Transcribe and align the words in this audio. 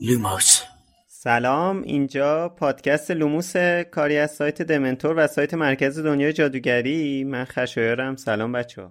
لوموس. 0.00 0.62
سلام 1.06 1.82
اینجا 1.82 2.48
پادکست 2.48 3.10
لوموس 3.10 3.56
کاری 3.90 4.16
از 4.16 4.30
سایت 4.30 4.62
دمنتور 4.62 5.14
و 5.16 5.26
سایت 5.26 5.54
مرکز 5.54 5.98
دنیای 5.98 6.32
جادوگری. 6.32 7.24
من 7.24 7.44
خشایارم. 7.44 8.16
سلام 8.16 8.52
بچه 8.52 8.90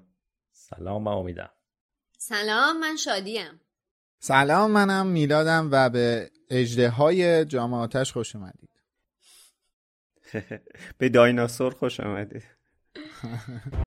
سلام 0.51 1.03
من 1.03 1.11
امیدم. 1.11 1.49
سلام 2.17 2.79
من 2.79 2.95
شادیم. 2.95 3.61
سلام 4.19 4.71
منم 4.71 5.07
میلادم 5.07 5.69
و 5.71 5.89
به 5.89 6.31
اژدهای 6.49 6.89
جام 6.89 7.45
آتش 7.45 8.11
خوش 8.11 8.35
اومدید. 8.35 8.69
به 10.97 11.09
دایناسور 11.09 11.73
خوش 11.73 11.99
آمدید 11.99 12.43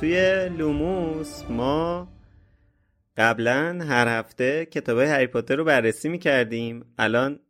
توی 0.00 0.48
لوموس 0.48 1.42
ما 1.50 2.08
قبلا 3.16 3.84
هر 3.88 4.18
هفته 4.18 4.66
کتاب 4.66 4.98
هری 4.98 5.26
پاتر 5.26 5.56
رو 5.56 5.64
بررسی 5.64 6.08
می‌کردیم. 6.08 6.94
الان 6.98 7.40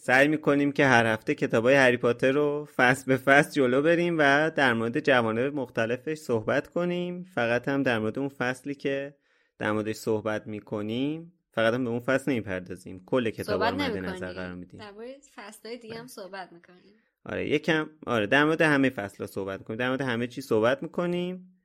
سعی 0.00 0.28
می‌کنیم 0.28 0.72
که 0.72 0.86
هر 0.86 1.06
هفته 1.06 1.34
کتاب 1.34 1.64
های 1.64 1.74
هری 1.74 1.96
پاتر 1.96 2.32
رو 2.32 2.68
فصل 2.76 3.04
به 3.06 3.16
فصل 3.16 3.50
جلو 3.52 3.82
بریم 3.82 4.16
و 4.18 4.50
در 4.50 4.72
مورد 4.72 5.00
جوانب 5.00 5.54
مختلفش 5.54 6.18
صحبت 6.18 6.66
کنیم. 6.68 7.24
فقط 7.34 7.68
هم 7.68 7.82
در 7.82 7.98
مورد 7.98 8.18
اون 8.18 8.28
فصلی 8.28 8.74
که 8.74 9.14
در 9.58 9.72
موردش 9.72 9.96
صحبت 9.96 10.46
می‌کنیم 10.46 11.32
فقط 11.50 11.74
هم 11.74 11.84
به 11.84 11.90
اون 11.90 12.00
فصل 12.00 12.32
نمی‌پردازیم. 12.32 13.02
کل 13.06 13.30
کتاب 13.30 13.62
رو 13.62 13.74
مد 13.74 13.96
نظر 13.96 14.32
قرار 14.32 14.54
میدیم. 14.54 14.80
در 14.80 14.90
مورد 14.90 15.08
فصلهای 15.36 15.78
دیگه 15.78 15.94
هم 15.94 16.06
صحبت 16.06 16.52
می‌کنیم. 16.52 16.94
آره 17.24 17.48
یکم 17.48 17.90
آره 18.06 18.26
در 18.26 18.44
مورد 18.44 18.62
همه 18.62 18.90
فصل 18.90 19.26
صحبت 19.26 19.58
می‌کنیم. 19.58 19.78
در 19.78 19.88
مورد 19.88 20.00
همه 20.00 20.26
چی 20.26 20.40
صحبت 20.40 20.82
می‌کنیم. 20.82 21.56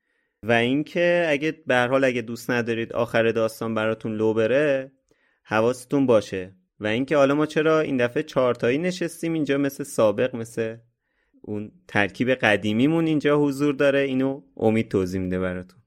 و 0.48 0.52
اینکه 0.52 1.26
اگه 1.30 1.52
به 1.68 1.76
حال 1.76 2.04
اگه 2.04 2.22
دوست 2.22 2.52
ندارید 2.52 2.94
آخر 2.94 3.32
داستان 3.32 3.76
براتون 3.76 4.16
لو 4.16 4.34
بره 4.34 4.92
حواستون 5.44 6.06
باشه. 6.06 6.56
و 6.80 6.88
اینکه 6.88 7.18
حالا 7.18 7.36
ما 7.36 7.46
چرا 7.46 7.80
این 7.80 7.98
دفعه 7.98 8.24
چهارتایی 8.24 8.78
نشستیم 8.78 9.34
اینجا 9.34 9.58
مثل 9.58 9.84
سابق 9.84 10.36
مثل 10.36 10.78
اون 11.42 11.72
ترکیب 11.88 12.30
قدیمیمون 12.30 13.06
اینجا 13.06 13.38
حضور 13.38 13.76
داره. 13.76 14.00
اینو 14.00 14.42
امید 14.58 14.92
توضیح 14.92 15.22
میده 15.22 15.40
براتون. 15.40 15.80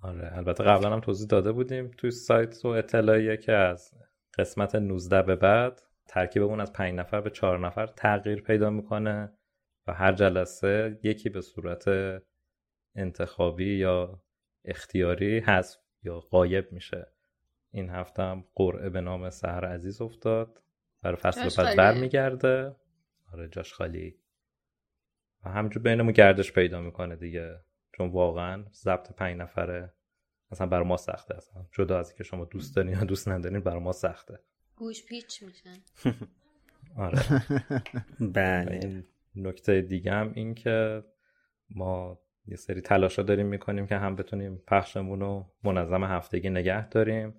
آره 0.04 0.32
البته 0.38 0.64
قبلا 0.64 0.94
هم 0.94 1.00
توضیح 1.00 1.28
داده 1.28 1.52
بودیم. 1.52 1.92
توی 1.98 2.12
سایت 2.12 2.66
و 2.66 2.68
اطلاعیه 2.68 3.38
که 3.38 3.52
از 3.52 3.92
قسمت 4.38 4.76
19 4.76 5.22
به 5.22 5.36
بعد 5.36 5.82
ترکیبمون 6.08 6.62
از 6.62 6.74
5 6.74 6.94
نفر 6.94 7.22
به 7.22 7.30
4 7.30 7.60
نفر 7.60 7.88
تغییر 7.88 8.42
پیدا 8.42 8.70
می‌کنه 8.70 9.34
و 9.88 9.94
هر 9.94 10.12
جلسه 10.12 11.00
یکی 11.04 11.30
به 11.30 11.42
صورت 11.42 11.86
انتخابی 12.96 13.78
یا 13.78 14.22
اختیاری 14.66 15.40
حذف 15.40 15.78
یا 16.04 16.20
غایب 16.20 16.72
میشه. 16.72 17.08
این 17.72 17.90
هفته 17.90 18.24
هم 18.24 18.46
قرعه 18.56 18.90
به 18.90 19.02
نام 19.02 19.30
سهر 19.30 19.66
عزیز 19.66 20.02
افتاد. 20.02 20.62
برای 21.02 21.16
فصل 21.16 21.64
بعد 21.64 21.78
برمیگرده. 21.78 22.76
آره 23.34 23.50
جاش 23.50 23.74
خالی. 23.74 24.20
و 25.46 25.50
همجور 25.50 25.84
بینمون 25.84 26.12
گردش 26.12 26.54
پیدا 26.54 26.82
می‌کنه 26.82 27.16
دیگه. 27.16 27.60
چون 27.98 28.10
واقعا 28.10 28.66
ضبط 28.74 29.12
پنج 29.12 29.38
نفره 29.38 29.94
اصلا 30.52 30.68
برای 30.68 30.88
ما 30.88 30.98
سخته 30.98 31.36
اصلا. 31.36 31.66
جدا 31.72 32.00
از 32.00 32.14
که 32.14 32.24
شما 32.24 32.46
دوست 32.46 32.76
دارین 32.76 32.94
یا 32.94 33.04
دوست 33.04 33.28
ندارین 33.30 33.60
برای 33.60 33.80
ما 33.80 33.92
سخته. 33.92 34.40
گوش 34.76 35.06
پیچ 35.06 35.44
میشن. 35.44 35.78
آره. 36.98 37.20
بله. 38.36 39.04
نکته 39.36 39.82
دیگه 39.82 40.12
هم 40.12 40.32
این 40.36 40.56
که 40.56 41.04
ما 41.70 42.20
یه 42.46 42.56
سری 42.56 42.82
تلاشا 42.82 43.24
داریم 43.24 43.48
می‌کنیم 43.48 43.88
که 43.88 43.98
هم 43.98 44.16
بتونیم 44.16 44.64
پخشمون 44.68 45.20
رو 45.20 45.46
منظم 45.64 46.04
هفتگی 46.04 46.50
نگه 46.50 46.90
داریم. 46.90 47.36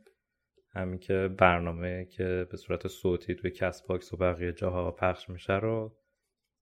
همین 0.74 0.98
که 0.98 1.28
برنامه 1.38 2.04
که 2.04 2.46
به 2.50 2.56
صورت 2.56 2.88
صوتی 2.88 3.34
توی 3.34 3.50
Castbox 3.50 4.12
و 4.12 4.16
بقیه 4.16 4.52
جاها 4.52 4.90
پخش 4.90 5.28
میشه 5.28 5.58
رو 5.58 5.98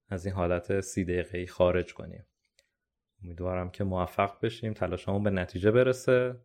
از 0.09 0.27
این 0.27 0.35
حالت 0.35 0.81
سی 0.81 1.05
دقیقه 1.05 1.47
خارج 1.47 1.95
کنیم. 1.95 2.27
امیدوارم 3.25 3.71
که 3.71 3.85
موفق 3.85 4.41
بشیم 4.43 4.73
تلاشمون 4.73 5.23
به 5.23 5.31
نتیجه 5.31 5.71
برسه 5.71 6.41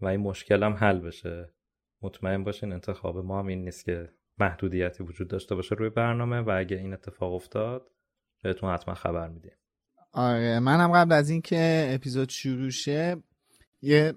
و 0.00 0.06
این 0.06 0.20
مشکل 0.20 0.62
هم 0.62 0.72
حل 0.72 0.98
بشه. 0.98 1.54
مطمئن 2.02 2.44
باشین 2.44 2.72
انتخاب 2.72 3.18
ما 3.18 3.38
هم 3.38 3.46
این 3.46 3.64
نیست 3.64 3.84
که 3.84 4.12
محدودیتی 4.38 5.02
وجود 5.02 5.28
داشته 5.28 5.54
باشه 5.54 5.74
روی 5.74 5.90
برنامه 5.90 6.40
و 6.40 6.50
اگه 6.56 6.76
این 6.76 6.92
اتفاق 6.92 7.32
افتاد 7.32 7.90
بهتون 8.42 8.70
حتما 8.70 8.94
خبر 8.94 9.28
میدیم. 9.28 9.57
آره 10.12 10.58
منم 10.58 10.92
قبل 10.92 11.12
از 11.12 11.30
اینکه 11.30 11.90
اپیزود 11.94 12.28
شروع 12.28 12.70
شه 12.70 13.16
یه 13.82 14.14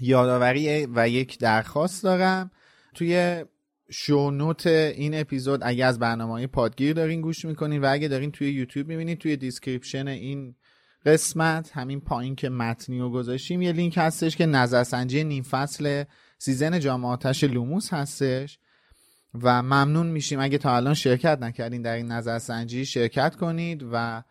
یادآوری 0.00 0.86
و 0.94 1.08
یک 1.08 1.38
درخواست 1.38 2.02
دارم. 2.02 2.50
توی 2.94 3.44
show 3.90 4.28
note 4.28 4.66
این 4.66 5.20
اپیزود 5.20 5.60
اگه 5.62 5.84
از 5.84 5.98
برنامه 5.98 6.46
پادگیر 6.46 6.92
دارین 6.92 7.20
گوش 7.20 7.44
می‌کنین 7.44 7.80
و 7.80 7.92
اگه 7.92 8.08
دارین 8.08 8.30
توی 8.30 8.50
یوتیوب 8.52 8.88
می‌بینین 8.88 9.16
توی 9.16 9.36
description 9.36 10.08
این 10.08 10.54
قسمت 11.06 11.70
همین 11.72 12.00
پایین 12.00 12.36
که 12.36 12.48
متنی 12.48 13.00
رو 13.00 13.10
گذاشتیم 13.10 13.62
یه 13.62 13.72
لینک 13.72 13.94
هستش 13.96 14.36
که 14.36 14.46
نظرسنجی 14.46 15.24
نیم 15.24 15.42
فصل 15.42 16.04
season 16.38 16.80
جام 16.80 17.04
آتش 17.04 17.44
لوموس 17.44 17.92
هستش. 17.92 18.58
و 19.42 19.62
ممنون 19.62 20.06
میشیم. 20.06 20.40
اگه 20.40 20.58
تا 20.58 20.76
الان 20.76 20.94
شرکت 20.94 21.38
نکردین 21.40 21.82
در 21.82 21.94
این 21.94 22.06
نظرسنجی 22.06 22.86
شرکت 22.86 23.36
کنید 23.36 23.84
و 23.92 24.22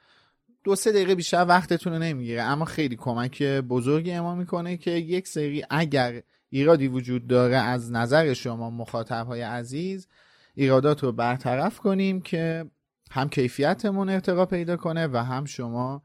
دو 0.63 0.75
سه 0.75 0.91
دقیقه 0.91 1.15
بیشتر 1.15 1.45
وقتتون 1.45 1.93
رو 1.93 1.99
نمی‌گیره. 1.99 2.41
اما 2.41 2.65
خیلی 2.65 2.95
کمک 2.95 3.43
بزرگی 3.43 4.11
به 4.11 4.27
ما 4.27 4.35
می‌کنه 4.35 4.77
که 4.77 4.91
یک 4.91 5.27
سری 5.27 5.63
اگر 5.69 6.23
ایرادی 6.49 6.87
وجود 6.87 7.27
داره 7.27 7.55
از 7.55 7.91
نظر 7.91 8.33
شما 8.33 8.69
مخاطب 8.69 9.27
های 9.27 9.41
عزیز 9.41 10.07
ایرادات 10.55 11.03
رو 11.03 11.11
برطرف 11.11 11.79
کنیم 11.79 12.21
که 12.21 12.65
هم 13.11 13.29
کیفیتمون 13.29 14.09
ارتقا 14.09 14.45
پیدا 14.45 14.77
کنه 14.77 15.07
و 15.07 15.17
هم 15.17 15.45
شما 15.45 16.03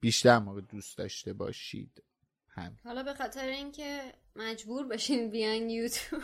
بیشتر 0.00 0.38
ما 0.38 0.52
رو 0.52 0.60
دوست 0.60 0.98
داشته 0.98 1.32
باشید. 1.32 2.02
هم. 2.48 2.76
حالا 2.84 3.02
به 3.02 3.14
خاطر 3.14 3.46
اینکه 3.46 4.00
مجبور 4.36 4.86
بشین 4.86 5.30
بیان 5.30 5.70
یوتیوب 5.70 6.22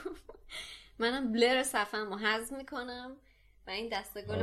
منم 0.99 1.33
بلر 1.33 1.63
صفحه 1.63 2.01
رو 2.01 2.19
حذف 2.19 2.53
می‌کنم. 2.53 3.17
و 3.71 3.73
این 3.73 3.89
دسته 3.93 4.23
گل 4.23 4.43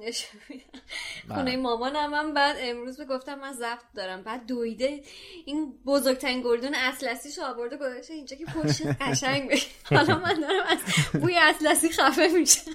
نشون 0.00 0.40
میدم 0.48 0.64
خونه 1.34 1.56
مامانم 1.56 2.14
هم 2.14 2.34
بعد 2.34 2.56
امروز 2.60 3.00
گفتم 3.00 3.38
من 3.38 3.52
زفت 3.52 3.86
دارم. 3.94 4.22
بعد 4.22 4.46
دویده 4.46 5.00
این 5.46 5.74
بزرگترین 5.86 6.42
گردون 6.42 6.74
اطلسیش 6.74 7.38
آورده 7.38 7.76
گذاشته 7.76 8.14
اینجا 8.14 8.36
که 8.36 8.44
پشت 8.44 8.86
قشنگ 8.86 9.50
بشه. 9.50 9.66
حالا 9.84 10.18
من 10.18 10.40
دارم 10.40 10.64
از 10.68 10.78
بوی 11.20 11.38
اطلسی 11.38 11.88
خفه 11.88 12.28
میشم. 12.34 12.70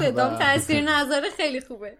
صدام 0.00 0.38
تاثیر 0.38 0.80
نظر 0.80 1.22
خیلی 1.36 1.60
خوبه. 1.60 1.98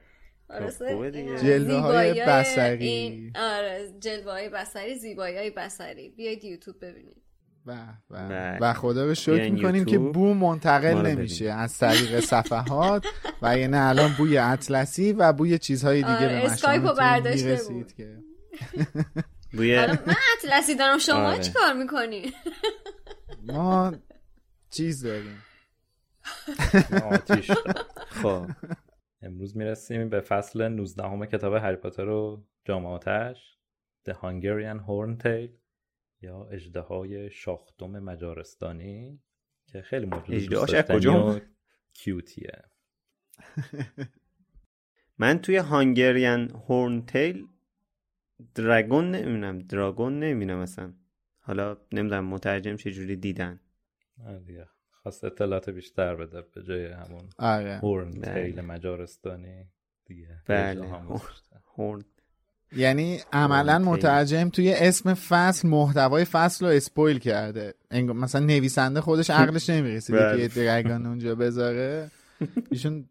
جلوه 1.43 1.81
های 1.81 2.25
بسری 2.27 3.33
آره 3.37 3.93
جلوه 4.01 4.33
های 4.33 4.49
بسری 4.49 4.95
زیبایی 4.95 5.37
های 5.37 5.51
بسری 5.51 6.09
بیاید 6.09 6.45
یوتیوب 6.45 6.85
ببینید. 6.85 7.26
و, 7.67 8.59
و 8.61 8.73
خدا 8.73 9.05
رو 9.05 9.15
شکر 9.15 9.51
می‌کنیم 9.51 9.85
که 9.85 9.99
بو 9.99 10.35
منتقل 10.35 11.07
نمیشه 11.07 11.45
از 11.45 11.79
طریق 11.79 12.21
صفحات 12.21 13.07
و 13.43 13.59
یعنی 13.59 13.77
الان 13.77 14.15
بوی 14.19 14.39
اطلسی 14.39 15.13
و 15.13 15.33
بوی 15.33 15.59
چیزهای 15.59 15.97
دیگه 15.97 16.17
آره 16.17 16.29
به 16.29 16.45
اسکایپو 16.45 16.95
برداشته 16.95 17.59
بود. 17.69 17.93
که. 17.93 18.19
بوی 19.53 19.77
من 19.87 20.15
اطلسی 20.39 20.75
دارم 20.75 20.99
شما 20.99 21.17
آره. 21.17 21.39
چی 21.43 21.53
کار 21.53 21.73
می‌کنی؟ 21.73 22.33
ما 23.43 23.93
چیز 24.71 25.05
داریم. 25.05 25.43
آتیش 27.13 27.51
خب. 28.09 28.47
امروز 29.23 29.57
می‌رسیم 29.57 30.09
به 30.09 30.21
فصل 30.21 30.69
19 30.69 31.03
همه 31.03 31.27
کتاب 31.27 31.55
هری 31.55 31.77
پاتر 31.77 32.09
و 32.09 32.45
جام 32.65 32.87
آتش 32.87 33.57
The 34.09 34.13
Hungarian 34.13 34.79
Horntail 34.89 35.66
یا 36.21 36.45
اجدهای 36.45 37.31
شاخدم 37.31 37.99
مجارستانی 37.99 39.23
که 39.67 39.83
خیلی 39.83 40.07
موجود 40.07 40.49
دوست 40.49 40.93
کجا؟ 40.93 41.41
کیوتیه. 41.93 42.63
من 45.19 45.39
توی 45.39 45.57
هانگریان 45.57 46.51
هورنتیل 46.51 47.47
درگون 48.55 49.11
نمی‌بینم 49.11 49.59
دراگون 49.59 50.19
نمی‌بینم 50.21 50.59
اصلا. 50.59 50.95
حالا 51.39 51.77
نمی‌دونم 51.93 52.25
مترجم 52.25 52.77
چجوری 52.77 53.17
دیدن. 53.17 53.61
دیگه 54.47 54.69
خواست 54.91 55.25
اطلاعات 55.25 55.71
بیشتر 55.71 56.17
بده 56.17 56.43
به 56.43 56.63
جای 56.63 56.87
همون 56.87 57.29
آره. 57.39 57.79
هورنتیل 57.79 58.61
مجارستانی 58.61 59.65
دیگه. 60.05 60.43
بله. 60.47 60.89
هورن 61.77 62.05
یعنی 62.77 63.21
عملا. 63.33 63.79
مترجم 63.79 64.49
توی 64.49 64.73
اسم 64.73 65.15
فصل 65.15 65.69
محتوای 65.69 66.25
فصل 66.25 66.67
رو 66.67 66.73
اسپویل 66.73 67.19
کرده. 67.19 67.75
انگ- 67.91 68.11
مثلا 68.11 68.41
نویسنده 68.47 69.01
خودش 69.01 69.31
عقلش 69.31 69.71
نمی‌رسیده 69.71 70.19
بله. 70.19 70.49
که 70.49 70.61
یه 70.61 70.67
درگان 70.67 71.07
اونجا 71.07 71.35
بذاره. 71.35 72.11
ایشون 72.71 73.09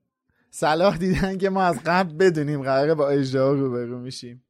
صلاح 0.50 0.98
دیدن 0.98 1.38
که 1.38 1.50
ما 1.50 1.64
از 1.64 1.80
قبل 1.86 2.14
بدونیم 2.14 2.62
قراره 2.62 2.94
با 2.94 3.10
اجدها 3.10 3.54
روبرو 3.54 4.00
میشیم. 4.00 4.44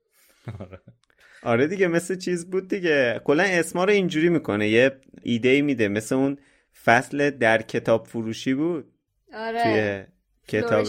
آره. 1.44 1.68
دیگه 1.68 1.88
مثل 1.88 2.16
چیز 2.18 2.50
بود 2.50 2.68
دیگه. 2.68 3.22
کلا 3.24 3.44
اسما 3.44 3.84
رو 3.84 3.92
اینجوری 3.92 4.30
می‌کنه. 4.30 4.70
یه 4.70 4.92
ایده 5.24 5.62
میده. 5.62 5.88
مثل 5.88 6.16
اون 6.16 6.38
فصل 6.84 7.30
در 7.30 7.62
کتاب 7.62 8.08
فروشی 8.08 8.54
بود. 8.54 8.92
آره. 9.34 9.64
توی 9.64 10.15
کتاب. 10.48 10.84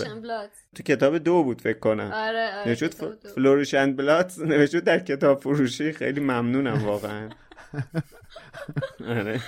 تو 0.74 0.82
کتاب 0.82 1.18
دو 1.18 1.42
بود 1.42 1.60
فکر 1.60 1.78
کنم. 1.78 2.10
آره 2.14 2.54
آره 2.54 2.68
نوشت 3.36 3.74
بلات 3.74 4.38
نوشت 4.50 4.76
در 4.76 4.98
کتاب 4.98 5.40
فروشی. 5.40 5.92
خیلی 5.92 6.20
ممنونم 6.20 6.84
واقعا. 6.84 7.30
آره. 9.18 9.40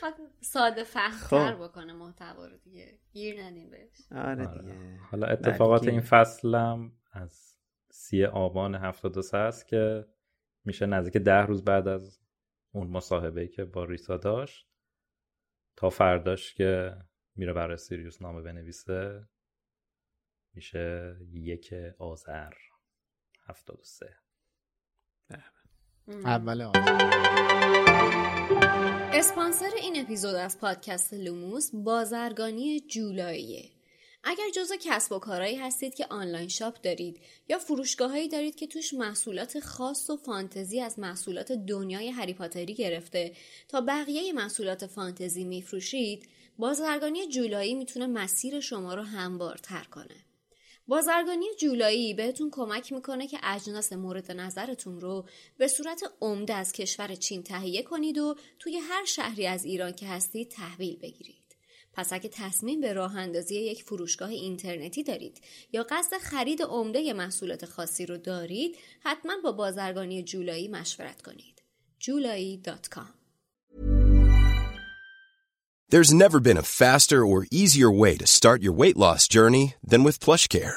خواهد 0.00 0.14
ساده 0.40 0.84
فهمتر 0.84 1.54
خب. 1.54 1.64
بکنه 1.64 1.92
محتوا 1.92 2.46
رو 2.46 2.56
دیگه. 2.56 2.98
گیر 3.12 3.42
ندیم 3.42 3.70
بهش. 3.70 4.12
آره 4.12 4.48
آره. 4.48 4.62
دیگه. 4.62 4.98
حالا 5.10 5.26
اتفاقات 5.26 5.88
این 5.88 6.00
فصلم 6.00 6.92
از 7.12 7.56
سی 7.90 8.24
آبان 8.24 8.74
73 8.74 9.36
است 9.36 9.66
که 9.66 10.06
میشه 10.64 10.86
نزدیک 10.86 11.22
ده 11.22 11.46
روز 11.46 11.64
بعد 11.64 11.88
از 11.88 12.20
اون 12.72 12.86
مصاحبه 12.86 13.48
که 13.48 13.64
با 13.64 13.84
ریسا 13.84 14.16
داشت 14.16 14.66
تا 15.76 15.90
فرداش 15.90 16.54
که 16.54 16.96
میره 17.36 17.52
برای 17.52 17.76
سیریوس 17.76 18.22
نامه 18.22 18.42
بنویسه. 18.42 19.28
میشه 20.54 21.16
یک 21.32 21.74
آذر. 21.98 22.52
73 23.48 24.16
اول 26.24 26.62
آذر. 26.62 27.10
اسپانسر 29.12 29.70
این 29.82 30.04
اپیزود 30.04 30.34
از 30.34 30.58
پادکست 30.60 31.14
لوموس 31.14 31.70
بازرگانی 31.74 32.80
جولاییه. 32.80 33.79
اگر 34.24 34.50
جزو 34.54 34.74
کسب 34.80 35.12
و 35.12 35.18
کارهایی 35.18 35.56
هستید 35.56 35.94
که 35.94 36.06
آنلاین 36.10 36.48
شاپ 36.48 36.80
دارید 36.80 37.20
یا 37.48 37.58
فروشگاهایی 37.58 38.28
دارید 38.28 38.54
که 38.54 38.66
توش 38.66 38.94
محصولات 38.94 39.60
خاص 39.60 40.10
و 40.10 40.16
فانتزی 40.16 40.80
از 40.80 40.98
محصولات 40.98 41.52
دنیای 41.52 42.10
هری 42.10 42.34
گرفته 42.74 43.32
تا 43.68 43.80
بقیه 43.80 44.32
محصولات 44.32 44.86
فانتزی 44.86 45.44
میفروشید 45.44 46.28
بازرگانی 46.58 47.26
جولایی 47.28 47.74
می‌تونه 47.74 48.06
مسیر 48.06 48.60
شما 48.60 48.94
رو 48.94 49.02
هموارتر 49.02 49.84
کنه 49.84 50.16
بازرگانی 50.86 51.46
جولایی 51.58 52.14
بهتون 52.14 52.50
کمک 52.52 52.92
می‌کنه 52.92 53.26
که 53.26 53.38
اجناس 53.42 53.92
مورد 53.92 54.32
نظرتون 54.32 55.00
رو 55.00 55.28
به 55.58 55.68
صورت 55.68 56.12
عمده 56.20 56.54
از 56.54 56.72
کشور 56.72 57.14
چین 57.14 57.42
تهیه 57.42 57.82
کنید 57.82 58.18
و 58.18 58.34
توی 58.58 58.76
هر 58.76 59.04
شهری 59.04 59.46
از 59.46 59.64
ایران 59.64 59.92
که 59.92 60.06
هستید 60.06 60.50
تحویل 60.50 60.98
بگیرید. 60.98 61.39
پس 61.92 62.12
اگه 62.12 62.30
تصمیم 62.32 62.80
به 62.80 62.92
راه 62.92 63.16
اندازی 63.16 63.54
یک 63.54 63.82
فروشگاه 63.82 64.28
اینترنتی 64.28 65.02
دارید 65.02 65.40
یا 65.72 65.86
قصد 65.90 66.16
خرید 66.16 66.62
عمده 66.62 67.12
محصولات 67.12 67.64
خاصی 67.64 68.06
رو 68.06 68.16
دارید 68.16 68.76
حتما 69.00 69.32
با 69.44 69.52
بازرگانی 69.52 70.22
جولایی 70.22 70.68
مشورت 70.68 71.22
کنید. 71.22 71.62
جولایی.com 71.98 73.06
There's 75.90 76.14
never 76.14 76.38
been 76.38 76.56
a 76.56 76.70
faster 76.82 77.26
or 77.26 77.48
easier 77.50 77.90
way 77.90 78.16
to 78.16 78.26
start 78.38 78.62
your 78.62 78.72
weight 78.72 78.96
loss 78.96 79.26
journey 79.26 79.74
than 79.90 80.04
with 80.04 80.20
PlushCare. 80.20 80.76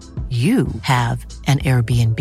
you 0.29 0.67
have 0.81 1.25
an 1.47 1.59
Airbnb. 1.59 2.19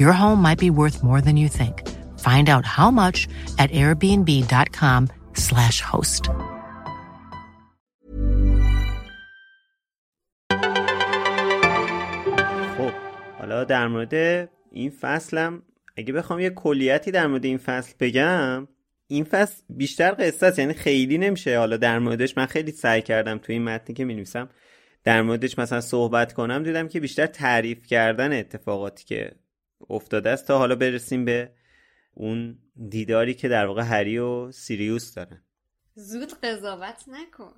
Your 0.00 0.12
home 0.12 0.42
might 0.42 0.58
be 0.58 0.70
worth 0.70 1.04
more 1.04 1.20
than 1.20 1.36
you 1.36 1.48
think. 1.48 1.86
Find 2.18 2.48
out 2.48 2.64
how 2.64 2.90
much 2.90 3.28
at 3.58 3.70
airbnb.com/slash 3.70 5.80
host. 5.80 6.30
خب 12.78 12.92
حالا 13.38 13.64
در 13.64 13.88
مورد 13.88 14.48
این 14.72 14.90
فصلم 14.90 15.62
اگه 15.96 16.12
بخوام 16.12 16.40
یه 16.40 16.50
کلیتی 16.50 17.10
در 17.10 17.26
مورد 17.26 17.44
این 17.44 17.58
فصل 17.58 17.94
بگم 18.00 18.68
این 19.06 19.24
فصل 19.24 19.62
بیشتر 19.70 20.14
قصه 20.18 20.46
است 20.46 20.58
یعنی 20.58 20.74
خیلی 20.74 21.18
نمیشه 21.18 21.58
حالا 21.58 21.76
در 21.76 21.98
موردش 21.98 22.36
من 22.36 22.46
خیلی 22.46 22.72
سعی 22.72 23.02
کردم 23.02 23.38
توی 23.38 23.54
این 23.54 23.64
متنی 23.64 23.94
که 23.94 24.04
می‌نویسم 24.04 24.48
در 25.08 25.22
موردش 25.22 25.58
مثلا 25.58 25.80
صحبت 25.80 26.32
کنم 26.32 26.62
دیدم 26.62 26.88
که 26.88 27.00
بیشتر 27.00 27.26
تعریف 27.26 27.86
کردن 27.86 28.38
اتفاقاتی 28.38 29.04
که 29.04 29.32
افتاده 29.90 30.30
است. 30.30 30.46
تا 30.46 30.58
حالا 30.58 30.74
برسیم 30.74 31.24
به 31.24 31.52
اون 32.14 32.58
دیداری 32.88 33.34
که 33.34 33.48
در 33.48 33.66
واقع 33.66 33.82
هری 33.82 34.18
و 34.18 34.52
سیریوس 34.52 35.14
دارن. 35.14 35.42
زود 35.94 36.40
قضاوت 36.42 37.04
نکن. 37.08 37.52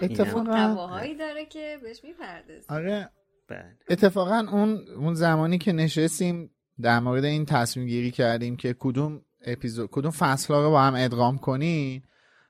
اتفاقا 0.00 1.14
داره 1.18 1.46
که 1.46 1.78
بهش 1.82 2.04
می‌پردازی. 2.04 2.66
آره. 2.68 3.10
بله. 3.48 3.76
اتفاقا 3.88 4.46
اون 4.52 4.88
اون 4.96 5.14
زمانی 5.14 5.58
که 5.58 5.72
نشستیم 5.72 6.50
در 6.80 7.00
مورد 7.00 7.24
این 7.24 7.46
تصمیم 7.46 7.86
گیری 7.86 8.10
کردیم 8.10 8.56
که 8.56 8.76
کدوم 8.78 9.22
اپیزود 9.46 9.90
کدوم 9.92 10.10
فصل 10.10 10.54
رو 10.54 10.70
با 10.70 10.82
هم 10.82 10.94
ادغام 10.94 11.38
کنیم 11.38 12.02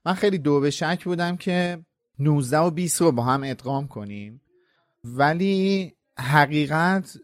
من 0.04 0.14
خیلی 0.14 0.38
دو 0.38 0.60
به 0.60 0.70
شک 0.70 1.04
بودم 1.04 1.36
که 1.36 1.84
19 2.18 2.58
و 2.58 2.70
20 2.70 3.00
رو 3.00 3.12
با 3.12 3.22
هم 3.22 3.42
ادغام 3.44 3.88
کنیم. 3.88 4.40
ولی 5.04 5.92
حقیقت 6.18 7.16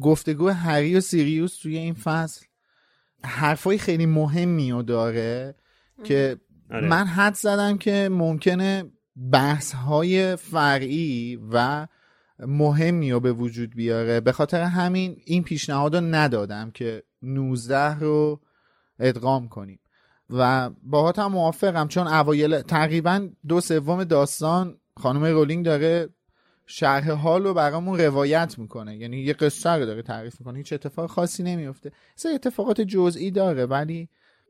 گفتگو 0.00 0.48
هری 0.48 0.96
و 0.96 1.00
سیریوس 1.00 1.56
توی 1.56 1.78
این 1.78 1.94
فصل 1.94 2.46
حرفای 3.24 3.78
خیلی 3.78 4.06
مهمی 4.06 4.72
رو 4.72 4.82
داره 4.82 5.54
که 6.04 6.40
آره. 6.70 6.88
من 6.88 7.06
حد 7.06 7.34
زدم 7.34 7.78
که 7.78 8.08
ممکنه 8.12 8.84
بحث 9.32 9.74
های 9.74 10.36
فرعی 10.36 11.38
و 11.52 11.86
مهمی 12.38 13.12
رو 13.12 13.20
به 13.20 13.32
وجود 13.32 13.74
بیاره. 13.74 14.20
به 14.20 14.32
خاطر 14.32 14.62
همین 14.62 15.16
این 15.24 15.42
پیشنهاد 15.42 15.96
رو 15.96 16.00
ندادم 16.00 16.70
که 16.70 17.02
19 17.22 17.94
رو 17.94 18.40
ادغام 18.98 19.48
کنیم. 19.48 19.80
و 20.30 20.70
باهات 20.82 21.18
هم 21.18 21.32
موافقم 21.32 21.88
چون 21.88 22.06
اوایل 22.06 22.60
تقریبا 22.60 23.28
دو 23.48 23.60
سوم 23.60 24.04
داستان 24.04 24.78
خانم 24.96 25.24
رولینگ 25.24 25.64
داره 25.64 26.08
شرح 26.66 27.10
حال 27.10 27.44
رو 27.44 27.54
برامون 27.54 28.00
روایت 28.00 28.58
می‌کنه. 28.58 28.96
یعنی 28.96 29.20
یه 29.20 29.32
قصه 29.32 29.70
رو 29.70 29.86
داره 29.86 30.02
تعریف 30.02 30.40
می‌کنه. 30.40 30.58
هیچ 30.58 30.72
اتفاق 30.72 31.10
خاصی 31.10 31.42
نمیفته 31.42 31.92
سه 32.14 32.28
اتفاقات 32.28 32.80
جزئی 32.80 33.30
داره 33.30 33.66
ولی 33.66 34.08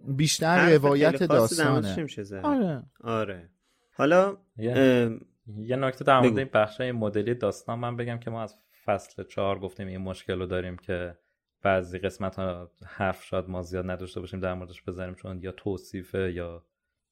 بیشتر 0.08 0.70
روایت 0.75 1.23
داستانه. 1.23 1.94
آره. 2.42 2.82
آره. 3.04 3.49
حالا 3.97 4.37
یه- 4.56 5.76
نکته 5.76 6.04
در 6.04 6.20
مورد. 6.20 6.38
این 6.38 6.49
بخش 6.54 6.80
مدلی 6.80 7.35
داستان 7.35 7.78
من 7.78 7.97
بگم 7.97 8.18
که 8.18 8.30
ما 8.30 8.42
از 8.42 8.54
فصل 8.85 9.25
چهار 9.25 9.58
گفتیم 9.58 9.87
این 9.87 10.00
مشکل 10.00 10.38
رو 10.38 10.47
داریم 10.47 10.76
که 10.76 11.14
بعضی 11.62 11.99
قسمت 11.99 12.37
ها 12.37 12.71
حرف 12.87 13.25
شاید 13.25 13.49
ما 13.49 13.62
زیاد 13.62 13.91
نداشته 13.91 14.21
باشیم 14.21 14.41
در 14.41 14.55
موردش 14.55 14.83
بزنیم 14.83 15.15
چون 15.15 15.43
یا 15.43 15.53
توصیفه 15.53 16.33
یا 16.33 16.67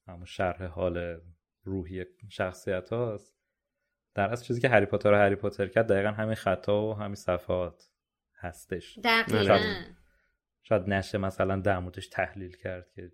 همون 0.07 0.25
شرح 0.25 0.65
حال 0.65 1.19
روحی 1.63 2.05
شخصیت 2.29 2.89
هاست. 2.89 3.37
در 4.15 4.29
اصل 4.29 4.45
چیزی 4.45 4.61
که 4.61 4.69
هری 4.69 4.85
پاتر 4.85 5.11
رو 5.11 5.17
هری 5.17 5.35
پاتر 5.35 5.67
کرد 5.67 5.87
دقیقا 5.87 6.11
همین 6.11 6.35
خطا 6.35 6.87
و 6.87 6.93
همین 6.93 7.15
صفحات 7.15 7.83
هستش. 8.35 8.99
دقیقا. 9.03 9.43
شاید- 9.43 9.95
شاید 10.63 10.89
نشه 10.89 11.17
مثلا 11.17 11.59
در 11.59 11.79
موردش 11.79 12.07
تحلیل 12.07 12.55
کرد 12.57 12.91
که 12.95 13.11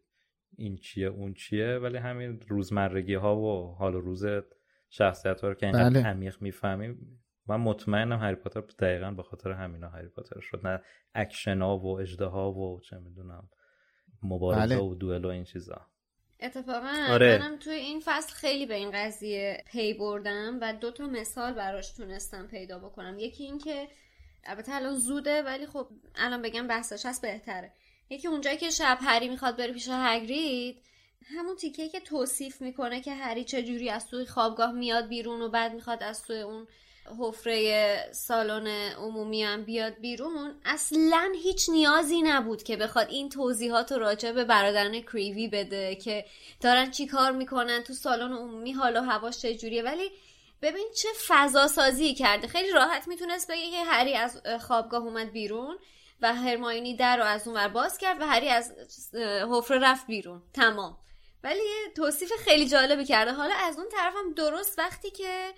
این 0.58 0.75
چیه 0.78 1.08
اون 1.08 1.34
چیه 1.34 1.78
ولی 1.78 1.98
همین 1.98 2.42
روزمرگی 2.48 3.13
ها 3.13 3.38
و 3.38 3.75
حال 3.75 3.96
و 3.96 4.00
روز 4.02 4.25
شخصیت 4.90 5.42
ها 5.42 5.48
رو 5.48 5.54
که 5.54 5.66
اینقدر 5.66 5.90
بله. 5.90 6.04
عمیق 6.08 6.42
می‌فهمیم 6.42 7.23
من 7.47 7.55
مطمئنم 7.55 8.19
هری 8.19 8.35
پاتر 8.35 8.62
دقیقا 8.62 9.12
به 9.12 9.23
خاطر 9.23 9.51
همینا 9.51 9.89
هری 9.89 10.07
پاتر 10.07 10.39
شد 10.39 10.67
نه 10.67 10.81
اکشن 11.15 11.62
ها 11.62 11.77
و 11.77 12.00
اژدها 12.00 12.51
و 12.51 12.79
چه 12.81 12.97
می‌دونم 12.97 13.50
مبارزه 14.23 14.75
بله. 14.75 14.83
و 14.83 14.95
دوئل 14.95 15.25
و 15.25 15.27
این 15.27 15.43
چیزا 15.43 15.88
اتفاقا 16.39 16.93
آره. 17.09 17.38
منم 17.38 17.57
توی 17.59 17.73
این 17.73 18.01
فصل 18.05 18.33
خیلی 18.33 18.65
به 18.65 18.75
این 18.75 18.91
قضیه 18.93 19.63
پی 19.71 19.93
بردم 19.93 20.57
و 20.62 20.73
دو 20.73 20.91
تا 20.91 21.07
مثال 21.07 21.53
براش 21.53 21.91
تونستم 21.91 22.47
پیدا 22.47 22.79
بکنم 22.79 23.19
یکی 23.19 23.43
این 23.43 23.57
که 23.57 23.88
البته 24.43 24.75
الان 24.75 24.95
زوده 24.95 25.41
ولی 25.41 25.65
خب 25.65 25.88
الان 26.15 26.41
بگم 26.41 26.67
بحثش 26.67 27.05
هست 27.05 27.21
بهتره 27.21 27.73
یکی 28.09 28.27
اونجایی 28.27 28.57
که 28.57 28.69
شب 28.69 28.97
هری 29.01 29.29
می‌خواد 29.29 29.57
بره 29.57 29.73
پیش 29.73 29.89
هگرید 29.91 30.83
همون 31.25 31.55
تیکه 31.55 31.89
که 31.89 32.00
توصیف 32.00 32.62
می‌کنه 32.62 33.01
که 33.01 33.13
هری 33.13 33.43
چجوری 33.43 33.89
از 33.89 34.07
توی 34.07 34.25
خوابگاه 34.25 34.71
میاد 34.71 35.07
بیرون 35.07 35.41
و 35.41 35.50
بعد 35.50 35.73
می‌خواد 35.73 36.03
از 36.03 36.23
توی 36.23 36.41
اون 36.41 36.67
حفره 37.19 38.10
سالن 38.12 38.67
عمومی 38.91 39.43
هم 39.43 39.63
بیاد 39.63 39.93
بیرون 40.00 40.55
اصلا 40.65 41.31
هیچ 41.43 41.69
نیازی 41.69 42.22
نبود 42.22 42.63
که 42.63 42.77
بخواد 42.77 43.10
این 43.10 43.29
توضیحات 43.29 43.91
رو 43.91 43.98
راجع 44.00 44.31
به 44.31 44.43
برادران 44.43 45.01
کریوی 45.01 45.48
بده 45.48 45.95
که 45.95 46.25
دارن 46.62 46.91
چی 46.91 47.07
کار 47.07 47.31
می‌کنن 47.31 47.83
تو 47.83 47.93
سالن 47.93 48.33
عمومی 48.33 48.72
حالا 48.72 49.01
هواش 49.01 49.38
چجوریه 49.38 49.83
ولی 49.83 50.12
ببین 50.62 50.88
چه 50.95 51.10
فضا 51.27 51.67
سازی 51.67 52.13
کرده. 52.13 52.48
خیلی 52.48 52.72
راحت 52.72 53.07
می‌تونست 53.07 53.51
بگه 53.51 53.72
که 53.72 53.83
هری 53.83 54.15
از 54.15 54.41
خوابگاه 54.62 55.03
اومد 55.03 55.31
بیرون 55.31 55.77
و 56.22 56.33
هرماینی 56.33 56.95
در 56.95 57.17
رو 57.17 57.24
از 57.24 57.48
اون 57.48 57.57
ور 57.57 57.67
باز 57.67 57.98
کرد 57.98 58.22
و 58.22 58.25
هری 58.25 58.50
از 58.50 58.74
حفره 59.51 59.79
رفت 59.79 60.07
بیرون. 60.07 60.41
تمام. 60.53 60.98
ولی 61.43 61.62
توصیف 61.95 62.31
خیلی 62.45 62.67
جالبی 62.67 63.05
کرده. 63.05 63.31
حالا 63.31 63.55
از 63.55 63.77
اون 63.77 63.89
طرف 63.89 64.13
هم 64.15 64.33
درست 64.33 64.79
وقتی 64.79 65.12
که 65.12 65.53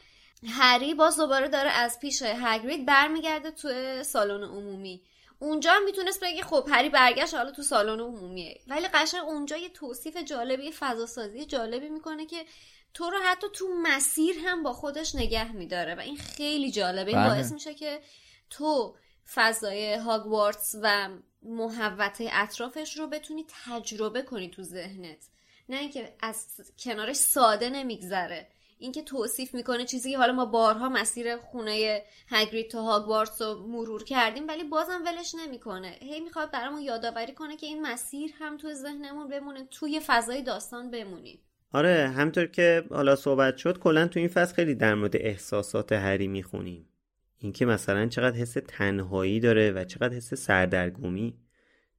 هری 0.48 0.94
باز 0.94 1.18
دوباره 1.18 1.48
داره 1.48 1.70
از 1.70 2.00
پیش 2.00 2.24
هگرید 2.26 2.86
برمیگرده 2.86 3.52
تو 3.52 4.04
سالن 4.04 4.44
عمومی. 4.44 5.02
اونجا 5.40 5.72
هم 5.72 5.84
می‌تونست 5.84 6.24
بگه 6.24 6.44
خب 6.44 6.68
هری 6.72 6.90
برگشت 6.90 7.34
حالا 7.34 7.52
تو 7.52 7.62
سالن 7.62 8.00
عمومیه. 8.00 8.60
ولی 8.68 8.88
قشنگ 8.88 9.24
اونجا 9.24 9.58
یه 9.58 9.70
توصیف 9.70 10.18
جالبی 10.18 10.66
یه 10.66 10.72
فضا 10.72 11.06
سازی 11.06 11.46
جالبی 11.46 11.90
می‌کنه 11.90 12.26
که 12.26 12.46
تو 12.94 13.10
رو 13.10 13.18
حتی 13.24 13.48
تو 13.54 13.68
مسیر 13.82 14.36
هم 14.46 14.64
با 14.64 14.74
خودش 14.74 15.16
نگه 15.16 15.52
میداره 15.52 15.96
و 15.96 16.00
این 16.00 16.18
خیلی 16.18 16.72
جالبه. 16.72 17.12
این 17.12 17.20
بله. 17.20 17.30
باعث 17.30 17.52
میشه 17.52 17.74
که 17.74 18.02
تو 18.50 18.96
فضای 19.34 19.94
هاگوارتس 19.94 20.76
و 20.82 21.10
محوطه 21.44 22.30
اطرافش 22.32 22.98
رو 22.98 23.08
بتونی 23.08 23.46
تجربه 23.66 24.22
کنی 24.22 24.50
تو 24.50 24.64
ذهنت. 24.64 25.28
نه 25.70 25.78
اینکه 25.78 26.16
از 26.22 26.48
کنارش 26.80 27.16
ساده 27.16 27.70
نمیگذره. 27.70 28.48
اینکه 28.78 29.02
توصیف 29.02 29.54
می‌کنه 29.54 29.86
چیزی 29.86 30.12
که 30.12 30.18
حالا 30.18 30.34
ما 30.34 30.46
بارها 30.46 30.90
مسیر 30.90 31.38
خونه 31.38 32.02
هگرید 32.28 32.72
تا 32.72 32.82
هاگوارتس 32.82 33.42
رو 33.42 33.68
مرور 33.68 34.04
کردیم 34.04 34.48
ولی 34.48 34.64
بازم 34.64 35.02
ولش 35.06 35.36
نمی‌کنه. 35.36 35.98
هی 36.02 36.20
می‌خواد 36.20 36.52
برامون 36.52 36.82
یادآوری 36.82 37.34
کنه 37.34 37.58
که 37.58 37.66
این 37.66 37.82
مسیر 37.82 38.32
هم 38.40 38.58
تو 38.58 38.74
ذهنمون 38.74 39.28
بمونه 39.28 39.68
توی 39.72 40.02
فضای 40.08 40.42
داستان 40.42 40.92
بمونیم 40.92 41.40
آره 41.74 42.14
همطور 42.16 42.46
که 42.46 42.84
حالا 42.90 43.16
صحبت 43.16 43.58
شد 43.58 43.80
کلا 43.80 44.08
تو 44.08 44.20
این 44.20 44.30
فصل 44.30 44.56
خیلی 44.56 44.76
در 44.76 44.96
مورد 44.96 45.16
احساسات 45.16 45.92
هری 45.92 46.28
می‌خونیم. 46.28 46.90
اینکه 47.38 47.66
مثلا 47.66 48.08
چقدر 48.08 48.36
حس 48.36 48.58
تنهایی 48.68 49.40
داره 49.40 49.72
و 49.72 49.84
چقدر 49.84 50.14
حس 50.16 50.34
سردرگمی 50.34 51.38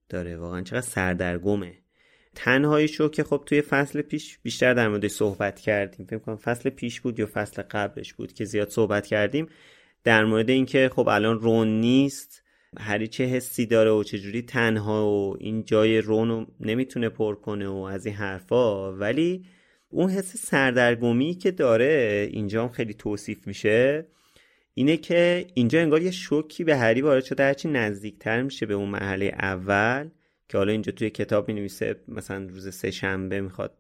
داره. 0.09 0.37
واقعا 0.37 0.63
چقدر 0.63 0.81
سردرگمه. 0.81 1.79
تنهاییشو 2.37 3.09
که 3.09 3.25
خب 3.25 3.43
توی 3.47 3.63
فصل 3.63 4.03
پیش 4.03 4.39
بیشتر 4.43 4.75
در 4.75 4.89
موردش 4.89 5.11
صحبت 5.11 5.61
کردیم. 5.61 6.07
فکر 6.07 6.19
کنم 6.19 6.37
فصل 6.37 6.71
پیش 6.71 7.01
بود 7.01 7.19
یا 7.19 7.29
فصل 7.33 7.63
قبلش 7.63 8.15
بود 8.15 8.33
که 8.33 8.45
زیاد 8.45 8.71
صحبت 8.71 9.07
کردیم. 9.07 9.47
در 10.05 10.25
مورد 10.25 10.51
اینکه 10.51 10.91
خب 10.95 11.09
الان 11.09 11.41
رون 11.41 11.81
نیست 11.81 12.43
هری 12.79 13.09
چه 13.09 13.25
حسی 13.25 13.67
داره 13.67 13.91
و 13.91 14.03
چجوری 14.03 14.43
تنها 14.43 15.07
و 15.07 15.37
این 15.41 15.65
جای 15.65 16.01
رون 16.01 16.29
رو 16.29 16.47
نمی‌تونه 16.61 17.09
پر 17.09 17.35
کنه 17.35 17.69
و 17.69 17.77
از 17.77 18.07
این 18.07 18.15
حرفا. 18.15 18.93
ولی 18.93 19.45
اون 19.91 20.11
حس 20.11 20.37
سردرگمی 20.37 21.35
که 21.35 21.51
داره 21.51 22.29
اینجا 22.33 22.63
هم 22.63 22.69
خیلی 22.69 22.95
توصیف 22.95 23.47
میشه 23.47 24.07
اینه 24.75 24.97
که 24.97 25.47
اینجا 25.55 25.81
انگار 25.81 26.03
یه 26.03 26.11
شوکی 26.11 26.65
به 26.65 26.77
هری 26.77 27.03
وارد 27.03 27.25
شده 27.25 27.43
هرچی 27.43 27.69
نزدیکتر 27.69 28.43
میشه 28.43 28.67
به 28.67 28.75
اون 28.75 28.89
مرحله 28.89 29.27
اول. 29.39 30.09
که 30.49 30.59
حالا 30.59 30.73
اینجا 30.73 30.93
توی 30.93 31.11
کتاب 31.11 31.49
می 31.49 31.55
نویسه 31.55 31.97
مثلا 32.09 32.47
روز 32.47 32.75
سه 32.75 32.91
شنبه 32.91 33.41
می‌خواد 33.41 33.79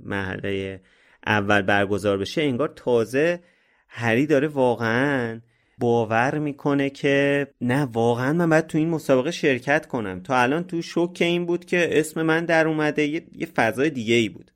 مرحله 0.00 0.80
اول 1.26 1.62
برگزار 1.62 2.18
بشه 2.18 2.42
انگار 2.42 2.72
تازه 2.76 3.40
هری 3.88 4.26
داره 4.26 4.48
واقعا 4.48 5.40
باور 5.78 6.38
می‌کنه 6.38 6.90
که 6.90 7.46
نه 7.60 7.82
واقعا 7.82 8.32
من 8.32 8.50
باید 8.50 8.66
تو 8.66 8.78
این 8.78 8.88
مسابقه 8.88 9.30
شرکت 9.30 9.86
کنم. 9.86 10.20
تا 10.20 10.36
الان 10.36 10.64
تو 10.64 10.82
شوک 10.82 11.22
این 11.22 11.46
بود 11.46 11.64
که 11.64 11.98
اسم 12.00 12.22
من 12.22 12.44
در 12.44 12.66
اومده 12.66 13.06
یه, 13.06 13.26
یه 13.32 13.46
فضای 13.46 13.90
دیگه 13.90 14.14
ای 14.14 14.28
بود 14.28 14.50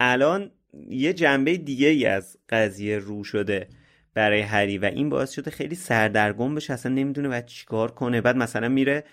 الان 0.00 0.50
یه 0.88 1.12
جنبه 1.12 1.56
دیگه 1.56 1.88
ای 1.88 2.06
از 2.06 2.36
قضیه 2.48 2.98
رو 2.98 3.24
شده 3.24 3.68
برای 4.14 4.40
هری 4.40 4.78
و 4.78 4.84
این 4.84 5.08
باعث 5.08 5.30
شده 5.30 5.50
خیلی 5.50 5.74
سردرگم 5.74 6.54
بشه 6.54 6.72
اصلا 6.72 6.92
نمی‌دونه 6.92 7.28
باید 7.28 7.46
چیکار 7.46 7.90
کنه. 7.90 8.20
بعد 8.20 8.36
مثلا 8.36 8.68
میره 8.68 9.04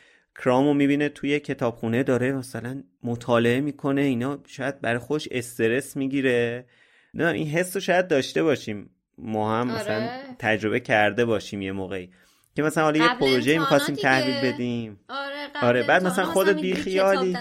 کرامو 0.44 0.74
می‌بینه 0.74 1.10
توی 1.10 1.39
کتابخونه 1.39 2.04
داره 2.04 2.32
مثلا 2.32 2.84
مطالعه 3.04 3.62
می‌کنه 3.62 4.01
اینا 4.01 4.39
شاید 4.48 4.82
برای 4.82 5.00
خوش 5.00 5.27
استرس 5.32 5.98
می‌گیره. 5.98 6.65
نه 7.13 7.27
این 7.27 7.48
حس 7.48 7.75
رو 7.75 7.82
شاید 7.82 8.08
داشته 8.08 8.44
باشیم. 8.44 8.89
ما 9.18 9.60
هم 9.60 9.70
آره. 9.70 9.82
مثلا 9.82 10.10
تجربه 10.39 10.80
کرده 10.80 11.25
باشیم 11.25 11.62
یه 11.62 11.72
موقعی. 11.72 12.10
که 12.56 12.63
مثلا 12.63 12.84
حالا 12.84 13.04
یه 13.04 13.15
پروژه 13.20 13.60
می‌خواستیم. 13.60 13.96
تحویل 13.96 14.54
بدیم. 14.54 15.00
آره 15.10 15.48
آره، 15.62 15.84
بعد 15.84 16.04
مثلا 16.06 16.25
خودت 16.25 16.62
بیخیالی. 16.62 17.38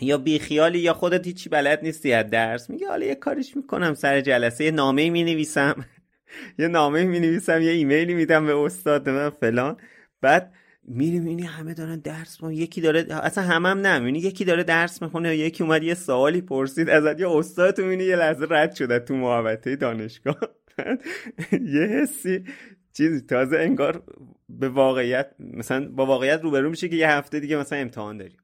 یا 0.00 0.18
بیخیالی 0.18 0.78
یا 0.78 0.94
خودت 0.94 1.26
هیچی 1.26 1.48
بلد 1.48 1.78
نیستی 1.82 2.12
از 2.12 2.30
درس. 2.30 2.70
میگه 2.70 2.88
حالا 2.88 3.06
یه 3.06 3.14
کاریش 3.14 3.56
می‌کنم 3.56 3.94
سر 3.94 4.20
جلسه. 4.20 4.64
یه 4.64 4.70
نامه 4.70 5.10
می 5.10 5.24
نویسم 5.24 5.84
یه 6.58 6.68
نامه 6.68 7.04
می 7.04 7.20
نویسم 7.20 7.62
یه 7.62 7.70
ایمیلی 7.70 8.14
میدم 8.14 8.46
به 8.46 8.56
استاد 8.56 9.08
من 9.08 9.30
فلان. 9.30 9.76
بعد 10.20 10.52
میری 10.92 11.18
می‌بینی 11.18 11.42
همه 11.42 11.74
دارن 11.74 11.98
درس 11.98 12.34
می‌خونن. 12.34 12.52
یکی 12.52 12.80
داره 12.80 13.06
اصلا 13.10 13.44
همم 13.44 13.66
هم 13.66 13.86
نه 13.86 14.18
یکی 14.18 14.44
داره 14.44 14.62
درس 14.62 15.02
می‌خونه 15.02 15.36
یکی 15.36 15.62
اومد 15.62 15.82
یه 15.82 15.94
سوالی 15.94 16.40
پرسید 16.40 16.88
ازت 16.88 17.20
یا 17.20 17.38
استاد 17.38 17.74
تو 17.74 17.92
یه 17.92 18.16
لحظه 18.16 18.46
رد 18.50 18.74
شده 18.74 18.98
تو 18.98 19.14
محوطه 19.14 19.76
دانشگاه. 19.76 20.36
یه 21.74 21.82
حسی 21.82 22.44
چیزی 22.92 23.20
تازه 23.20 23.58
انگار 23.58 24.02
به 24.48 24.68
واقعیت 24.68 25.34
مثلا 25.38 25.88
با 25.88 26.06
واقعیت 26.06 26.40
روبرو 26.42 26.70
میشه 26.70 26.88
که 26.88 26.96
یه 26.96 27.10
هفته 27.10 27.40
دیگه 27.40 27.56
مثلا 27.56 27.78
امتحان 27.78 28.16
داری. 28.16 28.36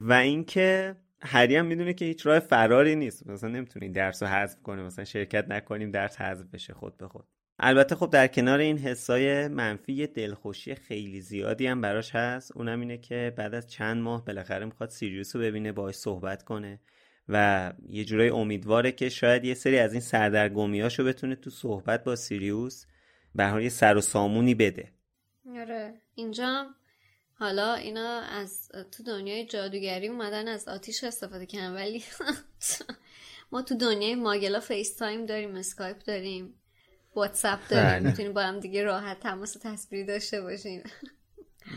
و 0.00 0.12
اینکه 0.12 0.96
هری 1.22 1.56
هم 1.56 1.66
می‌دونه 1.66 1.94
که 1.94 2.04
هیچ 2.04 2.26
راه 2.26 2.38
فراری 2.38 2.96
نیست. 2.96 3.26
مثلا 3.26 3.50
نمی‌تونه 3.50 3.84
این 3.84 3.92
درس 3.92 4.22
رو 4.22 4.28
حذف 4.28 4.62
کنه 4.62 4.82
مثلا 4.82 5.04
شرکت 5.04 5.44
نکنیم 5.48 5.90
درس 5.90 6.20
حذف 6.20 6.46
بشه 6.52 6.74
خود 6.74 6.96
به 6.96 7.08
خود. 7.08 7.24
البته 7.62 7.94
خب 7.94 8.10
در 8.10 8.26
کنار 8.26 8.58
این 8.58 8.78
حسای 8.78 9.48
منفی 9.48 10.06
دلخوشی 10.06 10.74
خیلی 10.74 11.20
زیادی 11.20 11.66
هم 11.66 11.80
براش 11.80 12.14
هست. 12.14 12.56
اونم 12.56 12.80
اینه 12.80 12.98
که 12.98 13.34
بعد 13.36 13.54
از 13.54 13.66
چند 13.66 14.02
ماه 14.02 14.24
بالاخره 14.24 14.64
می‌خواد 14.64 14.90
سیریوس 14.90 15.36
رو 15.36 15.42
ببینه 15.42 15.72
باهاش 15.72 15.94
صحبت 15.94 16.42
کنه 16.42 16.80
و 17.28 17.72
یه 17.88 18.04
جورای 18.04 18.28
امیدواره 18.28 18.92
که 18.92 19.08
شاید 19.08 19.44
یه 19.44 19.54
سری 19.54 19.78
از 19.78 19.92
این 19.92 20.00
سردرگمیاشو 20.00 21.04
بتونه 21.04 21.36
تو 21.36 21.50
صحبت 21.50 22.04
با 22.04 22.16
سیریوس 22.16 22.86
به 23.34 23.46
حال 23.46 23.62
یه 23.62 23.68
سر 23.68 23.96
و 23.96 24.00
سامونی 24.00 24.54
بده. 24.54 24.92
آره. 25.56 25.94
اینجا 26.14 26.66
حالا 27.34 27.74
اینا 27.74 28.20
از 28.20 28.68
تو 28.92 29.02
دنیای 29.02 29.46
جادوگری 29.46 30.08
اومدن 30.08 30.48
از 30.48 30.68
آتیش 30.68 31.04
استفاده 31.04 31.46
کردن 31.46 31.74
ولی 31.74 32.04
ما 33.52 33.62
تو 33.62 33.76
دنیای 33.76 34.14
ماگلا 34.14 34.60
FaceTime 34.60 35.26
داریم 35.26 35.54
اسکایپ 35.54 35.98
داریم. 35.98 36.59
واتساپ 37.16 37.58
داریم. 37.68 37.90
بله. 37.90 38.10
می‌تونیم 38.10 38.32
با 38.32 38.42
هم 38.42 38.60
دیگه 38.60 38.82
راحت 38.82 39.20
تماس 39.20 39.56
تصویری 39.62 40.04
داشته 40.04 40.42
باشیم 40.42 40.82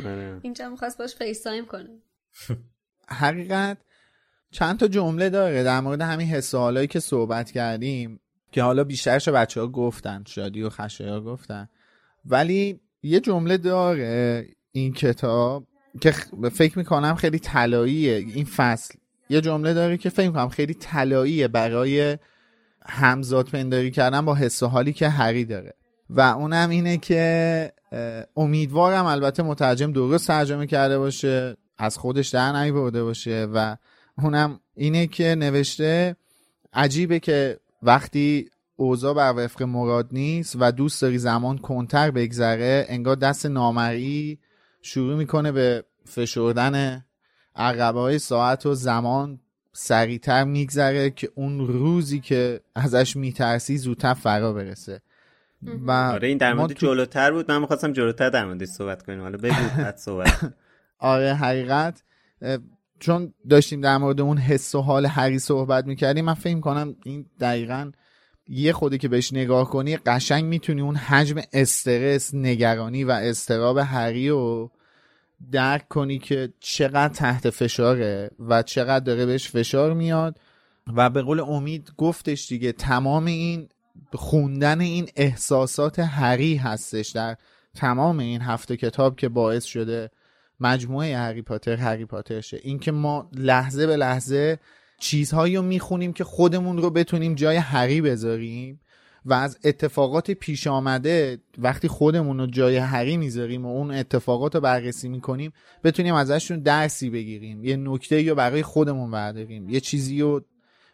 آره. 0.06 0.40
اینجا 0.42 0.70
می‌خواست 0.70 0.98
باش 0.98 1.16
FaceTime 1.16 1.66
کنه. 1.66 1.90
حقیقت 3.08 3.78
چند 4.52 4.80
تا 4.80 4.88
جمله 4.88 5.30
داره 5.30 5.64
در 5.64 5.80
مورد 5.80 6.02
همین 6.02 6.28
حس 6.28 6.54
و 6.54 6.58
حالایی 6.58 6.88
که 6.88 7.00
صحبت 7.00 7.52
کردیم 7.52 8.20
که 8.52 8.64
حالا 8.64 8.84
بیشترش 8.84 9.30
بچه 9.30 9.62
ها 9.62 9.68
گفتن 9.68 10.24
شادی 10.28 10.64
و 10.64 10.70
خشایار 10.70 11.22
گفتن. 11.22 11.70
ولی 12.26 12.80
یه 13.04 13.20
جمله 13.20 13.58
داره 13.58 14.48
این 14.72 14.94
کتاب 14.94 15.68
که 16.02 16.12
فکر 16.54 16.78
می‌کنم 16.78 17.16
خیلی 17.16 17.40
طلاییه. 17.40 18.16
این 18.16 18.46
فصل 18.46 18.94
یه 19.30 19.42
جمله 19.42 19.74
داره 19.74 19.98
که 19.98 20.10
فکر 20.10 20.28
می‌کنم 20.28 20.50
خیلی 20.50 20.74
طلاییه 20.74 21.48
برای 21.48 22.18
همزاد 22.86 23.50
پنداری 23.50 23.92
کردن 23.92 24.26
با 24.26 24.36
حس 24.36 24.64
و 24.64 24.68
حالی 24.68 24.94
که 24.94 25.10
هری 25.10 25.46
داره. 25.46 25.74
و 26.10 26.22
اونم 26.22 26.70
اینه 26.70 26.98
که 26.98 27.72
امیدوارم 28.36 29.06
البته 29.06 29.44
مترجم 29.44 29.92
درست 29.92 30.28
ترجمه 30.28 30.68
کرده 30.68 30.98
باشه 30.98 31.58
از 31.78 31.98
خودش 31.98 32.30
در 32.30 32.52
نیورده 32.52 33.04
باشه 33.04 33.48
و 33.54 33.76
اونم 34.18 34.60
اینه 34.76 35.08
که 35.08 35.36
نوشته 35.36 36.16
عجیبه 36.74 37.20
که 37.20 37.60
وقتی 37.84 38.50
اوضاع 38.76 39.14
بر 39.14 39.34
وفق 39.38 39.64
مراد 39.64 40.10
نیست 40.12 40.56
و 40.60 40.72
دوست 40.72 41.02
داری 41.02 41.18
زمان 41.18 41.58
کنتر 41.58 42.12
بگذره 42.12 42.86
انگار 42.90 43.16
دست 43.16 43.46
نامرئی 43.46 44.40
شروع 44.82 45.16
می‌کنه 45.16 45.52
به 45.52 45.84
فشردن 46.06 47.06
عقبه 47.56 48.00
های 48.00 48.20
ساعت 48.20 48.66
و 48.66 48.76
زمان 48.76 49.40
سریعتر 49.74 50.44
میگذره 50.44 51.10
که 51.10 51.30
اون 51.36 51.68
روزی 51.68 52.20
که 52.20 52.62
ازش 52.76 53.16
میترسی 53.16 53.78
زودتر 53.78 54.14
فرا 54.14 54.54
برسه. 54.54 55.02
و 55.88 55.92
آره 55.92 56.28
این 56.28 56.38
در 56.38 56.54
مورد 56.54 56.74
تو- 56.74 56.88
جلوتر 56.88 57.32
بود. 57.32 57.52
من 57.52 57.62
می‌خواستم 57.62 57.94
جلوتر 57.94 58.30
در 58.30 58.46
موردش 58.46 58.68
صحبت 58.68 59.04
کنیم. 59.04 59.22
حالا 59.22 59.38
بگو 59.38 59.56
بعد 59.78 59.98
صحبت. 59.98 60.54
آره 61.00 61.34
حقیقت. 61.34 62.04
چون 63.00 63.34
داشتیم 63.50 63.82
در 63.82 63.98
مورد 63.98 64.22
اون 64.22 64.38
حس 64.38 64.76
و 64.76 64.82
حال 64.82 65.06
هری 65.06 65.40
صحبت 65.40 65.86
می‌کردیم 65.86 66.26
من 66.26 66.34
فکر 66.34 66.60
کنم 66.60 66.96
این 67.04 67.26
دقیقا 67.40 67.92
یه 68.48 68.74
خودی 68.74 68.98
که 68.98 69.08
بهش 69.08 69.34
نگاه 69.34 69.70
کنی 69.70 69.98
قشنگ 69.98 70.46
می‌تونی 70.46 70.82
اون 70.82 70.96
حجم 70.96 71.42
استرس 71.54 72.34
نگرانی 72.34 73.04
و 73.04 73.12
استراب 73.12 73.78
هری 73.78 74.30
رو 74.30 74.72
درک 75.52 75.88
کنی 75.88 76.20
که 76.20 76.54
چقدر 76.60 77.14
تحت 77.14 77.50
فشاره 77.50 78.32
و 78.40 78.64
چقدر 78.64 79.06
داره 79.06 79.26
بهش 79.26 79.50
فشار 79.50 79.94
میاد. 79.94 80.40
و 80.96 81.10
به 81.10 81.22
قول 81.22 81.40
امید 81.40 81.92
گفتش 81.98 82.48
دیگه 82.48 82.72
تمام 82.72 83.26
این 83.26 83.70
خوندن 84.14 84.82
این 84.82 85.10
احساسات 85.16 86.00
هری 86.00 86.56
هستش 86.56 87.10
در 87.10 87.38
تمام 87.76 88.20
این 88.20 88.42
هفته 88.42 88.78
کتاب 88.78 89.16
که 89.16 89.30
باعث 89.30 89.64
شده 89.64 90.10
مجموعه 90.60 91.18
هری 91.18 91.42
پاتر 91.42 91.76
هری 91.76 92.06
پاتر 92.06 92.42
شه. 92.42 92.60
اینکه 92.64 92.92
ما 92.92 93.30
لحظه 93.34 93.88
به 93.88 93.96
لحظه 93.96 94.60
چیزهایی 95.00 95.56
رو 95.56 95.62
می‌خونیم 95.62 96.14
که 96.14 96.24
خودمون 96.24 96.78
رو 96.78 96.90
بتونیم 96.90 97.36
جای 97.36 97.58
هری 97.58 98.02
بذاریم. 98.02 98.80
و 99.26 99.34
از 99.34 99.60
اتفاقات 99.64 100.32
پیش 100.32 100.68
آمده 100.68 101.38
وقتی 101.58 101.88
خودمون 101.88 102.40
رو 102.40 102.48
جای 102.48 102.78
هری 102.78 103.18
می‌ذاریم 103.18 103.66
و 103.66 103.70
اون 103.70 103.92
اتفاقات 103.92 104.56
رو 104.56 104.62
بررسی 104.62 105.10
می‌کنیم 105.10 105.54
بتونیم 105.84 106.14
ازشون 106.14 106.60
درسی 106.60 107.10
بگیریم. 107.10 107.64
یه 107.64 107.76
نکته 107.76 108.30
رو 108.30 108.36
برای 108.36 108.64
خودمون 108.64 109.12
برداریم. 109.12 109.70
یه 109.70 109.80
چیزی 109.80 110.22
رو 110.22 110.42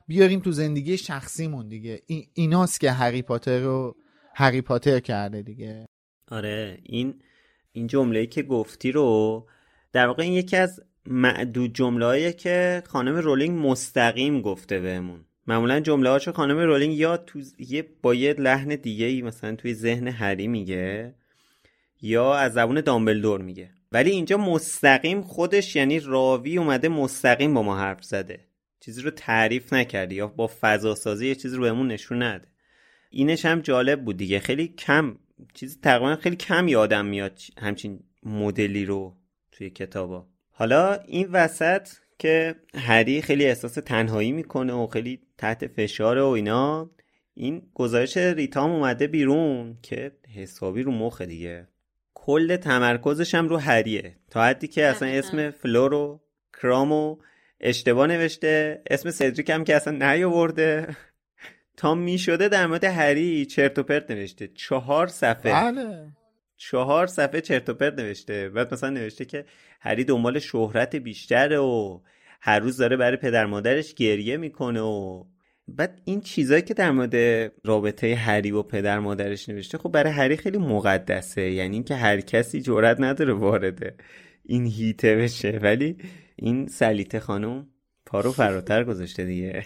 بیاریم 0.07 0.39
تو 0.39 0.51
زندگی 0.51 0.97
شخصیمون 0.97 1.67
دیگه. 1.67 2.01
این 2.05 2.27
ایناست 2.33 2.79
که 2.79 2.91
هری 2.91 3.21
پاتر 3.21 3.59
رو 3.59 3.95
هری 4.35 4.61
پاتر 4.61 4.99
کرده 4.99 5.41
دیگه. 5.41 5.85
آره 6.31 6.77
این 6.83 7.21
این 7.71 7.87
جمله 7.87 8.25
که 8.25 8.43
گفتی 8.43 8.91
رو 8.91 9.47
در 9.91 10.07
واقع 10.07 10.23
این 10.23 10.33
یکی 10.33 10.57
از 10.57 10.81
معدود 11.05 11.73
جمله 11.73 12.33
که 12.33 12.83
خانم 12.87 13.15
رولینگ 13.15 13.67
مستقیم 13.67 14.41
گفته 14.41 14.79
بهمون. 14.79 15.25
معمولا 15.49 15.79
جمله 15.79 16.09
هاشو 16.09 16.31
خانم 16.31 16.57
رولینگ 16.57 16.93
یا 16.93 17.17
تو 17.17 17.41
یه 17.59 17.89
با 18.01 18.15
یه 18.15 18.33
لحن 18.33 18.75
دیگه 18.75 19.05
ای 19.05 19.21
مثلا 19.21 19.55
توی 19.55 19.73
ذهن 19.73 20.07
هری 20.07 20.47
میگه 20.47 21.15
یا 22.01 22.33
از 22.35 22.53
زبون 22.53 22.81
دامبلدور 22.81 23.41
میگه. 23.41 23.69
ولی 23.91 24.11
اینجا 24.11 24.37
مستقیم 24.37 25.21
خودش 25.21 25.75
یعنی 25.75 25.99
راوی 25.99 26.57
اومده 26.57 26.89
مستقیم 26.89 27.53
با 27.53 27.63
ما 27.63 27.77
حرف 27.77 28.03
زده. 28.03 28.39
چیزی 28.79 29.01
رو 29.01 29.11
تعریف 29.11 29.73
نکرده 29.73 30.15
یا 30.15 30.27
با 30.27 30.51
فضا 30.61 30.95
سازی 30.95 31.27
یه 31.27 31.35
چیزی 31.35 31.55
رو 31.55 31.61
بهمون 31.61 31.87
نشون 31.87 32.23
نده. 32.23 32.47
اینش 33.09 33.45
هم 33.45 33.61
جالب 33.61 34.05
بود 34.05 34.17
دیگه. 34.17 34.39
خیلی 34.39 34.67
کم 34.67 35.15
چیز 35.53 35.81
تقریبا 35.81 36.15
خیلی 36.15 36.35
کم 36.35 36.67
یادم 36.67 37.05
میاد 37.05 37.39
همچین 37.57 37.99
مدلی 38.23 38.85
رو 38.85 39.15
توی 39.51 39.69
کتابا. 39.69 40.27
حالا 40.51 40.93
این 40.93 41.27
وسط 41.31 41.87
که 42.19 42.55
هری 42.75 43.21
خیلی 43.21 43.45
احساس 43.45 43.73
تنهایی 43.73 44.31
می‌کنه 44.31 44.73
و 44.73 44.87
خیلی 44.87 45.19
تحت 45.37 45.67
فشار 45.67 46.17
و 46.17 46.27
اینا. 46.27 46.89
این 47.33 47.61
گزارش 47.73 48.17
ریتام 48.17 48.71
اومده 48.71 49.07
بیرون 49.07 49.77
که 49.81 50.11
حسابی 50.35 50.83
رو 50.83 50.91
مخه 50.91 51.25
دیگه. 51.25 51.67
کل 52.13 52.55
تمرکزش 52.55 53.35
هم 53.35 53.47
رو 53.47 53.57
هریه. 53.57 54.15
تا 54.29 54.43
حدی 54.43 54.67
که 54.67 54.85
اصلا. 54.85 55.07
اسم 55.07 55.51
فلورو 55.51 56.21
کرامو 56.61 57.17
اشتباه 57.59 58.07
نوشته. 58.07 58.81
اسم 58.89 59.11
سدریک 59.11 59.49
هم 59.49 59.63
که 59.63 59.75
اصلا 59.75 60.13
نیاورده. 60.13 60.87
تا 61.77 61.95
می 61.95 62.17
شده 62.17 62.47
در 62.47 62.67
مورد 62.67 62.83
هری 62.83 63.45
چرت 63.45 63.79
و 63.79 63.83
پرت 63.83 64.11
نوشته. 64.11 64.47
چهار 64.47 65.07
صفحه. 65.07 65.51
بله. 65.53 66.07
چهار 66.61 67.07
صفحه 67.07 67.41
چرت 67.41 67.69
و 67.69 67.73
پرت 67.73 67.99
نوشته. 67.99 68.49
بعد 68.49 68.73
مثلا 68.73 68.89
نوشته 68.89 69.25
که 69.25 69.45
هری 69.81 70.03
دنبال 70.03 70.39
شهرت 70.39 70.95
بیشتره 70.95 71.57
و 71.57 71.99
هر 72.41 72.59
روز 72.59 72.77
داره 72.77 72.97
برای 72.97 73.17
پدر 73.17 73.45
مادرش 73.45 73.93
گریه 73.93 74.37
می‌کنه 74.37 74.81
و 74.81 75.23
بعد 75.67 76.01
این 76.05 76.21
چیزایی 76.21 76.61
که 76.61 76.73
در 76.73 76.91
مورد 76.91 77.15
رابطه 77.63 78.15
هری 78.15 78.51
و 78.51 78.63
پدر 78.63 78.99
مادرش 78.99 79.49
نوشته 79.49 79.77
خب 79.77 79.89
برای 79.91 80.13
هری 80.13 80.37
خیلی 80.37 80.57
مقدسه. 80.57 81.41
یعنی 81.41 81.75
اینکه 81.75 81.95
هر 81.95 82.21
کسی 82.21 82.61
جرئت 82.61 82.97
نداره 82.99 83.33
وارد 83.33 84.01
این 84.45 84.65
هیته 84.65 85.15
بشه. 85.15 85.59
ولی 85.61 85.97
این 86.35 86.67
سلیته 86.67 87.19
خانم 87.19 87.67
پارو 88.05 88.31
فراتر 88.31 88.83
گذاشته 88.83 89.25
دیگه. 89.25 89.65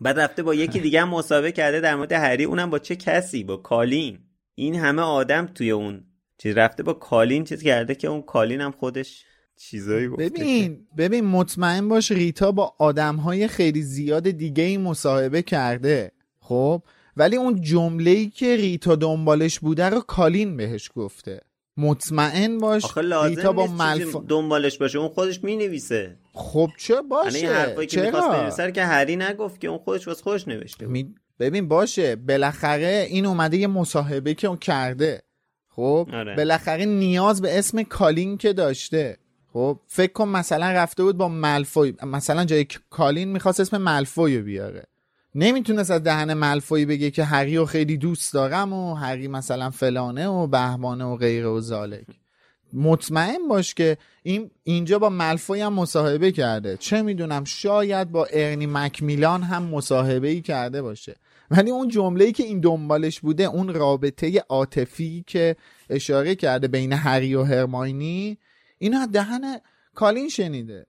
بعد 0.00 0.20
رفته 0.20 0.42
با 0.42 0.54
یکی 0.54 0.80
دیگه 0.80 1.02
هم 1.02 1.08
مسابقه 1.08 1.52
کرده 1.52 1.80
در 1.80 1.94
مورد 1.94 2.12
هری. 2.12 2.44
اونم 2.44 2.70
با 2.70 2.78
چه 2.78 2.96
کسی؟ 2.96 3.44
با 3.44 3.56
کالین. 3.56 4.18
این 4.54 4.74
همه 4.74 5.02
آدم 5.02 5.46
توی 5.46 5.70
اون 5.70 6.04
چیز 6.38 6.56
رفته 6.56 6.82
با 6.82 6.92
کالین 6.92 7.44
چیز 7.44 7.62
کرده 7.62 7.94
که 7.94 8.08
اون 8.08 8.22
کالین 8.22 8.60
هم 8.60 8.70
خودش 8.72 9.24
چیزایی 9.56 10.08
گفته. 10.08 10.28
ببین 10.28 10.86
ببین 10.96 11.24
مطمئن 11.24 11.88
باش 11.88 12.12
ریتا 12.12 12.52
با 12.52 12.74
آدم 12.78 13.16
های 13.16 13.48
خیلی 13.48 13.82
زیاد 13.82 14.30
دیگه 14.30 14.64
ای 14.64 14.76
مصاحبه 14.76 15.42
کرده 15.42 16.12
خب؟ 16.40 16.82
ولی 17.16 17.36
اون 17.36 17.60
جمله 17.60 18.10
ای 18.10 18.30
که 18.30 18.56
ریتا 18.56 18.96
دنبالش 18.96 19.58
بوده 19.58 19.88
رو 19.88 20.00
کالین 20.00 20.56
بهش 20.56 20.90
گفته. 20.96 21.40
مطمئن 21.76 22.58
باش 22.58 22.84
آخه 22.84 23.00
لازم 23.00 23.36
ریتا 23.36 23.52
با 23.52 23.66
ملف... 23.66 24.16
دنبالش 24.28 24.78
باشه 24.78 24.98
اون 24.98 25.08
خودش 25.08 25.44
می‌نویسه. 25.44 26.16
خب 26.32 26.68
چه 26.78 26.94
یعنی 26.94 27.08
باشه؟ 27.08 27.38
این 27.38 27.46
حرفایی 27.48 27.86
که 27.86 28.00
می‌خواست 28.00 28.28
بنویسه 28.28 28.72
که 28.72 28.84
هری 28.84 29.16
نگفت 29.16 29.60
که 29.60 29.68
اون 29.68 29.78
خودش 29.78 30.08
واسه 30.08 30.22
خودش 30.22 30.48
نوشته 30.48 30.86
بود. 30.86 30.92
می- 30.92 31.14
ببین 31.38 31.68
باشه 31.68 32.16
بالاخره 32.16 33.06
این 33.10 33.26
اومده 33.26 33.56
یه 33.56 33.66
مصاحبه 33.66 34.34
که 34.34 34.48
اون 34.48 34.56
کرده. 34.56 35.22
خب 35.68 36.08
آره. 36.12 36.36
بالاخره 36.36 36.84
نیاز 36.84 37.42
به 37.42 37.58
اسم 37.58 37.82
کالین 37.82 38.38
که 38.38 38.52
داشته. 38.52 39.16
خب 39.52 39.80
فکر 39.86 40.12
کن 40.12 40.28
مثلا 40.28 40.72
رفته 40.72 41.02
بود 41.02 41.16
با 41.16 41.28
ملفوی 41.28 41.94
مثلا 42.02 42.44
جای 42.44 42.66
کالین 42.90 43.28
می‌خواست 43.28 43.60
اسم 43.60 43.76
ملفوی 43.76 44.38
رو 44.38 44.44
بیاره. 44.44 44.84
نمی‌تونست 45.34 45.90
از 45.90 46.02
دهن 46.02 46.34
ملفوی 46.34 46.84
بگه 46.84 47.10
که 47.10 47.24
هری 47.24 47.56
رو 47.56 47.66
خیلی 47.66 47.96
دوست 47.96 48.34
دارم 48.34 48.72
و 48.72 48.94
هری 48.94 49.28
مثلا 49.28 49.70
فلانه 49.70 50.28
و 50.28 50.46
بهمانه 50.46 51.04
و 51.04 51.16
غیره 51.16 51.48
و 51.48 51.60
زالک. 51.60 52.06
مطمئن 52.72 53.48
باش 53.48 53.74
که 53.74 53.96
این 54.22 54.50
اینجا 54.64 54.98
با 54.98 55.08
ملفوی 55.08 55.60
هم 55.60 55.72
مصاحبه 55.72 56.32
کرده. 56.32 56.76
چه 56.76 57.02
می‌دونم 57.02 57.44
شاید 57.44 58.12
با 58.12 58.26
ارنی 58.32 58.66
مکمیلان 58.66 59.42
هم 59.42 59.62
مصاحبه 59.62 60.28
ای 60.28 60.40
کرده 60.40 60.82
باشه. 60.82 61.16
ولی 61.50 61.70
اون 61.70 61.88
جمله 61.88 62.24
ای 62.24 62.32
که 62.32 62.42
این 62.42 62.60
دنبالش 62.60 63.20
بوده 63.20 63.44
اون 63.44 63.74
رابطه 63.74 64.44
عاطفی 64.48 65.24
که 65.26 65.56
اشاره 65.90 66.34
کرده 66.34 66.68
بین 66.68 66.92
هری 66.92 67.34
و 67.34 67.42
هرماینی 67.42 68.38
اینو 68.78 68.98
از 68.98 69.12
دهن 69.12 69.60
کالین 69.94 70.28
شنیده. 70.28 70.86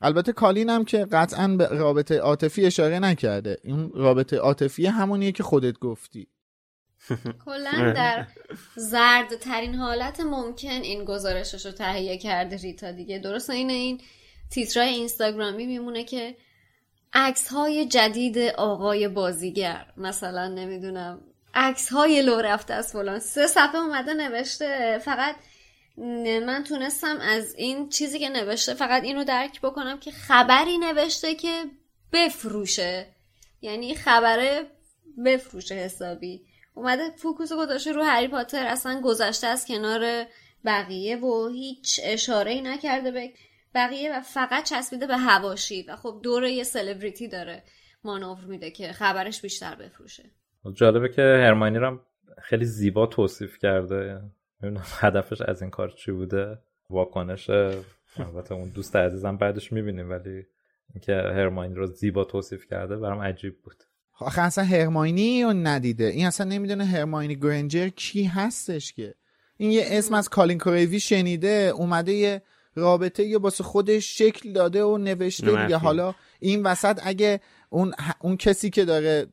البته 0.00 0.32
کالین 0.32 0.70
هم 0.70 0.84
که 0.84 1.04
قطعا 1.04 1.48
به 1.48 1.66
رابطه 1.66 2.18
عاطفی 2.18 2.66
اشاره 2.66 2.98
نکرده. 2.98 3.56
این 3.64 3.90
رابطه 3.94 4.36
عاطفی 4.36 4.86
همونیه 4.86 5.32
که 5.32 5.42
خودت 5.42 5.78
گفتی. 5.78 6.28
کلا 7.46 7.92
در 7.92 8.26
زرد 8.76 9.36
ترین 9.36 9.74
حالت 9.74 10.20
ممکن 10.20 10.68
این 10.68 11.04
گزارشش 11.04 11.66
رو 11.66 11.72
تهیه 11.72 12.18
کرده 12.18 12.56
ریتا 12.56 12.92
دیگه. 12.92 13.18
درست 13.18 13.50
این 13.50 13.70
این 13.70 14.00
تیترای 14.50 14.88
اینستاگرامی 14.88 15.66
میمونه 15.66 16.04
که 16.04 16.36
عکس 17.12 17.48
های 17.48 17.86
جدید 17.86 18.38
آقای 18.38 19.08
بازیگر. 19.08 19.86
مثلا 19.96 20.48
نمی‌دونم 20.48 21.20
عکس 21.54 21.88
های 21.92 22.22
لو 22.22 22.40
رفته 22.40 22.74
از 22.74 22.92
فلان. 22.92 23.18
سه 23.18 23.46
صفحه 23.46 23.76
اومده 23.76 24.14
نوشته. 24.14 24.98
فقط 24.98 25.36
من 26.46 26.64
تونستم 26.68 27.18
از 27.20 27.54
این 27.54 27.88
چیزی 27.88 28.18
که 28.18 28.28
نوشته 28.28 28.74
فقط 28.74 29.02
اینو 29.02 29.24
درک 29.24 29.60
بکنم 29.60 29.98
که 29.98 30.10
خبری 30.10 30.78
نوشته 30.78 31.34
که 31.34 31.64
بفروشه. 32.12 33.06
یعنی 33.62 33.94
خبره 33.94 34.62
بفروشه 35.24 35.74
حسابی. 35.74 36.42
اومده 36.74 37.10
فوکوس 37.16 37.52
گذاشته 37.52 37.92
رو 37.92 38.02
هری 38.02 38.28
پاتر. 38.28 38.66
اصلا 38.66 39.00
گذشته 39.00 39.46
از 39.46 39.66
کنار 39.66 40.26
بقیه 40.64 41.16
و 41.16 41.48
هیچ 41.48 42.00
اشاره 42.02 42.50
ای 42.52 42.60
نکرده 42.60 43.10
به 43.10 43.32
بقیه 43.76 44.16
و 44.16 44.20
فقط 44.20 44.64
چسبیده 44.64 45.06
به 45.06 45.16
هواشی 45.16 45.82
و 45.88 45.96
خب 45.96 46.20
دور 46.22 46.44
یه 46.44 46.64
سلبریتی 46.64 47.28
داره 47.28 47.62
مانور 48.04 48.44
میده 48.44 48.70
که 48.70 48.92
خبرش 48.92 49.40
بیشتر 49.40 49.74
بفروشه. 49.74 50.22
جالبه 50.74 51.08
که 51.08 51.22
هرماینی 51.22 51.78
رو 51.78 51.86
هم 51.86 52.00
خیلی 52.42 52.64
زیبا 52.64 53.06
توصیف 53.06 53.58
کرده. 53.58 54.22
نمی‌دونم 54.62 54.86
هدفش 54.98 55.40
از 55.40 55.62
این 55.62 55.70
کار 55.70 55.90
چی 55.90 56.12
بوده. 56.12 56.58
واکنش 56.90 57.50
البته 57.50 58.54
اون 58.54 58.68
دوست 58.68 58.96
عزیزم 58.96 59.36
بعدش 59.36 59.72
می‌بینیم 59.72 60.10
ولی 60.10 60.46
اینکه 60.94 61.12
هرماینی 61.12 61.74
رو 61.74 61.86
زیبا 61.86 62.24
توصیف 62.24 62.66
کرده 62.66 62.96
برام 62.96 63.20
عجیب 63.20 63.62
بود. 63.62 63.84
آخه 64.18 64.42
اصلا 64.42 64.64
هرماینی 64.64 65.42
رو 65.42 65.52
ندیده. 65.52 66.04
این 66.04 66.26
اصلا 66.26 66.46
نمی‌دونه 66.46 66.84
هرماینی 66.84 67.36
گرنجر 67.36 67.88
کی 67.88 68.24
هستش 68.24 68.92
که. 68.92 69.14
این 69.56 69.70
یه 69.70 69.84
اسم 69.86 70.14
از 70.14 70.28
کالین 70.28 70.58
کوریوی 70.58 71.00
شنیده 71.00 71.72
اومده 71.74 72.12
یه 72.12 72.42
رابطه 72.76 73.24
یه 73.24 73.38
باسه 73.38 73.64
خودش 73.64 74.18
شکل 74.18 74.52
داده 74.52 74.84
و 74.84 74.98
نوشته. 74.98 75.46
دیگه 75.46 75.76
حالا 75.76 76.14
این 76.40 76.62
وسط 76.62 77.00
اگه 77.02 77.40
اون 77.70 77.94
اون 78.20 78.36
کسی 78.36 78.70
که 78.70 78.84
داره 78.84 79.26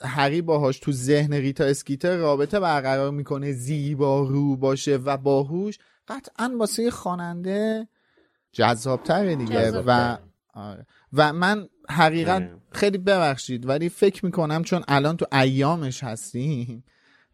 هری 0.00 0.42
باهاش 0.42 0.78
تو 0.78 0.92
ذهن 0.92 1.32
ریتا 1.32 1.64
اسکیتر 1.64 2.16
رابطه 2.16 2.60
برقرار 2.60 3.10
می‌کنه 3.10 3.52
زیبا 3.52 4.22
رو 4.22 4.56
باشه 4.56 4.96
و 4.96 5.16
باهوش 5.16 5.78
قطعا 6.08 6.56
واسه 6.58 6.90
خواننده 6.90 7.88
جذابتره 8.52 9.36
دیگه 9.36 9.54
جذاب‌تره. 9.54 9.84
و 9.86 10.16
آره. 10.54 10.86
و 11.12 11.32
من 11.32 11.68
حقیقت 11.88 12.42
آره. 12.42 12.56
خیلی 12.72 12.98
ببخشید 12.98 13.68
ولی 13.68 13.88
فکر 13.88 14.24
می‌کنم 14.24 14.62
چون 14.62 14.82
الان 14.88 15.16
تو 15.16 15.26
ایامش 15.32 16.04
هستیم 16.04 16.84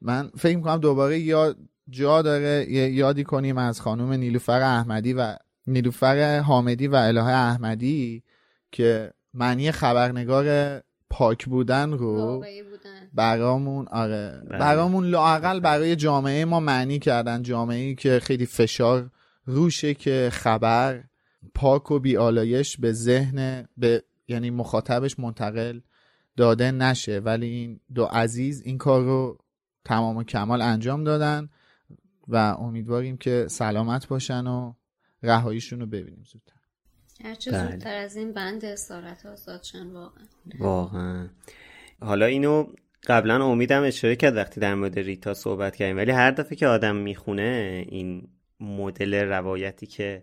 من 0.00 0.30
فکر 0.38 0.56
می‌کنم 0.56 0.78
دوباره 0.78 1.18
یا 1.18 1.54
جا 1.88 2.22
داره 2.22 2.72
یادی 2.72 3.24
کنیم 3.24 3.58
از 3.58 3.80
خانم 3.80 4.12
نیلوفر 4.12 4.60
احمدی 4.60 5.12
و 5.12 5.36
نیلوفر 5.66 6.38
حامدی 6.38 6.86
و 6.86 6.94
الهه 6.94 7.28
احمدی 7.28 8.22
که 8.72 9.12
معنی 9.34 9.72
خبرنگار 9.72 10.78
پاک 11.10 11.46
بودن 11.46 11.92
رو 11.92 12.36
بودن. 12.36 13.10
برامون 13.14 13.88
آره. 13.88 14.42
بله. 14.50 14.58
برامون 14.58 15.06
لاقل 15.06 15.60
برای 15.60 15.96
جامعه 15.96 16.44
ما 16.44 16.60
معنی 16.60 16.98
کردن. 16.98 17.42
جامعه 17.42 17.78
ای 17.78 17.94
که 17.94 18.20
خیلی 18.22 18.46
فشار 18.46 19.10
روشه 19.46 19.94
که 19.94 20.28
خبر 20.32 21.04
پاک 21.54 21.90
و 21.90 21.98
بیالایش 21.98 22.76
به 22.76 22.92
ذهن 22.92 23.68
به 23.76 24.02
یعنی 24.28 24.50
مخاطبش 24.50 25.18
منتقل 25.18 25.80
داده 26.36 26.70
نشه. 26.70 27.18
ولی 27.18 27.46
این 27.46 27.80
دو 27.94 28.04
عزیز 28.04 28.62
این 28.64 28.78
کار 28.78 29.02
رو 29.02 29.38
تمام 29.84 30.16
و 30.16 30.24
کمال 30.24 30.62
انجام 30.62 31.04
دادن 31.04 31.48
و 32.28 32.36
امیدواریم 32.36 33.16
که 33.16 33.46
سلامت 33.50 34.08
باشن 34.08 34.46
و 34.46 34.72
رهاییشون 35.22 35.80
رو 35.80 35.86
ببینیم 35.86 36.24
زودتر. 36.24 36.56
هرچه 37.24 37.50
بله. 37.50 37.70
زودتر 37.70 37.96
از 37.96 38.16
این 38.16 38.32
بند 38.32 38.64
اسارت 38.64 39.26
آزاد 39.26 39.62
شن 39.62 39.86
واقعا. 39.86 40.24
واقعا. 40.58 41.28
حالا 42.00 42.26
اینو 42.26 42.66
قبلا 43.06 43.44
امیدم 43.44 43.82
اشاره 43.82 44.16
کرد 44.16 44.36
وقتی 44.36 44.60
در 44.60 44.74
مورد 44.74 44.98
ریتا 44.98 45.34
صحبت 45.34 45.76
کردیم 45.76 45.96
ولی 45.96 46.10
هر 46.10 46.30
دفعه 46.30 46.56
که 46.56 46.66
آدم 46.66 46.96
می‌خونه 46.96 47.84
این 47.88 48.28
مدل 48.60 49.14
روایتی 49.14 49.86
که 49.86 50.22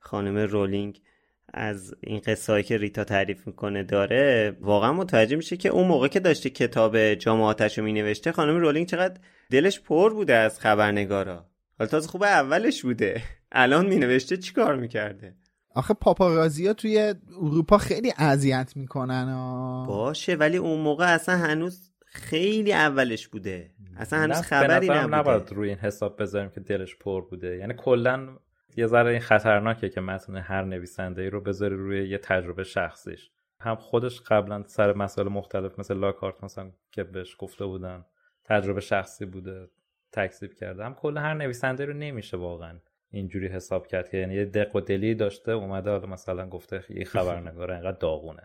خانم 0.00 0.36
رولینگ 0.36 1.00
از 1.48 1.94
این 2.00 2.20
قصه 2.20 2.62
که 2.62 2.76
ریتا 2.76 3.04
تعریف 3.04 3.46
می‌کنه 3.46 3.82
داره 3.82 4.56
واقعا 4.60 4.92
متوجه 4.92 5.36
میشه 5.36 5.56
که 5.56 5.68
اون 5.68 5.86
موقع 5.86 6.08
که 6.08 6.20
داشته 6.20 6.50
کتاب 6.50 7.14
جامعاتش 7.14 7.78
رو 7.78 7.84
مینوشته 7.84 8.32
خانم 8.32 8.56
رولینگ 8.56 8.86
چقدر 8.86 9.20
دلش 9.50 9.80
پر 9.80 10.14
بوده 10.14 10.34
از 10.34 10.60
خبرنگارا. 10.60 11.46
حالا 11.78 11.90
تازه 11.90 12.08
خوب 12.08 12.22
اولش 12.22 12.82
بوده. 12.82 13.22
الان 13.54 13.86
مینوشته 13.86 14.36
چیکار 14.36 14.76
می‌کرده؟ 14.76 15.34
آخه 15.74 15.94
پاپارازی 15.94 16.66
ها 16.66 16.72
توی 16.72 17.14
اروپا 17.40 17.78
خیلی 17.78 18.12
اذیت 18.18 18.72
می‌کنن 18.76 19.28
آه. 19.36 19.86
باشه 19.86 20.34
ولی 20.34 20.56
اون 20.56 20.80
موقع 20.80 21.14
اصلا 21.14 21.36
هنوز 21.36 21.90
خیلی 22.06 22.72
اولش 22.72 23.28
بوده. 23.28 23.70
اصلا 23.96 24.18
هنوز 24.18 24.36
نه، 24.36 24.42
خبری 24.42 24.88
به 24.88 24.94
نظرم 24.94 25.14
نبوده. 25.14 25.16
نباید 25.16 25.52
روی 25.52 25.68
این 25.68 25.78
حساب 25.78 26.22
بذاریم 26.22 26.50
که 26.50 26.60
دلش 26.60 26.96
پر 26.96 27.28
بوده. 27.28 27.56
یعنی 27.56 27.74
کلا 27.74 28.28
یه 28.76 28.86
ذره 28.86 29.10
این 29.10 29.20
خطرناکه 29.20 29.88
که 29.88 30.00
متن 30.00 30.36
هر 30.36 30.64
نویسنده 30.64 31.22
ای 31.22 31.30
رو 31.30 31.40
بذاری 31.40 31.76
روی 31.76 32.08
یه 32.08 32.18
تجربه 32.18 32.64
شخصیش. 32.64 33.30
هم 33.60 33.76
خودش 33.76 34.20
قبلا 34.20 34.62
سر 34.66 34.92
مسائل 34.92 35.28
مختلف 35.28 35.78
مثل 35.78 35.96
لاکارت 35.96 36.44
مثلا 36.44 36.70
که 36.92 37.04
بهش 37.04 37.36
گفته 37.38 37.64
بودن 37.64 38.04
تجربه 38.44 38.80
شخصی 38.80 39.24
بوده 39.24 39.68
تکذیب 40.12 40.54
کرده. 40.54 40.84
هم 40.84 40.94
کلا 40.94 41.20
هر 41.20 41.34
نویسنده 41.34 41.84
رو 41.84 41.92
نمیشه 41.92 42.36
واقعا 42.36 42.78
اینجوری 43.14 43.48
حساب 43.48 43.86
کرد 43.86 44.08
که 44.08 44.16
یعنی 44.16 44.34
یه 44.34 44.44
دق 44.44 44.76
و 44.76 44.80
دلی 44.80 45.14
داشته 45.14 45.52
اومده 45.52 45.90
حالا 45.90 46.06
مثلا 46.06 46.48
گفته 46.48 46.84
یه 46.88 47.04
خبرنگار 47.04 47.70
اینقدر 47.72 47.98
داغونه. 47.98 48.42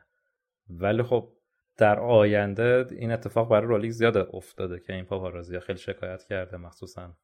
ولی 0.70 1.04
خب 1.04 1.34
در 1.78 2.00
آینده 2.00 2.86
این 2.92 3.12
اتفاق 3.12 3.50
برای 3.50 3.68
رولینگ 3.68 3.92
زیاد 3.92 4.18
افتاده 4.18 4.80
که 4.80 4.94
این 4.94 5.06
پاپارازی 5.06 5.60
خیلی 5.60 5.80
شکایت 5.80 6.24
کرده 6.24 6.58
مخصوصا 6.58 7.18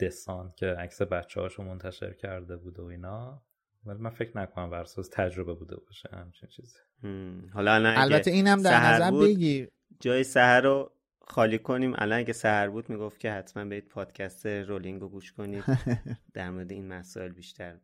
دسان 0.00 0.52
که 0.56 0.66
عکس 0.66 1.02
بچه 1.02 1.40
هاشو 1.40 1.62
منتشر 1.62 2.12
کرده 2.12 2.56
بود 2.56 2.80
و 2.80 2.84
اینا. 2.84 3.42
ولی 3.86 3.98
من 3.98 4.10
فکر 4.10 4.38
نکنم 4.38 4.70
بر 4.70 4.80
اساس 4.80 5.08
تجربه 5.12 5.54
بوده 5.54 5.76
باشه 5.86 6.08
همچین 6.12 6.48
چیزی. 6.48 6.78
حالا 7.54 7.72
البته 7.72 8.30
اینم 8.30 8.62
در 8.62 8.92
نظر 8.92 9.10
بگیر. 9.10 9.68
جای 10.00 10.24
سهر 10.24 10.60
رو 10.60 10.92
خالی 11.28 11.58
کنیم. 11.58 11.94
الان 11.98 12.18
اگه 12.18 12.32
سهر 12.32 12.68
بود 12.68 12.90
می‌گفت 12.90 13.20
که 13.20 13.32
حتما 13.32 13.64
برید 13.64 13.88
پادکست 13.88 14.46
رولینگ 14.46 15.00
رو 15.00 15.08
گوش 15.08 15.32
کنید. 15.32 15.64
در 16.34 16.50
مورد 16.50 16.72
این 16.72 16.88
مسائل 16.88 17.28
بیشتر 17.28 17.74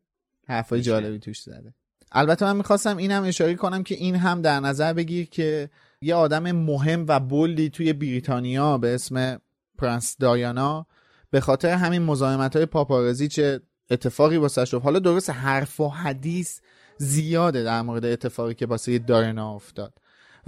حرفای. 0.48 0.82
جالبی 0.82 1.18
توش 1.18 1.40
زده. 1.40 1.74
البته 2.12 2.44
من 2.44 2.56
می‌خواستم 2.56 2.96
اینم 2.96 3.22
اشاره 3.22 3.54
کنم 3.54 3.82
که 3.82 3.94
این 3.94 4.16
هم 4.16 4.42
در 4.42 4.60
نظر 4.60 4.92
بگیر 4.92 5.28
که 5.28 5.70
یه 6.02 6.14
آدم 6.14 6.52
مهم 6.52 7.04
و 7.08 7.20
بلدی 7.20 7.70
توی 7.70 7.92
بریتانیا 7.92 8.78
به 8.78 8.94
اسم 8.94 9.40
پرنس 9.78 10.16
دایانا 10.20 10.86
به 11.30 11.40
خاطر 11.40 11.68
همین 11.68 12.02
مزاحمت 12.02 12.56
های 12.56 12.66
پاپارزی 12.66 13.28
چه 13.28 13.60
اتفاقی 13.90 14.36
واسه 14.36 14.64
شد 14.64 14.82
حالا 14.82 14.98
درست 14.98 15.30
حرف 15.30 15.80
و 15.80 15.88
حدیث 15.88 16.60
زیاده 16.96 17.62
در 17.62 17.82
مورد 17.82 18.04
اتفاقی 18.04 18.54
که 18.54 18.66
واسه 18.66 18.98
دارنا 18.98 19.54
افتاد. 19.54 19.94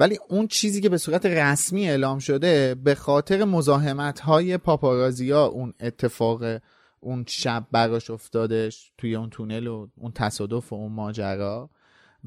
ولی 0.00 0.18
اون 0.28 0.46
چیزی 0.46 0.80
که 0.80 0.88
به 0.88 0.98
صورت 0.98 1.26
رسمی 1.26 1.88
اعلام 1.88 2.18
شده 2.18 2.74
به 2.74 2.94
خاطر 2.94 3.44
مزاحمت 3.44 4.20
های 4.20 4.58
پاپارازیا 4.58 5.44
اون 5.44 5.74
اتفاق 5.80 6.42
اون 7.00 7.24
شب 7.28 7.66
براش 7.72 8.10
افتادش 8.10 8.92
توی 8.98 9.14
اون 9.14 9.30
تونل 9.30 9.66
و 9.66 9.88
اون 9.96 10.12
تصادف 10.12 10.72
و 10.72 10.76
اون 10.76 10.92
ماجرا. 10.92 11.70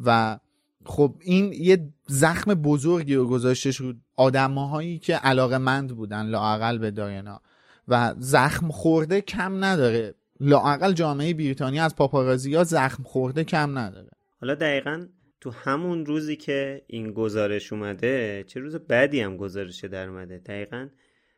و 0.05 0.39
خب 0.85 1.15
این 1.21 1.53
یه 1.53 1.89
زخم 2.07 2.53
بزرگی 2.53 3.15
رو 3.15 3.27
گذاشتش 3.27 3.75
رو 3.75 3.93
آدمهایی 4.15 4.99
که 4.99 5.15
علاقه 5.15 5.57
مند 5.57 5.95
بودن 5.95 6.25
لاعقل 6.25 6.77
به 6.77 6.91
داینا. 6.91 7.41
و 7.87 8.13
زخم 8.17 8.69
خورده 8.69 9.21
کم 9.21 9.63
نداره. 9.63 10.13
لاعقل 10.39 10.93
جامعه 10.93 11.33
بریتانیا 11.33 11.83
از 11.83 11.95
پاپارازیا 11.95 12.63
زخم 12.63 13.03
خورده 13.03 13.43
کم 13.43 13.77
نداره. 13.77 14.09
حالا 14.41 14.55
دقیقا 14.55 15.05
تو 15.43 15.51
همون 15.51 16.05
روزی 16.05 16.35
که 16.35 16.81
این 16.87 17.11
گزارش 17.11 17.73
اومده 17.73 18.43
چه 18.47 18.59
روز 18.59 18.75
بعدی 18.75 19.19
هم 19.19 19.37
گزارش 19.37 19.85
در 19.85 20.07
اومده. 20.09 20.37
دقیقا 20.37 20.87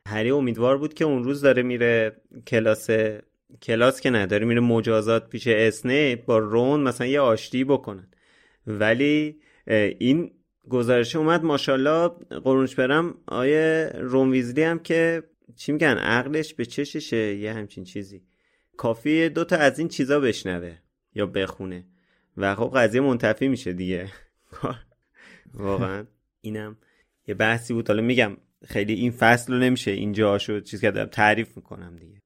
هری 0.07 0.31
امیدوار 0.31 0.77
بود 0.77 0.93
که 0.93 1.05
اون 1.05 1.23
روز 1.23 1.41
داره 1.41 1.63
میره 1.63 2.21
کلاس 2.47 2.89
کلاس 3.61 4.01
که 4.01 4.09
نداره 4.09 4.45
میره 4.45 4.59
مجازات 4.59 5.29
پیش 5.29 5.47
اسنیپ 5.47 6.25
با 6.25 6.37
رون 6.37 6.79
مثلا 6.79 7.07
یه 7.07 7.19
آشتی 7.19 7.63
بکنن. 7.63 8.07
ولی 8.67 9.39
این 9.99 10.31
گزارش 10.69 11.15
اومد 11.15 11.43
ماشاءالله 11.43 12.07
قرونش 12.43 12.75
برم 12.75 13.17
آیه 13.27 13.91
روم 13.95 14.31
ویزلی 14.31 14.63
هم 14.63 14.79
که 14.79 15.23
چی 15.55 15.71
میگن 15.71 15.97
عقلش 15.97 16.53
به 16.53 16.65
چششه 16.65 17.35
یه 17.35 17.53
همچین 17.53 17.83
چیزی. 17.83 18.23
کافی 18.77 19.29
دوتا 19.29 19.55
از 19.55 19.79
این 19.79 19.87
چیزا 19.87 20.19
بشنوه 20.19 20.75
یا 21.15 21.25
بخونه. 21.25 21.85
و 22.37 22.55
خب 22.55 22.71
قضیه 22.75 23.01
منتفی 23.01 23.47
میشه 23.47 23.73
دیگه 23.73 24.11
واقعا 25.53 26.05
اینم 26.41 26.77
یه 27.27 27.35
بحثی 27.35 27.73
بود 27.73 27.87
حالا 27.87 28.01
میگم 28.01 28.37
خیلی 28.65 28.93
این 28.93 29.11
فصل 29.11 29.53
رو 29.53 29.59
نمیشه 29.59 29.91
اینجا 29.91 30.37
شد 30.37 30.63
چیز 30.63 30.81
که 30.81 30.91
دارم 30.91 31.09
تعریف 31.09 31.57
می‌کنم 31.57 31.95
دیگه 31.95 32.21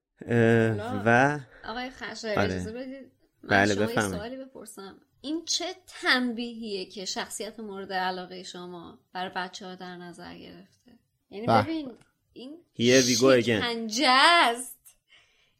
و 1.06 1.40
آقای 1.64 1.90
خشایار 1.90 2.38
آره. 2.38 2.54
اجازه 2.54 2.72
بدید 2.72 3.12
من 3.42 3.48
بله، 3.48 3.74
شما 3.74 3.86
بفرمایید. 3.86 4.16
سوالی 4.16 4.36
بپرسم 4.36 4.96
این 5.20 5.44
چه 5.44 5.64
تنبیهیه 5.86 6.86
که 6.86 7.04
شخصیت 7.04 7.60
مورد 7.60 7.92
علاقه 7.92 8.42
شما 8.42 8.98
برای 9.12 9.30
بچه 9.36 9.66
ها 9.66 9.74
در 9.74 9.96
نظر 9.96 10.34
گرفته 10.34 10.90
یعنی. 11.30 11.46
ببین 11.46 11.92
این 12.32 12.56
Here 12.74 13.02
we 13.02 13.20
go 13.20 13.44
again. 13.44 13.46
شکنجه 13.46 14.08
است 14.08 14.79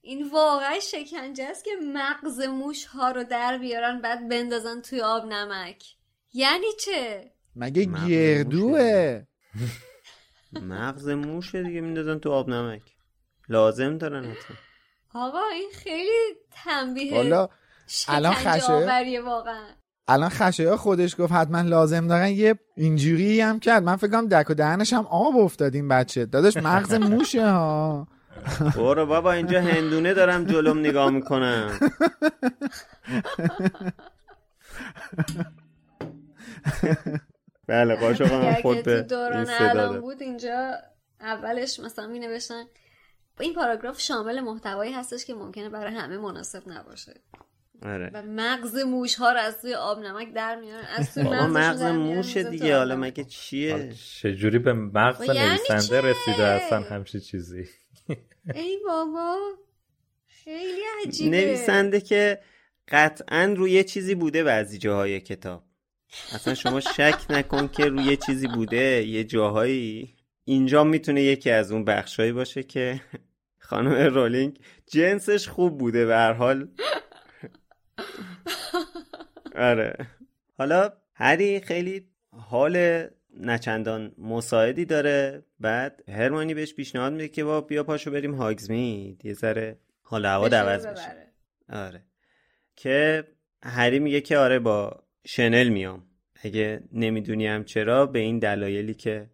این 0.02 0.30
واقعا 0.30 0.80
شکنجه 0.80 1.44
است 1.44 1.64
که 1.64 1.70
مغز 1.94 2.40
موش 2.40 2.84
ها 2.84 3.10
رو 3.10 3.24
در 3.24 3.58
بیارن 3.58 4.00
بعد 4.00 4.28
بندازن 4.28 4.80
توی 4.80 5.00
آب 5.00 5.26
نمک. 5.26 5.84
یعنی 6.32 6.66
چه؟ 6.84 7.30
مگه 7.56 7.84
گردوه؟ 8.08 9.22
مغز 10.52 11.08
موشه 11.08 11.62
دیگه 11.62 11.80
میندازن 11.80 12.18
تو 12.18 12.32
آب 12.32 12.48
نمک. 12.48 12.82
لازم 13.48 13.98
دارن 13.98 14.24
حتما. 14.24 14.56
آقا 15.14 15.48
این 15.54 15.70
خیلی 15.74 16.36
تنبیه 16.64 17.14
حالا 17.14 17.48
الان 18.08 18.34
آوریه 18.68 19.22
واقعا. 19.22 19.66
الان 20.08 20.28
خشایا 20.28 20.76
خودش 20.76 21.20
گفت 21.20 21.32
حتما 21.32 21.60
لازم 21.60 22.06
دارن. 22.06 22.28
یه 22.28 22.54
اینجوری 22.76 23.40
هم 23.40 23.60
کرد. 23.60 23.82
من 23.82 23.96
فکرم 23.96 24.28
دک 24.28 24.50
و 24.50 24.54
دهنش 24.54 24.92
هم 24.92 25.06
آب 25.06 25.36
افتاد 25.36 25.74
این 25.74 25.88
بچه. 25.88 26.26
داداش 26.26 26.56
مغز 26.56 26.94
موشه 26.94 27.50
ها. 27.50 28.08
برو 28.76 29.06
بابا 29.06 29.32
اینجا 29.32 29.60
هندونه 29.60 30.14
دارم 30.14 30.44
جلوم 30.44 30.78
نگاه 30.78 31.10
می‌کنم. 31.10 31.80
بله 37.66 37.94
قاشق 37.94 38.32
هم 38.32 38.54
خود 38.54 38.82
به 38.82 38.96
این 38.96 39.06
دوران 39.06 40.00
بود 40.00 40.22
اینجا 40.22 40.72
اولش 41.20 41.80
مثلا 41.80 42.06
می 42.06 42.18
نوشتن 42.18 42.64
این 43.40 43.54
پاراگراف 43.54 44.00
شامل 44.00 44.40
محتوایی 44.40 44.92
هستش 44.92 45.24
که 45.24 45.34
ممکنه 45.34 45.68
برای 45.68 45.94
همه 45.94 46.18
مناسب 46.18 46.62
نباشه. 46.66 47.14
آره. 47.82 48.10
و 48.14 48.22
مغز 48.22 48.76
موش 48.76 49.14
ها 49.14 49.32
رو 49.32 49.38
از 49.38 49.60
توی 49.60 49.74
آب 49.74 49.98
نمک 49.98 50.34
در 50.34 50.56
میارن 50.56 50.84
از 50.96 51.14
توی 51.14 51.22
مغز 51.22 51.82
می‌ذارن 51.82 52.50
دیگه 52.50 52.76
حالا. 52.76 52.96
مگه 52.96 53.24
چیه؟ 53.24 53.92
چجوری 53.92 54.58
به 54.58 54.72
مغز 54.72 55.20
و 55.20 55.34
یعنی 55.34 55.48
نویسنده؟ 55.48 56.00
رسیده؟ 56.00 56.42
اصلا 56.42 56.80
همچی 56.80 57.20
چیزی. 57.20 57.64
ای 58.54 58.78
بابا 58.86 59.36
خیلی 60.26 60.80
عجیبه. 61.06 61.36
نویسنده 61.36 62.00
که 62.00 62.40
قطعا 62.88 63.54
روی 63.56 63.70
یه 63.70 63.84
چیزی 63.84 64.14
بوده 64.14 64.44
بعضی 64.44 64.78
جاهای 64.78 65.20
کتاب. 65.20 65.64
اصلا 66.34 66.54
شما 66.54 66.80
شک 66.80 67.26
نکن 67.30 67.68
که 67.68 67.88
روی 67.88 68.16
چیزی 68.16 68.48
بوده 68.48 69.06
یه 69.06 69.24
جاهایی. 69.24 70.16
اینجا 70.44 70.84
می‌تونه 70.84 71.22
یکی 71.22 71.50
از 71.50 71.72
اون 71.72 71.84
بخشایی 71.84 72.32
باشه 72.32 72.62
که 72.62 73.00
خانم 73.58 73.92
رولینگ 74.14 74.58
جنسش 74.86 75.48
خوب 75.48 75.78
بوده 75.78 76.06
به 76.06 76.16
هر 76.16 76.32
حال. 76.32 76.68
آره. 79.54 80.06
حالا 80.58 80.92
هری 81.14 81.60
خیلی 81.60 82.08
حال 82.32 83.06
نچندان 83.42 84.12
مساعدی 84.18 84.84
داره. 84.84 85.42
بعد 85.60 86.02
هرمانی 86.08 86.54
بهش 86.54 86.74
پیشنهاد 86.74 87.12
میده 87.12 87.28
که 87.28 87.44
با 87.44 87.60
بیا 87.60 87.84
پاشو 87.84 88.10
بریم 88.10 88.34
هاگزمید 88.34 89.24
یه 89.24 89.32
ذره 89.32 89.78
حال 90.02 90.26
هوا 90.26 90.46
عوض 90.46 90.86
بشه. 90.86 91.16
آره. 91.68 92.02
که 92.76 93.24
هری 93.62 93.98
میگه 93.98 94.20
که 94.20 94.38
آره 94.38 94.58
با 94.58 95.02
شنل 95.26 95.68
میام. 95.68 96.02
اگه 96.42 96.82
نمی‌دونی 96.92 97.46
هم 97.46 97.64
چرا 97.64 98.06
به 98.06 98.18
این 98.18 98.38
دلایلی 98.38 98.94
که 98.94 99.30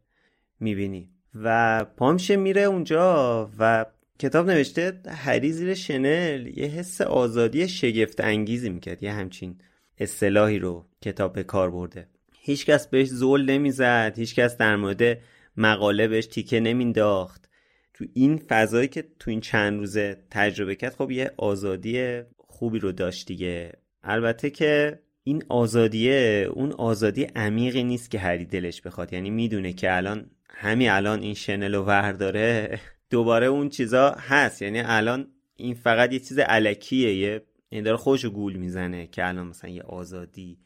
می‌بینی. 0.61 1.11
و 1.35 1.85
پامشه 1.85 2.37
میره 2.37 2.63
اونجا 2.63 3.51
و 3.59 3.87
کتاب 4.19 4.51
نوشته 4.51 5.01
هری 5.09 5.53
زیر 5.53 5.75
شنل 5.75 6.47
یه 6.47 6.67
حس 6.67 7.01
آزادی 7.01 7.69
شگفت 7.69 8.21
انگیزی 8.21 8.71
می‌کرد. 8.71 9.03
یه 9.03 9.13
همچین 9.13 9.61
اصطلاحی 9.99 10.59
رو 10.59 10.87
کتاب 11.03 11.33
به 11.33 11.45
کار 11.45 11.71
برده. 11.71 12.09
هیچکس 12.47 12.87
بهش 12.87 13.09
زول 13.09 13.51
نمی‌زد 13.51 14.13
هیچکس 14.17 14.57
در 14.57 14.77
مورد 14.77 15.19
مقاله 15.57 16.09
بهش 16.09 16.27
تیکه 16.27 16.61
نمینداخت. 16.61 17.49
تو 17.95 18.05
این 18.15 18.37
فضایی 18.37 18.89
که 18.89 19.05
تو 19.19 19.31
این 19.31 19.41
چند 19.41 19.79
روزه 19.79 20.17
تجربه 20.31 20.75
کرد 20.75 20.95
خب 20.95 21.11
یه 21.11 21.31
آزادی 21.37 22.23
خوبی 22.37 22.79
رو 22.79 22.93
داشت 22.93 23.27
دیگه. 23.27 23.73
البته 24.03 24.51
که 24.51 25.01
این 25.25 25.45
آزادیه 25.49 26.49
اون 26.53 26.73
آزادی 26.73 27.25
عمیقی 27.25 27.85
نیست 27.85 28.11
که 28.11 28.19
هری 28.19 28.45
دلش 28.45 28.83
بخواد. 28.83 29.13
یعنی 29.13 29.31
می‌دونه 29.31 29.73
که 29.73 29.97
الان 29.97 30.31
همین 30.51 30.91
الان 30.91 31.23
این 31.23 31.35
شنل 31.35 31.75
و 31.75 31.83
ور 31.83 32.13
داره 32.13 32.81
دوباره 33.11 33.47
اون 33.47 33.69
چیزا 33.69 34.11
هست. 34.11 34.63
یعنی 34.63 34.81
الان 34.81 35.27
این 35.57 35.75
فقط 35.75 36.13
یه 36.13 36.19
چیز 36.19 36.39
علکیه 36.39 37.15
یه 37.15 37.43
این 37.69 37.85
داره 37.85 37.97
خودش 37.97 38.25
رو 38.25 38.31
گول 38.31 38.57
می‌زنه 38.57 39.07
که 39.07 39.29
الان 39.29 39.47
مثلا 39.47 39.71
یه 39.71 39.83
آزادی 39.83 40.59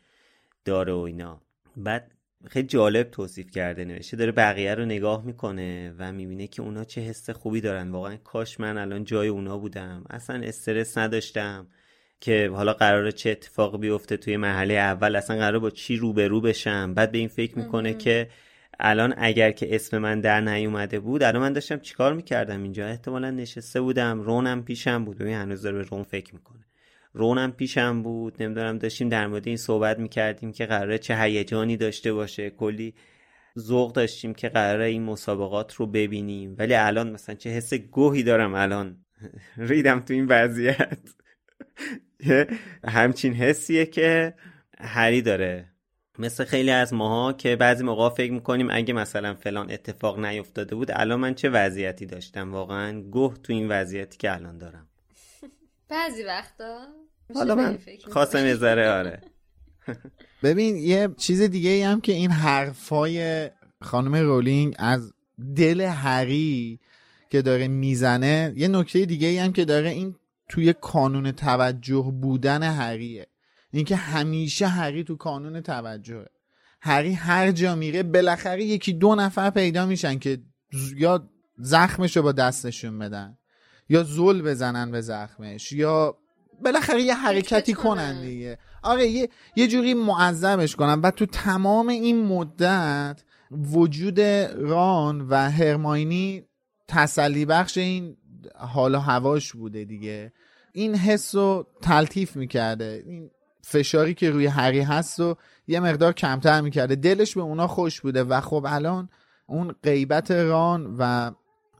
داره 0.64 0.92
و 0.92 0.98
اینا. 0.98 1.42
بعد 1.76 2.12
خیلی 2.48 2.66
جالب 2.66 3.10
توصیف 3.10 3.50
کرده 3.50 3.84
نوشته 3.84 4.16
داره 4.16 4.32
بقیه 4.32 4.74
رو 4.74 4.84
نگاه 4.84 5.24
می‌کنه 5.24 5.94
و 5.98 6.12
می‌بینه 6.12 6.46
که 6.46 6.62
اونا 6.62 6.84
چه 6.84 7.00
حس 7.00 7.30
خوبی 7.30 7.60
دارن. 7.60 7.90
واقعا 7.90 8.16
کاش 8.16 8.60
من 8.60 8.78
الان 8.78 9.04
جای 9.04 9.28
اونا 9.28 9.58
بودم. 9.58 10.04
اصلا 10.10 10.40
استرس 10.42 10.98
نداشتم 10.98 11.66
که 12.20 12.50
حالا 12.54 12.72
قراره 12.72 13.12
چه 13.12 13.30
اتفاق 13.30 13.80
بیفته 13.80 14.16
توی 14.16 14.36
محله 14.36 14.74
اول. 14.74 15.16
اصلا 15.16 15.36
قراره 15.36 15.58
با 15.58 15.70
چی 15.70 15.96
روبرو 15.96 16.40
بشم. 16.40 16.94
بعد 16.94 17.12
به 17.12 17.18
این 17.18 17.28
فکر 17.28 17.58
می‌کنه 17.58 17.94
که 17.94 18.28
الان 18.80 19.14
اگر 19.16 19.50
که 19.50 19.74
اسم 19.74 19.98
من 19.98 20.20
در 20.20 20.40
نیومده 20.40 21.00
بود 21.00 21.22
الان 21.22 21.42
من 21.42 21.52
داشتم 21.52 21.78
چیکار 21.78 22.14
می‌کردم 22.14 22.62
اینجا؟ 22.62 22.86
احتمالا 22.86 23.30
نشسته 23.30 23.80
بودم 23.80 24.20
رونم 24.20 24.64
پیشم 24.64 25.04
بود. 25.04 25.18
ببین 25.18 25.34
هنوز 25.34 25.62
داره 25.62 25.76
به 25.76 25.82
رون 25.82 26.02
فکر 26.02 26.34
می‌کنه. 26.34 26.59
رونم 27.12 27.52
پیشم 27.52 28.02
بود. 28.02 28.42
نمی‌دونم 28.42 28.78
داشتیم 28.78 29.08
در 29.08 29.26
مورد 29.26 29.48
این 29.48 29.56
صحبت 29.56 29.98
می‌کردیم 29.98 30.52
که 30.52 30.66
قراره 30.66 30.98
چه 30.98 31.16
هیجانی 31.22 31.76
داشته 31.76 32.12
باشه. 32.12 32.50
کلی 32.50 32.94
ذوق 33.58 33.92
داشتیم 33.92 34.34
که 34.34 34.48
قراره 34.48 34.84
این 34.84 35.02
مسابقات 35.02 35.74
رو 35.74 35.86
ببینیم. 35.86 36.54
ولی 36.58 36.74
الان 36.74 37.10
مثلا 37.10 37.34
چه 37.34 37.50
حس 37.50 37.74
گوهی 37.74 38.22
دارم 38.22 38.54
الان. 38.54 39.04
ریدم 39.56 40.00
تو 40.00 40.14
این 40.14 40.26
وضعیت. 40.26 40.98
همچین 42.84 43.32
حسیه 43.32 43.86
که 43.86 44.34
هری 44.78 45.22
داره. 45.22 45.66
مثل 46.18 46.44
خیلی 46.44 46.70
از 46.70 46.92
ماها 46.92 47.32
که 47.32 47.56
بعضی 47.56 47.84
موقع 47.84 48.14
فکر 48.14 48.32
می‌کنیم 48.32 48.68
اگه 48.70 48.94
مثلا 48.94 49.34
فلان 49.34 49.70
اتفاق 49.70 50.24
نیفتاده 50.24 50.74
بود 50.74 50.90
الان 50.90 51.20
من 51.20 51.34
چه 51.34 51.50
وضعیتی 51.50 52.06
داشتم؟ 52.06 52.52
واقعا 52.52 53.00
گوه 53.00 53.36
تو 53.42 53.52
این 53.52 53.68
وضعیتی 53.68 54.18
که 54.18 54.32
الان 54.32 54.58
دارم. 54.58 54.88
بعضی 55.88 56.22
وقتا 56.22 56.99
حالا 57.34 57.54
من 57.54 57.78
خواستم. 58.12 58.46
یه 58.46 58.54
ذره 58.54 58.90
آره. 58.90 59.20
ببین 60.42 60.76
یه 60.76 61.08
چیز 61.16 61.42
دیگه 61.42 61.70
ای 61.70 61.82
هم 61.82 62.00
که 62.00 62.12
این 62.12 62.30
حرفای 62.30 63.50
خانم 63.82 64.14
رولینگ 64.14 64.74
از 64.78 65.12
دل 65.56 65.80
هری 65.80 66.80
که 67.30 67.42
داره 67.42 67.68
می‌زنه 67.68 68.52
یه 68.56 68.68
نکته 68.68 69.06
دیگه 69.06 69.28
ای 69.28 69.38
هم 69.38 69.52
که 69.52 69.64
داره 69.64 69.88
این 69.88 70.16
توی 70.48 70.72
کانون 70.72 71.32
توجه 71.32 72.12
بودن 72.20 72.62
هریه. 72.62 73.26
اینکه 73.70 73.96
همیشه 73.96 74.66
هری 74.66 75.04
تو 75.04 75.16
کانون 75.16 75.60
توجهه. 75.60 76.26
هری 76.82 77.12
هر 77.12 77.52
جا 77.52 77.74
میره 77.74 78.02
بالاخره 78.02 78.64
یکی 78.64 78.92
دو 78.92 79.14
نفر 79.14 79.50
پیدا 79.50 79.86
میشن 79.86 80.18
که 80.18 80.38
یا 80.96 81.30
زخمش 81.58 82.16
رو 82.16 82.22
با 82.22 82.32
دستشون 82.32 82.98
بدن 82.98 83.38
یا 83.88 84.02
زل 84.02 84.42
بزنن 84.42 84.90
به 84.90 85.00
زخمش 85.00 85.72
یا 85.72 86.18
بالاخره 86.64 87.02
یه 87.02 87.14
حرکتی 87.14 87.74
کنن. 87.74 88.20
دیگه. 88.20 88.58
آره 88.82 89.06
یه, 89.06 89.28
یه 89.56 89.68
جوری 89.68 89.94
معذبش 89.94 90.76
کنن. 90.76 91.00
و 91.00 91.10
تو 91.10 91.26
تمام 91.26 91.88
این 91.88 92.26
مدت 92.26 93.22
وجود 93.50 94.20
ران 94.20 95.20
و 95.20 95.50
هرماینی 95.50 96.44
تسلی 96.88 97.44
بخش 97.44 97.78
این 97.78 98.16
حال 98.54 98.94
و 98.94 98.98
هواش 98.98 99.52
بوده 99.52 99.84
دیگه. 99.84 100.32
این 100.72 100.94
حس 100.94 101.34
رو 101.34 101.66
تلطیف 101.82 102.36
می‌کرده. 102.36 103.02
این 103.06 103.30
فشاری 103.62 104.14
که 104.14 104.30
روی 104.30 104.46
هری 104.46 104.80
هست 104.80 105.20
و 105.20 105.36
یه 105.66 105.80
مقدار 105.80 106.12
کمتر 106.12 106.60
می‌کرده. 106.60 106.94
دلش 106.94 107.34
به 107.34 107.40
اونا 107.40 107.66
خوش 107.66 108.00
بوده. 108.00 108.24
و 108.24 108.40
خب 108.40 108.66
الان 108.68 109.08
اون 109.46 109.74
غیبت 109.82 110.30
ران 110.30 110.96
و 110.98 111.30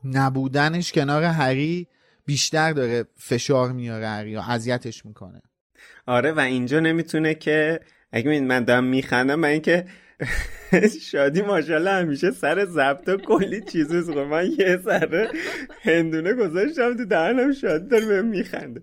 نبودنش 0.03 0.91
کنار 0.91 1.23
هری 1.23 1.87
بیشتر 2.25 2.73
داره 2.73 3.05
فشار 3.17 3.71
میاره 3.71 4.37
و 4.37 4.41
اذیتش 4.49 5.05
می‌کنه. 5.05 5.41
آره 6.05 6.31
و 6.31 6.39
اینجا 6.39 6.79
نمی‌تونه 6.79 7.33
که 7.33 7.79
اگه 8.11 8.41
من 8.41 8.63
دارم 8.63 8.83
میخندم 8.83 9.35
من 9.35 9.49
اینکه 9.49 9.85
شادی 11.11 11.41
ماشاءالله 11.41 11.91
همیشه 11.91 12.31
سر 12.31 12.65
ضبط 12.65 13.09
و 13.09 13.17
کلی 13.17 13.61
چیز 13.61 14.09
من 14.09 14.51
یه 14.59 14.79
سر 14.85 15.31
هندونه 15.81 16.33
گذاشتم 16.33 16.97
تو 16.97 17.05
دهنم 17.05 17.53
شادی 17.53 17.87
داره 17.87 18.05
به 18.05 18.21
میخنده. 18.21 18.81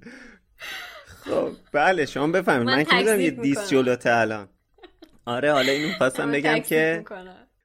خب 1.06 1.52
بله 1.72 2.06
شما 2.06 2.26
بفهمید. 2.26 2.66
من, 2.66 2.76
من 2.76 2.84
که 2.84 2.96
می‌دونم 2.96 3.20
یه 3.20 3.30
دیس 3.30 3.68
جلوته 3.68 4.10
الان. 4.12 4.48
آره 5.24 5.52
حالا 5.52 5.72
اینو 5.72 5.92
خواستم 5.98 6.32
بگم 6.32 6.58
که 6.58 7.04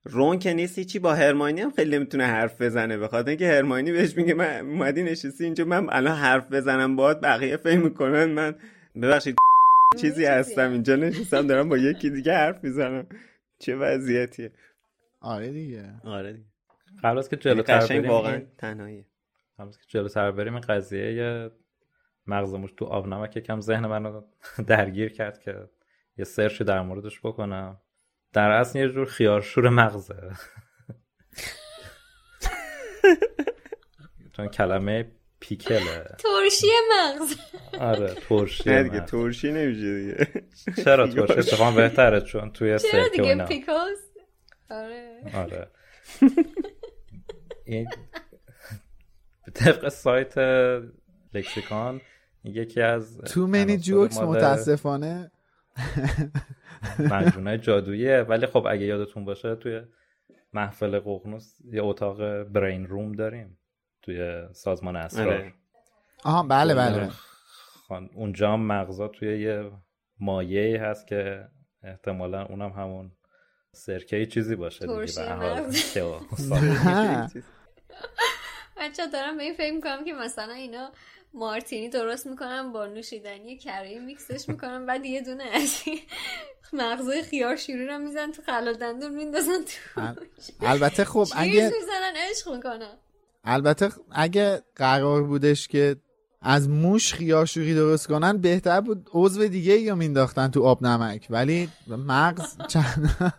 رون 0.06 0.40
که 0.40 0.54
نیست 0.54 0.78
هیچی. 0.78 1.00
با 1.00 1.14
هرماینی 1.14 1.62
هم 1.62 1.72
خیلی 1.72 1.98
نمی‌تونه 1.98 2.26
حرف 2.26 2.62
بزنه. 2.62 2.98
بخاطر 2.98 3.30
اینکه 3.30 3.48
هرماینی 3.48 3.92
بهش 3.92 4.18
میگه 4.18 4.34
من 4.34 4.60
اومدی 4.60 5.04
نشستی 5.04 5.44
اینجا 5.44 5.66
من 5.66 5.88
الان 5.90 6.16
حرف 6.16 6.52
بزنم 6.52 6.96
باید 6.96 7.22
بقیه 7.22 7.58
فهم 7.58 7.82
می‌کنن 7.82 8.26
من 8.26 8.56
ببخشید 9.02 9.36
چیزی 10.02 10.26
هستم. 10.26 10.72
اینجا 10.72 10.96
نشستم 10.96 11.48
دارم 11.48 11.70
با 11.70 11.78
یکی 11.78 12.10
دیگه 12.10 12.34
حرف 12.34 12.64
می‌زنم. 12.64 13.08
چه 13.60 13.76
وضعیتیه. 13.76 14.52
آره 15.22 15.52
دیگه. 15.52 15.94
آره 16.04 16.34
دیگه. 16.34 16.46
قبل 17.04 17.18
از 17.18 17.30
که 17.30 17.38
جلوتر 17.38 17.88
بریم 17.88 18.10
واقعا 18.10 18.42
تنهاییه 18.58 19.06
قبل 19.60 19.68
از 19.68 19.78
که 19.78 19.84
جلوتر 19.88 20.32
بریم 20.32 20.54
این 20.54 20.62
قضیه 20.62 21.52
مغزموش 22.28 22.72
تو 22.78 22.86
آبنمک 22.86 23.38
یکم 23.38 23.60
ذهن 23.60 23.88
منو 23.88 24.22
درگیر 24.68 25.10
کرد 25.12 25.40
که 25.40 25.70
یه 26.18 26.26
سرچی 26.26 26.64
در 26.64 26.82
موردش 26.82 27.20
بکنم. 27.24 27.78
در 28.34 28.52
اصل 28.52 28.80
یه 28.80 28.90
جور 28.90 29.06
خیارشور 29.06 29.70
مغزه. 29.70 30.16
چون 34.36 34.48
کلمه 34.48 35.12
پیکله. 35.40 36.06
ترشی 36.18 36.68
مغز. 36.92 37.36
آره 37.80 38.14
ترشی 38.14 38.70
نه 38.70 38.84
دیگه 38.84 39.00
ترشی 39.00 39.52
نمیشه 39.52 40.00
دیگه. 40.00 40.28
چرا 40.84 41.08
ترشی؟ 41.28 41.40
اتفاقا 41.40 41.72
بهتره 41.72 42.22
چون 42.22 42.52
توی 42.52 42.80
چرا 42.80 43.08
دیگه 43.08 43.46
پیکوس 43.46 44.00
آره. 44.70 45.22
آره. 45.34 45.68
این 47.66 47.88
طبق 49.54 49.90
سایت 49.90 50.38
لکسیکان 51.34 52.02
یکی 52.44 52.82
از 52.82 53.18
تو 53.18 53.48
منی 53.48 53.78
جوکس 53.78 54.18
متاسفانه. 54.18 55.32
مجموعه 57.00 57.58
جادوییه. 57.58 58.22
ولی 58.22 58.46
خب 58.46 58.68
اگه 58.70 58.86
یادتون 58.86 59.26
باشه 59.26 59.56
توی 59.56 59.82
محفل 60.54 61.00
ققنوس 61.00 61.58
یه 61.66 61.84
اتاق 61.84 62.44
برین 62.44 62.88
روم 62.88 63.12
داریم 63.12 63.60
توی 64.02 64.48
سازمان 64.52 64.96
اسرار. 64.96 65.54
آها 66.24 66.44
بله 66.44 66.76
بله. 66.76 67.10
اونجا 68.16 68.54
هم 68.54 68.62
مغزا 68.62 69.08
توی 69.08 69.42
یه 69.42 69.72
مایه 70.20 70.82
هست 70.82 71.08
که 71.08 71.48
احتمالا 71.84 72.46
اونم 72.46 72.70
همون 72.72 73.12
سرکه 73.72 74.26
چیزی 74.26 74.56
باشه 74.56 74.88
دیگه 74.88 75.26
به 75.26 75.34
حال 75.34 75.62
بچه 78.78 79.08
دارم 79.14 79.38
به 79.38 79.44
این 79.44 79.54
فکر 79.54 79.74
می‌کنم 79.74 80.06
که 80.06 80.14
مثلا 80.14 80.54
اینا 80.54 80.92
مارتینی 81.34 81.90
درست 81.90 82.28
می‌کنم 82.28 82.74
با 82.74 82.86
نوشیدنی 82.86 83.58
کره 83.58 84.00
میکسش 84.00 84.50
می‌کنم 84.50 84.86
بعد 84.86 85.06
یه 85.06 85.22
دونه 85.22 85.44
از 85.44 85.82
مغزای 86.74 87.24
خیار 87.24 87.56
شیرین 87.56 87.88
رو 87.88 87.98
میزن 88.00 88.32
تو 88.32 88.42
خلال 88.42 88.74
دندون 88.74 89.16
میندازن 89.16 89.58
تو 89.94 90.02
البته 90.62 91.06
خب 91.06 91.28
اگه 91.36 91.72
می‌زنن 91.80 92.14
عشق 92.30 92.54
می‌کنن. 92.54 92.98
البته 93.44 93.90
اگه 94.12 94.62
قرار 94.76 95.24
بودش 95.24 95.68
که 95.68 95.96
از 96.42 96.70
موش 96.70 97.14
خیارشوری 97.14 97.76
درست 97.76 98.08
کنن 98.08 98.38
بهتر 98.38 98.82
بود 98.82 99.10
عضو 99.14 99.48
دیگه 99.48 99.78
یا 99.78 99.96
مینداختن 99.96 100.48
تو 100.48 100.64
آب 100.64 100.84
نمک. 100.84 101.28
ولی 101.30 101.70
مغز 101.88 102.58
چند 102.68 103.34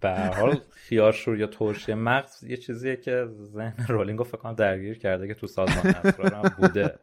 به 0.00 0.10
حال 0.10 0.60
خیارشور 0.70 1.38
یا 1.38 1.46
ترشی 1.46 1.94
مغز 1.94 2.44
یه 2.44 2.56
چیزیه 2.56 2.96
که 2.96 3.26
ذهن 3.54 3.86
رولینگ 3.88 4.22
فکر 4.22 4.36
کنم 4.36 4.54
درگیر 4.54 4.98
کرده 4.98 5.28
که 5.28 5.34
تو 5.34 5.46
سازمان 5.46 5.86
اسرار 5.86 6.34
هم 6.34 6.54
بوده. 6.58 6.98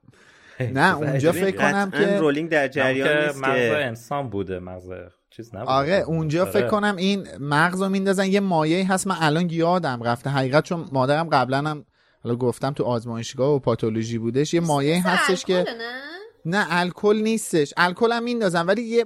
نه 0.59 0.95
اونجا 1.01 1.31
فکر 1.31 1.57
کنم 1.57 1.91
که 1.91 2.17
رولینگ 2.17 2.49
در 2.49 2.67
جریان 2.67 3.25
نیست 3.25 3.37
مغز 3.37 3.71
انسان 3.71 4.29
بوده 4.29 4.59
مغز 4.59 4.91
چیز 5.29 5.55
نبوده. 5.55 5.71
آره 5.71 6.03
اونجا 6.07 6.45
فکر 6.45 6.67
کنم 6.67 6.95
این 6.95 7.27
مغز 7.39 7.81
رو 7.81 7.89
میندازن 7.89 8.25
یه 8.25 8.39
مایه 8.39 8.91
هست. 8.91 9.07
من 9.07 9.15
الان 9.19 9.49
یادم 9.49 10.03
رفته 10.03 10.29
حقیقت 10.29 10.63
چون 10.63 10.89
مادرم 10.91 11.29
قبلا 11.29 11.57
هم 11.57 11.85
حالا 12.23 12.35
گفتم 12.35 12.73
تو 12.73 12.83
آزمایشگاه 12.83 13.55
و 13.55 13.59
پاتولوژی 13.59 14.17
بودش 14.17 14.53
یه 14.53 14.59
مایه 14.59 15.07
هستش 15.07 15.45
که 15.45 15.65
نه 16.45 16.65
الکل 16.69 17.21
نیستش. 17.23 17.73
الکل 17.77 18.11
هم 18.11 18.23
میندازن 18.23 18.65
ولی 18.65 18.81
یه 18.81 19.05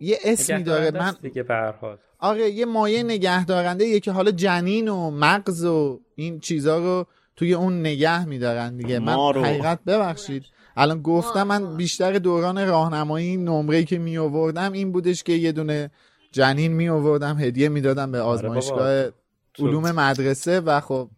یه 0.00 0.18
اسمی 0.24 0.62
داره. 0.62 0.90
من 0.90 1.14
دیگه 1.22 1.42
به 1.42 1.74
آره 2.18 2.50
یه 2.50 2.66
مایه 2.66 3.02
نگه 3.02 3.44
دارنده 3.44 3.84
یه 3.84 4.00
که 4.00 4.12
حالا 4.12 4.30
جنین 4.30 4.88
و 4.88 5.10
مغز 5.10 5.64
و 5.64 6.00
این 6.14 6.40
چیزا 6.40 6.78
رو 6.78 7.06
توی 7.36 7.54
اون 7.54 7.80
نگه 7.80 8.24
میدارن 8.24 8.76
دیگه. 8.76 8.98
من 8.98 9.14
حقیقت 9.16 9.78
ببخشید. 9.86 10.44
الان 10.76 11.02
گفتم 11.02 11.42
من 11.42 11.76
بیشتر 11.76 12.12
دوران 12.12 12.66
راهنمایی 12.66 13.36
نمره 13.36 13.84
که 13.84 13.98
می 13.98 14.18
آوردم 14.18 14.72
این 14.72 14.92
بودش 14.92 15.22
که 15.22 15.32
یه 15.32 15.52
دونه 15.52 15.90
جنین 16.32 16.72
می 16.72 16.88
آوردم 16.88 17.38
هدیه 17.38 17.68
می‌دادم 17.68 18.12
به 18.12 18.20
آزمایشگاه 18.20 19.10
علوم 19.58 19.90
مدرسه 19.90 20.60
و 20.60 20.80
خب 20.80 21.08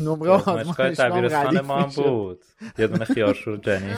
نمره 0.00 0.30
آزمایشگاه 0.30 0.90
دبیرستان 0.90 1.60
ما 1.60 1.76
هم 1.76 1.88
بود. 1.88 2.44
یه 2.78 2.86
دونه 2.86 3.04
خیارشور 3.04 3.56
جنین. 3.56 3.96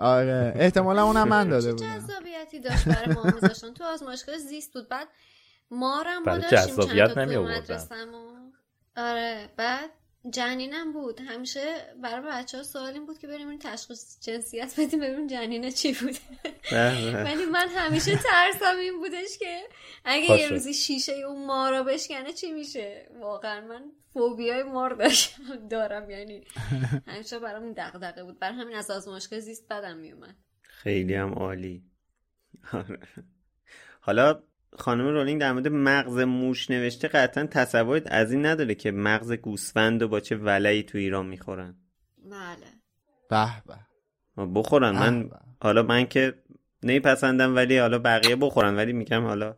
آره. 0.00 0.52
احتمالا 0.56 1.04
اونم 1.04 1.28
من 1.28 1.48
داده 1.48 1.72
بودم. 1.72 1.98
جذابیتی 1.98 2.60
داشت 2.60 2.88
برای 2.88 3.14
ما 3.14 3.22
میذاشتن. 3.22 3.74
تو 3.74 3.84
آزمایشگاه 3.84 4.38
زیست 4.38 4.74
بود. 4.74 4.88
بعد 4.88 5.08
مارم 5.70 6.22
بود 6.22 6.48
جذابیت 6.48 7.18
نمی 7.18 7.36
آره. 8.96 9.50
بعد 9.56 9.90
جنینم 10.30 10.92
بود. 10.92 11.20
همیشه 11.20 11.94
برای 12.02 12.26
بچه 12.30 12.56
ها 12.56 12.62
سوال 12.62 12.92
این 12.92 13.06
بود 13.06 13.18
که 13.18 13.26
بریم 13.26 13.48
این 13.48 13.58
تشخیص 13.58 14.20
جنسیت 14.20 14.80
بدیم 14.80 15.00
ببینیم 15.00 15.26
جنینه 15.26 15.72
چی 15.72 15.92
بوده. 15.92 16.18
ولی 17.24 17.46
من 17.46 17.68
همیشه 17.68 18.16
ترسم 18.16 18.78
این 18.80 18.98
بودش 18.98 19.38
که 19.38 19.60
اگه 20.04 20.38
یه 20.38 20.48
روزی 20.48 20.74
شیشه 20.74 21.12
اون 21.12 21.46
مارا 21.46 21.82
بشکنه 21.82 22.32
چی 22.32 22.52
میشه؟ 22.52 23.10
واقعا 23.20 23.60
من 23.60 23.92
فوبیای 24.12 24.62
مار 24.62 24.94
داشتم 24.94 25.68
دارم 25.70 26.10
یعنی 26.10 26.44
همیشه 27.06 27.38
برام 27.38 27.72
دغدغه 27.72 28.24
بود. 28.24 28.38
بر 28.38 28.52
همین 28.52 28.76
از 28.76 28.90
آزمایشگاه 28.90 29.40
زیست 29.40 29.68
بدم 29.68 29.96
میومد. 29.96 30.36
خیلی 30.62 31.14
هم 31.14 31.32
عالی. 31.32 31.84
حالا 34.00 34.42
خانم 34.78 35.06
رولینگ 35.06 35.40
در 35.40 35.52
مورد 35.52 35.68
مغز 35.68 36.18
موش 36.18 36.70
نوشته 36.70 37.08
قطعا 37.08 37.46
تصورت 37.46 38.02
از 38.06 38.32
این 38.32 38.46
نداره 38.46 38.74
که 38.74 38.90
مغز 38.90 39.32
گوسفند 39.32 40.02
و 40.02 40.08
با 40.08 40.20
چه 40.20 40.36
ولعی 40.36 40.82
تو 40.82 40.98
ایران 40.98 41.26
می‌خورن. 41.26 41.74
بله. 42.30 42.66
به 43.30 43.46
به. 43.66 44.46
بخورن. 44.46 44.90
من 44.90 45.30
حالا 45.62 45.82
من 45.82 46.06
که 46.06 46.34
نمیپسندم 46.82 47.56
ولی 47.56 47.78
حالا 47.78 47.98
بقیه 47.98 48.36
بخورن 48.36 48.76
ولی 48.76 48.92
میگم 48.92 49.24
حالا 49.24 49.56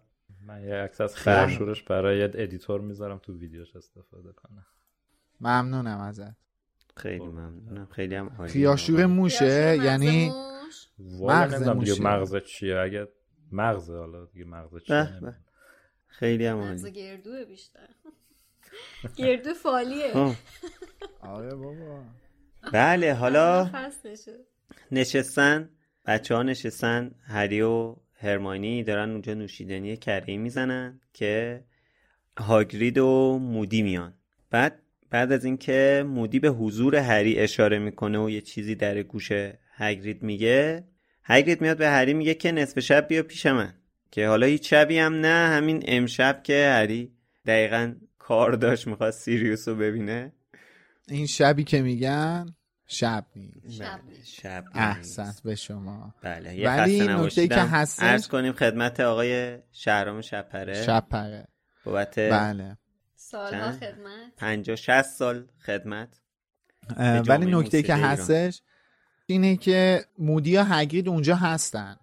من 0.53 0.63
یه 0.63 0.75
عکس 0.75 1.01
از 1.01 1.17
خیارشورش 1.17 1.83
برای 1.83 2.23
editor 2.23 2.81
می‌ذارم 2.81 3.19
تو 3.19 3.39
ویدیوش 3.39 3.77
استفاده 3.77 4.33
کنم. 4.33 4.67
ممنونم 5.41 6.01
ازت. 6.01 6.35
خیلی 6.97 7.27
ممنونم. 7.27 7.87
خیلی 7.87 8.15
هم 8.15 8.47
خیاشور 8.47 9.07
موشه 9.07 9.79
یعنی 9.85 10.33
مغز 10.99 11.69
موشه. 11.69 12.03
مغز 12.03 12.37
چیه. 12.37 12.79
اگه 12.79 13.09
مغز 13.53 13.91
حالا 13.91 14.25
دیگه 14.25 14.45
مغز 14.45 14.83
چیه 14.83 15.35
خیلی 16.07 16.47
هم 16.47 16.57
مغز 16.57 16.87
گردوه 16.87 17.45
بیشتر. 17.45 17.89
گردو 19.17 19.55
فالیه. 19.55 20.13
خب. 20.13 20.33
آره 21.21 21.55
بابا. 21.55 22.05
بله 22.73 23.15
حالا 23.15 23.71
شد. 24.25 24.47
نشستن 24.93 25.71
بچه 26.07 26.35
ها 26.35 26.43
نشستن 26.43 27.11
هری 27.27 27.61
و 27.61 27.97
هرمانی 28.23 28.83
دارن 28.83 29.11
اونجا 29.11 29.35
نوشیدنی 29.35 29.97
کره 29.97 30.37
می‌زنن 30.37 31.01
که 31.13 31.65
هاگرید 32.39 32.99
و 32.99 33.39
مودی 33.43 33.83
میان. 33.83 34.15
بعد 34.51 34.83
بعد 35.11 35.33
از 35.33 35.45
اینکه 35.45 36.05
مودی 36.07 36.39
به 36.39 36.49
حضور 36.49 36.97
هری 36.97 37.39
اشاره 37.39 37.79
می‌کنه 37.79 38.19
و 38.19 38.31
یه 38.31 38.41
چیزی 38.41 38.75
در 38.75 39.03
گوش 39.03 39.33
هگرید 39.75 40.23
میگه 40.23 40.85
هگرید 41.25 41.61
میاد 41.61 41.79
به 41.79 41.89
هری 41.89 42.15
میگه 42.15 42.35
که 42.35 42.53
نصف 42.53 42.81
شب 42.81 43.09
بیا 43.09 43.23
پیش 43.23 43.47
من. 43.47 43.75
که 44.11 44.29
حالا 44.29 44.47
هیچ 44.47 44.71
شبی 44.71 44.99
هم 44.99 45.15
نه 45.15 45.49
همین 45.49 45.83
امشب 45.87 46.43
که 46.43 46.73
هری 46.73 47.13
دقیقا 47.47 47.95
کار 48.19 48.53
داشت 48.53 48.87
می‌خواست 48.87 49.21
سیریوس 49.21 49.69
رو 49.69 49.75
ببینه. 49.75 50.33
این 51.09 51.27
شبی 51.27 51.65
که 51.65 51.83
میگن 51.83 52.47
شب 52.93 53.27
نیست. 53.37 53.83
بله، 53.83 54.25
شب. 54.25 54.65
احسنت 54.75 55.43
به 55.45 55.55
شما. 55.55 56.15
بله 56.23 56.55
یه 56.57 56.69
ولی 56.69 57.01
نکته‌ای 57.09 57.49
که 57.49 57.55
هستش- 57.55 58.03
عرض 58.03 58.29
کنیم 58.29 58.53
خدمت 58.53 59.01
آقای 59.01 59.59
شهرام 59.73 60.21
شپره. 60.21 60.83
شب 60.87 61.07
پره 61.11 61.49
بابت 61.85 62.19
بله. 62.19 62.79
سالها؟ 63.15 63.73
خدمت. 63.73 64.33
50 64.37 64.77
60 64.77 65.03
سال 65.03 65.47
خدمت. 65.67 66.09
ولی 67.29 67.47
نکته 67.47 67.83
که. 67.83 67.95
هستش 67.95 68.63
اینه 69.27 69.57
که 69.57 70.05
مودی 70.19 70.57
و 70.57 70.65
هگرید 70.65 71.09
اونجا 71.09 71.37
هستن 71.37 71.97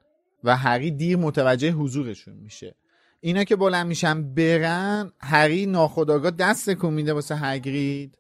و 0.44 0.58
هری 0.58 0.92
دیر 0.92 1.18
متوجه 1.18 1.72
حضورشون 1.72 2.34
میشه. 2.34 2.76
اینا 3.22 3.44
که 3.44 3.56
بلند 3.56 3.88
میشن 3.88 4.34
برن 4.34 5.12
هری 5.20 5.66
ناخداگاه 5.66 6.32
دست 6.32 6.74
کن 6.74 6.94
میده 6.94 7.14
واسه 7.14 7.36
هگرید 7.36 8.18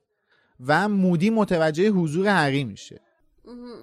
و 0.68 0.90
مودی 0.90 1.30
متوجه 1.30 1.90
حضور 1.90 2.28
هری 2.28 2.64
میشه. 2.64 3.02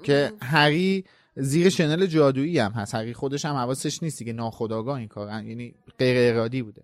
که 0.02 0.32
هری 0.42 1.04
زیر 1.36 1.68
شنل 1.68 2.06
جادویی 2.06 2.58
هم 2.58 2.72
هست. 2.72 2.94
هری 2.94 3.14
خودش 3.14 3.44
هم 3.44 3.54
حواسش 3.54 4.02
نیست 4.02 4.24
که 4.24 4.32
ناخداگاه 4.32 4.98
این 4.98 5.08
کار 5.08 5.28
یعنی 5.28 5.74
غیر 5.98 6.32
ارادی 6.32 6.62
بوده. 6.62 6.82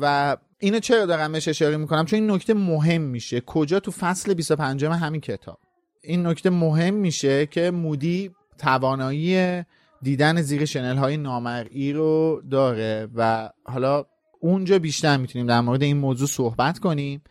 و 0.00 0.36
اینو 0.58 0.78
چرا 0.78 1.06
دارم 1.06 1.32
بهش 1.32 1.48
اشاره 1.48 1.76
می‌کنم؟ 1.76 2.04
چون 2.04 2.20
این 2.20 2.30
نکته 2.30 2.54
مهم 2.54 3.02
میشه. 3.02 3.40
کجا 3.40 3.80
تو 3.80 3.90
فصل 3.90 4.34
25 4.34 4.84
همین 4.84 5.20
کتاب. 5.20 5.58
این 6.02 6.26
نکته 6.26 6.50
مهم 6.50 6.94
میشه 6.94 7.46
که 7.46 7.70
مودی 7.70 8.30
توانایی 8.58 9.62
دیدن 10.02 10.42
زیر 10.42 10.64
شنل 10.64 10.96
های 10.96 11.16
نامرئی 11.16 11.92
رو 11.92 12.42
داره 12.50 13.08
و 13.14 13.50
حالا 13.64 14.04
اونجا 14.40 14.78
بیشتر 14.78 15.16
می‌تونیم 15.16 15.46
در 15.46 15.60
مورد 15.60 15.82
این 15.82 15.96
موضوع 15.96 16.28
صحبت 16.28 16.78
کنیم 16.78 17.22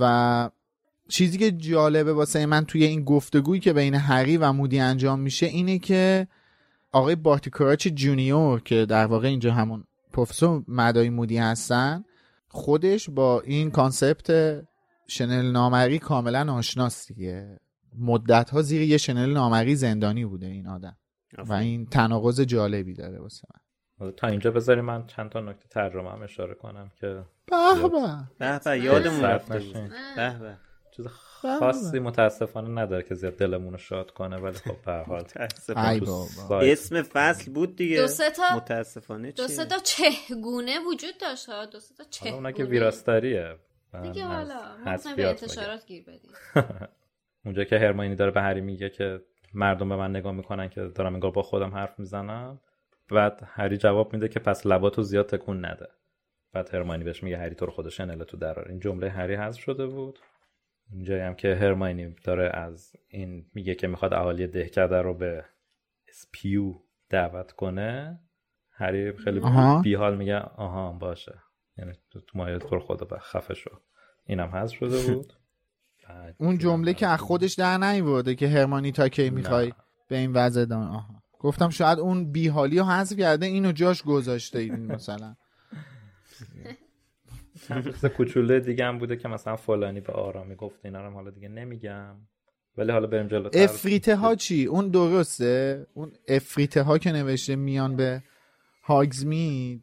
و 0.00 0.50
چیزی 1.08 1.38
که 1.38 1.52
جالبه 1.52 2.12
واسه 2.12 2.46
من 2.46 2.64
توی 2.64 2.84
این 2.84 3.04
گفتگویی 3.04 3.60
که 3.60 3.72
بین 3.72 3.94
هری 3.94 4.36
و 4.36 4.52
مودی 4.52 4.80
انجام 4.80 5.20
میشه 5.20 5.46
اینه 5.46 5.78
که 5.78 6.28
آقای 6.92 7.16
بارتی 7.16 7.50
کراچ 7.50 7.88
جونیور 7.88 8.60
که 8.60 8.86
در 8.86 9.06
واقع 9.06 9.28
اینجا 9.28 9.52
همون 9.52 9.84
پروفسور 10.12 10.64
مدای 10.68 11.10
مودی 11.10 11.38
هستن 11.38 12.04
خودش 12.48 13.10
با 13.10 13.40
این 13.40 13.70
concept 13.70 14.30
شنل 15.08 15.50
نامرئی 15.50 15.98
کاملا 15.98 16.52
آشناست 16.52 17.08
دیگه. 17.08 17.58
مدت 17.98 18.50
ها 18.50 18.62
زیر 18.62 18.82
یه 18.82 18.96
شنل 18.96 19.32
نامرئی 19.32 19.76
زندانی 19.76 20.24
بوده 20.24 20.46
این 20.46 20.66
آدم. 20.66 20.96
و 21.38 21.52
این 21.52 21.86
تناقض 21.86 22.40
جالبی 22.40 22.94
داره 22.94 23.18
واسه 23.18 23.48
من. 23.54 23.60
حالا 23.98 24.12
تا 24.12 24.26
اینجا 24.26 24.50
بذاری 24.50 24.80
من 24.80 25.06
چند 25.06 25.30
تا 25.30 25.40
نکته 25.40 25.68
ترجمه 25.68 26.10
هم 26.10 26.22
اشاره 26.22 26.54
کنم 26.54 26.90
که 27.00 27.06
به 27.06 27.88
به. 28.38 28.60
به 28.64 28.80
یادمون 28.80 29.20
رفته. 29.20 29.58
به 30.16 30.38
به. 30.38 30.67
چیز 30.98 31.06
خاصی 31.06 31.98
متاسفانه 31.98 32.82
نداره 32.82 33.02
که 33.02 33.14
زیاد 33.14 33.36
دلمون 33.36 33.72
رو 33.72 33.78
شاد 33.78 34.10
کنه 34.10 34.36
ولی 34.36 34.54
خب 34.54 34.76
به 34.86 34.92
هر 34.92 35.02
حال. 35.02 35.24
اسم 36.50 37.02
فصل 37.02 37.52
بود 37.52 37.76
دیگه. 37.76 38.00
دو 38.00 38.06
سه 38.06 38.30
تا- 38.30 38.56
متاسفانه 38.56 39.30
دو؟ 39.30 39.48
سه 39.48 39.64
تا 39.64 39.78
چهگونه 39.78 40.78
وجود 40.92 41.18
داشت. 41.20 41.50
دو 41.72 41.80
سه 41.80 41.94
تا 41.94 42.04
حالا 42.24 42.34
اونا 42.36 42.50
که 42.50 42.56
چهگونه. 42.56 42.70
ویراستاریه. 42.70 43.56
دیگه 44.02 44.24
حالا 44.24 44.60
می‌خوایم 44.86 45.16
به 45.16 45.28
انتشارات 45.28 45.86
گیر 45.86 46.04
بدیم. 46.04 46.30
اونجا 47.44 47.64
که 47.64 47.78
هرماینی 47.78 48.14
داره 48.14 48.30
به 48.30 48.40
هری 48.42 48.60
میگه 48.60 48.90
که 48.90 49.20
مردم 49.54 49.88
به 49.88 49.96
من 49.96 50.10
نگاه 50.10 50.32
می‌کنن 50.32 50.68
که 50.68 50.80
دارم 50.80 51.14
انگار 51.14 51.30
با 51.30 51.42
خودم 51.42 51.70
حرف 51.74 51.98
می‌زنم. 51.98 52.60
بعد 53.10 53.40
هری 53.46 53.76
جواب 53.76 54.12
میده 54.12 54.28
که 54.28 54.40
پس 54.40 54.66
لباتو 54.66 55.02
زیاد 55.02 55.26
تکون 55.26 55.64
نده. 55.64 55.88
بعد 56.52 56.74
هرماینی 56.74 57.04
بهش 57.04 57.22
میگه 57.22 57.38
هری 57.38 57.54
تو 57.54 57.66
رو 57.66 57.72
خود 57.72 57.88
شنل 57.88 58.24
تو 58.24 58.36
درار. 58.36 58.68
این 58.68 58.80
جمله 58.80 59.10
هری 59.10 59.34
حذف 59.34 59.60
شده 59.60 59.86
بود. 59.86 60.18
اونجایی 60.92 61.20
هم 61.22 61.34
که 61.34 61.54
هرماینی 61.54 62.14
داره 62.24 62.50
از 62.54 62.96
این 63.08 63.46
میگه 63.54 63.74
که 63.74 63.86
می‌خواد 63.86 64.14
اهالی 64.14 64.46
دهکده 64.46 65.02
رو 65.02 65.14
به 65.14 65.44
اسپیو 66.08 66.74
دعوت 67.10 67.52
کنه 67.52 68.20
هری 68.70 69.12
خیلی 69.12 69.40
آها. 69.40 69.82
بیحال 69.82 70.16
میگه 70.16 70.38
آها 70.38 70.92
باشه. 70.92 71.34
یعنی 71.78 71.92
تو 72.10 72.20
تو 72.20 72.38
مایه 72.38 72.58
تو 72.58 72.80
خدا 72.80 73.06
به 73.06 73.18
خفه 73.18 73.54
شو 73.54 73.70
اینم 74.26 74.48
حذف 74.48 74.76
شده 74.76 75.14
بود. 75.14 75.32
اون 76.38 76.58
جمله 76.58 76.94
که 76.94 77.06
از 77.06 77.20
خودش 77.20 77.54
در 77.54 77.78
نیورده 77.78 78.34
که 78.34 78.48
هرمانی 78.48 78.92
تا 78.92 79.08
کی 79.08 79.30
می‌خوای 79.30 79.72
به 80.08 80.16
این 80.16 80.32
وضع 80.32 80.60
ادامه 80.60 80.86
آها. 80.86 81.22
گفتم 81.38 81.68
شاید 81.68 81.98
اون 81.98 82.32
بیحالی 82.32 82.78
رو 82.78 82.84
حذف 82.84 83.18
کرده 83.18 83.46
اینو 83.46 83.72
جاش 83.72 84.02
گذاشته 84.02 84.58
این 84.58 84.86
مثلا. 84.86 85.36
کوچوله 88.16 88.60
دیگه 88.60 88.84
هم 88.84 88.98
بوده 88.98 89.16
که 89.16 89.28
مثلا 89.28 89.56
فلانی 89.56 90.00
به 90.00 90.12
آرامی 90.12 90.54
گفت 90.54 90.84
اینا 90.84 91.06
رو 91.06 91.12
حالا 91.12 91.30
دیگه 91.30 91.48
نمیگم. 91.48 92.16
ولی 92.76 92.92
حالا 92.92 93.06
بریم 93.06 93.28
جلوتر 93.28 93.64
افریته 93.64 94.16
ها 94.16 94.34
چی؟ 94.34 94.64
اون 94.64 94.88
درسته؟ 94.88 95.86
اون 95.94 96.12
افریته 96.28 96.82
ها 96.82 96.98
که 96.98 97.12
نوشته 97.12 97.56
میان 97.56 97.96
به 97.96 98.22
هاگزمید 98.82 99.82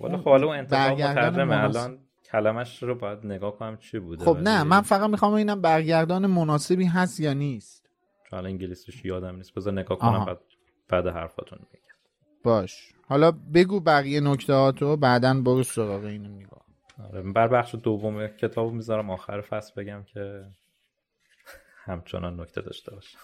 ولی 0.00 0.16
خب 0.16 0.24
حالا 0.24 0.46
اون 0.46 0.60
مترجمه 0.60 1.44
مناسب. 1.44 1.78
الان 1.78 1.98
کلمش 2.32 2.82
رو 2.82 2.94
باید 2.94 3.26
نگاه 3.26 3.58
کنم 3.58 3.76
چی 3.76 3.98
بوده 3.98 4.24
خب 4.24 4.36
نه 4.36 4.62
من 4.62 4.80
فقط 4.80 5.10
می‌خوام 5.10 5.32
ببینم 5.32 5.60
برگردان 5.60 6.26
مناسبی 6.26 6.84
هست 6.84 7.20
یا 7.20 7.32
نیست. 7.32 7.90
چون 8.30 8.38
الان 8.38 8.50
انگلیسیش 8.50 9.04
یادم 9.04 9.36
نیست. 9.36 9.54
بذار 9.54 9.72
نگاه 9.72 9.98
کنم 9.98 10.08
آها. 10.10 10.24
بعد 10.24 10.38
بعد 10.88 11.06
حرفاتون 11.06 11.58
میگم. 11.72 11.94
باش. 12.44 12.92
حالا 13.08 13.30
بگو 13.54 13.80
بقیه 13.80 14.20
نکته 14.20 14.52
هاتو 14.52 14.96
بعدا 14.96 15.34
برو 15.34 15.62
سراغ 15.62 16.04
اینو 16.04 16.28
نگاه 16.28 16.63
بر 17.34 17.48
بخش 17.48 17.74
دوم 17.74 18.26
کتابو 18.26 18.70
می‌ذارم. 18.70 19.10
آخر 19.10 19.40
فصل 19.40 19.72
بگم 19.76 20.02
که 20.02 20.44
همچنان 21.84 22.40
نکته 22.40 22.60
داشته 22.60 22.94
باشم. 22.94 23.18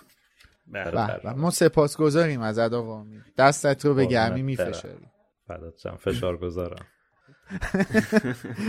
بله. 0.67 0.91
به. 0.91 1.33
ما 1.33 1.51
سپاسگزاریم 1.51 2.41
از 2.41 2.59
آقا 2.59 3.01
امید 3.01 3.25
دستت 3.39 3.87
رو 3.87 3.95
به 3.95 4.07
گرمی 4.07 4.43
میفشاری. 4.43 5.07
فدات 5.47 5.89
فشار 6.05 6.37
گذارم 6.37 6.87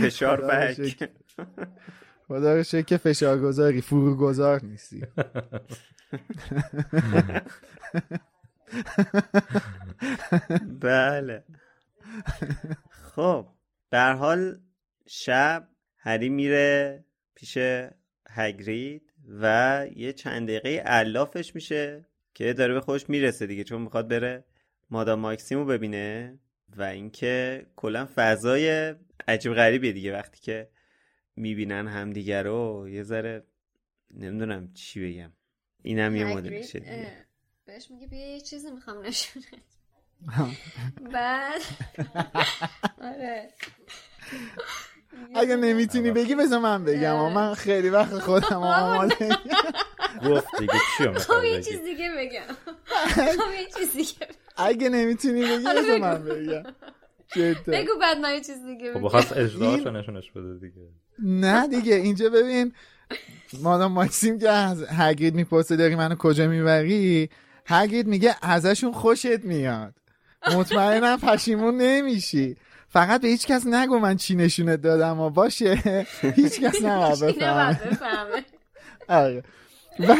فشار 0.02 0.40
بک. 0.40 1.10
خدا 2.28 2.54
رو 2.54 2.62
شکر 2.62 2.82
که 2.82 2.96
فشارگذاری 2.96 3.80
فروگذار 3.80 4.64
نیستی. 4.64 5.06
بله. 10.80 11.44
خب 13.02 13.46
در 13.90 14.12
حال 14.12 14.58
شب 15.06 15.68
هری 15.96 16.28
میره 16.28 17.04
پیش 17.34 17.58
هگرید 18.30 19.12
و 19.40 19.86
یه 19.96 20.12
چند 20.12 20.48
دقیقه 20.48 20.68
علافش 20.68 21.54
میشه 21.54 22.06
که 22.34 22.52
داره 22.52 22.74
به 22.74 22.80
خودش 22.80 23.10
می‌رسه 23.10 23.46
دیگه 23.46 23.64
چون 23.64 23.82
می‌خواد 23.82 24.08
بره 24.08 24.44
مادام 24.90 25.20
ماکسیمو 25.20 25.64
ببینه 25.64 26.38
و 26.76 26.82
اینکه 26.82 27.66
کلا 27.76 28.08
فضای 28.14 28.94
عجیب 29.28 29.54
غریبیه 29.54 29.92
دیگه. 29.92 30.12
وقتی 30.12 30.40
که 30.40 30.68
می‌بینن 31.36 31.88
همدیگه 31.88 32.42
رو 32.42 32.88
یه 32.88 33.02
ذره 33.02 33.42
نمی‌دونم 34.10 34.72
چی 34.74 35.12
بگم. 35.12 35.32
اینم 35.82 36.16
یه 36.16 36.40
دیگه. 36.40 36.82
اه، 36.84 37.06
بهش 37.64 37.90
میگه 37.90 38.06
بیا 38.06 38.34
یه 38.34 38.40
چیزی 38.40 38.70
می‌خوام 38.70 39.06
نشونت. 39.06 39.46
بعد 41.14 41.60
اگه 45.42 45.56
نمی‌تونی 45.56 46.10
بگی 46.10 46.34
بذار 46.34 46.58
من 46.58 46.84
بگم. 46.84 47.32
من 47.32 47.54
خیلی 47.54 47.88
وقت 47.88 48.18
خودم 48.18 48.62
آماده 48.62 49.28
گفت 50.26 50.46
دیگه 50.58 50.72
چی 50.98 51.04
خب 51.04 51.10
می‌خوای 51.10 51.50
یه 51.50 51.56
بگی؟ 51.56 51.70
چیز 51.70 51.82
دیگه 51.84 52.10
بگم. 52.18 52.54
خب 53.38 53.52
یه 53.60 53.66
چیز 53.78 53.92
دیگه. 53.92 54.28
اگه 54.56 54.88
نمی‌تونی 54.88 55.42
بگی 55.42 55.64
بذار. 55.64 55.98
من 55.98 56.24
بگم. 56.24 56.62
بگو 57.66 57.90
بعد 58.00 58.18
من 58.18 58.34
یه 58.34 58.40
چیز 58.40 58.66
دیگه 58.66 58.92
خب 58.92 58.98
بگم. 58.98 59.04
بخواست 59.06 59.36
اجراهاشو 59.36 59.90
نشونش 59.90 60.30
بده 60.30 60.54
دیگه. 60.54 60.88
نه 61.18 61.68
دیگه 61.68 61.94
اینجا 61.94 62.28
ببین 62.30 62.72
مادام 63.62 63.92
ماکسیم 63.92 64.38
که 64.38 64.50
از 64.50 64.84
هگرید 64.88 65.34
می‌پرسه 65.34 65.76
داری 65.76 65.94
منو 65.94 66.14
کجا 66.14 66.46
می‌بری؟ 66.46 67.30
هگرید 67.66 68.06
میگه 68.06 68.36
ازشون 68.42 68.92
خوشت 68.92 69.44
میاد. 69.44 69.94
مطمئنم 70.56 71.18
پشیمون 71.20 71.76
نمیشی. 71.76 72.56
فقط 72.92 73.20
به 73.20 73.28
هیچ 73.28 73.46
کس 73.46 73.66
نگو 73.66 73.98
من 73.98 74.16
چی 74.16 74.34
نشونت 74.34 74.80
دادم 74.80 75.20
و 75.20 75.30
باشه. 75.30 75.74
هیچ 76.36 76.60
کس 76.60 76.82
نباید 76.82 77.38
بفهمه. 77.38 78.44
آره. 79.08 79.42
و 79.98 80.16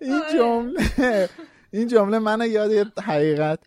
این 0.00 0.12
آره. 0.12 0.32
جمله 0.32 1.28
این 1.70 1.88
جمله 1.88 2.18
منو 2.18 2.46
یاد 2.46 2.98
حقیقت. 2.98 3.58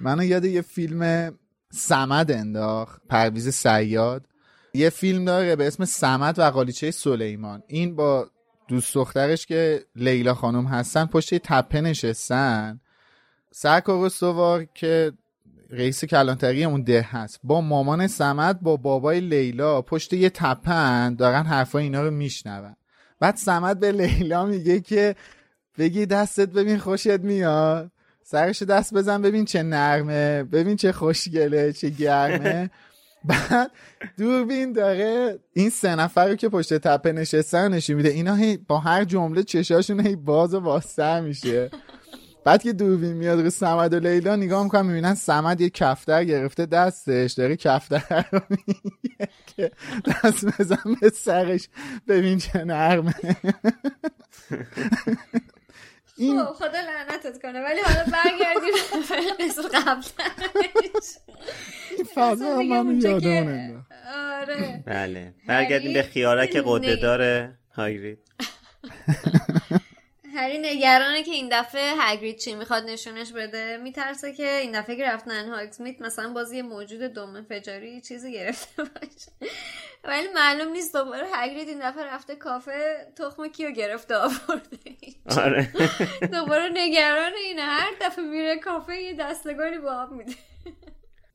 منو 0.00 0.24
یاد 0.24 0.44
یه 0.44 0.60
فیلم 0.60 1.32
سمد 1.70 2.30
انداخت. 2.30 3.02
پرویز 3.08 3.48
سیاد. 3.48 4.26
یه 4.74 4.90
فیلم 4.90 5.24
داره 5.24 5.56
به 5.56 5.66
اسم 5.66 5.84
سمد 5.84 6.38
و 6.38 6.42
قالیچه 6.42 6.90
سلیمان. 6.90 7.62
این 7.66 7.96
با 7.96 8.30
دوست 8.68 8.94
دخترش 8.94 9.46
که 9.46 9.84
لیلا 9.96 10.34
خانم 10.34 10.66
هستن 10.66 11.06
پشت 11.06 11.32
یه 11.32 11.38
تپه 11.38 11.80
نشستن. 11.80 12.80
سرکار 13.52 14.08
سوار 14.08 14.64
که 14.64 15.12
رئیس 15.70 16.04
کلانتری 16.04 16.64
اون 16.64 16.82
ده 16.82 17.02
هست. 17.02 17.40
با 17.44 17.60
مامان 17.60 18.06
سمد 18.06 18.60
با 18.60 18.76
بابای 18.76 19.20
لیلا 19.20 19.82
پشت 19.82 20.12
یه 20.12 20.30
تپن 20.30 21.14
دارن 21.14 21.42
حرفای 21.42 21.82
اینا 21.82 22.02
رو 22.02 22.10
میشنون. 22.10 22.76
بعد 23.20 23.36
سمد 23.36 23.80
به 23.80 23.92
لیلا 23.92 24.46
میگه 24.46 24.80
که 24.80 25.16
بگی 25.78 26.06
دستت 26.06 26.48
ببین 26.48 26.78
خوشت 26.78 27.20
میاد. 27.20 27.90
سرش 28.22 28.62
دست 28.62 28.94
بزن 28.94 29.22
ببین 29.22 29.44
چه 29.44 29.62
نرمه 29.62 30.42
ببین 30.42 30.76
چه 30.76 30.92
خوشگله 30.92 31.72
چه 31.72 31.90
گرمه. 31.90 32.70
بعد 33.24 33.70
دوربین 34.18 34.72
داره 34.72 35.38
این 35.52 35.70
سه 35.70 35.94
نفر 35.94 36.28
رو 36.28 36.34
که 36.34 36.48
پشت 36.48 36.74
تپه 36.74 37.12
نشستن 37.12 37.74
نشون 37.74 37.96
میده. 37.96 38.08
اینا 38.08 38.34
هی 38.34 38.56
با 38.56 38.78
هر 38.78 39.04
جمله 39.04 39.42
چشاشون 39.42 40.06
هی 40.06 40.16
باز 40.16 40.54
و 40.54 40.60
بازتر 40.60 41.20
میشه. 41.20 41.70
بعد 42.44 42.62
که 42.62 42.72
دوربین 42.72 43.12
میاد 43.12 43.40
رو 43.40 43.50
سمد 43.50 43.94
و 43.94 43.98
لیلا 43.98 44.36
نگاه 44.36 44.62
می‌کنن 44.64 44.86
می‌بینن 44.86 45.14
سمد 45.14 45.60
یه 45.60 45.70
کفتر 45.70 46.24
گرفته 46.24 46.66
دستش 46.66 47.32
داره 47.32 47.56
کفتر 47.56 48.24
رو 48.32 48.40
میگه. 48.50 49.28
که 49.56 49.70
دست 50.24 50.60
بزن 50.60 50.94
به 51.00 51.10
سرش. 51.10 51.68
ببین 52.08 52.38
چه 52.38 52.64
نرمه 52.64 53.14
این 56.16 56.44
خب 56.44 56.52
خدا 56.52 56.68
لعنتت 56.80 57.42
کنه 57.42 57.60
ولی 57.62 57.80
حالا 57.80 58.04
برگردیم. 58.12 58.74
به 59.38 59.44
قصه 59.44 59.62
قبلش 59.68 60.10
فضا 62.14 62.56
هم 62.58 62.82
من 62.86 63.00
یادم. 63.00 63.86
آره. 64.14 64.82
بله. 64.86 65.34
برگردیم 65.48 65.92
به 65.92 66.02
خیارک 66.02 66.50
هری 66.56 66.62
قده 66.66 66.96
نگ- 66.96 67.02
داره. 67.02 67.58
هاگرید. 67.76 68.18
هری 70.34 70.58
نگرانه 70.58 71.22
که 71.22 71.30
این 71.30 71.48
دفعه 71.52 71.94
هگرید 71.98 72.36
چی 72.36 72.54
می‌خواد 72.54 72.84
نشونش 72.84 73.32
بده. 73.32 73.76
میترسه 73.76 74.32
که 74.32 74.56
این 74.56 74.80
دفعه 74.80 74.96
که 74.96 75.04
رفتن 75.04 75.48
هاگزمیت 75.48 76.00
مثلا 76.00 76.32
بازی 76.32 76.62
موجود 76.62 77.00
دم 77.00 77.42
فجاری 77.42 78.00
چیزی 78.00 78.32
گرفته 78.32 78.82
باشه. 78.82 79.50
ولی 80.04 80.26
معلوم 80.34 80.72
نیست 80.72 80.96
دوباره 80.96 81.26
هگرید 81.32 81.68
این 81.68 81.90
دفعه 81.90 82.04
رفته 82.04 82.36
کافه 82.36 83.06
تخم 83.16 83.48
کیو 83.48 83.70
گرفته 83.70 84.16
آورده. 84.16 84.78
آره. 85.26 85.72
دوباره 86.32 86.70
نگران 86.74 87.32
اینه 87.48 87.62
هر 87.62 87.90
دفعه 88.00 88.24
میره 88.24 88.58
کافه 88.58 88.96
یه 88.96 89.14
دستگانی 89.14 89.78
با 89.78 89.92
آب 89.92 90.12
میده. 90.12 90.34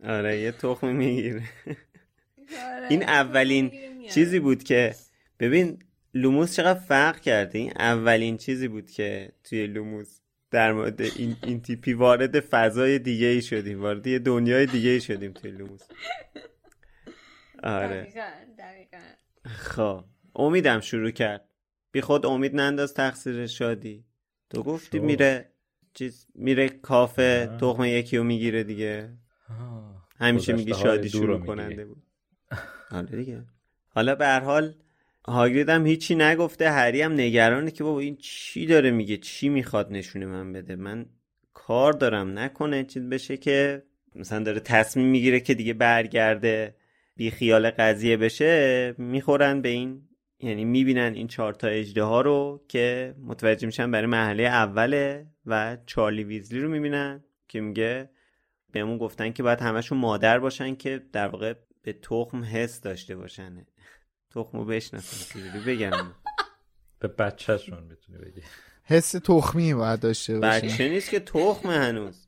آره 0.03 0.39
یه 0.39 0.51
تخمی 0.51 0.93
می‌گیره. 0.93 1.43
آره. 2.65 2.87
این 2.89 3.03
اولین. 3.03 3.71
چیزی 4.09 4.39
بود 4.39 4.63
که 4.63 4.95
ببین 5.39 5.79
لوموس 6.13 6.55
چقدر 6.55 6.79
فرق 6.79 7.19
کرده 7.19 7.59
این 7.59 7.71
اولین 7.79 8.37
چیزی 8.37 8.67
بود 8.67 8.91
که 8.91 9.31
توی 9.43 9.67
لوموس 9.67 10.19
در 10.51 10.73
مورد 10.73 11.01
این, 11.01 11.35
این 11.43 11.61
تیپی 11.61 11.93
وارد 11.93 12.39
فضای 12.39 12.99
دیگه 12.99 13.27
ای 13.27 13.41
شدیم 13.41 13.81
وارد 13.81 14.07
یه 14.07 14.19
دنیای 14.19 14.65
دیگه 14.65 14.89
ای 14.89 15.01
شدیم 15.01 15.31
توی 15.33 15.51
لوموس. 15.51 15.81
آره. 17.63 18.01
دقیقاً 18.01 18.29
دقیقاً. 18.57 18.97
خب 19.45 20.03
امیدم 20.35 20.79
شروع 20.79 21.11
کرد. 21.11 21.45
بی 21.91 22.01
خود 22.01 22.25
امید 22.25 22.55
ننداز 22.55 22.93
تقصیر 22.93 23.47
شادی. 23.47 24.05
تو 24.49 24.63
گفتی 24.63 24.97
شو. 24.97 25.03
میره 25.03 25.51
چیز 25.93 26.27
میره 26.35 26.69
کافه. 26.69 27.57
تخم 27.61 27.83
یکی 27.83 28.17
رو 28.17 28.23
می‌گیره 28.23 28.63
دیگه. 28.63 29.17
آه. 29.49 30.07
همیشه 30.19 30.53
میگی 30.53 30.73
شادی 30.73 31.09
شروع. 31.09 31.45
کننده 31.45 31.85
بود. 31.85 32.03
آره 32.91 33.17
دیگه. 33.17 33.45
حالا 33.89 34.15
به 34.15 34.25
هر 34.25 34.39
حال 34.39 34.75
هاگرید 35.29 35.69
هم 35.69 35.85
هیچی 35.85 36.15
نگفته 36.15 36.71
هری 36.71 37.01
هم 37.01 37.13
نگرانه 37.13 37.71
که 37.71 37.83
بابا 37.83 37.99
این 37.99 38.15
چی 38.15 38.65
داره 38.65 38.91
میگه؟ 38.91 39.17
چی 39.17 39.49
می‌خواد 39.49 39.91
نشونه 39.91 40.25
من 40.25 40.53
بده؟ 40.53 40.75
من 40.75 41.05
کار 41.53 41.93
دارم 41.93 42.39
نکنه 42.39 42.83
چیز 42.83 43.03
بشه 43.03 43.37
که 43.37 43.83
مثلا 44.15 44.43
داره 44.43 44.59
تصمیم 44.59 45.07
می‌گیره 45.07 45.39
که 45.39 45.53
دیگه 45.53 45.73
برگرده 45.73 46.75
بی 47.15 47.31
خیال 47.31 47.69
قضیه 47.69 48.17
بشه 48.17 48.95
می‌خورن 48.97 49.61
به 49.61 49.69
این 49.69 50.01
یعنی 50.39 50.65
می‌بینن 50.65 51.13
این 51.13 51.27
چهار 51.27 51.53
تا 51.53 51.67
اجده 51.67 52.03
ها 52.03 52.21
رو 52.21 52.65
که 52.67 53.15
متوجه 53.23 53.65
میشن 53.65 53.91
برای 53.91 54.07
محله 54.07 54.43
اوله 54.43 55.27
و 55.45 55.77
چارلی 55.85 56.23
ویزلی 56.23 56.59
رو 56.59 56.69
می‌بینن 56.69 57.23
که 57.47 57.61
میگه 57.61 58.09
بهمون 58.71 58.97
گفتن 58.97 59.31
که 59.31 59.43
باید 59.43 59.61
همشون 59.61 59.97
مادر 59.97 60.39
باشن 60.39 60.75
که 60.75 61.01
در 61.13 61.27
واقع 61.27 61.53
به 61.81 61.93
تخم 61.93 62.43
حس 62.43 62.81
داشته 62.81 63.15
باشن 63.15 63.65
تخم 64.35 64.57
رو 64.57 64.65
بشناسن 64.65 65.39
چجوری؟ 65.39 65.59
بگم. 65.59 66.13
به 66.99 67.07
بچهشون 67.07 67.83
می‌تونی 67.83 68.17
بگی. 68.17 68.41
حس 68.83 69.11
تخمی 69.11 69.73
باید 69.73 69.99
داشته 69.99 70.39
باشه 70.39 70.67
بچه 70.67 70.89
نیست 70.89 71.09
که 71.09 71.19
تخم 71.19 71.69
هنوز. 71.69 72.27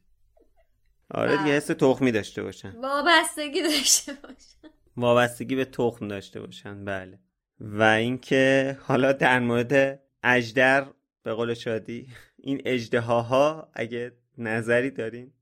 آره 1.11 1.37
دیگه 1.37 1.51
حس 1.51 1.67
تخمی 1.67 2.11
داشته 2.11 2.43
باشن. 2.43 2.71
وابستگی 2.81 3.61
داشته 3.61 4.13
باشه 4.13 4.75
وابستگی 4.97 5.55
به 5.55 5.65
تخم 5.65 6.07
داشته 6.07 6.39
باشن 6.39 6.85
بله. 6.85 7.19
و 7.59 7.83
اینکه 7.83 8.77
حالا 8.81 9.11
در 9.11 9.39
مورد 9.39 9.99
اجدر 10.23 10.87
به 11.23 11.33
قول 11.33 11.53
شادی 11.53 12.07
این 12.37 12.61
اجدهاها 12.65 13.71
اگه 13.73 14.11
نظری 14.37 14.91
دارین؟ 14.91 15.33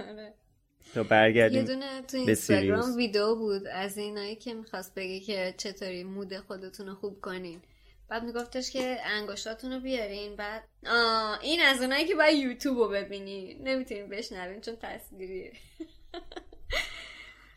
آره. 0.00 0.34
تا 0.94 1.00
یه 1.00 1.06
برگردیم 1.06 1.64
دونه 1.64 2.02
تو 2.02 2.16
اینستاگرام. 2.16 2.96
ویدیو 2.96 3.34
بود 3.34 3.66
از 3.66 3.98
اینایی 3.98 4.36
که 4.36 4.54
می‌خواست 4.54 4.94
بگه 4.94 5.20
که 5.20 5.54
چطوری 5.56 6.04
مود 6.04 6.38
خودتون 6.38 6.86
رو 6.86 6.94
خوب 6.94 7.20
کنین. 7.20 7.62
بعد 8.08 8.24
میگفتش 8.24 8.70
که 8.70 8.98
انگشتاتون 9.04 9.72
رو 9.72 9.80
بیارین 9.80 10.36
بعد 10.36 10.64
آه 10.86 11.38
این 11.42 11.60
از 11.60 11.82
اونایی 11.82 12.04
که 12.04 12.14
باید 12.14 12.38
یوتیوب 12.38 12.78
رو 12.78 12.88
ببینین. 12.88 13.68
نمی‌تونین 13.68 14.08
بشنوین 14.08 14.60
چون 14.60 14.76
تصویریه 14.76 15.52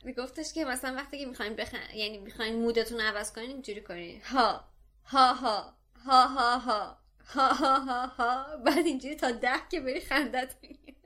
میگفتش 0.05 0.53
که 0.53 0.65
مثلا 0.65 0.95
وقتی 0.95 1.19
که 1.19 1.25
می‌خواین 1.25 1.55
بخن 1.55 1.95
یعنی 1.95 2.17
می‌خواین 2.17 2.55
مودتون 2.55 2.99
رو 2.99 3.05
عوض 3.05 3.33
کنین 3.33 3.49
اینجوری 3.49 3.81
کنین. 3.81 4.21
ها 4.21 4.63
ها 5.05 5.33
ها 5.33 5.73
ها 6.05 6.27
ها 6.27 6.57
ها 6.57 6.97
ها 7.25 7.53
ها 7.53 7.79
ها 7.79 8.05
ها. 8.05 8.57
بعد 8.57 8.85
اینجوری 8.85 9.15
تا 9.15 9.31
ده 9.31 9.59
که 9.71 9.79
بری 9.79 10.01
خندت 10.01 10.55
می‌گیره 10.61 10.97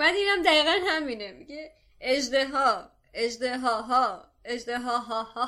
بعد 0.00 0.14
اینم 0.14 0.42
دقیقا 0.42 0.72
همینه 0.88 1.32
میگه 1.32 1.72
اجده 2.00 2.48
ها 2.48 2.90
اجده 3.14 3.58
ها 3.58 3.82
ها 3.82 4.24
اجده 4.44 4.78
ها 4.78 4.98
ها 4.98 5.46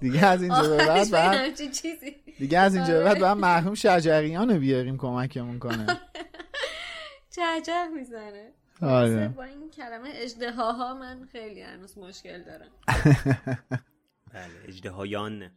دیگه 0.00 0.26
از 0.26 0.42
اینجا 0.42 0.62
به 0.62 0.76
بعد 0.76 1.10
بعد 1.10 1.54
دیگه 2.38 2.58
از 2.58 2.74
اینجا 2.74 2.98
به 2.98 3.04
بعد. 3.04 3.18
بعد 3.18 3.36
مرحوم 3.36 3.74
شجریان 3.74 4.50
رو 4.50 4.58
بیاریم 4.58 4.98
کمکمون 4.98 5.58
کنه 5.58 6.00
عجب 7.56 7.88
می‌زنه 7.94 8.52
آره 8.82 9.28
با 9.28 9.44
این 9.44 9.70
کلمه 9.70 10.10
اجده 10.12 10.52
ها 10.52 10.72
ها 10.72 10.94
من 10.94 11.28
خیلی 11.32 11.62
هنوز 11.62 11.98
مشکل 11.98 12.42
دارم 12.42 12.70
بله 14.34 14.68
اجدهایان 14.68 15.50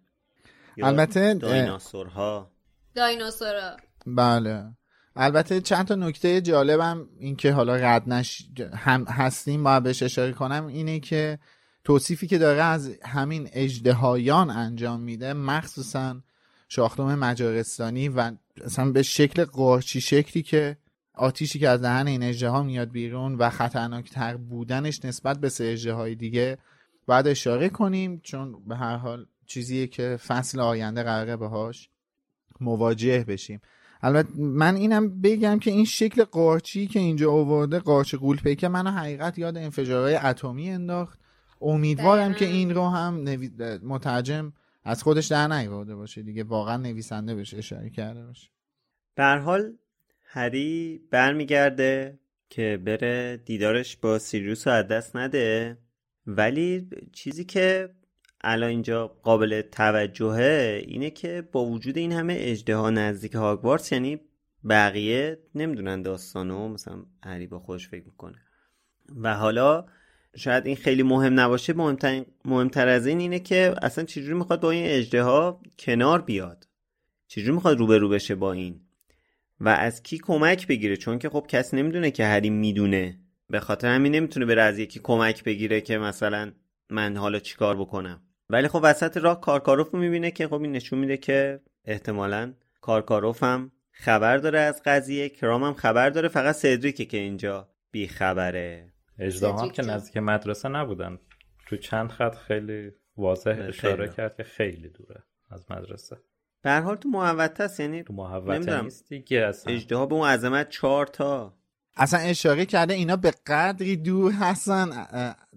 البته، 0.83 1.33
دایناسورها 1.33 2.51
دایناسورا 2.95 3.77
بله 4.05 4.65
البته 5.21 5.61
چند 5.61 5.85
تا 5.87 5.95
نکته 5.95 6.41
جالبم 6.41 7.07
این 7.19 7.35
که 7.35 7.51
حالا 7.51 7.75
رد 7.75 8.09
نش 8.09 8.45
هم 8.73 9.03
هستیم 9.03 9.63
باید 9.63 9.83
بهش 9.83 10.03
اشاره 10.03 10.31
کنم 10.31 10.65
اینه 10.65 10.99
که 10.99 11.39
توصیفی 11.83 12.27
که 12.27 12.37
داره 12.37 12.63
از 12.63 12.91
همین 13.03 13.49
اجدهایان 13.53 14.49
انجام 14.49 14.99
میده 14.99 15.33
مخصوصا 15.33 16.21
شاخدوم 16.69 17.15
مجارستانی 17.15 18.09
و 18.09 18.31
اصلا 18.65 18.91
به 18.91 19.03
شکل 19.03 19.45
قارچی 19.45 20.01
شکلی 20.01 20.43
که 20.43 20.77
آتیشی 21.13 21.59
که 21.59 21.69
از 21.69 21.81
دهن 21.81 22.07
این 22.07 22.23
اجده 22.23 22.61
میاد 22.61 22.91
بیرون 22.91 23.35
و 23.35 23.49
خطرناکتر 23.49 24.37
بودنش 24.37 25.05
نسبت 25.05 25.39
به 25.39 25.49
سه 25.49 25.65
اجده 25.65 25.93
های 25.93 26.15
دیگه 26.15 26.57
باید 27.05 27.27
اشاره 27.27 27.69
کنیم 27.69 28.19
چون 28.23 28.55
به 28.67 28.75
هر 28.75 28.95
حال 28.95 29.25
چیزیه 29.45 29.87
که 29.87 30.17
فصل 30.27 30.59
آینده 30.59 31.03
قراره 31.03 31.35
باهاش 31.35 31.89
مواجه 32.61 33.23
بشیم. 33.23 33.61
البته 34.01 34.29
من 34.37 34.75
اینم 34.75 35.21
بگم 35.21 35.59
که 35.59 35.71
این 35.71 35.85
شکل 35.85 36.23
قارچی 36.23 36.87
که 36.87 36.99
اینجا 36.99 37.31
آورده 37.31 37.79
قارچ 37.79 38.15
قولپیکه 38.15 38.67
منو 38.67 38.91
حقیقت 38.91 39.37
یاد 39.37 39.57
انفجارهای 39.57 40.15
اتمی 40.15 40.69
انداخت 40.69 41.19
امیدوارم. 41.61 42.33
که 42.33 42.45
این 42.45 42.75
رو 42.75 42.89
هم 42.89 43.23
نوی... 43.23 43.49
مترجم 43.83 44.53
از 44.83 45.03
خودش 45.03 45.27
در 45.27 45.47
نیاورده 45.47 45.95
باشه 45.95 46.21
دیگه 46.21 46.43
واقعا 46.43 46.77
نویسنده 46.77 47.35
بهش 47.35 47.53
اشاره 47.53 47.89
کرده 47.89 48.25
باشه 48.25 48.49
به 49.15 49.25
حال 49.25 49.73
هری 50.23 51.01
برمیگرده 51.11 52.19
که 52.49 52.81
بره 52.85 53.37
دیدارش 53.37 53.97
با 53.97 54.19
سیریوس 54.19 54.67
رو 54.67 54.73
از 54.73 54.87
دست 54.87 55.15
نده 55.15 55.77
ولی 56.27 56.89
چیزی 57.13 57.45
که 57.45 57.89
الان 58.41 58.69
اینجا 58.69 59.07
قابل 59.07 59.61
توجهه 59.61 60.81
اینه 60.87 61.09
که 61.09 61.43
با 61.51 61.65
وجود 61.65 61.97
این 61.97 62.11
همه 62.11 62.35
اجده 62.39 62.89
نزدیک 62.89 63.35
هاگوارتس 63.35 63.91
یعنی 63.91 64.19
بقیه 64.69 65.39
نمی‌دونن 65.55 66.01
داستانو 66.01 66.67
مثلا 66.69 67.05
هری 67.23 67.47
با 67.47 67.59
خوش 67.59 67.89
فکر 67.89 68.05
می‌کنه. 68.05 68.37
و 69.15 69.35
حالا 69.35 69.85
شاید 70.35 70.65
این 70.65 70.75
خیلی 70.75 71.03
مهم 71.03 71.39
نباشه 71.39 71.73
مهمتر, 71.73 72.25
مهمتر 72.45 72.87
از 72.87 73.07
این 73.07 73.19
اینه 73.19 73.39
که 73.39 73.75
اصلا 73.81 74.03
چجوری 74.03 74.33
می‌خواد 74.33 74.61
با 74.61 74.71
این 74.71 74.85
اجده 74.87 75.23
ها 75.23 75.61
کنار 75.79 76.21
بیاد؟ 76.21 76.67
چجوری 77.27 77.51
می‌خواد 77.51 77.77
روبرو 77.77 78.09
بشه 78.09 78.35
با 78.35 78.53
این؟ 78.53 78.81
و 79.59 79.69
از 79.69 80.03
کی 80.03 80.17
کمک 80.17 80.67
بگیره؟ 80.67 80.97
چون 80.97 81.19
که 81.19 81.29
خب 81.29 81.45
کسی 81.49 81.77
نمی‌دونه 81.77 82.11
که 82.11 82.25
هری 82.25 82.49
می‌دونه. 82.49 83.19
به 83.49 83.59
خاطر 83.59 83.87
همین 83.95 84.15
نمی‌تونه 84.15 84.45
بره 84.45 84.61
از 84.61 84.79
یکی 84.79 84.99
کمک 85.03 85.43
بگیره 85.43 85.81
که 85.81 85.97
مثلا 85.97 86.51
من 86.89 87.17
حالا 87.17 87.39
چیکار 87.39 87.77
بکنم. 87.77 88.21
ولی 88.49 88.67
خب 88.67 88.79
وسط 88.83 89.17
راه 89.17 89.41
کارکاروف 89.41 89.93
می‌بینه 89.93 90.31
که 90.31 90.47
خب 90.47 90.61
این 90.61 90.71
نشون 90.71 90.99
میده 90.99 91.17
که 91.17 91.59
احتمالا 91.85 92.53
کارکاروف 92.81 93.43
هم 93.43 93.71
خبر 93.91 94.37
داره 94.37 94.59
از 94.59 94.81
قضیه 94.85 95.29
کرام 95.29 95.63
هم 95.63 95.73
خبر 95.73 96.09
داره 96.09 96.27
فقط 96.27 96.55
سدریکه 96.55 97.05
که 97.05 97.17
اینجا 97.17 97.69
بی 97.91 98.07
خبره 98.07 98.93
اجدها 99.19 99.69
که 99.69 99.81
نزدیک 99.81 100.17
مدرسه 100.17 100.69
نبودن. 100.69 101.19
تو 101.67 101.77
چند 101.77 102.09
خط 102.09 102.35
خیلی 102.35 102.91
واضح 103.17 103.65
اشاره 103.67 104.07
کرد 104.07 104.37
که 104.37 104.43
خیلی 104.43 104.89
دوره 104.89 105.23
از 105.49 105.65
مدرسه. 105.71 106.17
به 106.61 106.79
حال 106.79 106.95
تو 106.95 107.09
محوطه 107.09 107.63
است 107.63 107.79
یعنی 107.79 108.03
تو 108.03 108.13
محوطه 108.13 108.81
نیست 108.81 109.09
دیگه 109.09 109.39
اصلا. 109.39 109.73
اجدها 109.73 110.05
به 110.05 110.15
اون 110.15 110.27
عظمت 110.27 110.69
چهار 110.69 111.07
تا 111.07 111.58
اصلا 111.97 112.19
اشاره 112.19 112.65
کرده 112.65 112.93
اینا 112.93 113.15
به 113.15 113.33
قدری 113.47 113.97
دور 113.97 114.31
هستن 114.31 115.07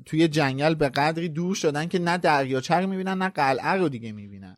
توی 0.05 0.29
جنگل 0.29 0.75
به 0.75 0.89
قدری 0.89 1.29
دور 1.29 1.55
شدن 1.55 1.87
که 1.87 1.99
نه 1.99 2.19
دریاچه 2.19 2.87
می‌بینن 2.87 3.19
نه 3.19 3.29
قلعه 3.29 3.73
رو 3.73 3.89
دیگه 3.89 4.13
می‌بینن 4.13 4.57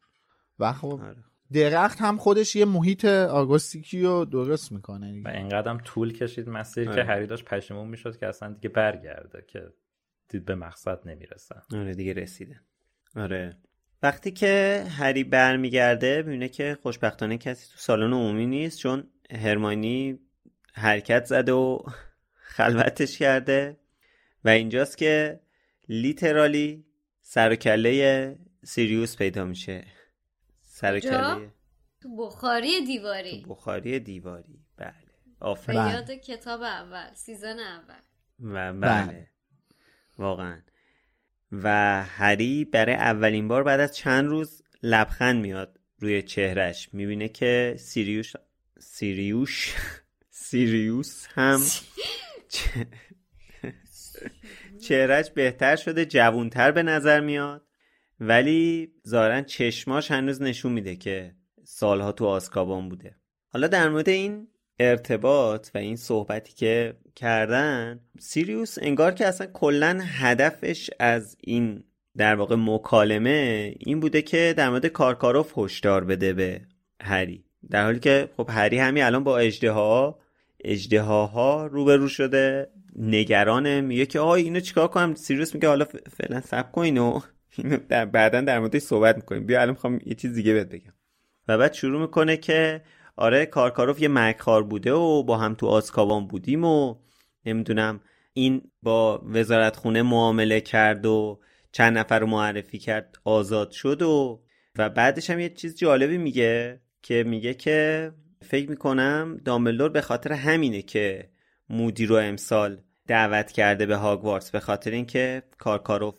و 0.59 0.73
خب 0.73 1.01
آره. 1.05 1.25
درخت 1.53 2.01
هم 2.01 2.17
خودش 2.17 2.57
یه 2.57 2.65
محیط 2.65 3.05
آگوستیکی 3.05 4.03
رو 4.03 4.25
درست 4.25 4.73
می‌کنه 4.73 5.13
دیگه. 5.13 5.31
و 5.31 5.33
اینقدر 5.33 5.77
طول 5.77 6.13
کشید 6.13 6.49
مسیر 6.49 6.91
آره. 6.91 7.03
که 7.03 7.09
هری 7.09 7.27
داشت 7.27 7.45
پشیمون 7.45 7.89
می‌شد 7.89 8.17
که 8.17 8.27
اصلا 8.27 8.53
دیگه 8.53 8.69
برگرده 8.69 9.45
که 9.49 9.63
دید 10.29 10.45
به 10.45 10.55
مقصد 10.55 11.09
نمی‌رسن 11.09 11.61
آره 11.73 11.95
دیگه 11.95 12.13
رسیده 12.13 12.61
آره 13.17 13.57
وقتی 14.03 14.31
که 14.31 14.85
هری 14.89 15.25
برمیگرده 15.25 16.23
می‌بینه 16.23 16.49
که 16.49 16.79
خوشبختانه 16.83 17.39
کسی 17.39 17.73
تو 17.73 17.79
سالن 17.79 18.13
عمومی 18.13 18.47
نیست 18.47 18.79
چون 18.79 19.11
هرمانی 19.31 20.19
حرکت 20.75 21.25
زده 21.25 21.53
و 21.53 21.79
خلوتش 22.35 23.19
کرده 23.19 23.77
و 24.45 24.49
اینجاست 24.49 24.99
که 24.99 25.41
لیترالی 25.89 26.85
سر 27.21 27.53
و 27.53 27.57
کله 27.57 28.39
سیریوس 28.65 29.17
پیدا 29.17 29.45
میشه. 29.45 29.85
سر 30.61 31.01
کله 31.01 31.51
تو 32.01 32.17
بخاری 32.17 32.87
دیواری. 32.87 33.43
تو 33.43 33.55
بخاری 33.55 34.01
دیواری. 34.01 34.65
بله. 34.77 34.95
آفرین. 35.41 35.87
یاد 35.87 36.11
کتاب 36.11 36.63
اول 36.63 37.15
season 37.15 37.59
اول. 37.59 37.95
و 38.41 38.73
بله. 38.73 39.07
بله. 39.07 39.31
واقعا. 40.19 40.63
و 41.53 42.03
هری 42.05 42.65
برای 42.65 42.95
اولین 42.95 43.49
بار 43.49 43.63
بعد 43.63 43.81
از 43.81 43.97
چند 43.97 44.27
روز 44.27 44.63
لبخند 44.83 45.41
میاد 45.41 45.81
روی 45.99 46.23
چهرش 46.23 46.95
می‌بینه 46.95 47.29
که 47.29 47.75
سیریوش 47.79 48.33
سیریوش 48.79 49.75
سیریوس 50.37 51.27
هم 51.35 51.61
چهرش 54.81 55.31
بهتر 55.31 55.77
شده 55.77 56.07
جوونتر 56.07 56.71
به 56.71 56.83
نظر 56.83 57.21
میاد. 57.21 57.67
ولی 58.21 58.93
ظاهرا 59.09 59.43
چشماش 59.43 60.11
هنوز 60.11 60.43
نشون 60.43 60.73
میده 60.73 60.97
که 60.97 61.35
سالها 61.65 62.13
تو 62.13 62.27
آسکابان 62.27 62.89
بوده. 62.89 63.17
حالا 63.49 63.67
در 63.67 63.89
مورد 63.89 64.09
این 64.09 64.49
ارتباط 64.81 65.69
و 65.75 65.79
این 65.79 65.97
صحبتی 65.97 66.53
که 66.53 66.97
کردن 67.17 68.01
سیریوس 68.19 68.79
انگار 68.83 69.13
که 69.13 69.27
اصلا 69.27 69.47
کلا 69.47 70.01
هدفش 70.05 70.91
از 71.01 71.37
این 71.41 71.85
در 72.17 72.35
واقع 72.35 72.57
مکالمه 72.59 73.75
این 73.79 74.01
بوده 74.01 74.23
که 74.23 74.55
در 74.57 74.71
مورد 74.71 74.87
کارکاروف 74.87 75.59
هشدار 75.59 76.05
بده 76.05 76.33
به 76.33 76.61
هری. 77.01 77.45
در 77.71 77.85
حالی 77.85 78.01
که 78.01 78.29
خب 78.37 78.51
هری 78.51 78.79
همین 78.79 79.03
الان 79.03 79.25
با 79.25 79.39
اجدها 79.39 80.24
اجدهاها 80.65 81.67
روبرو 81.67 82.09
شده. 82.09 82.71
نگرانه. 82.97 83.81
میگه 83.81 84.07
که 84.07 84.21
آهای 84.21 84.43
اینو 84.43 84.61
چیکار 84.61 84.89
کنم؟ 84.89 85.15
سیریوس 85.15 85.55
میگه 85.55 85.69
حالا 85.69 85.85
فعلا 86.11 86.41
سب 86.41 86.73
کن 86.73 86.83
اینو. 86.91 87.21
در 87.89 88.05
بعدا 88.05 88.41
در 88.41 88.59
موردش 88.59 88.83
صحبت 88.83 89.17
می‌کنیم. 89.17 89.47
بیا 89.47 89.61
الان 89.61 89.75
می‌خوام 89.75 90.01
یه 90.07 90.15
چیز 90.15 90.35
دیگه 90.35 90.53
بهت 90.53 90.69
بگم. 90.69 90.93
و 91.49 91.59
بعد 91.59 91.73
شروع 91.73 92.01
می‌کنه 92.01 92.37
که 92.37 92.83
آره 93.17 93.47
کارکاروف 93.47 94.03
یه 94.03 94.09
مکخار 94.09 94.63
بوده 94.63 94.93
و 94.93 95.23
با 95.23 95.37
هم 95.37 95.55
تو 95.55 95.67
آسکابان 95.67 96.27
بودیم 96.27 96.65
و 96.65 96.95
نمی‌دونم 97.47 98.01
این 98.33 98.63
با 98.83 99.23
وزارت 99.27 99.77
خونه 99.77 100.03
معامله 100.03 100.61
کرد 100.61 101.07
و 101.07 101.41
چند 101.73 101.99
نفر 101.99 102.19
رو 102.19 102.27
معرفی 102.27 102.79
کرد 102.79 103.17
آزاد 103.25 103.71
شد 103.71 104.03
و 104.03 104.43
و 104.79 104.89
بعدش 104.89 105.31
هم 105.31 105.41
یه 105.41 105.49
چیز 105.49 105.77
جالبی 105.77 106.19
میگه 106.19 106.81
که 107.03 107.25
میگه 107.25 107.55
که 107.55 108.13
فکر 108.45 108.71
می‌کنم 108.71 109.41
دامبلدور 109.45 109.89
به 109.89 110.01
خاطر 110.01 110.33
همینه 110.33 110.83
که 110.83 111.31
مودی 111.69 112.07
رو 112.07 112.17
امسال 112.17 112.81
دعوت 113.07 113.53
کرده 113.53 113.87
به 113.87 113.97
هاگوارتس 113.97 114.51
به 114.51 114.61
خاطر 114.61 114.91
اینکه 114.91 115.43
کارکاروف 115.59 116.19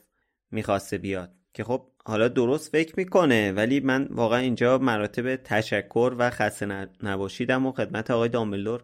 می‌خواسته 0.52 0.98
بیاد. 0.98 1.32
که 1.54 1.64
خب 1.64 1.88
حالا 2.06 2.28
درست 2.28 2.72
فکر 2.72 2.94
می‌کنه 2.98 3.52
ولی 3.52 3.80
من 3.80 4.08
واقعا 4.12 4.40
اینجا 4.40 4.78
مراتب 4.78 5.36
تشکر 5.36 6.16
و 6.18 6.30
خسته 6.30 6.88
نباشیدم 7.04 7.66
و 7.66 7.72
خدمت 7.72 8.12
آقای 8.12 8.30
دامبلدور 8.30 8.84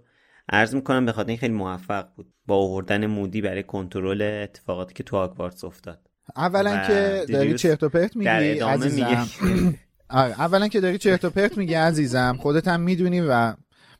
عرض 0.49 0.75
می‌کنم 0.75 1.05
به 1.05 1.11
خاطر 1.11 1.29
این 1.29 1.37
خیلی 1.37 1.53
موفق 1.53 2.07
بود 2.15 2.33
با 2.45 2.55
آوردن 2.55 3.05
مودی 3.05 3.41
برای 3.41 3.63
کنترل 3.63 4.21
اتفاقاتی 4.21 4.93
که 4.93 5.03
تو 5.03 5.17
هاگوارتس 5.17 5.63
افتاد. 5.63 5.99
اولا 6.35 6.87
که 6.87 7.25
داری 7.33 7.53
چرت 7.53 7.83
و 7.83 7.89
پرت 7.89 8.15
میگی 8.15 8.29
عزیزم. 8.29 9.27
آره، 10.11 10.41
اولا 10.41 10.67
که 10.67 10.81
داری 10.81 10.97
چرت 10.97 11.25
و 11.25 11.29
پرت 11.29 11.57
میگی 11.57 11.73
عزیزم 11.73 12.37
خودت 12.39 12.67
هم 12.67 12.79
می‌دونی 12.79 13.21
و 13.21 13.53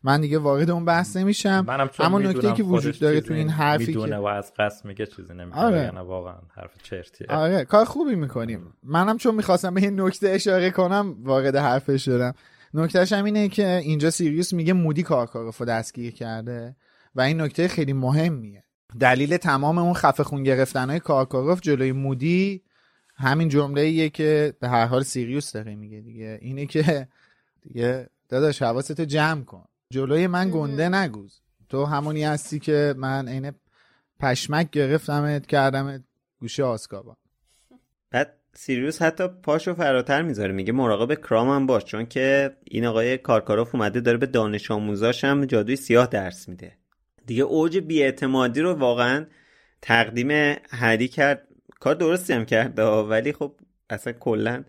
من 0.04 0.22
دیگه 0.22 0.40
وارد 0.40 0.70
اون 0.70 0.86
بحث 0.86 1.16
نمیشم. 1.18 1.66
اما 2.00 2.20
نکته 2.20 2.54
که 2.54 2.64
وجود 2.64 3.00
داره 3.00 3.22
تو 3.22 3.34
این 3.34 3.50
حرفی 3.50 3.86
می‌دونه 3.86 4.18
و 4.18 4.26
از 4.26 4.54
قصد 4.60 4.86
میگه 4.86 5.06
چیزی 5.06 5.34
نمیگه 5.34 5.58
آره. 5.58 5.78
یعنی 5.78 5.98
واقعا 5.98 6.36
حرف 6.56 6.72
چرتیه. 6.84 7.28
آره 7.30 7.66
کار 7.66 7.86
خوبی 7.86 8.16
می‌کنیم. 8.16 8.74
منم 8.84 9.18
چون 9.18 9.36
می‌خواستم 9.36 9.74
به 9.74 9.82
این 9.82 10.02
نکته 10.02 10.30
اشاره 10.30 10.72
کنم 10.72 11.16
وارد 11.24 11.56
حرفش 11.56 12.06
شدم. 12.06 12.34
نکتهش 12.74 13.14
هم 13.14 13.26
اینه 13.26 13.50
که 13.50 13.68
اینجا 13.68 14.10
سیریوس 14.10 14.54
میگه 14.54 14.74
مودی 14.74 15.04
کارکارفو 15.04 15.66
دستگیر 15.66 16.14
کرده 16.14 16.76
و 17.16 17.22
این 17.22 17.42
نکته 17.42 17.68
خیلی 17.68 17.94
مهمیه. 17.94 18.64
دلیل 19.00 19.38
تمام 19.38 19.78
اون 19.78 19.94
خفه 19.94 20.24
خون 20.24 20.44
گرفتن 20.44 20.90
های 20.90 21.00
کارکاروف 21.00 21.62
جلوی 21.62 21.92
مودی 21.92 22.64
همین 23.16 23.50
جمله 23.50 23.82
ایه 23.82 24.10
که 24.10 24.54
به 24.60 24.70
هر 24.70 24.86
حال 24.86 25.04
سیریوس 25.04 25.52
داره 25.52 25.76
میگه 25.76 26.02
دیگه. 26.02 26.40
اینه 26.42 26.66
که 26.66 27.08
دیگه 27.62 28.10
داداش 28.30 28.62
حواستو 28.62 29.06
جمع 29.06 29.44
کن. 29.44 29.66
جلوی 29.90 30.28
من 30.28 30.52
گنده 30.52 30.90
نگوز. 30.90 31.42
تو 31.70 31.86
همونی 31.86 32.24
هستی 32.24 32.60
که 32.60 32.94
من 32.98 33.28
عین 33.28 33.52
پشمک 34.20 34.70
گرفتمت 34.72 35.46
کردمت 35.46 36.04
گوشه 36.40 36.64
آسکابا 36.64 37.18
بعد 38.12 38.34
سیریوس 38.54 39.02
حتی 39.02 39.28
پاشو 39.28 39.74
فراتر 39.74 40.22
می‌ذاره. 40.22 40.52
میگه 40.52 40.74
مراقب 40.74 41.22
کرام 41.22 41.50
هم 41.50 41.68
باش 41.68 41.84
چون 41.84 42.06
که 42.06 42.58
این 42.64 42.86
آقای 42.86 43.18
کارکاروف 43.18 43.76
اومده 43.76 44.02
داره 44.02 44.18
به 44.18 44.26
دانش 44.26 44.72
آموزاش 44.72 45.24
هم 45.24 45.46
جادوی 45.46 45.76
سیاه 45.76 46.08
درس 46.08 46.50
میده. 46.50 46.78
دیگه 47.26 47.44
اوج 47.44 47.78
بیاعتمادی 47.78 48.62
رو 48.62 48.74
واقعا 48.74 49.26
تقدیم 49.82 50.58
هری 50.70 51.08
کرد. 51.08 51.48
کار 51.82 51.96
درستی 51.96 52.34
هم 52.34 52.46
کرد 52.46 52.80
ولی 52.80 53.34
خب 53.34 53.56
اصلا 53.90 54.14
کلا 54.14 54.64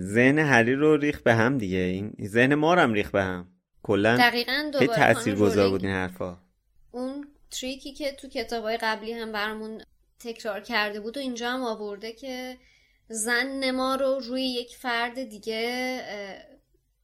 ذهن 0.00 0.38
هری 0.38 0.74
رو 0.74 0.96
ریخ 0.96 1.22
به 1.22 1.34
هم 1.34 1.58
دیگه. 1.58 1.78
این 1.78 2.16
ذهن 2.24 2.54
ما 2.54 2.74
رو 2.74 2.80
هم 2.80 2.92
ریخ 2.92 3.10
به 3.10 3.22
هم. 3.22 3.48
کلا 3.82 4.16
دقیقاً 4.16 4.70
تاثیر 4.96 5.34
گذار 5.34 5.70
بود 5.70 5.84
این 5.84 5.94
حرفا. 5.94 6.38
اون 6.90 7.26
تریکی 7.50 7.92
که 7.92 8.12
تو 8.12 8.28
کتابای 8.28 8.76
قبلی 8.76 9.12
هم 9.12 9.32
برامون 9.32 9.82
تکرار 10.20 10.60
کرده 10.60 11.00
بود 11.00 11.16
و 11.16 11.20
اینجا 11.20 11.50
هم 11.50 11.62
آورده 11.62 12.12
که 12.12 12.56
زن 13.08 13.70
ما 13.70 13.94
رو 13.94 14.18
روی 14.18 14.42
یک 14.42 14.76
فرد 14.76 15.24
دیگه 15.24 16.00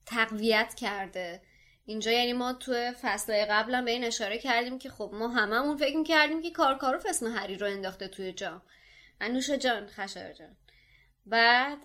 تقویت 0.06 0.74
کرده. 0.74 1.40
اینجا 1.84 2.10
یعنی 2.10 2.32
ما 2.32 2.52
تو 2.52 2.72
فصلهای 3.02 3.44
قبلا 3.44 3.82
به 3.82 3.90
این 3.90 4.04
اشاره 4.04 4.38
کردیم 4.38 4.78
که 4.78 4.90
خب 4.90 5.10
ما 5.14 5.28
هممون 5.28 5.76
فکر 5.76 5.96
می‌کردیم 5.96 6.42
که 6.42 6.50
کارکاروف 6.50 7.06
اسم 7.08 7.26
هری 7.26 7.56
رو 7.56 7.66
انداخته 7.66 8.08
توی 8.08 8.32
جام 8.32 8.62
انوشا 9.22 9.56
جان 9.56 9.86
خشر 9.86 10.32
جان. 10.32 10.56
بعد 11.26 11.78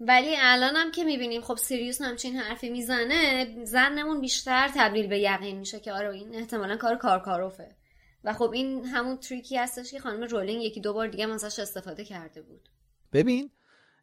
ولی 0.00 0.34
الان 0.38 0.76
هم 0.76 0.90
که 0.90 1.04
می‌بینیم 1.04 1.42
خب 1.42 1.56
سیریوس 1.56 2.02
همچین 2.02 2.36
حرفی 2.36 2.70
می‌زنه 2.70 3.46
زنمون 3.64 4.20
بیشتر 4.20 4.70
تبدیل 4.74 5.06
به 5.06 5.18
یقین 5.18 5.58
میشه 5.58 5.80
که 5.80 5.92
آره 5.92 6.14
این 6.14 6.34
احتمالا 6.34 6.76
کار 6.76 6.96
کارکاروفه. 6.96 7.76
و 8.24 8.32
خب 8.32 8.50
این 8.50 8.84
همون 8.84 9.16
تریکی 9.16 9.56
هستش 9.56 9.90
که 9.90 9.98
خانم 9.98 10.22
رولینگ 10.22 10.62
یکی 10.62 10.80
دو 10.80 10.92
بار 10.92 11.08
دیگه 11.08 11.32
ازش 11.32 11.58
استفاده 11.58 12.04
کرده 12.04 12.42
بود. 12.42 12.68
ببین 13.12 13.50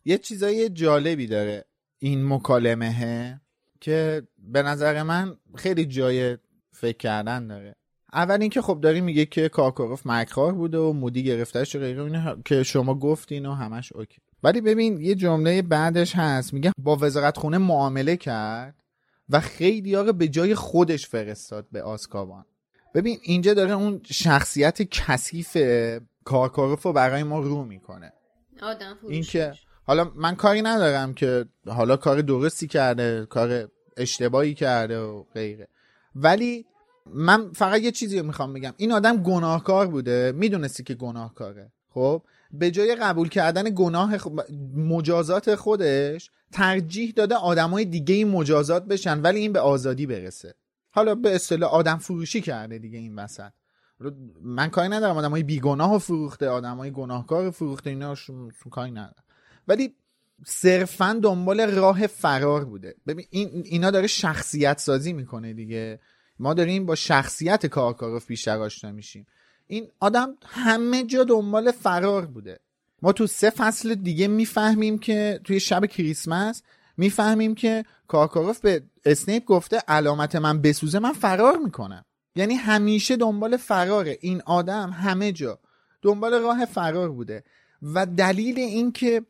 یه 0.05 0.17
چیزای 0.17 0.69
جالبی 0.69 1.27
داره 1.27 1.65
این 1.99 2.27
مکالمه 2.27 3.41
که 3.81 4.27
به 4.37 4.63
نظر 4.63 5.03
من 5.03 5.37
خیلی 5.55 5.85
جای 5.85 6.37
فکر 6.71 6.97
کردن 6.97 7.47
داره. 7.47 7.75
اول 8.13 8.41
اینکه 8.41 8.61
خب 8.61 8.79
داری 8.81 9.01
میگه 9.01 9.25
که 9.25 9.49
کارکاروف 9.49 10.01
مکرار 10.05 10.53
بوده 10.53 10.77
و 10.77 10.93
مودی 10.93 11.23
گرفتهش 11.23 11.75
غیره 11.75 12.03
اینه 12.03 12.35
که 12.45 12.63
شما 12.63 12.95
گفتین 12.95 13.45
و 13.45 13.53
همش 13.53 13.93
اوکی. 13.93 14.21
ولی 14.43 14.61
ببین 14.61 15.01
یه 15.01 15.15
جمله 15.15 15.61
بعدش 15.61 16.15
هست 16.15 16.53
میگه 16.53 16.71
با 16.77 16.95
وزارت 16.95 17.37
خونه 17.37 17.57
معامله 17.57 18.17
کرد 18.17 18.75
و 19.29 19.39
خیلی 19.39 19.95
ها 19.95 20.03
به 20.03 20.27
جای 20.27 20.55
خودش 20.55 21.07
فرستاد 21.07 21.67
به 21.71 21.83
آسکابان 21.83 22.45
ببین 22.93 23.17
اینجا 23.23 23.53
داره 23.53 23.71
اون 23.71 24.01
شخصیت 24.05 24.81
کثیف 24.81 25.57
کارکاروف 26.23 26.83
رو 26.83 26.93
برای 26.93 27.23
ما 27.23 27.39
رو 27.39 27.63
می‌کنه. 27.63 28.13
آدم 28.61 28.97
این 29.09 29.23
که 29.23 29.53
حالا 29.83 30.11
من 30.15 30.35
کاری 30.35 30.61
ندارم 30.61 31.13
که 31.13 31.45
حالا 31.67 31.97
کار 31.97 32.21
درستی 32.21 32.67
کرده 32.67 33.25
کار 33.25 33.69
اشتباهی 33.97 34.53
کرده 34.53 34.99
و 34.99 35.23
غیره. 35.23 35.67
ولی 36.15 36.65
من 37.05 37.51
فقط 37.51 37.81
یه 37.81 37.91
چیزی 37.91 38.19
رو 38.19 38.25
می‌خوام 38.25 38.53
بگم. 38.53 38.73
این 38.77 38.91
آدم 38.91 39.23
گناهکار 39.23 39.87
بوده. 39.87 40.33
می‌دونستی 40.35 40.83
که 40.83 40.93
گناهکاره. 40.93 41.71
خب؟ 41.89 42.23
به 42.51 42.71
جای 42.71 42.95
قبول 42.95 43.29
کردن 43.29 43.63
گناه 43.75 44.15
مجازات 44.75 45.55
خودش 45.55 46.31
ترجیح 46.51 47.13
داده 47.15 47.35
آدمای 47.35 47.85
دیگه 47.85 48.15
این 48.15 48.27
مجازات 48.27 48.85
بشن 48.85 49.21
ولی 49.21 49.39
این 49.39 49.53
به 49.53 49.59
آزادی 49.59 50.05
برسه. 50.05 50.53
حالا 50.89 51.15
به 51.15 51.35
اصطلاح 51.35 51.71
آدم 51.71 51.97
فروشی 51.97 52.41
کرده 52.41 52.77
دیگه 52.77 52.99
این 52.99 53.15
وسط. 53.15 53.51
من 54.41 54.67
کاری 54.67 54.89
ندارم. 54.89 55.17
آدمای 55.17 55.43
بیگناه 55.43 55.97
فروخته 55.97 56.47
آدمای 56.47 56.91
گناهکار 56.91 57.51
فروخته 57.51 57.89
اینا 57.89 58.15
کاری 58.71 58.91
ندارم. 58.91 59.23
ولی 59.67 59.95
صرفا 60.45 61.19
دنبال 61.23 61.61
راه 61.61 62.07
فرار 62.07 62.65
بوده. 62.65 62.95
ببین 63.07 63.25
این 63.29 63.63
اینا 63.65 63.91
داره 63.91 64.07
شخصیت 64.07 64.79
سازی 64.79 65.13
می‌کنه 65.13 65.53
دیگه. 65.53 65.99
ما 66.41 66.53
داریم 66.53 66.85
با 66.85 66.95
شخصیت 66.95 67.65
کارکاروف 67.65 68.27
بیشتر 68.27 68.57
آشنا 68.57 68.91
میشیم. 68.91 69.27
این 69.67 69.87
آدم 69.99 70.35
همه 70.45 71.03
جا 71.03 71.23
دنبال 71.23 71.71
فرار 71.71 72.25
بوده. 72.25 72.59
ما 73.01 73.11
تو 73.11 73.27
سه 73.27 73.49
فصل 73.49 73.95
دیگه 73.95 74.27
می‌فهمیم 74.27 74.97
که 74.97 75.39
توی 75.43 75.59
شب 75.59 75.85
کریسمس 75.85 76.61
می‌فهمیم 76.97 77.55
که 77.55 77.85
کارکاروف 78.07 78.59
به 78.59 78.83
اسنیپ 79.05 79.45
گفته 79.45 79.77
علامت 79.87 80.35
من 80.35 80.61
بسوزه 80.61 80.99
من 80.99 81.13
فرار 81.13 81.57
می‌کنم. 81.57 82.05
یعنی 82.35 82.53
همیشه 82.53 83.15
دنبال 83.15 83.57
فراره 83.57 84.17
این 84.21 84.41
آدم 84.45 84.89
همه 84.89 85.31
جا 85.31 85.59
دنبال 86.01 86.33
راه 86.33 86.65
فرار 86.65 87.09
بوده. 87.09 87.43
و 87.81 88.05
دلیل 88.05 88.59
این 88.59 88.91
که 88.91 89.21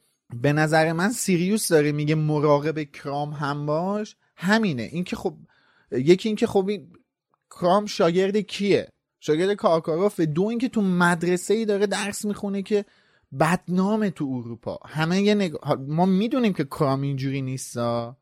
به 0.42 0.54
نظر 0.54 0.92
من 0.92 1.10
سیریوس 1.10 1.68
داره 1.68 1.92
میگه 1.92 2.16
مراقب 2.16 2.84
کرام 2.84 3.32
هم 3.32 3.66
باش 3.66 4.16
همینه. 4.36 4.84
اینکه 4.84 5.16
خب 5.16 5.34
یکی 5.92 6.30
اینکه 6.30 6.48
خب 6.48 6.68
این 6.68 6.88
کرام 7.52 7.86
شاگرد 7.86 8.38
کیه؟ 8.38 8.90
شاگرد 9.20 9.54
کارکاروف 9.54 10.20
دو 10.20 10.44
اینکه 10.44 10.70
تو 10.70 10.82
مدرسه 10.82 11.54
ای 11.54 11.66
داره 11.66 11.88
درس 11.88 12.26
می‌خونه 12.26 12.62
که 12.62 12.86
بدنامه 13.40 14.10
تو 14.10 14.26
اروپا. 14.26 14.80
همه 14.86 15.22
یه 15.22 15.36
نگ... 15.36 15.54
ما 15.88 16.06
می‌دونیم 16.06 16.54
که 16.54 16.64
کرام 16.64 17.02
اینجوری 17.02 17.42
نیستا. 17.42 18.18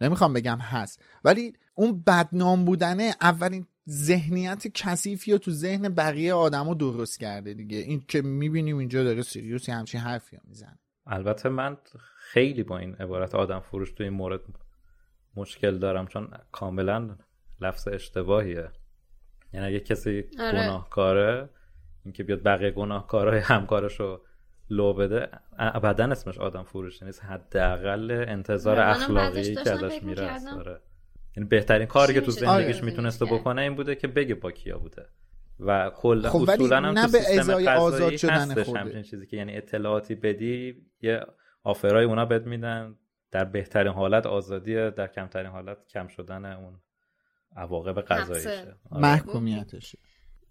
نمی‌خوام 0.00 0.32
بگم 0.32 0.58
هست. 0.58 1.02
ولی 1.24 1.52
اون 1.74 2.02
بدنام 2.06 2.64
بودنه 2.64 3.14
اولین 3.20 3.66
ذهنیت 3.88 4.66
کثیفی 4.74 5.32
رو 5.32 5.38
تو 5.38 5.50
ذهن 5.50 5.88
بقیه 5.88 6.34
آدما 6.34 6.74
درست 6.74 7.20
کرده 7.20 7.54
دیگه. 7.54 7.78
این 7.78 8.04
که 8.08 8.22
می‌بینیم 8.22 8.78
اینجا 8.78 9.04
داره 9.04 9.22
سیریوسی 9.22 9.72
همچین 9.72 10.00
حرفی 10.00 10.38
می‌زنه. 10.44 10.78
البته 11.06 11.48
من 11.48 11.76
خیلی 12.16 12.62
با 12.62 12.78
این 12.78 12.94
عبارت 12.94 13.34
آدم 13.34 13.60
فروش 13.60 13.92
تو 13.92 14.04
این 14.04 14.12
مورد 14.12 14.40
مشکل 15.36 15.78
دارم 15.78 16.06
چون 16.06 16.28
کاملا 16.52 17.16
لفظ 17.60 17.88
اشتباهیه. 17.88 18.68
یعنی 19.52 19.66
اگه 19.66 19.80
کسی 19.80 20.24
آره. 20.40 20.52
گناهکاره 20.52 21.48
اینکه 22.04 22.22
بیاد 22.22 22.42
بقیه 22.42 22.70
گناهکارهای 22.70 23.38
همکارش 23.38 24.00
رو 24.00 24.20
لو 24.70 24.92
بده 24.94 25.28
ابدا 25.58 26.04
اسمش 26.04 26.38
آدم 26.38 26.62
فروش 26.62 27.02
نیست. 27.02 27.24
حداقل 27.24 28.24
انتظار 28.28 28.80
اخلاقی 28.80 29.54
که 29.54 29.70
ازش 29.70 30.02
میره 30.02 30.30
آره. 30.58 30.80
یعنی 31.36 31.48
بهترین 31.48 31.86
کاری 31.86 32.14
که 32.14 32.20
تو 32.20 32.30
زندگیش 32.30 32.76
آره. 32.76 32.84
می‌تونسته 32.84 33.24
بکنه 33.24 33.62
این 33.62 33.74
بوده 33.74 33.94
که 33.94 34.08
بگه 34.08 34.34
با 34.34 34.50
کیا 34.50 34.78
بوده. 34.78 35.06
و 35.60 35.90
کلا 35.96 36.30
خب 36.30 36.50
اصولا 36.50 36.76
هم 36.76 36.84
نه 36.84 37.06
تو 37.06 37.12
به 37.12 37.38
ازای 37.38 37.68
آزاد 37.68 38.16
شدن 38.16 38.50
هستش 38.50 38.68
همچین 38.68 39.02
چیزی 39.02 39.26
که 39.26 39.36
یعنی 39.36 39.56
اطلاعاتی 39.56 40.14
بدی 40.14 40.86
یه 41.02 41.26
آفرای 41.64 42.04
اونا 42.04 42.24
بد 42.24 42.46
میدن. 42.46 42.96
در 43.30 43.44
بهترین 43.44 43.92
حالت 43.92 44.26
آزادی 44.26 44.90
در 44.90 45.06
کمترین 45.06 45.50
حالت 45.50 45.78
کم 45.88 46.08
شدن 46.08 46.44
اون 46.44 46.80
عواقب 47.56 48.00
قضاییشه. 48.00 48.76
آره. 48.90 49.02
محکومیتشه. 49.02 49.98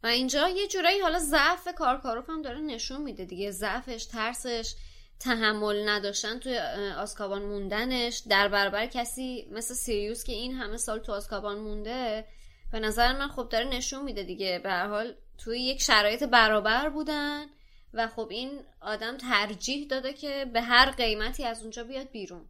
و 0.03 0.07
اینجا 0.07 0.49
یه 0.49 0.67
جورایی 0.67 0.99
حالا 0.99 1.19
ضعف 1.19 1.67
کارکاروف 1.77 2.29
هم 2.29 2.41
داره 2.41 2.59
نشون 2.59 3.01
میده 3.01 3.25
دیگه. 3.25 3.51
ضعفش 3.51 4.05
ترسش 4.05 4.75
تحمل 5.19 5.89
نداشتن 5.89 6.39
توی 6.39 6.57
آسکابان 6.97 7.41
موندنش. 7.41 8.23
در 8.29 8.47
برابر 8.47 8.85
کسی 8.85 9.47
مثل 9.51 9.73
سیریوس 9.73 10.23
که 10.23 10.31
این 10.31 10.53
همه 10.53 10.77
سال 10.77 10.99
تو 10.99 11.11
آسکابان 11.11 11.59
مونده 11.59 12.25
به 12.71 12.79
نظر 12.79 13.17
من 13.17 13.27
خب 13.27 13.49
داره 13.49 13.65
نشون 13.65 14.03
میده 14.03 14.23
دیگه. 14.23 14.59
به 14.63 14.73
حال 14.73 15.13
توی 15.37 15.59
یک 15.59 15.81
شرایط 15.81 16.23
برابر 16.23 16.89
بودن 16.89 17.45
و 17.93 18.07
خب 18.07 18.27
این 18.31 18.59
آدم 18.81 19.17
ترجیح 19.17 19.87
داده 19.87 20.13
که 20.13 20.45
به 20.53 20.61
هر 20.61 20.91
قیمتی 20.91 21.45
از 21.45 21.61
اونجا 21.61 21.83
بیاد 21.83 22.11
بیرون. 22.11 22.45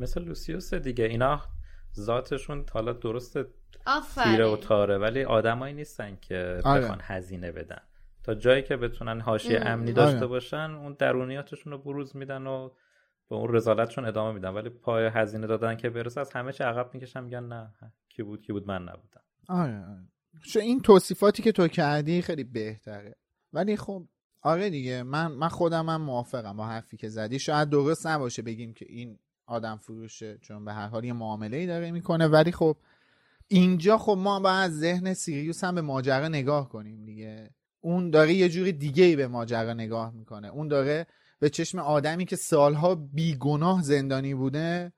مثل 0.00 0.22
لوسیوس 0.22 0.74
دیگه 0.74 1.04
اینا 1.04 1.40
ذاتشون 1.98 2.64
حالا 2.72 2.92
درست 2.92 3.38
تیره 4.24 4.46
و 4.46 4.56
تاره 4.56 4.98
ولی 4.98 5.24
آدمایی 5.24 5.74
نیستن 5.74 6.18
که 6.20 6.60
آره. 6.64 6.80
بخوان 6.80 6.98
هزینه 7.02 7.52
بدن. 7.52 7.80
تا 8.22 8.34
جایی 8.34 8.62
که 8.62 8.76
بتونن 8.76 9.20
حاشیه 9.20 9.60
امنی 9.66 9.92
داشته 9.92 10.16
آره. 10.16 10.26
باشن 10.26 10.70
اون 10.70 10.96
درونیاتشون 10.98 11.72
رو 11.72 11.78
بروز 11.78 12.16
میدن 12.16 12.46
و 12.46 12.68
به 13.28 13.36
اون 13.36 13.54
رزالتشون 13.54 14.04
ادامه 14.04 14.32
میدن. 14.32 14.48
ولی 14.48 14.68
پای 14.68 15.06
هزینه 15.06 15.46
دادن 15.46 15.76
که 15.76 15.90
برسه 15.90 16.20
از 16.20 16.32
همه 16.32 16.52
چه 16.52 16.64
عقب 16.64 16.94
می‌کشن 16.94 17.24
میگن 17.24 17.44
نه 17.44 17.74
کی 18.08 18.22
بود 18.22 18.42
کی 18.42 18.52
بود 18.52 18.68
من 18.68 18.82
نبودم. 18.82 19.22
آره, 19.48 19.84
آره. 19.84 20.06
این 20.56 20.80
توصیفاتی 20.80 21.42
که 21.42 21.52
تو 21.52 21.68
کردی 21.68 22.22
خیلی 22.22 22.44
بهتره. 22.44 23.16
ولی 23.52 23.76
خب 23.76 24.08
آره 24.42 24.70
دیگه 24.70 25.02
من 25.02 25.26
من 25.32 25.48
خودم 25.48 25.88
هم 25.88 26.02
موافقم 26.02 26.56
با 26.56 26.66
حرفی 26.66 26.96
که 26.96 27.08
زدی. 27.08 27.38
شاید 27.38 27.70
درست 27.70 28.06
نباشه 28.06 28.42
بگیم 28.42 28.74
که 28.74 28.86
این 28.88 29.18
آدم 29.48 29.76
فروشه 29.76 30.38
چون 30.42 30.64
به 30.64 30.72
هر 30.72 30.86
حال 30.86 31.04
یه 31.04 31.12
معامله 31.12 31.56
ای 31.56 31.66
داره 31.66 31.90
می‌کنه. 31.90 32.26
ولی 32.26 32.52
خب 32.52 32.76
اینجا 33.48 33.98
خب 33.98 34.16
ما 34.18 34.40
باید 34.40 34.70
از 34.70 34.78
ذهن 34.78 35.14
سیریوس 35.14 35.64
هم 35.64 35.74
به 35.74 35.80
ماجرا 35.80 36.28
نگاه 36.28 36.68
کنیم 36.68 37.04
دیگه. 37.04 37.50
اون 37.80 38.10
داره 38.10 38.34
یه 38.34 38.48
جوری 38.48 38.72
دیگه 38.72 39.04
ای 39.04 39.16
به 39.16 39.26
ماجرا 39.26 39.72
نگاه 39.72 40.10
می‌کنه. 40.10 40.48
اون 40.48 40.68
داره 40.68 41.06
به 41.40 41.50
چشم 41.50 41.78
آدمی 41.78 42.24
که 42.24 42.36
سالها 42.36 42.94
بیگناه 42.94 43.82
زندانی 43.82 44.34
بوده 44.34 44.92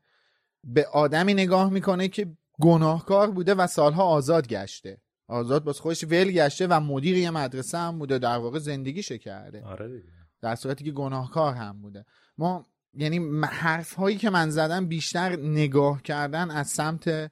به 0.65 0.87
آدمی 0.87 1.35
نگاه 1.35 1.71
می‌کنه 1.71 2.09
که 2.09 2.33
گناهکار 2.61 3.31
بوده 3.31 3.55
و 3.55 3.67
سالها 3.67 4.05
آزاد 4.05 4.49
گشته. 4.49 5.01
آزاد 5.29 5.65
باز 5.65 5.81
خودش 5.81 6.05
ول 6.05 6.31
گشته 6.31 6.67
و 6.67 6.81
مدیر 6.81 7.17
یه 7.17 7.31
مدرسه 7.31 7.79
هم 7.79 7.99
بوده 7.99 8.19
در 8.19 8.39
واقع 8.39 8.59
زندگیشه 8.59 9.19
کرده. 9.19 9.65
آره 9.65 10.03
در 10.41 10.55
صورتی 10.55 10.85
که 10.85 10.91
گناهکار 10.91 11.55
هم 11.55 11.83
بوده. 11.83 12.05
ما 12.39 12.67
یعنی 12.95 13.45
حرف 13.45 13.93
هایی 13.93 14.17
که 14.17 14.31
من 14.31 14.51
زدم 14.51 14.87
بیشتر 14.87 15.37
نگاه 15.37 16.03
کردن 16.03 16.51
از 16.51 16.69
سمت 16.69 17.31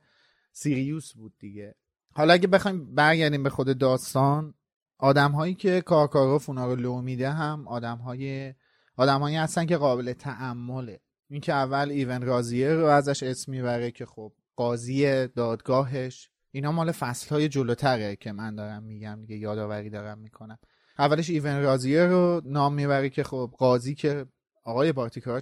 سیریوس 0.52 1.12
بود 1.12 1.32
دیگه. 1.38 1.74
حالا 2.12 2.32
اگه 2.32 2.46
بخوایم 2.46 2.94
برگردیم 2.94 3.42
به 3.42 3.50
خود 3.50 3.78
داستان 3.78 4.54
آدم 4.98 5.32
هایی 5.32 5.54
که 5.54 5.80
کارکاروف 5.80 6.48
اونا 6.48 6.66
رو 6.66 6.76
لو 6.76 7.02
میده 7.02 7.30
هم 7.30 7.68
آدم 7.68 7.96
های 7.96 8.54
آدم 8.96 9.20
هایی 9.20 9.36
هستن 9.36 9.66
که 9.66 9.76
قابل 9.76 10.12
تعمله 10.12 11.00
این 11.28 11.40
که 11.40 11.52
اول 11.52 11.90
ایون 11.90 12.22
رازیه 12.22 12.72
رو 12.72 12.84
ازش 12.84 13.22
اسم 13.22 13.52
می‌بره 13.52 13.90
که 13.90 14.06
خب 14.06 14.32
قاضی 14.56 15.26
دادگاهش. 15.26 16.30
اینا 16.50 16.72
مال 16.72 16.92
فصل 16.92 17.34
های 17.34 17.48
جلوتره 17.48 18.16
که 18.16 18.32
من 18.32 18.54
دارم 18.54 18.82
میگم 18.82 19.18
دیگه 19.20 19.36
یادآوری 19.36 19.90
دارم 19.90 20.18
می‌کنم. 20.18 20.58
اولش 20.98 21.30
ایون 21.30 21.62
رازیه 21.62 22.06
رو 22.06 22.42
نام 22.44 22.74
می‌بره 22.74 23.10
که 23.10 23.22
خب 23.22 23.54
قاضی 23.58 23.94
که 23.94 24.26
آقای 24.68 24.92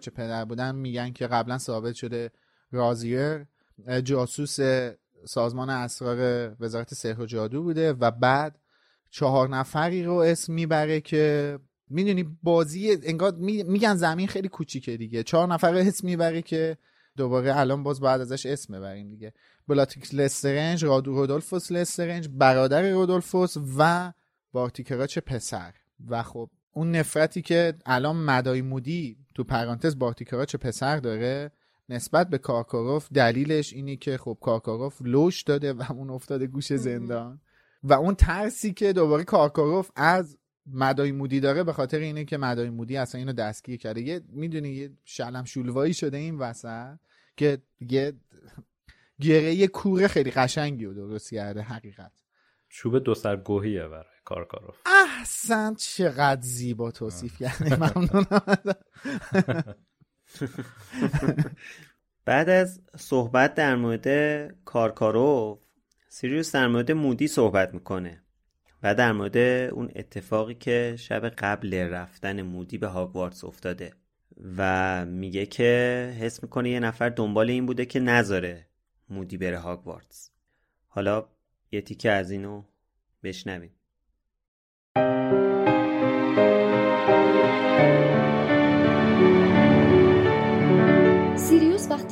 چه 0.01 0.11
پدر 0.11 0.45
بودن 0.45 0.75
میگن 0.75 1.13
که 1.13 1.27
قبلا 1.27 1.59
ثابت 1.59 1.95
شده 1.95 2.31
رازیر 2.71 3.47
جاسوس 4.05 4.57
سازمان 5.25 5.71
اسرار 5.71 6.51
وزارت 6.61 6.95
سحر 6.95 7.21
و 7.21 7.27
جادو 7.27 7.63
بوده 7.63 7.93
و 7.93 8.11
بعد 8.11 8.59
چهار 9.11 9.49
نفری 9.49 10.05
رو 10.05 10.15
اسم 10.15 10.53
می‌بره 10.53 11.01
که 11.01 11.59
می‌دونی 11.89 12.39
بازی 12.43 12.99
انگار 13.03 13.35
میگن 13.35 13.95
زمین 13.95 14.29
خیلی 14.29 14.49
کوچیکه 14.49 14.97
دیگه. 14.97 15.23
چهار 15.23 15.49
نفر 15.49 15.73
رو 15.73 15.79
اسم 15.79 16.07
می‌بره 16.07 16.43
که 16.43 16.79
دوباره 17.17 17.59
الان 17.59 17.83
باز 17.83 18.01
بعد 18.01 18.21
ازش 18.21 18.47
اسم 18.47 18.79
ببریم 18.79 19.11
دیگه. 19.11 19.33
بلاتریکس 19.69 20.15
لسترنج 20.15 20.85
رادو 20.85 21.13
رودولفوس 21.13 21.73
لسترنج 21.73 22.29
برادر 22.33 22.91
رودولفوس 22.91 23.55
و 23.79 24.13
بارتیکراچ 24.53 25.19
پسر. 25.19 25.75
و 26.09 26.23
خب 26.23 26.51
اون 26.77 26.91
نفرتی 26.91 27.43
که 27.43 27.75
الان 27.87 28.17
مدای 28.17 28.63
مودی 28.63 29.17
تو 29.35 29.45
پرانتز 29.45 29.99
بارتیکراچ 29.99 30.57
پسر 30.57 30.97
داره 30.97 31.51
نسبت 31.89 32.31
به 32.31 32.39
کارکاروف 32.39 33.09
دلیلش 33.13 33.73
اینی 33.73 33.97
که 33.97 34.19
خب 34.19 34.39
کارکاروف 34.41 35.03
لوش 35.03 35.43
داده 35.43 35.73
و 35.73 35.93
اون 35.93 36.11
افتاده 36.11 36.47
گوشه 36.47 36.73
زندان. 36.73 37.41
و 37.83 37.93
اون 37.93 38.15
ترسی 38.15 38.73
که 38.73 38.93
دوباره 38.93 39.25
کارکاروف 39.25 39.91
از 39.97 40.39
مدای 40.67 41.13
مودی 41.13 41.41
داره 41.41 41.65
به 41.65 41.73
خاطر 41.73 41.99
اینه 41.99 42.25
که 42.25 42.37
مدای 42.37 42.71
مودی 42.71 42.97
اصلا 42.97 43.19
اینو 43.19 43.33
دستگیر 43.33 43.77
کرده. 43.77 44.01
یه 44.01 44.21
می‌دونی 44.29 44.69
یه 44.69 44.91
شلم 45.05 45.45
شولوایی 45.45 45.95
شده 45.95 46.17
این 46.17 46.39
وسط 46.39 46.99
که 47.37 47.59
یه 47.81 48.13
گره 49.21 49.67
کوره 49.67 50.09
خیلی 50.09 50.31
قشنگی 50.31 50.85
رو 50.85 50.95
درست 50.95 51.35
کرده 51.35 51.63
حقیقت. 51.63 52.13
چوب 52.69 52.99
دو 52.99 53.15
سرگوهیه 53.15 53.89
برای. 53.89 54.16
کارکاروف 54.27 54.77
احسن 54.87 55.75
چقدر 55.75 56.41
زیبا 56.41 56.91
توصیف 56.91 57.43
کردی. 57.43 57.75
ممنونم 57.75 58.65
بعد 62.25 62.49
از 62.49 62.81
صحبت 62.97 63.55
در 63.55 63.77
مورد 63.77 64.09
کارکاروف 64.65 65.59
سیریوس 66.09 66.55
در 66.55 66.67
مورد 66.69 66.93
مودی 66.93 67.29
صحبت 67.29 67.75
می‌کنه 67.75 68.23
و 68.83 68.95
در 68.95 69.13
مورد 69.13 69.37
اون 69.73 69.91
اتفاقی 69.97 70.55
که 70.55 70.97
شب 70.99 71.29
قبل 71.29 71.75
رفتن 71.75 72.43
مودی 72.43 72.79
به 72.79 72.87
هاگوارتس 72.87 73.45
افتاده 73.45 73.93
و 74.57 75.05
میگه 75.07 75.47
که 75.47 76.15
حس 76.21 76.43
می‌کنه 76.43 76.71
یه 76.71 76.81
نفر 76.81 77.09
دنبال 77.09 77.51
این 77.51 77.67
بوده 77.67 77.87
که 77.87 78.01
نذاره 78.01 78.67
مودی 79.09 79.37
بره 79.37 79.59
هاگوارتس. 79.59 80.31
حالا 80.89 81.29
یه 81.73 81.81
تیکه 81.81 82.11
از 82.11 82.31
اینو 82.31 82.65
بشنویم. 83.23 83.76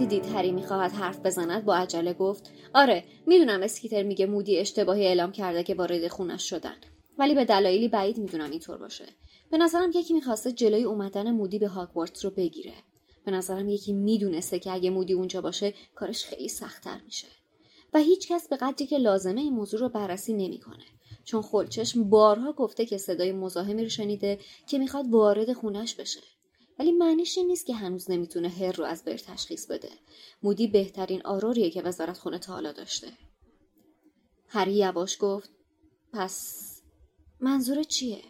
دید 0.06 0.26
هری 0.26 0.52
می‌خواهد 0.52 0.92
حرف 0.92 1.20
بزند 1.20 1.64
با 1.64 1.74
عجله 1.74 2.12
گفت 2.12 2.50
آره 2.74 3.04
می‌دونم 3.26 3.62
اسکیتر 3.62 4.02
میگه 4.02 4.26
مودی 4.26 4.58
اشتباهی 4.58 5.06
اعلام 5.06 5.32
کرده 5.32 5.62
که 5.62 5.74
وارد 5.74 6.08
خونش 6.08 6.50
شدن 6.50 6.76
ولی 7.18 7.34
به 7.34 7.44
دلایلی 7.44 7.88
بعید 7.88 8.18
می‌دونم 8.18 8.50
اینطور 8.50 8.78
باشه. 8.78 9.04
به 9.50 9.58
نظرم 9.58 9.90
یکی 9.94 10.14
می‌خواسته 10.14 10.52
جلوی 10.52 10.84
اومدن 10.84 11.30
مودی 11.30 11.58
به 11.58 11.68
هاگوارتس 11.68 12.24
رو 12.24 12.30
بگیره. 12.30 12.72
به 13.24 13.30
نظرم 13.30 13.68
یکی 13.68 13.92
می‌دونسته 13.92 14.58
که 14.58 14.72
اگه 14.72 14.90
مودی 14.90 15.12
اونجا 15.12 15.40
باشه 15.40 15.74
کارش 15.94 16.24
خیلی 16.24 16.48
سختتر 16.48 17.00
میشه. 17.04 17.28
و 17.94 17.98
هیچ 17.98 18.28
کس 18.28 18.48
به 18.48 18.56
قدری 18.56 18.86
که 18.86 18.98
لازمه 18.98 19.40
این 19.40 19.52
موضوع 19.52 19.80
رو 19.80 19.88
بررسی 19.88 20.32
نمی‌کنه. 20.32 20.84
چون 21.24 21.42
خلچشم 21.42 22.10
بارها 22.10 22.52
گفته 22.52 22.86
که 22.86 22.98
صدای 22.98 23.32
مزاحمی 23.32 23.82
رو 23.82 23.88
شنیده 23.88 24.38
که 24.68 24.78
می‌خواد 24.78 25.10
وارد 25.10 25.52
خونش 25.52 25.94
بشه. 25.94 26.20
ولی 26.78 26.92
معنیش 26.92 27.38
این 27.38 27.46
نیست 27.46 27.66
که 27.66 27.74
هنوز 27.74 28.10
نمی‌تونه 28.10 28.48
هر 28.48 28.72
رو 28.72 28.84
از 28.84 29.04
بر 29.04 29.16
تشخیص 29.16 29.66
بده. 29.66 29.90
مودی 30.42 30.66
بهترین 30.66 31.22
آروریه 31.24 31.70
که 31.70 31.82
وزارت 31.82 32.18
خونه 32.18 32.38
تا 32.38 32.52
حالا 32.52 32.72
داشته. 32.72 33.08
هری 34.48 34.72
یواش 34.72 35.16
گفت 35.20 35.50
پس 36.12 36.64
منظور 37.40 37.82
چیه؟ 37.82 38.22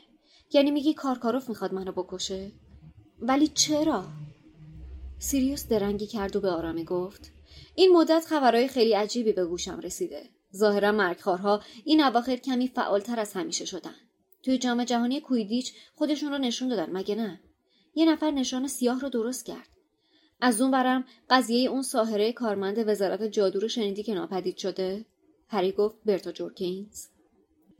یعنی 0.52 0.70
میگی 0.70 0.94
کارکاروف 0.94 1.48
می‌خواد 1.48 1.74
منو 1.74 1.92
بکشه؟ 1.92 2.52
ولی 3.20 3.48
چرا؟ 3.48 4.04
سیریوس 5.18 5.68
درنگی 5.68 6.06
کرد 6.06 6.36
و 6.36 6.40
به 6.40 6.50
آرامی 6.50 6.84
گفت 6.84 7.32
این 7.74 7.92
مدت 7.92 8.24
خبرهای 8.26 8.68
خیلی 8.68 8.92
عجیبی 8.92 9.32
به 9.32 9.44
گوشم 9.44 9.80
رسیده. 9.80 10.28
ظاهرا 10.56 10.92
مرگخوارها 10.92 11.60
این 11.84 12.04
اواخر 12.04 12.36
کمی 12.36 12.68
فعالتر 12.68 13.20
از 13.20 13.32
همیشه 13.32 13.64
شدن. 13.64 13.94
توی 14.42 14.58
جام 14.58 14.84
جهانی 14.84 15.20
کویدیچ 15.20 15.72
خودشون 15.94 16.32
رو 16.32 16.38
نشون 16.38 16.68
دادن 16.68 16.92
مگه 16.92 17.14
نه؟ 17.14 17.40
یه 17.94 18.12
نفر 18.12 18.30
نشان 18.30 18.68
سیاه 18.68 19.00
رو 19.00 19.08
درست 19.08 19.46
کرد. 19.46 19.68
از 20.40 20.60
اون 20.60 20.70
برم 20.70 21.04
قضیه 21.30 21.70
اون 21.70 21.82
ساهره 21.82 22.32
کارمند 22.32 22.88
وزارت 22.88 23.22
جادو 23.22 23.60
رو 23.60 23.68
شنیدی 23.68 24.02
که 24.02 24.14
ناپدید 24.14 24.56
شده؟ 24.56 25.04
هری 25.48 25.72
گفت 25.72 25.96
برتا 26.04 26.32
جورکینز. 26.32 27.06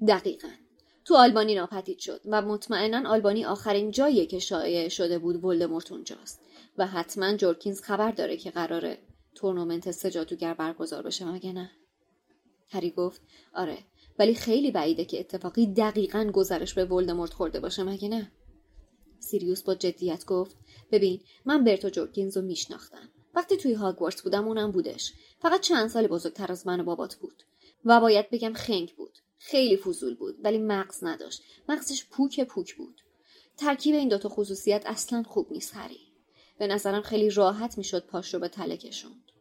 دقیقا. 0.08 0.48
تو 1.04 1.16
آلبانی 1.16 1.54
ناپدید 1.54 1.98
شد 1.98 2.20
و 2.26 2.42
مطمئنا 2.42 3.10
آلبانی 3.10 3.44
آخرین 3.44 3.90
جاییه 3.90 4.26
که 4.26 4.38
شایع 4.38 4.88
شده 4.88 5.18
بود 5.18 5.44
ولدمورت 5.44 5.92
اونجاست 5.92 6.40
و 6.78 6.86
حتما 6.86 7.36
جورکینز 7.36 7.82
خبر 7.82 8.10
داره 8.10 8.36
که 8.36 8.50
قراره 8.50 8.98
تورنمنت 9.34 9.90
سه 9.90 10.10
جادوگر 10.10 10.54
برگزار 10.54 11.02
بشه 11.02 11.24
مگه 11.24 11.52
نه؟ 11.52 11.70
هری 12.68 12.90
گفت 12.90 13.20
آره 13.54 13.78
ولی 14.18 14.34
خیلی 14.34 14.70
بعیده 14.70 15.04
که 15.04 15.20
اتفاقی 15.20 15.66
دقیقا 15.66 16.30
گذرش 16.34 16.74
به 16.74 16.84
ولدمورت 16.84 17.32
خورده 17.32 17.60
باشه 17.60 17.82
مگه 17.84 18.08
نه؟ 18.08 18.32
سیریوس 19.24 19.62
با 19.62 19.74
جدیت 19.74 20.24
گفت 20.24 20.56
ببین 20.92 21.20
من 21.44 21.64
برتو 21.64 21.90
جورکینز 21.90 22.36
رو 22.36 22.42
میشناختم. 22.42 23.08
وقتی 23.34 23.56
توی 23.56 23.72
هاگوارتس 23.72 24.22
بودم 24.22 24.48
اونم 24.48 24.70
بودش. 24.70 25.12
فقط 25.38 25.60
چند 25.60 25.88
سال 25.88 26.06
بزرگتر 26.06 26.52
از 26.52 26.66
من 26.66 26.80
و 26.80 26.84
بابات 26.84 27.14
بود. 27.14 27.42
و 27.84 28.00
باید 28.00 28.30
بگم 28.30 28.52
خنگ 28.52 28.94
بود. 28.96 29.18
خیلی 29.38 29.76
فضول 29.76 30.14
بود 30.14 30.36
ولی 30.44 30.58
مغز 30.58 31.04
نداشت. 31.04 31.42
مغزش 31.68 32.06
پوک 32.06 32.40
پوک 32.40 32.74
بود. 32.74 33.00
ترکیب 33.56 33.94
این 33.94 34.08
دوتا 34.08 34.28
خصوصیت 34.28 34.82
اصلا 34.86 35.22
خوب 35.22 35.52
نیست 35.52 35.74
هری. 35.74 36.00
به 36.58 36.66
نظرم 36.66 37.02
خیلی 37.02 37.30
راحت 37.30 37.78
می‌شد 37.78 38.06
پاش 38.06 38.34
رو 38.34 38.40
به 38.40 38.48
تله 38.48 38.76
کشوند. 38.76 39.32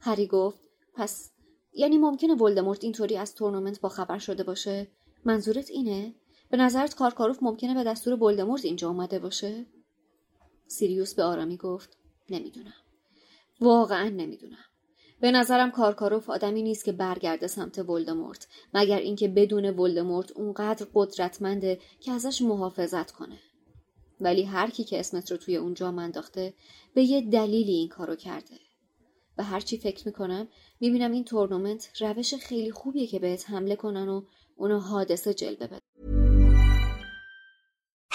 هری 0.00 0.26
گفت 0.26 0.58
پس 0.94 1.30
یعنی 1.72 1.98
ممکنه 1.98 2.34
ولدمورت 2.34 2.84
اینطوری 2.84 3.16
از 3.16 3.34
تورنمنت 3.34 3.80
با 3.80 3.88
خبر 3.88 4.18
شده 4.18 4.42
باشه؟ 4.42 4.88
منظورت 5.24 5.70
اینه؟ 5.70 6.14
به 6.50 6.56
نظرت 6.56 6.94
کارکاروف 6.94 7.38
ممکنه 7.42 7.74
به 7.74 7.84
دستور 7.84 8.22
ولدمورت 8.22 8.64
اینجا 8.64 8.88
اومده 8.88 9.18
باشه؟ 9.18 9.66
سیریوس 10.66 11.14
به 11.14 11.22
آرامی 11.22 11.56
گفت 11.56 11.98
نمی‌دونم. 12.30 12.74
واقعا 13.60 14.08
نمی‌دونم. 14.08 14.64
به 15.20 15.30
نظرم 15.30 15.70
کارکاروف 15.70 16.30
آدمی 16.30 16.62
نیست 16.62 16.84
که 16.84 16.92
برگرده 16.92 17.46
سمت 17.46 17.78
ولدمورت 17.78 18.48
مگر 18.74 18.98
اینکه 18.98 19.28
بدون 19.28 19.64
ولدمورت 19.64 20.32
اونقدر 20.32 20.86
قدرتمنده 20.94 21.80
که 22.00 22.12
ازش 22.12 22.42
محافظت 22.42 23.10
کنه. 23.10 23.38
ولی 24.20 24.42
هر 24.42 24.70
کی 24.70 24.84
که 24.84 25.00
اسمت 25.00 25.30
رو 25.30 25.36
توی 25.36 25.56
اونجا 25.56 25.92
منداخته 25.92 26.54
به 26.94 27.02
یه 27.02 27.20
دلیلی 27.30 27.72
این 27.72 27.88
کارو 27.88 28.16
کرده. 28.16 28.54
و 29.38 29.42
هرچی 29.42 29.78
فکر 29.78 30.06
می‌کنم 30.06 30.48
می‌بینم 30.80 31.12
این 31.12 31.24
تورنمنت 31.24 32.02
روش 32.02 32.34
خیلی 32.34 32.70
خوبیه 32.70 33.06
که 33.06 33.18
بهت 33.18 33.50
حمله 33.50 33.76
کنن 33.76 34.08
و 34.08 34.22
اونو 34.56 34.78
حادثه 34.78 35.34
جلبه 35.34 35.66
بدن 35.66 36.15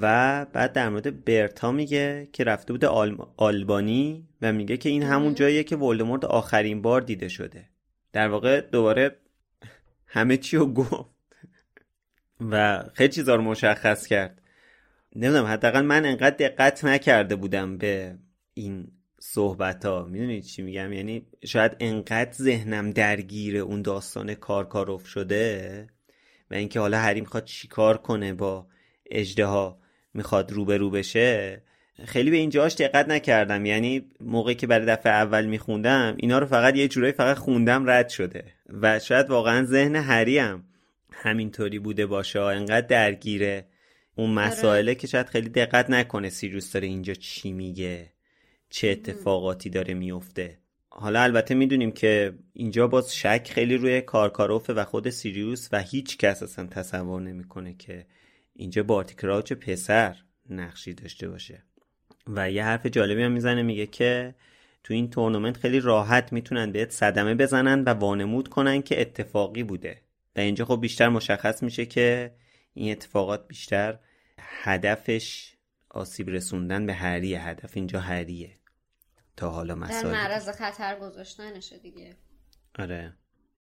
و 0.00 0.44
بعد 0.52 0.72
در 0.72 0.88
مورد 0.88 1.24
برتا 1.24 1.72
میگه 1.72 2.28
که 2.32 2.44
رفته 2.44 2.72
بوده 2.72 2.86
آلبانی 3.36 4.28
و 4.42 4.52
میگه 4.52 4.76
که 4.76 4.88
این 4.88 5.02
همون 5.02 5.34
جاییه 5.34 5.64
که 5.64 5.76
ولدمورت 5.76 6.24
آخرین 6.24 6.82
بار 6.82 7.00
دیده 7.00 7.28
شده. 7.28 7.68
در 8.12 8.28
واقع 8.28 8.60
دوباره 8.60 9.16
همه 10.06 10.36
چی 10.36 10.56
رو 10.56 10.66
گفت 10.72 11.10
و 12.40 12.84
خیلی 12.94 13.12
چیزا 13.12 13.34
رو 13.34 13.42
مشخص 13.42 14.06
کرد. 14.06 14.42
نمی‌دونم 15.16 15.46
حداقل 15.46 15.80
من 15.80 16.06
انقدر 16.06 16.36
دقت 16.36 16.84
نکرده 16.84 17.36
بودم 17.36 17.78
به 17.78 18.18
این 18.54 18.92
صحبت 19.18 19.84
ها 19.84 20.04
می‌دونید 20.04 20.44
چی 20.44 20.62
میگم؟ 20.62 20.92
یعنی 20.92 21.26
شاید 21.44 21.76
انقدر 21.80 22.32
ذهنم 22.32 22.90
درگیر 22.90 23.56
اون 23.56 23.82
داستان 23.82 24.34
کارکاروف 24.34 25.06
شده 25.06 25.86
و 26.50 26.54
اینکه 26.54 26.80
حالا 26.80 26.98
هری 26.98 27.20
می‌خواد 27.20 27.44
چیکار 27.44 27.96
کنه 27.98 28.34
با 28.34 28.66
اجده 29.10 29.46
می‌خواد 30.14 30.52
روبرو 30.52 30.90
بشه 30.90 31.62
خیلی 32.04 32.30
به 32.30 32.36
اینجاش 32.36 32.74
دقت 32.74 33.08
نکردم. 33.08 33.66
یعنی 33.66 34.04
موقعی 34.20 34.54
که 34.54 34.66
برای 34.66 34.86
دفعه 34.86 35.12
اول 35.12 35.46
میخوندم 35.46 36.14
اینا 36.18 36.38
رو 36.38 36.46
فقط 36.46 36.76
یه 36.76 36.88
جورایی 36.88 37.12
فقط 37.12 37.38
خوندم 37.38 37.90
رد 37.90 38.08
شده. 38.08 38.44
و 38.68 38.98
شاید 38.98 39.30
واقعا 39.30 39.64
ذهن 39.64 39.96
هریم 39.96 40.64
همینطوری 41.12 41.78
بوده 41.78 42.06
باشه. 42.06 42.40
انقدر 42.40 42.86
درگیره. 42.86 43.66
اون 44.14 44.38
آره. 44.38 44.48
مسائله 44.48 44.94
که 44.94 45.06
شاید 45.06 45.26
خیلی 45.26 45.48
دقت 45.48 45.90
نکنه 45.90 46.28
سیریوس 46.28 46.72
داره 46.72 46.86
اینجا 46.86 47.14
چی 47.14 47.52
میگه 47.52 48.12
چه 48.70 48.88
اتفاقاتی 48.88 49.70
داره 49.70 49.94
میفته. 49.94 50.58
حالا 50.88 51.22
البته 51.22 51.54
می‌دونیم 51.54 51.92
که 51.92 52.34
اینجا 52.52 52.86
باز 52.86 53.16
شک 53.16 53.50
خیلی 53.54 53.76
روی 53.76 54.00
کارکاروفه 54.00 54.72
و 54.72 54.84
خود 54.84 55.10
سیریوس 55.10 55.68
و 55.72 55.82
هیچ 55.82 56.18
کس 56.18 56.42
اصلا 56.42 56.66
تصور 56.66 57.20
نمی‌کنه 57.20 57.74
که 57.74 58.06
اینجا 58.54 58.82
بارتی 58.82 59.14
کراوچ 59.14 59.52
پسر 59.52 60.16
نقشی 60.50 60.94
داشته 60.94 61.28
باشه. 61.28 61.62
و 62.26 62.50
یه 62.50 62.64
حرف 62.64 62.86
جالبی 62.86 63.22
هم 63.22 63.32
می‌زنه 63.32 63.62
میگه 63.62 63.86
که 63.86 64.34
تو 64.84 64.94
این 64.94 65.10
تورنمنت 65.10 65.56
خیلی 65.56 65.80
راحت 65.80 66.32
می‌تونن 66.32 66.72
بهت 66.72 66.90
صدمه 66.90 67.34
بزنن 67.34 67.84
و 67.84 67.88
وانمود 67.88 68.48
کنن 68.48 68.82
که 68.82 69.00
اتفاقی 69.00 69.62
بوده. 69.62 70.02
و 70.36 70.40
اینجا 70.40 70.64
خب 70.64 70.80
بیشتر 70.80 71.08
مشخص 71.08 71.62
میشه 71.62 71.86
که 71.86 72.34
این 72.74 72.92
اتفاقات 72.92 73.48
بیشتر 73.48 73.98
هدفش 74.38 75.56
آسیب 75.90 76.30
رسوندن 76.30 76.86
به 76.86 76.94
هریه 76.94 77.48
هدف 77.48 77.70
اینجا 77.74 78.00
هریه 78.00 78.58
تا 79.36 79.50
حالا 79.50 79.74
در 79.74 79.80
مسائل 79.80 80.12
معرض 80.12 80.48
خطر 80.48 80.98
گذاشتنشه 80.98 81.78
دیگه. 81.78 82.16
آره. 82.78 83.16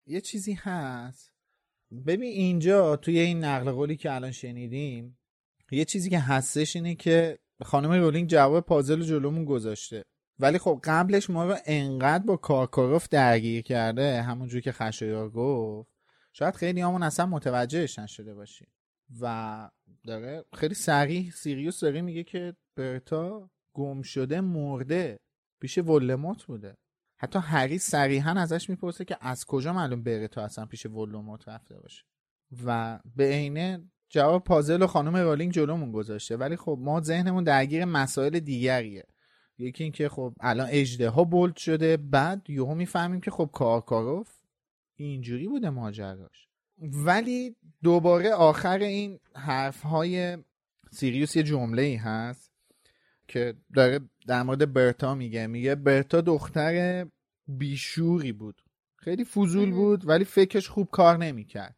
یه 0.07 0.20
چیزی 0.20 0.53
هست. 0.53 1.36
ببین 2.07 2.22
اینجا 2.22 2.97
توی 2.97 3.18
این 3.18 3.45
نقل 3.45 3.70
قولی 3.70 3.97
که 3.97 4.12
الان 4.12 4.30
شنیدیم 4.30 5.18
یه 5.72 5.84
چیزی 5.84 6.11
که 6.11 6.18
هستش 6.18 6.76
اینه 6.76 6.95
که 6.95 7.39
خانم 7.64 7.93
رولینگ 7.93 8.28
جواب 8.28 8.66
پازل 8.66 9.03
جلومون 9.03 9.45
گذاشته. 9.45 10.05
ولی 10.39 10.59
خب 10.59 10.80
قبلش 10.84 11.30
ما 11.30 11.47
رو 11.47 11.57
انقدر 11.66 12.24
با 12.24 12.37
کارکاروف 12.37 13.09
درگیر 13.09 13.62
کرده 13.62 14.22
همونجور 14.22 14.61
که 14.61 14.72
خشایار 14.72 15.30
گفت 15.30 15.91
شاید 16.32 16.55
خیلی 16.55 16.80
همون 16.80 17.03
اصلا 17.03 17.26
متوجهش 17.26 17.99
نشده 17.99 18.34
باشیم 18.34 18.68
و 19.20 19.70
داره 20.05 20.45
خیلی 20.55 20.74
سریع 20.74 21.30
سیریوس 21.30 21.80
داره 21.80 22.03
میگه 22.03 22.24
که 22.24 22.57
برتا 22.76 23.51
گم 23.74 24.03
شده 24.03 24.41
مرده 24.41 25.18
پیش 25.61 25.78
ولموت 25.78 26.45
بوده. 26.45 26.76
حتی 27.16 27.38
هری 27.38 27.78
صریحا 27.78 28.30
ازش 28.30 28.70
می‌پرسه 28.70 29.04
که 29.04 29.16
از 29.20 29.44
کجا 29.44 29.72
معلوم 29.72 30.02
برتا 30.02 30.42
اصلا 30.42 30.66
پیش 30.66 30.86
ولوموت 30.86 31.48
رفته 31.48 31.80
باشه. 31.80 32.04
و 32.64 32.98
به 33.16 33.24
عینه 33.24 33.90
جواب 34.08 34.44
پازل 34.44 34.82
و 34.82 34.86
خانم 34.86 35.16
رولینگ 35.16 35.52
جلومون 35.52 35.92
گذاشته. 35.92 36.36
ولی 36.36 36.56
خب 36.56 36.78
ما 36.80 37.00
ذهنمون 37.00 37.44
درگیر 37.44 37.84
مسائل 37.84 38.40
دیگریه. 38.40 39.04
یکی 39.58 39.84
اینکه 39.84 40.08
خب 40.08 40.34
الان 40.40 40.68
اجده 40.70 41.08
ها 41.08 41.24
بولد 41.24 41.56
شده 41.56 41.96
بعد 41.96 42.50
یهو 42.50 42.74
می‌فهمیم 42.74 43.20
که 43.20 43.30
خب 43.30 43.50
کارکاروف 43.52 44.28
اینجوری 44.96 45.48
بوده 45.48 45.70
ماجراش. 45.70 46.48
ولی 46.78 47.56
دوباره 47.82 48.32
آخر 48.32 48.78
این 48.78 49.18
حرف 49.34 49.82
های 49.82 50.38
سیریوس 50.90 51.36
یه 51.36 51.42
جمله 51.42 51.82
ای 51.82 51.94
هست 51.96 52.52
که 53.28 53.54
داره 53.74 54.00
در 54.26 54.42
مورد 54.42 54.72
برتا 54.72 55.14
میگه. 55.14 55.46
میگه 55.46 55.74
برتا 55.74 56.20
دختر 56.20 57.06
بیشوری 57.48 58.32
بود. 58.32 58.62
خیلی 58.96 59.24
فضول 59.24 59.70
بود 59.70 60.08
ولی 60.08 60.24
فکرش 60.24 60.68
خوب 60.68 60.88
کار 60.90 61.16
نمی‌کرد. 61.16 61.76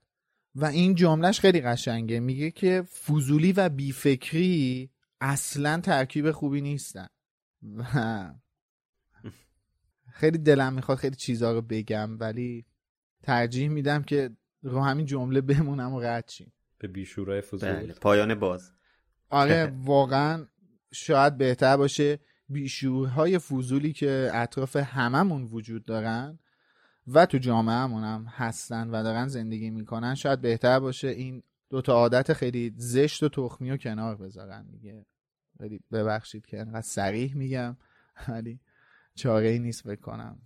و 0.55 0.64
این 0.64 0.94
جملهش 0.94 1.40
خیلی 1.40 1.61
قشنگه. 1.61 2.20
میگه 2.20 2.51
که 2.51 2.82
فضولی 2.82 3.53
و 3.53 3.68
بیفکری 3.68 4.90
اصلا 5.20 5.80
ترکیب 5.80 6.30
خوبی 6.30 6.61
نیستن. 6.61 7.07
و 7.76 8.34
خیلی 10.12 10.38
دلم 10.38 10.72
می‌خواد 10.72 10.99
خیلی 10.99 11.16
چیزها 11.16 11.53
رو 11.53 11.62
بگم 11.62 12.18
ولی 12.18 12.66
ترجیح 13.22 13.68
میدم 13.68 14.03
که 14.03 14.30
رو 14.62 14.80
همین 14.80 15.07
جمله 15.07 15.40
بمونم 15.40 15.94
و 15.94 16.01
رد 16.01 16.28
شیم. 16.28 16.53
به 16.78 16.88
بیشورای 16.88 17.40
فضول. 17.40 17.72
بله 17.72 17.94
پایان 17.94 18.34
باز. 18.34 18.72
آره 19.30 19.72
واقعا 19.84 20.46
شاید 20.92 21.36
بهتر 21.36 21.76
باشه. 21.76 22.18
بیشورهای 22.49 23.38
فضولی 23.38 23.92
که 23.92 24.30
اطراف 24.34 24.76
هممون 24.76 25.44
وجود 25.44 25.84
دارن 25.84 26.38
و 27.07 27.26
تو 27.26 27.38
جامعهمون 27.38 28.05
هم 28.05 28.26
هستن 28.28 28.90
و 28.90 29.03
دارن 29.03 29.28
زندگی 29.28 29.70
می‌کنن 29.70 30.14
شاید 30.14 30.40
بهتر 30.40 30.80
باشه 30.80 31.09
این 31.09 31.42
دوتا 31.70 31.92
عادت 31.92 32.32
خیلی 32.32 32.74
زشت 32.76 33.22
و 33.22 33.28
تخمی 33.28 33.70
و 33.70 33.76
کنار 33.76 34.16
بذارن 34.16 34.66
میگه 34.70 35.07
خیلی 35.59 35.80
ببخشید 35.92 36.46
که 36.46 36.61
انقدر 36.61 36.80
سریح 36.80 37.36
میگم 37.36 37.76
ولی 38.28 38.61
چاره 39.14 39.49
ای 39.49 39.59
نیست 39.59 39.86
بکنم 39.86 40.40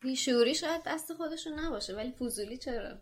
بیشوری 0.00 0.54
شاید 0.54 0.82
دست 0.86 1.12
خودشون 1.12 1.58
نباشه 1.58 1.96
ولی 1.96 2.12
فضولی 2.12 2.56
چرا؟ 2.56 2.98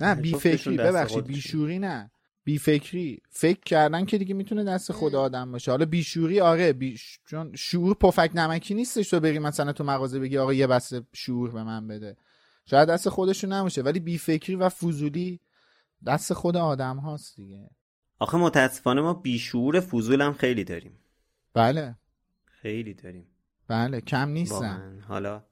نه 0.00 0.14
بیفکری 0.14 0.76
ببخشید. 0.76 1.26
بیشوری 1.26 1.78
نه. 1.78 2.10
بیفکری. 2.44 3.22
فکر 3.30 3.60
کردن 3.60 4.04
که 4.04 4.18
دیگه 4.18 4.34
می‌تونه 4.34 4.64
دست 4.64 4.92
خود 4.92 5.14
آدم 5.14 5.52
باشه. 5.52 5.70
حالا 5.70 5.84
بیشوری 5.84 6.40
آره 6.40 6.72
بیش... 6.72 7.18
چون 7.26 7.56
شعور 7.56 7.94
پفک 7.94 8.30
نمکی 8.34 8.74
نیستش 8.74 9.10
تو 9.10 9.20
بری 9.20 9.38
مثلا 9.38 9.72
تو 9.72 9.84
مغازه 9.84 10.20
بگی 10.20 10.38
آقا 10.38 10.52
یه 10.52 10.66
بسته 10.66 11.02
شعور 11.12 11.50
به 11.50 11.62
من 11.62 11.88
بده. 11.88 12.16
شاید 12.66 12.88
دست 12.88 13.08
خودشون 13.08 13.52
نباشه 13.52 13.82
ولی 13.82 14.00
بیفکری 14.00 14.56
و 14.56 14.68
فضولی 14.68 15.40
دست 16.06 16.32
خود 16.32 16.56
آدم 16.56 16.96
هاست 16.96 17.36
دیگه. 17.36 17.70
آخه 18.18 18.38
متاسفانه 18.38 19.00
ما 19.00 19.14
بیشعور 19.14 19.80
فضول 19.80 20.20
هم 20.20 20.32
خیلی 20.32 20.64
داریم. 20.64 20.98
بله. 21.54 21.94
خیلی 22.44 22.94
داریم. 22.94 23.26
بله 23.68 24.00
کم 24.00 24.28
نیستن. 24.28 25.04
حالا 25.08 25.42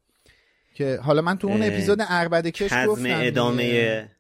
که 0.75 1.01
حالا 1.03 1.23
من 1.23 1.39
تو 1.39 1.49
اون 1.49 1.63
اه، 1.63 1.69
اپیزود 1.69 1.99
اربده 2.01 2.51
کش 2.51 2.73
گفتم 2.87 3.05
ادامه 3.07 3.63
دیگه. 3.63 4.11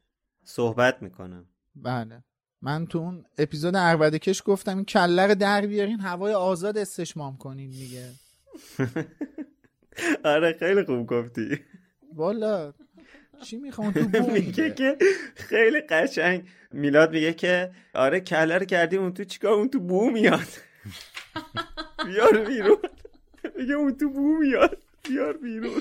صحبت 0.44 1.02
می‌کنم. 1.02 1.46
بله. 1.76 2.22
من 2.62 2.86
تو 2.86 2.98
اون 2.98 3.24
اپیزود 3.38 3.76
اربده 3.76 4.18
کش 4.18 4.42
گفتم 4.46 4.76
این 4.76 4.84
کله 4.84 5.26
رو 5.26 5.34
در 5.34 5.66
بیارین 5.66 6.00
هوای 6.00 6.34
آزاد 6.34 6.78
استشمام 6.78 7.36
کنین 7.36 7.70
دیگه. 7.70 8.08
آره 10.24 10.52
خیلی 10.52 10.84
خوب 10.84 11.06
گفتی. 11.06 11.60
والا 12.14 12.72
چی 13.42 13.56
می‌خوام؟ 13.56 13.92
تو 13.92 14.00
میگه 14.10 14.32
میگه 14.32 14.70
که 14.74 14.96
خیلی 15.34 15.80
قشنگ. 15.80 16.48
میلاد 16.72 17.12
میگه 17.12 17.32
که 17.32 17.70
آره 17.94 18.20
کله 18.20 18.58
رو 18.58 18.64
کردیم 18.64 19.00
اون 19.02 19.14
تو 19.14 19.24
چیکار؟ 19.24 19.52
اون 19.52 19.68
تو 19.68 19.80
بو 19.80 20.10
میاد. 20.10 20.48
بیار 22.06 22.44
بیرون. 22.44 22.76
میگه 23.58 23.74
اون 23.74 23.96
تو 23.96 24.10
بو 24.10 24.38
میاد. 24.38 24.78
بیار 25.08 25.36
بیرون. 25.36 25.80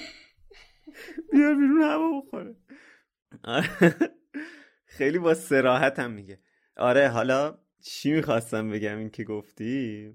بیار 1.31 1.55
بیرون 1.55 1.81
هوا 1.81 2.21
بخوره. 2.21 2.55
آره. 3.43 3.69
خیلی 4.85 5.19
با 5.19 5.33
سراحت 5.33 5.99
هم 5.99 6.11
میگه. 6.11 6.39
آره 6.81 7.07
حالا 7.07 7.57
چی 7.83 8.11
می‌خواستم 8.11 8.69
بگم 8.69 8.97
این 8.97 9.09
که 9.09 9.23
گفتی؟ 9.23 10.11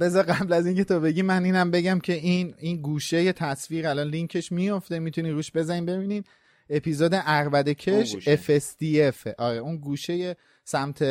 بذار 0.00 0.22
قبل 0.22 0.52
از 0.52 0.66
اینکه 0.66 0.84
تو 0.84 1.00
بگی 1.00 1.22
من 1.22 1.44
اینم 1.44 1.70
بگم 1.70 2.00
که 2.00 2.12
این 2.12 2.54
این 2.58 2.82
گوشه 2.82 3.32
تصویر 3.32 3.86
الان 3.86 4.06
لینکش 4.06 4.52
میفته 4.52 4.98
می‌تونی 4.98 5.30
روش 5.30 5.52
بزنین 5.52 5.86
ببینین. 5.86 6.24
اپیزود 6.70 7.12
اربده 7.14 7.74
کش. 7.74 8.28
FSDF 8.28 9.34
آره 9.38 9.58
اون 9.58 9.76
گوشه 9.76 10.36
سمت. 10.64 11.02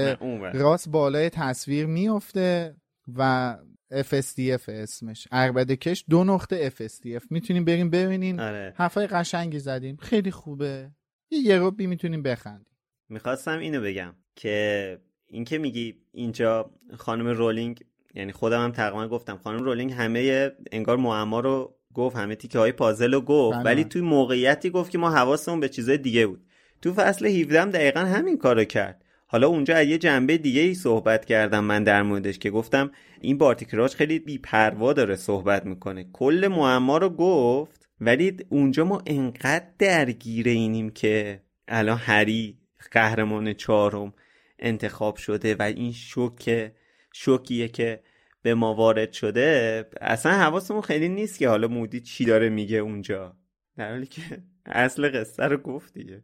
راست 0.54 0.90
بالای 0.90 1.30
تصویر 1.30 1.86
میفته 1.86 2.76
و 3.16 3.56
FSDF 3.92 4.70
اسمش. 4.70 5.28
عربده 5.32 5.76
کش 5.76 6.06
دو 6.10 6.24
نقطه 6.24 6.70
FSDF 6.70 7.24
می‌تونیم 7.30 7.66
بریم 7.66 7.90
ببینین. 7.90 8.40
آره. 8.40 8.74
حرفای 8.78 9.08
قشنگی 9.08 9.60
زدیم 9.60 9.98
خیلی 9.98 10.32
خوبه. 10.32 10.92
یه 11.32 11.40
یه 11.40 11.88
می‌تونیم 11.88 12.24
بخندیم. 12.24 12.78
می‌خواستم 13.10 13.60
اینو 13.60 13.82
بگم. 13.82 14.16
که 14.38 14.98
اینکه 15.28 15.58
میگی 15.58 15.96
اینجا 16.14 16.72
خانم 16.98 17.28
رولینگ 17.28 17.84
یعنی 18.16 18.32
خودم 18.32 18.64
هم 18.64 18.72
تقریبا 18.72 19.08
گفتم 19.08 19.40
خانم 19.44 19.64
رولینگ 19.64 19.92
همه 19.92 20.52
انگار 20.72 20.98
معما 20.98 21.40
رو 21.40 21.76
گفت 21.94 22.16
همه 22.16 22.36
تیکه 22.36 22.60
های 22.60 22.72
پازل 22.72 23.14
رو 23.14 23.22
گفت 23.22 23.58
بله. 23.58 23.66
ولی 23.66 23.84
توی 23.84 24.02
موقعیتی 24.02 24.70
گفت 24.70 24.92
که 24.92 24.98
ما 24.98 25.12
حواسمون 25.12 25.60
به 25.60 25.70
چیزای 25.70 25.98
دیگه 25.98 26.28
بود. 26.28 26.46
تو 26.82 26.94
فصل 26.94 27.26
17 27.26 27.62
هم 27.62 27.70
دقیقا 27.70 28.00
همین 28.00 28.38
کارو 28.38 28.64
کرد. 28.64 29.04
حالا 29.28 29.48
اونجا 29.48 29.76
از 29.76 29.88
یه 29.88 29.98
جنبه 29.98 30.38
دیگه 30.38 30.62
ای 30.62 30.74
صحبت 30.74 31.26
کردم 31.26 31.64
من 31.64 31.84
در 31.84 32.02
موردش 32.04 32.40
که 32.40 32.50
گفتم 32.50 32.92
این 33.22 33.38
بارتی 33.38 33.66
کراچ 33.66 33.96
خیلی 33.96 34.20
بیپروا 34.20 34.94
داره 34.94 35.16
صحبت 35.16 35.66
می‌کنه. 35.66 36.10
کل 36.14 36.48
معما 36.52 36.98
رو 36.98 37.10
گفت 37.10 37.88
ولی 38.02 38.38
اونجا 38.50 38.86
ما 38.86 39.02
انقدر 39.06 39.66
درگیر 39.80 40.48
اینیم 40.48 40.90
که 40.90 41.42
الان 41.68 41.98
هری 41.98 42.58
قهرمان 42.92 43.54
چهارم 43.54 44.14
انتخاب 44.60 45.16
شده 45.16 45.56
و 45.56 45.62
این 45.62 45.92
شوک 45.92 46.72
شوکیه 47.14 47.68
که 47.68 48.04
به 48.42 48.54
ما 48.54 48.74
وارد 48.74 49.12
شده 49.12 49.86
اصلا 50.02 50.32
حواسمون 50.32 50.82
خیلی 50.82 51.10
نیست 51.10 51.40
که 51.40 51.50
حالا 51.50 51.68
مودی 51.68 52.02
چی 52.02 52.26
داره 52.26 52.50
میگه 52.50 52.78
اونجا. 52.78 53.36
در 53.78 53.92
حالی 53.92 54.06
که 54.06 54.22
اصل 54.66 55.20
قصه 55.20 55.44
رو 55.44 55.58
گفت 55.58 55.94
دیگه. 55.94 56.24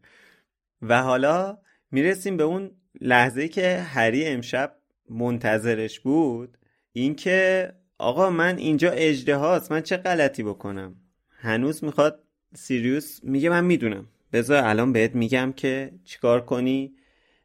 و 0.82 1.02
حالا 1.02 1.58
می‌رسیم 1.92 2.38
به 2.38 2.44
اون 2.44 2.72
لحظه 3.02 3.48
که 3.48 3.78
هری 3.78 4.26
امشب 4.26 4.76
منتظرش 5.10 6.00
بود 6.00 6.58
اینکه 6.92 7.72
آقا 7.98 8.30
من 8.30 8.58
اینجا 8.58 8.92
اجده 8.92 9.36
هاست 9.36 9.72
من 9.72 9.82
چه 9.82 9.98
غلطی 9.98 10.44
بکنم؟ 10.44 10.96
هنوز 11.30 11.84
می‌خواد 11.84 12.24
سیریوس 12.56 13.20
میگه 13.24 13.50
من 13.50 13.66
می‌دونم. 13.66 14.08
بذار 14.34 14.64
الان 14.64 14.94
بهت 14.94 15.16
میگم 15.16 15.54
که 15.56 15.92
چیکار 16.04 16.46
کنی؟ 16.46 16.96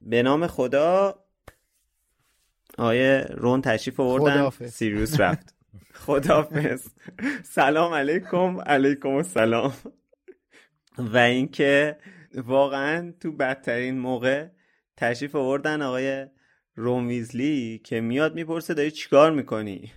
به 0.01 0.23
نام 0.23 0.47
خدا. 0.47 1.25
آیه 2.79 3.27
رون 3.31 3.63
تشریف 3.63 4.01
آوردن. 4.01 4.51
سیریوس 4.51 5.21
رفت. 5.21 5.55
خدافز 6.07 6.89
سلام 7.43 7.95
علیکم. 7.95 8.61
علیکم 8.61 9.09
السلام. 9.09 9.73
و 10.99 11.17
اینکه 11.17 11.99
واقعا 12.35 13.15
تو 13.21 13.33
بدترین 13.33 13.99
موقع 13.99 14.49
تشریف 14.97 15.37
آوردن 15.37 15.83
آقای 15.83 16.27
روم 16.75 17.09
ویزلی 17.09 17.79
که 17.85 18.01
میاد 18.01 18.35
می‌پرسه 18.35 18.75
داری 18.75 18.91
چیکار 18.91 19.31
می‌کنی؟ 19.31 19.93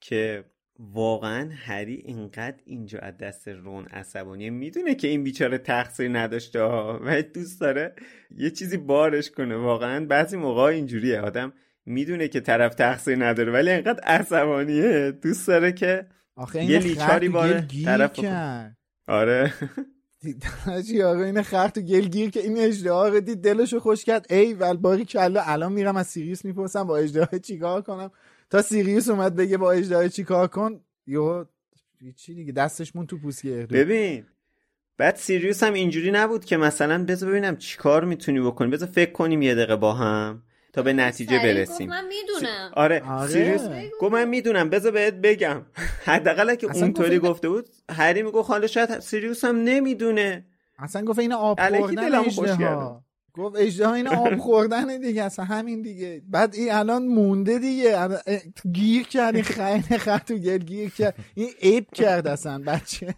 که 0.00 0.44
واقعا 0.78 1.50
هری 1.56 2.02
اینقدر 2.06 2.56
اینجا 2.64 2.98
از 2.98 3.16
دست 3.18 3.48
رون 3.48 3.84
عصبانیه. 3.84 4.50
می‌دونه 4.50 4.94
که 4.94 5.08
این 5.08 5.24
بیچاره 5.24 5.58
تقصیر 5.58 6.18
نداشته 6.18 6.62
و 6.62 7.22
دوست 7.34 7.60
داره 7.60 7.94
یه 8.36 8.50
چیزی 8.50 8.76
بارش 8.76 9.30
کنه. 9.30 9.56
واقعا 9.56 10.06
بعضی 10.06 10.36
موقع 10.36 10.62
اینجوریه. 10.62 11.20
آدم 11.20 11.52
می‌دونه 11.86 12.28
که 12.28 12.40
طرف 12.40 12.74
تقصیر 12.74 13.24
نداره 13.24 13.52
ولی 13.52 13.70
اینقدر 13.70 14.00
عصبانیه. 14.00 15.10
دوست 15.22 15.48
داره 15.48 15.72
که 15.72 16.06
آخه 16.36 16.64
یه 16.64 16.78
لیچاری 16.78 17.28
باره 17.28 17.66
طرف 17.84 18.20
آره. 19.08 19.52
حاجی 20.66 21.02
آقا 21.02 21.22
این 21.22 21.42
خر 21.42 21.68
تو 21.68 21.80
گل 21.80 22.08
گیر 22.08 22.30
که 22.30 22.40
این 22.40 22.58
اژدها 22.58 22.90
رو 22.90 23.20
دید 23.20 23.42
دلشو 23.42 23.80
خوش 23.80 24.04
کرد. 24.04 24.26
ایول 24.30 24.76
باریکلا 24.76 25.42
الان 25.44 25.72
میرم 25.72 25.96
از 25.96 26.06
سیریوس 26.06 26.44
می‌پرسم 26.44 26.84
با 26.84 26.96
اژدها 26.96 27.38
چیکار 27.38 27.82
کنم. 27.82 28.10
تا 28.50 28.62
سیریوس 28.62 29.08
اومد 29.08 29.36
بگه 29.36 29.56
با 29.56 29.72
اژدها 29.72 30.08
چیکار 30.08 30.46
کن 30.48 30.80
هیچی 31.06 32.34
دیگه 32.34 32.52
دستش 32.52 32.96
موند 32.96 33.06
تو 33.06 33.18
پوست 33.18 33.46
گردو 33.46 33.72
ببین 33.72 34.26
بعد 34.98 35.16
سیریوس 35.16 35.62
هم 35.62 35.72
اینجوری 35.74 36.10
نبود 36.10 36.44
که 36.44 36.56
مثلا 36.56 37.04
بذار 37.04 37.30
ببینم 37.30 37.56
چیکار 37.56 38.04
می‌تونی 38.04 38.40
بکنی. 38.40 38.70
بذار 38.70 38.88
فکر 38.88 39.12
کنیم 39.12 39.42
یه 39.42 39.54
دقیقه 39.54 39.76
با 39.76 39.92
هم 39.92 40.42
تا 40.72 40.82
به 40.82 40.92
نتیجه 40.92 41.38
برسیم. 41.38 41.86
گفت 41.86 41.96
من 41.98 42.04
می‌دونم. 42.08 42.70
آره, 42.74 43.02
آره. 43.10 43.30
سیریوس 43.30 43.60
گفت 44.00 44.12
من 44.12 44.28
می‌دونم. 44.28 44.70
بذار 44.70 44.92
بهت 44.92 45.14
بگم. 45.14 45.62
حداقل 46.04 46.54
که 46.54 46.66
اونطوری 46.66 47.18
گفت- 47.18 47.30
گفته 47.30 47.48
بود 47.48 47.68
هری 47.90 48.22
می‌گفت 48.22 48.50
حالا 48.50 48.66
شاید 48.66 49.00
سیریوس 49.00 49.44
هم 49.44 49.56
نمی‌دونه. 49.56 50.46
اصلا 50.78 51.04
گفت 51.04 51.18
این 51.18 51.32
آب 51.32 51.60
خوردن 51.78 52.22
خوش. 52.22 52.48
گفت 53.36 53.56
اجده 53.58 53.92
این 53.92 54.08
آب 54.08 54.36
خوردن 54.36 55.00
دیگه 55.00 55.22
اصلا 55.22 55.44
همین 55.44 55.82
دیگه. 55.82 56.22
بعد 56.28 56.54
این 56.54 56.72
الان 56.72 57.06
مونده 57.06 57.58
دیگه 57.58 58.08
گیر 58.72 59.06
کرد 59.06 59.34
این 59.34 59.44
خیلی 59.44 59.98
خط 59.98 60.28
تو 60.28 60.34
گل 60.34 60.58
گیر 60.58 60.90
کرد 60.90 61.14
این 61.34 61.50
عیب 61.62 61.86
کرد 61.94 62.26
اصلا 62.26 62.62
بچه. 62.66 63.14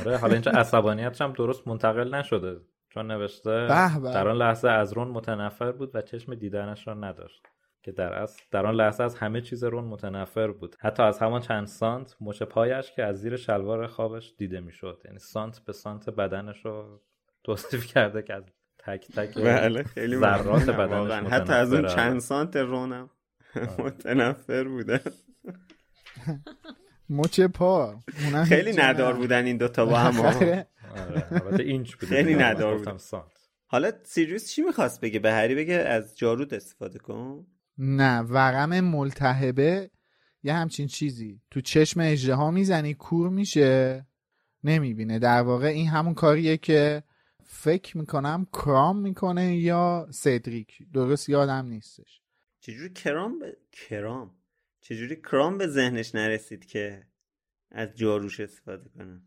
آره 0.00 0.16
حالا 0.16 0.32
اینجا 0.32 0.52
عصبانیتش 0.52 1.20
هم 1.20 1.32
درست 1.32 1.68
منتقل 1.68 2.14
نشده 2.14 2.60
چون 2.90 3.06
نوشته. 3.10 3.66
در 4.04 4.28
آن 4.28 4.36
لحظه 4.36 4.68
از 4.68 4.92
رون 4.92 5.08
متنفر 5.08 5.72
بود 5.72 5.90
و 5.94 6.02
چشم 6.02 6.34
دیدنش 6.34 6.86
را 6.88 6.94
نداشت. 6.94 7.42
که 7.84 7.92
در 7.92 8.12
اصل 8.12 8.42
در 8.50 8.66
آن 8.66 8.74
لحظه 8.74 9.02
از 9.04 9.14
همه 9.14 9.40
چیز 9.40 9.64
رون 9.64 9.84
متنفر 9.84 10.50
بود. 10.52 10.76
حتی 10.80 11.02
از 11.02 11.18
همان 11.18 11.40
چند 11.40 11.66
سانت 11.66 12.16
مچ 12.20 12.42
پایش 12.42 12.92
که 12.92 13.04
از 13.04 13.20
زیر 13.20 13.36
شلوار 13.36 13.86
خوابش 13.86 14.34
دیده 14.38 14.60
می‌شد. 14.60 15.02
یعنی 15.04 15.18
سانت 15.18 15.58
به 15.64 15.72
سانت 15.72 16.10
بدنش 16.10 16.64
رو 16.64 17.00
توصیف 17.44 17.86
کرده 17.86 18.22
که 18.22 18.34
از 18.34 18.44
تک 18.78 19.06
تک 19.12 19.34
بله 19.44 19.82
خیلی 19.82 20.16
ذرات 20.16 20.70
بدنش 20.70 20.90
واقعا. 20.90 21.28
حتی 21.28 21.52
از 21.52 21.72
اون. 21.72 21.86
چند 21.86 22.18
سانت 22.20 22.56
رونم 22.56 23.10
متنفر 23.78 24.64
بودن 24.64 25.00
مچ 27.10 27.40
پا. 27.40 27.94
خیلی 28.48 28.72
ندار. 28.72 29.12
بودن 29.14 29.44
این 29.44 29.56
دوتا 29.56 29.86
با 29.86 29.98
هم. 29.98 30.20
آره 30.20 30.66
البته 31.30 31.62
اینچ 31.62 31.94
بود 31.94 32.08
خیلی. 32.08 32.34
ندار 32.34 32.74
گفتم 32.78 32.90
بود. 32.90 33.00
سانت. 33.00 33.48
حالا 33.66 33.92
سیریوس 34.02 34.50
چی 34.52 34.62
می‌خواست 34.62 35.00
بگه؟ 35.00 35.18
به 35.18 35.32
هری 35.32 35.54
بگه 35.54 35.74
از 35.74 36.18
جارود 36.18 36.54
استفاده 36.54 36.98
کن. 36.98 37.46
نه 37.78 38.20
ورم 38.20 38.80
ملتهبه 38.80 39.90
یه 40.42 40.54
همچین 40.54 40.86
چیزی. 40.86 41.40
تو 41.50 41.60
چشم 41.60 42.00
اجده 42.00 42.34
ها 42.34 42.50
می‌زنی 42.50 42.94
کور 42.94 43.28
میشه. 43.30 44.06
نمی‌بینه. 44.64 45.18
در 45.18 45.42
واقع 45.42 45.66
این 45.66 45.88
همون 45.88 46.14
کاریه 46.14 46.56
که 46.56 47.02
فکر 47.44 47.98
می‌کنم 47.98 48.46
کرام 48.52 48.98
می‌کنه 48.98 49.56
یا 49.56 50.08
سدریک. 50.10 50.78
درست 50.92 51.28
یادم 51.28 51.66
نیستش. 51.66 52.20
چجوری 52.60 52.90
کرام 52.92 53.38
به 53.38 53.56
کرام؟ 53.72 54.34
چجوری 54.80 55.16
کرام 55.16 55.58
به 55.58 55.66
ذهنش 55.66 56.14
نرسید 56.14 56.64
که 56.64 57.06
از 57.70 57.88
جاروش 57.94 58.40
استفاده 58.40 58.88
کنه؟ 58.88 59.22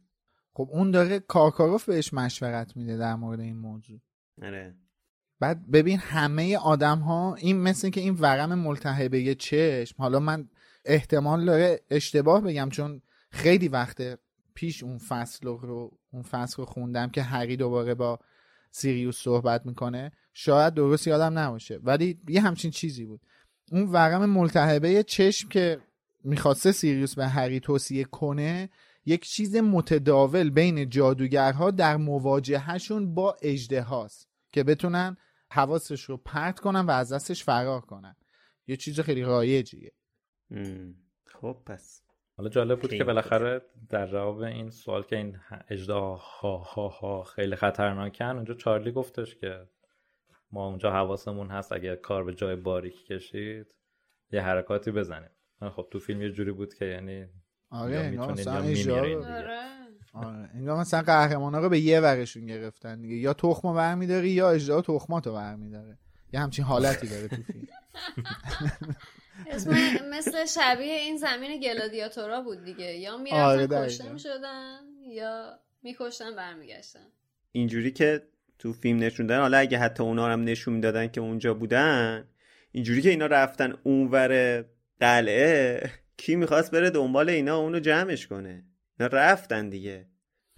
خب 0.54 0.70
اون 0.72 0.92
داره 0.92 1.20
کارکاروف 1.20 1.86
بهش 1.86 2.14
مشورت 2.14 2.78
میده 2.78 2.98
در 2.98 3.16
مورد 3.16 3.40
این 3.40 3.58
موضوع. 3.58 4.00
آره. 4.42 4.76
بعد 5.40 5.72
ببین 5.72 6.00
همه 6.00 6.58
آدم 6.58 7.00
ها 7.00 7.36
این 7.36 7.58
مثل 7.58 7.90
که 7.90 8.02
این 8.02 8.14
ورم 8.14 8.60
ملتهبه 8.60 9.36
چشم. 9.36 9.96
حالا 9.98 10.20
من 10.20 10.50
احتمال 10.86 11.46
داره 11.46 11.82
اشتباه 11.90 12.42
بگم 12.42 12.70
چون 12.70 13.02
خیلی 13.32 13.68
وقت 13.68 14.20
پیش 14.54 14.84
اون 14.84 14.98
فصل 14.98 15.48
رو 15.48 15.92
اون 16.14 16.24
فصل 16.24 16.56
رو 16.58 16.66
خوندم 16.66 17.10
که 17.10 17.24
هری 17.24 17.58
دوباره 17.58 17.94
با 17.94 18.20
سیریوس 18.72 19.18
صحبت 19.18 19.66
می‌کنه. 19.66 20.12
شاید 20.34 20.74
درست 20.74 21.08
یادم 21.08 21.40
نباشه 21.40 21.80
ولی 21.84 22.20
یه 22.28 22.42
همچین 22.42 22.72
چیزی 22.72 23.06
بود. 23.06 23.22
اون 23.72 23.84
ورم 23.84 24.26
ملتهبه 24.26 25.04
چشم 25.04 25.50
که 25.50 25.80
می‌خواسته 26.24 26.72
سیریوس 26.72 27.16
به 27.16 27.28
هری 27.28 27.60
توصیه 27.60 28.04
کنه 28.04 28.70
یک 29.06 29.26
چیز 29.26 29.56
متداول 29.56 30.50
بین 30.50 30.90
جادوگرها 30.90 31.72
در 31.72 31.98
مواجههشون 31.98 33.16
با 33.16 33.38
اجده 33.42 33.82
هاست 33.82 34.28
که 34.52 34.64
بتونن 34.64 35.18
حواسش 35.52 36.04
رو 36.04 36.18
پرت 36.18 36.60
کنن 36.60 36.86
و 36.86 36.92
از 36.92 37.14
دستش 37.14 37.44
فرار 37.44 37.82
کنن. 37.82 38.16
یه 38.68 38.76
چیز 38.76 39.00
خیلی 39.00 39.22
رایجیه. 39.22 39.92
خب 41.26 41.58
پس 41.66 42.02
حالا 42.38 42.50
جالب 42.50 42.80
بود 42.80 42.94
که 42.94 43.04
بالاخره 43.04 43.62
در 43.90 44.08
جواب 44.08 44.38
این 44.38 44.70
سوال 44.70 45.04
که 45.04 45.16
این 45.16 45.40
اجدا 45.70 46.16
ها 46.16 46.58
ها 46.58 46.88
ها 46.88 47.24
خیلی 47.24 47.56
خطرناکن 47.56 48.26
اونجا 48.26 48.54
چارلی 48.54 48.92
گفتش 48.92 49.36
که 49.36 49.68
ما 50.52 50.68
اونجا 50.68 50.92
حواسمون 50.92 51.48
هست 51.48 51.72
اگر 51.72 51.96
کار 51.96 52.24
به 52.24 52.34
جای 52.34 52.56
باریک 52.56 53.06
کشید 53.06 53.68
یه 54.32 54.42
حرکاتی 54.42 54.92
بزنیم. 54.92 55.30
خب 55.60 55.88
تو 55.92 56.00
فیلم 56.00 56.22
یه 56.22 56.32
جوری 56.32 56.52
بود 56.52 56.74
که 56.74 56.86
یعنی 56.86 57.28
آره 57.70 57.96
یا 57.96 58.10
می‌تونین 58.10 58.48
یا 58.48 58.62
میمیرین. 58.62 59.24
آره. 60.14 60.28
آره 60.28 60.50
انگار 60.54 60.80
مثلا 60.80 61.02
قهرمانا 61.02 61.60
رو 61.60 61.70
به 61.70 61.80
یه 61.80 62.00
ورشون 62.00 62.46
گرفتن 62.46 63.02
دیگه. 63.02 63.16
یا 63.16 63.34
تخمو 63.34 63.74
برمیداری 63.74 64.30
یا 64.30 64.50
اجدا 64.50 64.82
تخماتو 64.82 65.34
برمیداره. 65.34 65.98
یه 66.34 66.40
همچین 66.40 66.66
حالتی 66.66 67.08
داره 67.08 67.28
تو 67.28 67.36
فیلم. 67.36 67.68
مثل 70.10 70.46
شبیه 70.46 70.94
این 70.94 71.18
زمین 71.18 71.60
گلادیاتورا 71.60 72.42
بود 72.42 72.64
دیگه. 72.64 72.86
یا 72.94 73.14
آره، 73.14 73.24
می‌رفتن 73.24 73.66
دقیقاً. 73.66 73.86
کشته 73.86 74.14
می‌شدن 74.14 74.80
یا 75.10 75.60
میکشتن 75.84 76.36
برمیگشتن. 76.36 77.08
اینجوری 77.52 77.92
که 77.92 78.24
تو 78.60 78.74
فیلم 78.74 79.00
نشون 79.00 79.28
دادن 79.28 79.42
حالا 79.42 79.58
اگه 79.58 79.78
حتی 79.78 80.04
اونا 80.04 80.28
هم 80.28 80.44
نشون 80.44 80.74
می‌دادن 80.74 81.08
که 81.08 81.22
اونجا 81.22 81.54
بودن 81.54 82.28
اینجوری 82.72 83.02
که 83.02 83.10
اینا 83.10 83.26
رفتن 83.26 83.74
اونور 83.84 84.64
قلعه 85.00 85.90
کی 86.18 86.36
می‌خواست 86.36 86.72
بره 86.72 86.90
دنبال 86.90 87.30
اینا 87.30 87.58
اونو 87.58 87.80
جمعش 87.80 88.28
کنه؟ 88.28 88.64
رفتن 89.00 89.70
دیگه. 89.70 90.10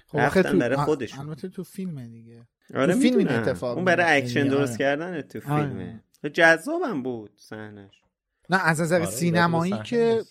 خب 0.08 0.18
رفتن 0.18 0.60
برای 0.60 0.78
خودشون. 0.78 1.20
البته 1.20 1.50
تو 1.50 1.64
فیلمه 1.64 2.08
دیگه. 2.08 2.48
آره 2.76 2.94
تو 2.94 3.00
فیلم 3.00 3.18
این. 3.18 3.30
اتفاق 3.30 3.76
اون 3.76 3.86
برای 3.86 4.18
اکشن 4.18 4.48
درست 4.48 4.72
آره. 4.72 4.80
کردن 4.80 5.22
تو 5.22 5.54
آره. 5.54 5.68
فیلمه. 5.68 6.04
جذابم 6.34 7.04
بود 7.04 7.32
صحنش 7.38 8.02
نه 8.50 8.68
از 8.68 8.82
نظر 8.82 8.96
آره، 8.96 9.06
سینمایی 9.06 9.74
که. 9.84 10.22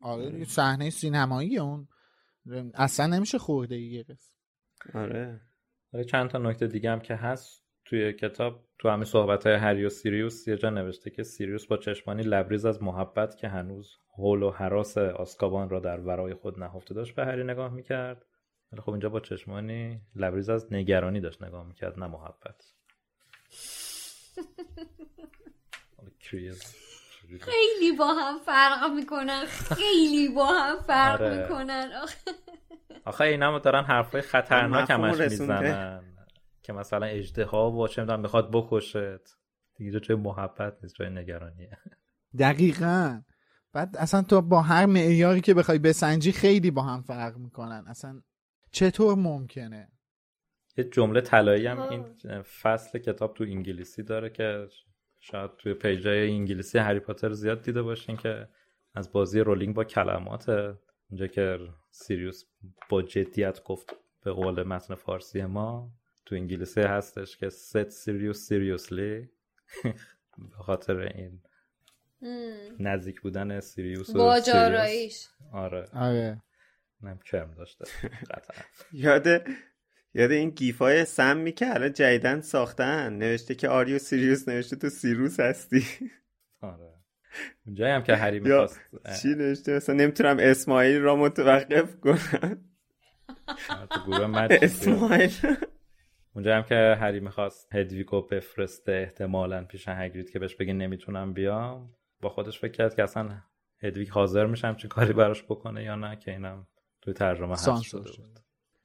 آره 0.00 0.30
دیگه، 0.30 0.44
صحنه 0.44 0.90
سینمایی 0.90 1.58
اون. 1.58 1.88
اصلا 2.74 3.06
نمیشه 3.06 3.38
خورده 3.38 3.74
ای 3.74 3.90
گرفت. 3.90 4.36
آره. 4.94 5.40
آره 5.94 6.04
چند 6.04 6.30
تا 6.30 6.38
نکته 6.38 6.66
دیگه 6.66 6.90
هم 6.90 7.00
که 7.00 7.14
هست 7.14 7.62
توی 7.84 8.12
کتاب. 8.12 8.64
تو 8.78 8.88
همین 8.88 9.04
صحبت 9.04 9.46
های 9.46 9.56
هری 9.56 9.84
و 9.84 9.88
سیریوس 9.88 10.48
یه 10.48 10.56
جا 10.56 10.70
نوشته 10.70 11.10
که 11.10 11.22
سیریوس 11.22 11.66
با 11.66 11.76
چشمانی 11.76 12.22
لبریز 12.22 12.66
از 12.66 12.82
محبت 12.82 13.36
که 13.36 13.48
هنوز 13.48 13.98
حول 14.16 14.42
و 14.42 14.50
حراس 14.50 14.98
آسکابان 14.98 15.70
را 15.70 15.80
در 15.80 16.00
ورای 16.00 16.34
خود 16.34 16.60
نهفته 16.60 16.94
داشت 16.94 17.14
به 17.14 17.24
هری 17.24 17.44
نگاه 17.44 17.72
می‌کرد 17.72 18.24
ولی 18.72 18.82
خب 18.82 18.90
اینجا 18.90 19.08
با 19.08 19.20
چشمانی 19.20 20.00
لبریز 20.16 20.48
از 20.48 20.72
نگرانی 20.72 21.20
داشت 21.20 21.42
نگاه 21.42 21.66
می‌کرد 21.66 21.98
نه 21.98 22.06
محبت. 22.06 22.64
خیلی 27.40 27.92
با 27.98 28.14
هم 28.14 28.38
فرق 28.38 28.90
می‌کنن 28.94 29.44
خیلی 29.46 30.28
با 30.28 30.46
هم 30.46 30.82
فرق 30.82 31.22
آره. 31.22 31.42
می‌کنن 31.42 31.90
آخه 33.04 33.24
اینا 33.24 33.52
هم 33.52 33.58
دارن 33.58 33.84
حرفای 33.84 34.22
خطرناک 34.22 34.90
همش. 34.90 35.20
می‌زنن 35.20 36.13
که 36.64 36.72
مثلا 36.72 37.06
اجدها 37.06 37.70
و 37.70 37.88
چه 37.88 38.02
می‌دونم 38.02 38.20
می‌خواد 38.20 38.50
بکشت. 38.52 38.96
دیگه 39.76 40.00
جای 40.00 40.16
محبت 40.16 40.78
نیست 40.82 40.94
جای 40.94 41.10
نگرانیه. 41.10 41.78
دقیقا. 42.38 43.22
بعد 43.72 43.96
اصلا 43.96 44.22
تو 44.22 44.42
با 44.42 44.62
هر 44.62 44.86
معیاری 44.86 45.40
که 45.40 45.54
بخوای 45.54 45.78
بسنجی 45.78 46.32
خیلی 46.32 46.70
با 46.70 46.82
هم 46.82 47.02
فرق 47.02 47.36
می‌کنن. 47.36 47.84
اصلا 47.86 48.20
چطور 48.70 49.14
ممکنه؟ 49.14 49.88
یه 50.76 50.84
جمله 50.84 51.20
طلایی 51.20 51.66
هم. 51.66 51.78
این 51.78 52.42
فصل 52.42 52.98
کتاب 52.98 53.34
تو 53.34 53.44
انگلیسی 53.44 54.02
داره 54.02 54.30
که 54.30 54.68
شاید 55.20 55.50
توی 55.58 55.74
پیجای 55.74 56.30
انگلیسی 56.30 56.78
هری 56.78 57.00
پاتر 57.00 57.32
زیاد 57.32 57.62
دیده 57.62 57.82
باشین 57.82 58.16
که 58.16 58.48
از 58.94 59.12
بازی 59.12 59.40
رولینگ 59.40 59.74
با 59.74 59.84
کلمات. 59.84 60.48
اونجا 61.10 61.26
که 61.26 61.58
سیریوس 61.90 62.44
با 62.88 63.02
جدیت 63.02 63.62
گفت 63.62 63.96
به 64.24 64.32
قول 64.32 64.62
متن 64.62 64.94
فارسی 64.94 65.44
ما 65.44 65.90
تو 66.26 66.34
انگلیسی 66.34 66.80
هستش 66.80 67.36
که 67.36 67.50
said 67.50 67.90
Sirius 68.04 68.38
seriously. 68.48 69.28
به 70.50 70.56
خاطر 70.58 70.98
این 70.98 71.40
نزدیک 72.80 73.20
بودن 73.20 73.60
سیریوس 73.60 74.10
و 74.16 74.40
serious. 74.40 75.28
آره. 75.52 75.88
آره. 75.92 76.42
نم 77.02 77.18
کرم 77.18 77.54
داشته 77.54 77.84
قطعا. 78.30 78.64
یاد 78.92 79.26
یاد 80.14 80.30
این 80.30 80.50
گیفای 80.50 81.04
سم 81.04 81.50
که 81.50 81.74
الان 81.74 81.92
جدیدن 81.92 82.40
ساختن. 82.40 83.12
نوشته 83.12 83.54
که 83.54 83.68
are 83.68 83.98
you 83.98 84.13
serious 84.13 84.48
نوشته 84.48 84.76
تو 84.76 84.88
سیروس 84.88 85.40
هستی. 85.40 85.86
آره. 86.60 86.94
اونجایی 87.66 87.92
هم 87.92 88.02
که 88.02 88.16
هری 88.16 88.40
می‌خواست. 88.44 88.80
چی 89.22 89.28
نوشته؟ 89.28 89.76
مثلا 89.76 89.94
نمی‌تونم 89.94 90.36
اسماعیل 90.40 91.00
را 91.00 91.16
متوقف 91.16 92.00
کنم. 92.00 92.64
تو 93.90 94.04
گروه. 94.06 94.48
اسماعیل. 94.62 95.30
اونجا 96.34 96.56
هم 96.56 96.62
که 96.62 96.96
هری 97.00 97.20
می‌خواست 97.20 97.74
هدویگو 97.74 98.22
بفرسته 98.22 98.92
احتمالا 98.92 99.64
پیش 99.64 99.88
هگرید 99.88 100.30
که 100.30 100.38
بهش 100.38 100.54
بگه 100.54 100.72
نمی‌تونم 100.72 101.32
بیام. 101.32 101.90
با 102.20 102.28
خودش 102.28 102.60
فکر 102.60 102.72
کرد 102.72 102.94
که 102.94 103.02
اصلا 103.02 103.42
هدویگ 103.82 104.08
حاضر 104.08 104.46
میشه 104.46 104.66
همچین 104.68 104.90
کاری 104.90 105.12
براش 105.12 105.42
بکنه 105.44 105.84
یا 105.84 105.94
نه 105.94 106.16
که 106.16 106.30
اینم 106.30 106.66
توی 107.02 107.14
ترجمه 107.14 107.52
حذف 107.52 107.60
سانسور 107.60 108.06
شده 108.06 108.12
شد. 108.12 108.22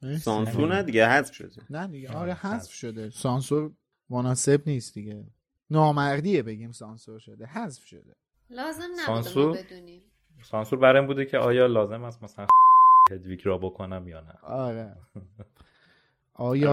بود. 0.02 0.16
سانسور 0.16 0.74
نه. 0.74 0.82
دیگه 0.82 1.08
حذف 1.08 1.34
شده. 1.34 1.62
نه 1.70 1.86
دیگه 1.86 2.12
آره، 2.12 2.34
حذف 2.34 2.72
شده. 2.72 3.10
سانسور 3.10 3.70
مناسب 4.10 4.62
نیست 4.66 4.94
دیگه. 4.94 5.24
نامردیه 5.70 6.42
بگیم 6.42 6.72
سانسور 6.72 7.18
شده 7.18 7.46
حذف 7.46 7.84
شده. 7.84 8.14
لازم 8.50 8.82
نبوده 8.82 9.10
ما 9.10 9.22
سانسور؟ 9.22 9.56
بدونیم. 9.56 10.02
سانسور 10.42 10.96
این 10.96 11.06
بوده 11.06 11.24
که 11.24 11.38
آیا 11.38 11.66
لازم 11.66 12.04
است 12.04 12.22
مثلا 12.22 12.46
هدویگ 13.10 13.40
را 13.44 13.58
بکنم 13.58 14.08
یا 14.08 14.20
نه؟ 14.20 14.32
آره. 14.42 14.96
آیا 16.34 16.72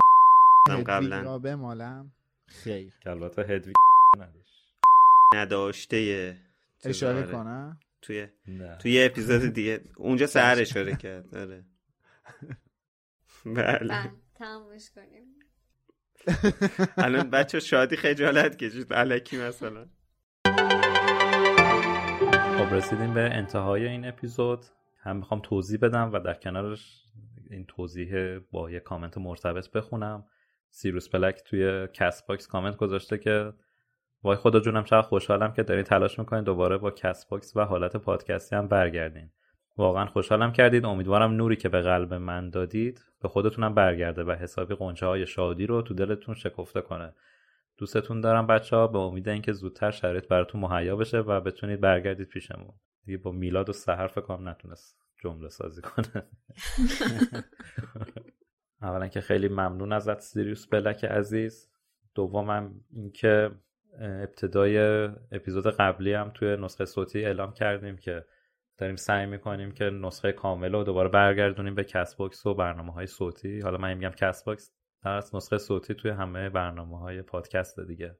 هم 0.69 0.73
هدویگ 0.73 0.87
قبلا. 0.87 1.21
را 1.21 1.39
بمالم. 1.39 2.11
خیر. 2.47 2.93
که 2.99 3.09
البته 3.09 3.61
نداشت. 4.17 4.77
نداشته 5.35 6.37
اشاره 6.83 7.17
آره. 7.17 7.31
کنم؟ 7.31 7.79
توی 8.01 8.27
نه. 8.47 8.77
توی 8.77 9.03
اپیزود 9.03 9.53
دیگه. 9.53 9.81
اونجا 9.97 10.27
سهر 10.27 10.61
اشاره 10.61 10.95
کرد. 10.95 11.35
آره. 11.35 11.65
بله. 13.45 13.87
بله 13.87 14.11
تمامش 14.35 14.89
کنیم. 14.95 15.33
الان 17.05 17.29
بچه 17.29 17.59
شادی 17.59 17.95
خجالت 17.95 18.57
کشید. 18.57 18.93
الکی 18.93 19.37
مثلا. 19.37 19.85
خب 22.57 22.73
رسیدیم 22.73 23.13
به 23.13 23.21
انتهای 23.21 23.87
این 23.87 24.05
اپیزود. 24.05 24.65
هم 24.99 25.17
می‌خوام 25.17 25.41
توضیح 25.43 25.79
بدم 25.79 26.13
و 26.13 26.19
در 26.19 26.33
کنارش 26.33 27.03
این 27.49 27.65
توضیح 27.65 28.39
با 28.51 28.71
یه 28.71 28.79
کامنت 28.79 29.17
مرتبط 29.17 29.71
بخونم. 29.71 30.25
سیریوس 30.69 31.09
بلک 31.09 31.41
توی 31.45 31.87
Castbox 31.93 32.47
کامنت 32.47 32.75
گذاشته 32.75 33.17
که 33.17 33.53
وای 34.23 34.37
خدا 34.37 34.59
جونم 34.59 34.83
چقدر 34.83 35.07
خوشحالم 35.07 35.53
که 35.53 35.63
دارین 35.63 35.83
تلاش 35.83 36.19
می‌کنین 36.19 36.43
دوباره 36.43 36.77
با 36.77 36.91
Castbox 36.91 37.55
و 37.55 37.65
حالت 37.65 37.97
پادکستی 37.97 38.55
هم 38.55 38.67
برگردین. 38.67 39.29
واقعا 39.77 40.05
خوشحالم 40.05 40.51
کردید. 40.51 40.85
امیدوارم 40.85 41.31
نوری 41.31 41.55
که 41.55 41.69
به 41.69 41.81
قلب 41.81 42.13
من 42.13 42.49
دادید 42.49 43.01
به 43.21 43.27
خودتونم 43.27 43.73
برگرده 43.73 44.23
و 44.23 44.31
حسابی 44.31 44.75
قنچه 44.75 45.05
های 45.05 45.27
شادی 45.27 45.67
رو 45.67 45.81
تو 45.81 45.93
دلتون 45.93 46.35
شکفته 46.35 46.81
کنه. 46.81 47.13
دوستتون 47.77 48.21
دارم 48.21 48.47
بچه 48.47 48.75
ها 48.75 48.87
به 48.87 48.99
امید 48.99 49.29
اینکه 49.29 49.53
زودتر 49.53 49.91
شرایط 49.91 50.27
براتون 50.27 50.61
مهیا 50.61 50.95
بشه 50.95 51.19
و 51.19 51.41
بتونید 51.41 51.81
برگردید 51.81 52.27
پیشمون. 52.27 52.73
دیگه 53.05 53.17
با 53.17 53.31
میلاد 53.31 53.69
و 53.69 53.73
سحر 53.73 54.07
فکر 54.07 54.21
کنم 54.21 54.49
نتونست 54.49 54.97
جمله 55.19 55.49
سازی 55.49 55.81
کنه. 55.81 56.23
اولا 58.81 59.07
که 59.07 59.21
خیلی 59.21 59.47
ممنون 59.47 59.93
ازت 59.93 60.19
سیریوس 60.19 60.67
بلک 60.67 61.05
عزیز. 61.05 61.69
دومم 62.15 62.71
اینکه 62.93 63.51
ابتدای 63.99 64.77
اپیزود 65.31 65.67
قبلی 65.67 66.13
هم 66.13 66.31
توی 66.33 66.57
نسخه 66.57 66.85
صوتی 66.85 67.25
اعلام 67.25 67.53
کردیم 67.53 67.97
که 67.97 68.25
داریم 68.77 68.95
سعی 68.95 69.25
می‌کنیم 69.25 69.71
که 69.71 69.85
نسخه 69.85 70.31
کامل 70.31 70.71
رو 70.71 70.83
دوباره 70.83 71.09
برگردونیم 71.09 71.75
به 71.75 71.83
Castbox 71.83 72.45
و 72.45 72.53
برنامه 72.53 72.93
های 72.93 73.07
صوتی. 73.07 73.59
حالا 73.59 73.77
من 73.77 73.93
میگم 73.93 74.09
Castbox 74.09 74.71
در 75.03 75.11
اصل 75.11 75.37
نسخه 75.37 75.57
صوتی 75.57 75.93
توی 75.93 76.11
همه 76.11 76.49
برنامه 76.49 76.99
های 76.99 77.21
پادکست 77.21 77.79
دیگه. 77.79 78.15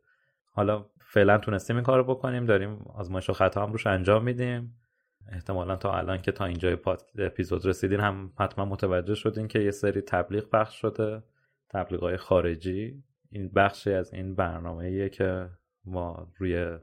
حالا 0.52 0.86
فعلا 1.00 1.38
تونستیم 1.38 1.76
این 1.76 1.86
کار 1.86 1.98
رو 1.98 2.04
بکنیم 2.04 2.46
داریم 2.46 2.86
آزمایش 2.94 3.30
و 3.30 3.34
خطا 3.34 3.64
هم 3.64 3.72
روش 3.72 3.88
انجام 3.88 4.24
میدیم. 4.24 4.76
احتمالا 5.32 5.76
تا 5.76 5.98
الان 5.98 6.22
که 6.22 6.32
تا 6.32 6.46
اینجای 6.46 6.76
پاد... 6.76 7.02
اپیزود 7.18 7.66
رسیدین 7.66 8.00
هم 8.00 8.34
حتما 8.40 8.66
متوجه 8.66 9.16
شدین 9.16 9.48
که 9.48 9.60
یه 9.60 9.72
سری 9.72 10.02
تبلیغ 10.02 10.50
پخش 10.50 10.82
شده. 10.82 11.24
تبلیغ 11.70 12.16
خارجی. 12.16 13.04
این 13.32 13.50
بخشی 13.50 13.94
از 13.94 14.14
این 14.14 14.36
برنامه 14.36 15.10
که 15.10 15.50
ما 15.86 16.28
روی 16.38 16.78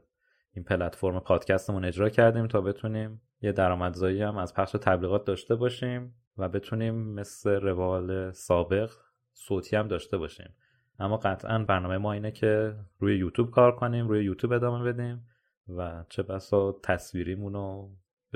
این 0.53 0.63
پلتفرم 0.65 1.19
پادکستمون 1.19 1.85
اجرا 1.85 2.09
کردیم 2.09 2.47
تا 2.47 2.61
بتونیم 2.61 3.21
یه 3.41 3.51
درآمدزایی 3.51 4.21
هم 4.21 4.37
از 4.37 4.53
پخش 4.53 4.71
تبلیغات 4.71 5.25
داشته 5.25 5.55
باشیم 5.55 6.15
و 6.37 6.49
بتونیم 6.49 6.95
مثل 6.95 7.49
روال 7.49 8.31
سابق 8.31 8.91
صوتی 9.33 9.75
هم 9.75 9.87
داشته 9.87 10.17
باشیم. 10.17 10.53
اما 10.99 11.17
قطعا 11.17 11.59
برنامه 11.59 11.97
ما 11.97 12.13
اینه 12.13 12.31
که 12.31 12.75
روی 12.99 13.17
یوتیوب 13.17 13.51
کار 13.51 13.75
کنیم 13.75 14.07
روی 14.07 14.25
یوتیوب 14.25 14.53
ادامه 14.53 14.93
بدیم 14.93 15.27
و 15.67 16.03
چه 16.09 16.23
بسا 16.23 16.79
تصویریمون 16.83 17.53
رو 17.53 17.89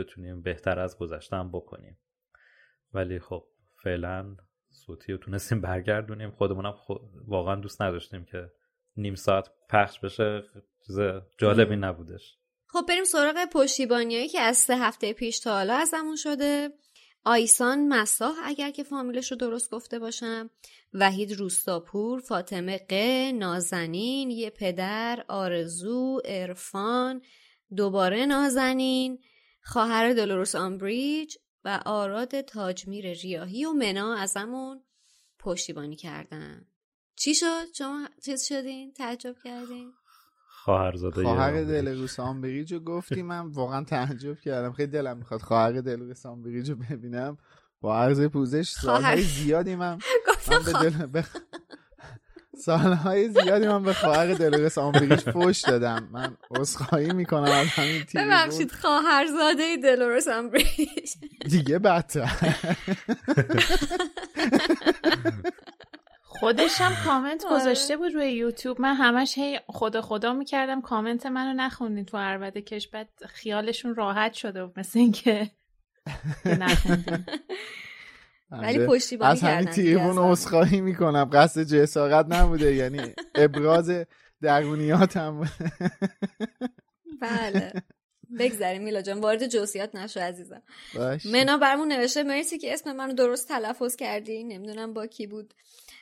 بتونیم 0.04 0.42
بهتر 0.42 0.80
از 0.80 0.98
گذشتم 0.98 1.52
بکنیم. 1.52 1.98
ولی 2.94 3.20
خب 3.20 3.46
فعلا 3.84 4.36
صوتی 4.70 5.12
رو 5.12 5.18
تونستیم 5.18 5.62
برگردونیم. 5.62 6.32
خودمونم 6.32 6.72
خود... 6.72 7.02
واقعا 7.28 7.56
دوست 7.56 7.82
نداشتیم 7.82 8.26
که 8.26 8.50
نیم 8.98 9.16
ساعت 9.16 9.50
پخش 9.70 10.00
بشه. 10.00 10.44
چیز 10.88 11.00
جالبی 11.38 11.76
نبودش. 11.76 12.38
خب 12.68 12.86
بریم 12.88 13.04
سراغ 13.04 13.46
پشتیبانیایی 13.54 14.28
که 14.28 14.40
از 14.40 14.58
سه 14.58 14.78
هفته 14.78 15.14
پیش 15.14 15.40
تا 15.40 15.52
حالا 15.52 15.74
ازمون 15.74 16.16
شده. 16.16 16.70
آیسان 17.26 17.88
مساح 17.88 18.36
اگر 18.44 18.72
که 18.72 18.84
فامیلش 18.84 19.32
رو 19.32 19.38
درست 19.38 19.72
گفته 19.72 20.00
باشم. 20.00 20.50
وحید 20.94 21.32
روستاپور 21.32 22.20
فاطمه 22.20 22.78
ق 22.78 22.94
نازنین 23.34 24.32
یه 24.32 24.50
پدر 24.50 25.26
آرزو 25.28 26.22
ارفان 26.26 27.22
دوباره 27.76 28.26
نازنین. 28.26 29.20
خواهر 29.70 30.14
دلوروس 30.14 30.56
آمبریج 30.56 31.36
و 31.66 31.80
آراد 31.86 32.42
تاجمیر 32.42 33.14
ریاهی 33.14 33.66
و 33.66 33.74
منا 33.74 34.16
ازمون 34.16 34.84
پشتیبانی 35.40 35.96
کردن 35.96 36.66
چی 37.16 37.36
شد؟ 37.36 37.74
شما 37.78 38.08
چیز 38.26 38.44
شدین؟ 38.44 38.94
تعجب 38.94 39.36
کردین؟ 39.44 39.94
خواهرزاده 40.48 41.24
خواهر 41.24 41.64
دلروس 41.64 42.20
آمبریج 42.20 42.74
رو 42.74 42.80
گفتی 42.80 43.22
من 43.22 43.48
واقعا 43.48 43.84
تعجب 43.84 44.40
کردم 44.40 44.72
خیلی 44.72 44.92
دلم 44.92 45.18
می‌خواد 45.18 45.42
خواهر 45.42 45.82
دلروس 45.82 46.26
آمبریج 46.26 46.70
رو 46.70 46.76
ببینم 46.76 47.38
با 47.82 47.98
عرض 47.98 48.22
پوزش 48.22 48.70
سالهای 48.70 49.22
زیادی 49.22 49.76
من, 49.76 50.00
من 50.52 50.64
به 50.66 50.90
دل. 50.90 51.22
سالهای 52.60 53.30
زیادی 53.30 53.68
من 53.68 53.84
به 53.84 53.94
خواهر 53.94 54.34
دلروس 54.34 54.78
آمبریج 54.78 55.20
فوش 55.20 55.62
دادم. 55.62 56.10
من 56.12 56.38
عذرخواهی 56.52 57.14
می‌کنم 57.14 57.44
از 57.44 57.68
همین 57.68 58.04
تریبون 58.04 58.26
ببخشید 58.26 58.72
خواهرزاده 58.72 59.78
دلورس 59.84 60.28
آمبریج 60.28 61.14
دیگه 61.50 61.80
بدتر. 61.80 62.30
خودش 66.24 66.82
هم 66.82 67.06
کامنت 67.06 67.46
گذاشته 67.52 67.98
بود 67.98 68.14
روی 68.14 68.32
یوتیوب. 68.32 68.82
من 68.82 68.96
همش 68.96 69.38
هی 69.38 69.60
خدا 69.68 70.02
خدا 70.02 70.34
می‌کردم 70.34 70.82
کامنت 70.82 71.26
منو 71.26 71.54
نخونید 71.54 72.08
تو 72.08 72.18
عربده 72.18 72.62
کش 72.62 72.88
بعد 72.88 73.10
خیالشون 73.28 73.96
راحت 73.96 74.34
شده 74.34 74.72
مثل 74.78 75.00
اینکه 75.00 75.52
نخوندیم 76.46 77.26
ولی 78.52 78.88
پشتیبانی 78.88 79.32
از 79.32 79.42
همین 79.44 79.66
تیریبون 79.66 80.18
عذرخواهی 80.18 80.82
می‌کنم. 80.82 81.30
قصد 81.34 81.64
جسارت 81.64 82.26
نبوده 82.30 82.76
یعنی 82.76 83.02
ابراز 83.36 83.92
درونیاتم 84.42 85.50
بله. 87.22 87.74
بگذاریم 88.40 88.84
میلا 88.84 89.02
جان. 89.02 89.20
وارد 89.20 89.48
جزئیات 89.48 89.96
نشو 89.96 90.20
عزیزم. 90.20 90.62
منا 91.26 91.58
برمون 91.58 91.88
نوشته 91.88 92.24
مرسی 92.24 92.58
که 92.58 92.74
اسم 92.74 92.92
منو 92.92 93.14
درست 93.14 93.48
تلفظ 93.48 93.96
کردی. 93.96 94.44
نمی‌دونم 94.44 94.94
با 94.94 95.08
کی 95.08 95.28
بود. 95.28 95.54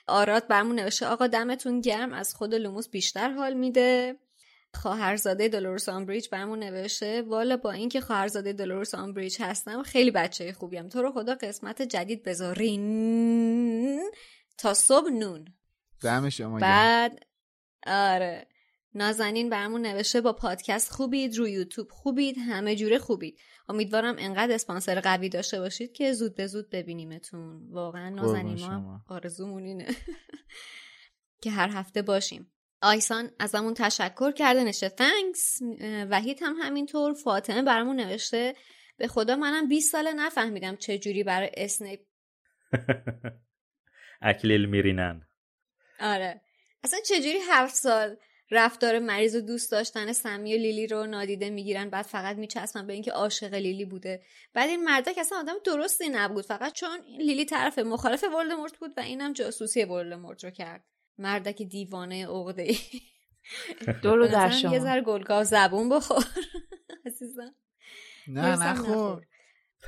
آرات 0.07 0.47
برمون 0.47 0.79
نوشته 0.79 1.05
آقا 1.05 1.27
دمتون 1.27 1.81
گرم. 1.81 2.13
از 2.13 2.35
خود 2.35 2.55
لوموس 2.55 2.89
بیشتر 2.89 3.29
حال 3.29 3.53
میده. 3.53 4.15
خواهرزاده 4.77 5.47
دلورس 5.47 5.89
آمبریج 5.89 6.29
برمون 6.31 6.59
نوشته 6.59 7.21
والا 7.21 7.57
با 7.57 7.71
اینکه 7.71 8.01
خواهرزاده 8.01 8.53
دلورس 8.53 8.95
آمبریج 8.95 9.41
هستم 9.41 9.83
خیلی 9.83 10.11
بچه 10.11 10.53
خوبیم. 10.53 10.89
تو 10.89 11.01
رو 11.01 11.11
خدا 11.11 11.35
قسمت 11.35 11.81
جدید 11.81 12.23
بذارین 12.23 13.99
تا 14.57 14.73
صبح 14.73 15.09
نون. 15.09 15.45
دم 16.01 16.29
شما 16.29 16.59
بعد 16.59 17.19
آره. 17.87 18.47
نازنین 18.93 19.49
برمون 19.49 19.81
نوشته 19.81 20.21
با 20.21 20.33
پادکست 20.33 20.91
خوبید 20.91 21.37
رو 21.37 21.47
یوتیوب 21.47 21.87
خوبید 21.91 22.35
همه 22.37 22.75
جوره 22.75 22.99
خوبید. 22.99 23.39
امیدوارم 23.69 24.15
انقدر 24.19 24.53
اسپانسر 24.53 24.99
قوی 24.99 25.29
داشته 25.29 25.59
باشید 25.59 25.91
که 25.91 26.13
زود 26.13 26.35
به 26.35 26.47
زود 26.47 26.69
ببینیمتون. 26.69 27.71
واقعا 27.71 28.09
نازنین 28.09 28.59
ما 28.59 29.01
آرزومون 29.07 29.63
اینه 29.63 29.87
که 31.41 31.51
هر 31.51 31.69
هفته 31.69 32.01
باشیم. 32.01 32.51
آیسان 32.81 33.31
ازمون 33.39 33.73
تشکر 33.73 34.31
کرده 34.31 34.63
نشه 34.63 34.89
تنکس 34.89 35.59
وحید 36.09 36.39
هم 36.41 36.55
همینطور 36.61 37.13
فاطمه 37.13 37.61
برامون 37.61 37.95
نوشته 37.95 38.55
به 38.97 39.07
خدا 39.07 39.35
منم 39.35 39.67
20 39.67 39.91
ساله 39.91 40.13
نفهمیدم 40.13 40.75
چه 40.75 40.97
جوری 40.97 41.23
برای 41.23 41.51
اسنیپ. 41.57 41.99
اکلیل 44.21 44.65
میرینن. 44.65 45.27
آره. 45.99 46.41
اصلا 46.83 46.99
چجوری 46.99 47.39
هفت 47.49 47.75
سال 47.75 48.17
رفتار 48.51 48.99
مریض 48.99 49.35
و 49.35 49.41
دوست 49.41 49.71
داشتن 49.71 50.13
سمی 50.13 50.55
و 50.55 50.57
لیلی 50.57 50.87
رو 50.87 51.05
نادیده 51.05 51.49
می‌گیرن 51.49 51.89
بعد 51.89 52.05
فقط 52.05 52.37
میچسبن 52.37 52.87
به 52.87 52.93
اینکه 52.93 53.11
عاشق 53.11 53.53
لیلی 53.53 53.85
بوده. 53.85 54.21
بعد 54.53 54.69
این 54.69 54.83
مردک 54.83 55.17
اصلا 55.17 55.37
آدم 55.37 55.55
درستی 55.65 56.09
نبود 56.09 56.45
فقط 56.45 56.73
چون 56.73 56.99
لیلی 57.19 57.45
طرف 57.45 57.79
مخالف 57.79 58.23
ولدمورت 58.23 58.77
بود 58.77 58.93
و 58.97 58.99
اینم 58.99 59.33
جاسوسی 59.33 59.83
ولدمورت 59.83 60.43
رو 60.43 60.51
کرد. 60.51 60.83
مردک 61.17 61.61
دیوانه 61.61 62.27
عقده 62.27 62.61
ای. 62.61 62.77
دورو 64.03 64.27
در 64.27 64.49
شما 64.49 64.73
یه 64.73 64.79
ذره 64.79 65.01
گلگاو 65.01 65.43
زبون 65.43 65.89
بخور. 65.89 66.25
عزیزم. 67.05 67.55
نه 68.27 68.63
نخور. 68.63 69.25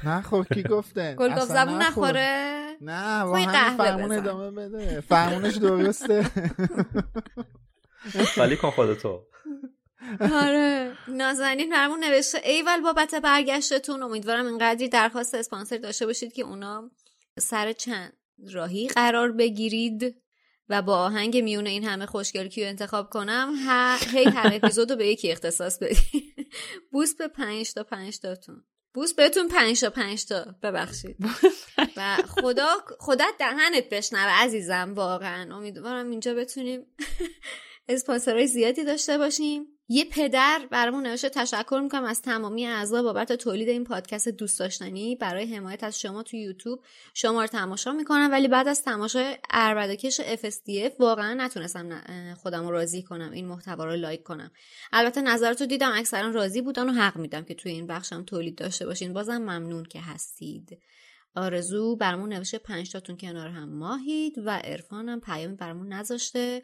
نخور. 0.04 0.46
کی 0.46 0.64
گفته؟ 0.64 1.16
گلگاو 1.20 1.46
زبون 1.46 1.82
نخوره؟ 1.82 2.78
نه 2.82 3.26
با 3.26 3.38
همین 3.38 3.78
فرمون 3.78 4.12
ادامه 4.12 4.52
بده. 4.52 5.02
فرمونش 5.02 5.56
درسته. 5.56 6.32
ولی 8.38 8.58
کن 8.58 8.70
خودتو. 8.70 9.26
آره. 10.34 10.94
نازنین 11.08 11.70
برمون 11.70 12.04
نوشته 12.04 12.42
ایول 12.44 12.82
بابت 12.82 13.16
برگشتتون 13.16 14.04
امیدوارم 14.04 14.46
اینقدری 14.46 14.90
درخواست 14.90 15.36
اسپانسر 15.36 15.78
داشته 15.78 16.06
باشید 16.06 16.34
که 16.34 16.42
اونا 16.42 16.92
سر 17.40 17.74
چند 17.74 18.14
راهی 18.54 18.88
قرار 18.88 19.32
بگیرید. 19.32 20.16
و 20.70 20.82
با 20.82 20.98
آهنگ 20.98 21.38
میون 21.38 21.68
این 21.68 21.84
همه 21.84 22.06
خوشگل 22.06 22.48
کیو 22.48 22.68
انتخاب 22.68 23.10
کنم 23.10 23.54
هی 24.14 24.24
هر 24.24 24.52
اپیزود 24.54 24.92
رو 24.92 24.98
به 24.98 25.08
یکی 25.08 25.32
اختصاص 25.32 25.80
بدید 25.80 26.48
بوس 26.92 27.16
به 27.16 27.28
پنج 27.28 27.74
تا 27.74 27.84
پنج 27.84 28.20
تاتون 28.20 28.64
بوس 28.94 29.14
بهتون 29.14 29.48
پنج 29.48 29.82
تا 29.82 29.90
پنج 29.90 30.26
تا. 30.26 30.56
ببخشید. 30.64 31.18
و 31.98 32.18
خدا 32.28 32.68
خدا 33.00 33.26
دهنت 33.40 33.90
بشنوه 33.90 34.44
عزیزم 34.44 34.94
واقعا. 34.96 35.56
امیدوارم 35.56 36.10
اینجا 36.10 36.34
بتونیم 36.34 36.86
اسپانسرهای 37.90 38.48
زیادی 38.48 38.84
داشته 38.84 39.18
باشیم. 39.18 39.79
یه 39.92 40.06
پدر 40.06 40.68
برامون 40.72 41.08
نوشته 41.08 41.30
تشکر 41.30 41.80
می‌کنم 41.84 42.04
از 42.04 42.22
تمامی 42.22 42.66
اعضا 42.66 43.04
بابت 43.04 43.34
تولید 43.34 43.70
این 43.70 43.84
پادکست 43.84 44.30
دوست 44.30 44.60
داشتنی. 44.60 45.16
برای 45.16 45.56
حمایت 45.56 45.84
از 45.84 46.00
شما 46.00 46.24
تو 46.24 46.38
یوتیوب 46.38 46.80
شما 47.14 47.42
رو 47.42 47.48
تماشا 47.48 47.92
می‌کنم 47.92 48.30
ولی 48.32 48.48
بعد 48.48 48.68
از 48.68 48.84
تماشای 48.84 49.38
اربدکش 49.50 50.22
FSDF 50.22 51.00
واقعا 51.00 51.34
نتونستم 51.34 52.02
خودم 52.38 52.64
رو 52.64 52.72
راضی 52.72 53.04
کنم 53.04 53.32
این 53.32 53.48
محتوا 53.48 53.86
رو 53.86 53.96
لایک 53.96 54.24
کنم. 54.24 54.52
البته 54.94 55.22
نظرتو 55.22 55.66
دیدم 55.66 55.92
اکثرا 55.96 56.30
راضی 56.30 56.62
بودن 56.62 56.90
و 56.90 56.94
حق 56.94 57.18
میدم 57.18 57.44
که 57.44 57.54
توی 57.54 57.72
این 57.72 57.88
بخشم 57.88 58.24
تولید 58.24 58.58
داشته 58.58 58.86
باشین. 58.86 59.14
بازم 59.14 59.38
ممنون 59.38 59.84
که 59.84 60.02
هستید. 60.02 60.80
آرزو 61.36 61.96
برامون 61.96 62.34
نوشته 62.34 62.58
پنج 62.58 62.92
تاتون 62.92 63.18
کنار 63.18 63.48
هم 63.48 63.70
ماهید 63.70 64.34
و 64.38 64.50
عرفانم 64.50 65.20
پیامی 65.20 65.56
برامون 65.56 65.94
نذاشته. 65.94 66.64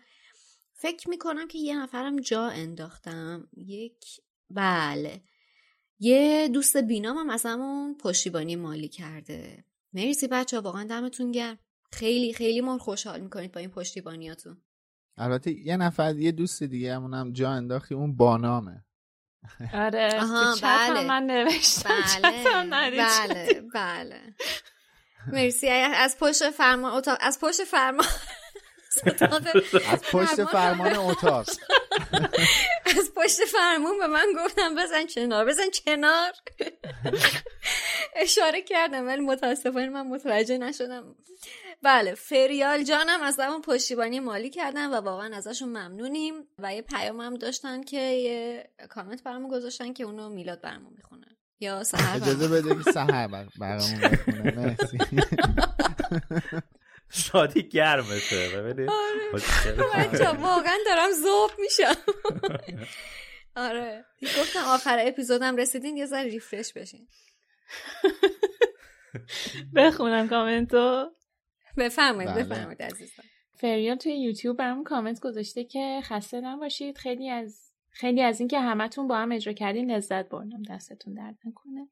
فکر 0.77 1.10
می‌کنم 1.10 1.47
که 1.47 1.57
یه 1.57 1.77
نفرم 1.80 2.15
جا 2.15 2.47
انداختم. 2.47 3.49
یک 3.57 4.06
بله. 4.49 5.22
یه 5.99 6.49
دوست 6.53 6.77
بینام 6.77 7.18
هم 7.18 7.30
از 7.30 7.45
همون 7.45 7.97
پشتیبانی 7.97 8.56
مالی 8.56 8.88
کرده. 8.88 9.65
مرسی 9.93 10.27
بچه 10.27 10.57
ها 10.57 10.64
واقعا 10.64 10.84
دمتون 10.84 11.31
گرم. 11.31 11.60
خیلی 11.91 12.34
خیلی 12.34 12.61
ما 12.61 12.77
خوشحال 12.77 13.19
می‌کنید 13.19 13.52
با 13.52 13.60
این 13.60 13.69
پشتیبانیاتون. 13.69 14.61
البته 15.18 15.52
یه 15.52 15.77
نفر 15.77 16.15
یه 16.15 16.31
دوست 16.31 16.64
دیگه 16.64 16.93
هم 16.93 17.34
جا 17.34 17.49
انداختی 17.49 17.95
اون 17.95 18.15
بانامه. 18.15 18.85
آره 19.73 20.22
آها 20.22 20.56
بله. 20.64 21.07
من 21.07 21.23
نوشتم 21.23 21.89
بله 22.23 22.91
بله 22.91 23.61
بله. 23.73 24.35
مرسی. 25.27 25.68
از 25.69 26.18
پشت 26.19 26.49
فرمان 26.49 26.93
اتاق 26.93 27.18
از 27.22 27.39
پشت 27.41 27.64
فرمان 27.64 28.06
از 29.92 30.02
پشت 30.12 30.46
فرمان 30.46 30.96
اتاق. 30.96 31.50
از 32.98 33.12
پشت 33.16 33.46
فرمون 33.46 34.00
به 34.00 34.08
من 34.08 34.26
گفتم 34.46 34.76
بزن 34.76 35.08
کنار 35.16 35.46
بزن 35.46 35.64
کنار. 35.86 36.32
اشاره 38.16 38.62
کردم 38.62 39.08
ولی 39.08 39.22
متاسفانه 39.22 39.90
من 39.90 40.08
متوجه 40.08 40.58
نشدم. 40.58 41.16
بله 41.82 42.14
فریال 42.16 42.84
جانم 42.84 43.22
از 43.22 43.40
همون 43.40 43.62
پشتیبانی 43.62 44.20
مالی 44.20 44.50
کردن 44.50 44.90
و 44.90 44.96
واقعا 44.96 45.36
ازشون 45.36 45.70
ممنونیم 45.70 46.34
و 46.60 46.74
یه 46.76 46.82
پیام 46.82 47.22
هم 47.22 47.36
داشتن 47.36 47.84
که 47.84 47.98
یه 47.98 48.70
کامنت 48.90 49.24
برامون 49.24 49.50
گذاشتن 49.50 49.94
که 49.94 50.04
اونو 50.04 50.30
میلاد 50.30 50.62
برامون 50.62 50.94
می‌خونه. 50.96 51.26
یا 51.60 51.84
سهر 51.84 52.16
اجازه 52.16 52.48
بده 52.48 52.84
که 52.84 52.92
سهر 52.92 53.28
برامون 53.60 54.00
بخونه. 54.02 54.52
مرسی. 54.52 54.98
شادی 57.10 57.64
گرمشه. 57.69 58.49
ببینید 58.49 58.90
آره. 58.90 60.32
واقعا 60.41 60.77
دارم 60.86 61.11
زوب 61.11 61.52
میشم. 61.60 62.02
آره. 63.56 64.06
گفتم 64.22 64.60
آخر 64.60 64.98
اپیزودم 65.02 65.56
رسیدین 65.56 65.98
یه 65.98 66.06
ذره 66.06 66.30
ریفرش 66.30 66.73
بشین. 66.73 67.07
بخونم 69.76 70.27
کامنتو. 70.27 71.11
بفرمایید 71.77 72.34
بفرمایید 72.34 72.82
عزیزم 72.82 73.23
فریال 73.57 73.98
توی 73.98 74.22
یوتیوب 74.22 74.57
برام 74.57 74.84
کامنت 74.84 75.19
گذاشته 75.19 75.64
که 75.64 75.99
خسته 76.03 76.41
نباشید. 76.41 76.98
خیلی 76.98 77.30
از 77.30 77.72
خیلی 77.90 78.22
از 78.22 78.40
اینکه 78.40 78.60
همتون 78.60 79.07
با 79.07 79.18
هم 79.18 79.32
اجرا 79.32 79.53
کردین 79.53 79.91
لذت 79.91 80.30
بردم. 80.30 80.61
دستتون 80.69 81.14
درد 81.14 81.38
نکنه. 81.45 81.88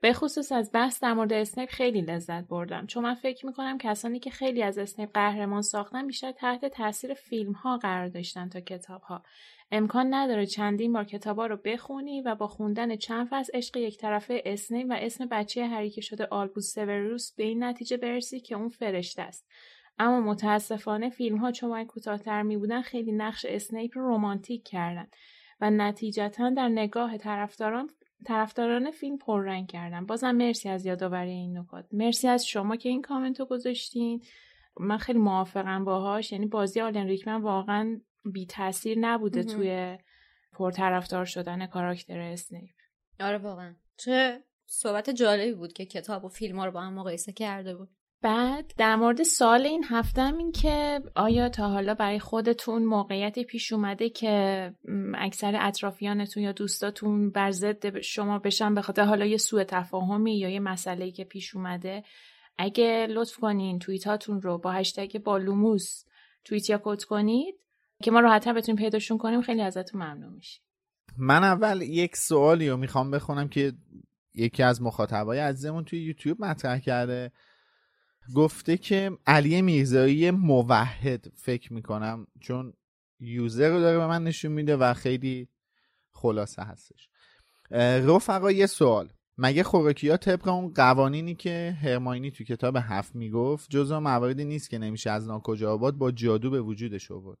به 0.00 0.12
خصوص 0.12 0.52
از 0.52 0.70
بحث 0.72 1.02
در 1.02 1.12
مورد 1.12 1.32
اسنیپ 1.32 1.68
خیلی 1.68 2.00
لذت 2.00 2.48
بردم. 2.48 2.86
چون 2.86 3.02
من 3.02 3.14
فکر 3.14 3.46
می‌کنم 3.46 3.78
کسانی 3.78 4.18
که 4.18 4.30
خیلی 4.30 4.62
از 4.62 4.78
اسنیپ 4.78 5.10
قهرمان 5.14 5.62
ساختن 5.62 6.06
بیشتر 6.06 6.32
تحت 6.32 6.64
تاثیر 6.64 7.14
فیلم 7.14 7.52
ها 7.52 7.76
قرار 7.76 8.08
داشتن 8.08 8.48
تا 8.48 8.60
کتاب 8.60 9.02
ها 9.02 9.22
امکان 9.72 10.14
نداره 10.14 10.46
چندین 10.46 10.92
بار 10.92 11.04
کتاب 11.04 11.38
ها 11.38 11.46
رو 11.46 11.56
بخونی 11.56 12.22
و 12.22 12.34
با 12.34 12.48
خوندن 12.48 12.96
چند 12.96 13.28
فصل 13.30 13.52
عشق 13.54 13.76
یک 13.76 13.98
طرفه 13.98 14.42
اسنیپ 14.46 14.86
و 14.90 14.92
اسم 14.92 15.26
بچه 15.26 15.66
هری 15.66 15.90
که 15.90 16.00
شده 16.00 16.26
آلبوس 16.26 16.74
سوروس 16.74 17.32
به 17.32 17.44
این 17.44 17.64
نتیجه 17.64 17.96
برسی 17.96 18.40
که 18.40 18.54
اون 18.54 18.68
فرشته 18.68 19.22
است. 19.22 19.46
اما 19.98 20.20
متاسفانه 20.20 21.10
فیلم 21.10 21.36
ها 21.36 21.52
چون 21.52 21.84
کوتاهتر 21.84 22.42
می 22.42 22.56
بودن 22.56 22.82
خیلی 22.82 23.12
نقش 23.12 23.46
اسنیپ 23.48 23.98
رو 23.98 24.14
رمانتیک 24.14 24.64
کردن 24.64 25.06
و 25.60 25.70
نتیجتا 25.70 26.50
در 26.50 26.68
نگاه 26.68 27.18
طرفداران 27.18 27.90
طرفداران 28.26 28.90
فیلم 28.90 29.18
پررنگ 29.18 29.66
کردن. 29.68 30.06
بازم 30.06 30.30
مرسی 30.30 30.68
از 30.68 30.86
یادآوری 30.86 31.30
این 31.30 31.58
نکات. 31.58 31.86
مرسی 31.92 32.28
از 32.28 32.46
شما 32.46 32.76
که 32.76 32.88
این 32.88 33.02
کامنت 33.02 33.40
رو 33.40 33.46
گذاشتین. 33.46 34.22
من 34.80 34.98
خیلی 34.98 35.18
موافقم 35.18 35.84
باهاش. 35.84 36.32
یعنی 36.32 36.46
بازی 36.46 36.80
آلن 36.80 37.06
ریکمن 37.06 37.42
واقعا 37.42 38.00
بی 38.24 38.46
تاثیر 38.46 38.98
نبوده 38.98 39.44
توی 39.44 39.98
پرطرفدار 40.52 41.24
شدن 41.24 41.66
کاراکتر 41.66 42.20
اسنیپ. 42.20 42.70
آره 43.20 43.38
واقعا. 43.38 43.74
چه 43.96 44.42
صحبت 44.66 45.10
جالبی 45.10 45.52
بود 45.52 45.72
که 45.72 45.86
کتاب 45.86 46.24
و 46.24 46.28
فیلم 46.28 46.58
ها 46.58 46.64
رو 46.64 46.70
با 46.70 46.80
هم 46.80 46.94
مقایسه 46.94 47.32
کرده 47.32 47.76
بود. 47.76 47.88
بعد 48.22 48.72
در 48.78 48.96
مورد 48.96 49.22
سال 49.22 49.66
این 49.66 49.84
هفتم 49.88 50.36
این 50.36 50.52
که 50.52 51.02
آیا 51.14 51.48
تا 51.48 51.68
حالا 51.68 51.94
برای 51.94 52.18
خودتون 52.18 52.84
موقعیتی 52.84 53.44
پیش 53.44 53.72
اومده 53.72 54.10
که 54.10 54.74
اکثر 55.14 55.56
اطرافیانتون 55.60 56.42
یا 56.42 56.52
دوستاتون 56.52 57.30
بر 57.30 57.50
ضد 57.50 58.00
شما 58.00 58.38
بشن 58.38 58.74
به 58.74 58.82
خاطر 58.82 59.02
حالا 59.02 59.26
یه 59.26 59.36
سوء 59.36 59.64
تفاهمی 59.64 60.38
یا 60.38 60.48
یه 60.48 60.60
مسئله 60.60 61.10
که 61.10 61.24
پیش 61.24 61.56
اومده؟ 61.56 62.04
اگه 62.58 63.06
لطف 63.10 63.36
کنین 63.36 63.78
توییتاتون 63.78 64.42
رو 64.42 64.58
با 64.58 64.72
هشتگ 64.72 65.18
بالوموس 65.18 66.04
توییت 66.44 66.70
یا 66.70 66.80
کد 66.84 67.02
کنید 67.02 67.54
که 68.02 68.10
ما 68.10 68.20
راحتتر 68.20 68.52
بتونیم 68.52 68.82
پیداشون 68.82 69.18
کنیم. 69.18 69.42
خیلی 69.42 69.62
ازتون 69.62 70.02
ممنون 70.02 70.32
میشیم. 70.32 70.62
من 71.18 71.44
اول 71.44 71.82
یک 71.82 72.16
سوالی 72.16 72.68
رو 72.68 72.76
می‌خوام 72.76 73.10
بخونم 73.10 73.48
که 73.48 73.72
یکی 74.34 74.62
از 74.62 74.82
مخاطبای 74.82 75.38
عزیزمون 75.38 75.84
توی 75.84 76.02
یوتیوب 76.02 76.44
مطرح 76.44 76.78
کرده. 76.78 77.32
گفته 78.34 78.76
که 78.76 79.10
علی 79.26 79.62
میرزایی 79.62 80.30
موحد 80.30 81.32
فکر 81.34 81.72
می‌کنم 81.72 82.26
چون 82.40 82.72
یوزر 83.20 83.70
رو 83.70 83.80
داره 83.80 83.98
به 83.98 84.06
من 84.06 84.24
نشون 84.24 84.52
میده 84.52 84.76
و 84.76 84.94
خیلی 84.94 85.48
خلاصه 86.12 86.62
هستش. 86.62 87.08
رفقا 88.06 88.50
یه 88.50 88.66
سوال. 88.66 89.12
مگه 89.38 89.62
خوراکی 89.62 90.08
ها 90.08 90.16
طبق 90.16 90.48
اون 90.48 90.72
قوانینی 90.74 91.34
که 91.34 91.76
هرماینی 91.82 92.30
تو 92.30 92.44
کتاب 92.44 92.76
هفت 92.80 93.14
می‌گفت 93.14 93.70
جزو 93.70 94.00
مواردی 94.00 94.44
نیست 94.44 94.70
که 94.70 94.78
نمیشه 94.78 95.10
از 95.10 95.28
ناکجا 95.28 95.72
آباد 95.72 95.94
با 95.94 96.10
جادو 96.10 96.50
به 96.50 96.60
وجودش 96.60 97.10
آورد؟ 97.10 97.38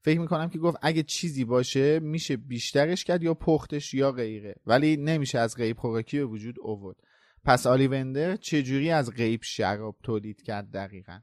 فکر 0.00 0.20
می‌کنم 0.20 0.48
که 0.48 0.58
گفت 0.58 0.76
اگه 0.82 1.02
چیزی 1.02 1.44
باشه 1.44 2.00
میشه 2.00 2.36
بیشترش 2.36 3.04
کرد 3.04 3.22
یا 3.22 3.34
پختش 3.34 3.94
یا 3.94 4.12
غیره 4.12 4.54
ولی 4.66 4.96
نمیشه 4.96 5.38
از 5.38 5.56
غیب 5.56 5.78
خوراکی 5.78 6.18
به 6.18 6.24
وجود 6.24 6.56
آورد. 6.64 6.96
پس 7.44 7.66
آلیوندر 7.66 8.36
چجوری 8.36 8.90
از 8.90 9.10
غیب 9.10 9.42
شراب 9.42 9.96
تولید 10.02 10.42
کرد 10.42 10.70
دقیقا؟ 10.70 11.20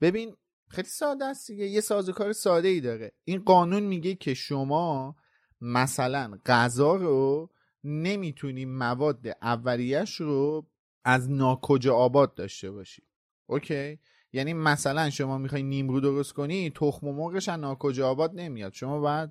ببین 0.00 0.36
خیلی 0.68 0.88
ساده 0.88 1.24
است 1.24 1.46
دیگه 1.46 1.66
یه 1.66 1.80
سازوکار 1.80 2.32
ساده 2.32 2.68
ای 2.68 2.80
داره. 2.80 3.12
این 3.24 3.42
قانون 3.42 3.82
میگه 3.82 4.14
که 4.14 4.34
شما 4.34 5.16
مثلا 5.60 6.38
غذا 6.46 6.94
رو 6.94 7.50
نمی‌تونی 7.84 8.64
مواد 8.64 9.26
اولیش 9.42 10.14
رو 10.14 10.66
از 11.04 11.30
ناکجا 11.30 11.94
آباد 11.94 12.34
داشته 12.34 12.70
باشی. 12.70 13.02
اوکی؟ 13.46 13.98
یعنی 14.32 14.54
مثلا 14.54 15.10
شما 15.10 15.38
می‌خوای 15.38 15.62
نیمرو 15.62 16.00
درست 16.00 16.32
کنی 16.32 16.70
تخم 16.70 17.06
و 17.06 17.12
مرغش 17.12 17.48
از 17.48 17.60
ناکجا 17.60 18.08
آباد 18.08 18.30
نمیاد. 18.34 18.72
شما 18.72 19.00
باید 19.00 19.30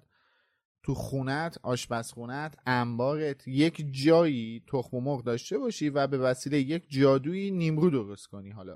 تو 0.87 0.93
خونت 0.93 1.57
آشپزخونت 1.63 2.57
انبارت 2.65 3.47
یک 3.47 3.85
جایی 3.91 4.63
تخم 4.67 4.97
و 4.97 5.01
مرغ 5.01 5.23
داشته 5.23 5.57
باشی 5.57 5.89
و 5.89 6.07
به 6.07 6.17
وسیله 6.17 6.59
یک 6.59 6.85
جادویی 6.89 7.51
نیمرو 7.51 7.89
درست 7.89 8.27
کنی. 8.27 8.49
حالا 8.49 8.75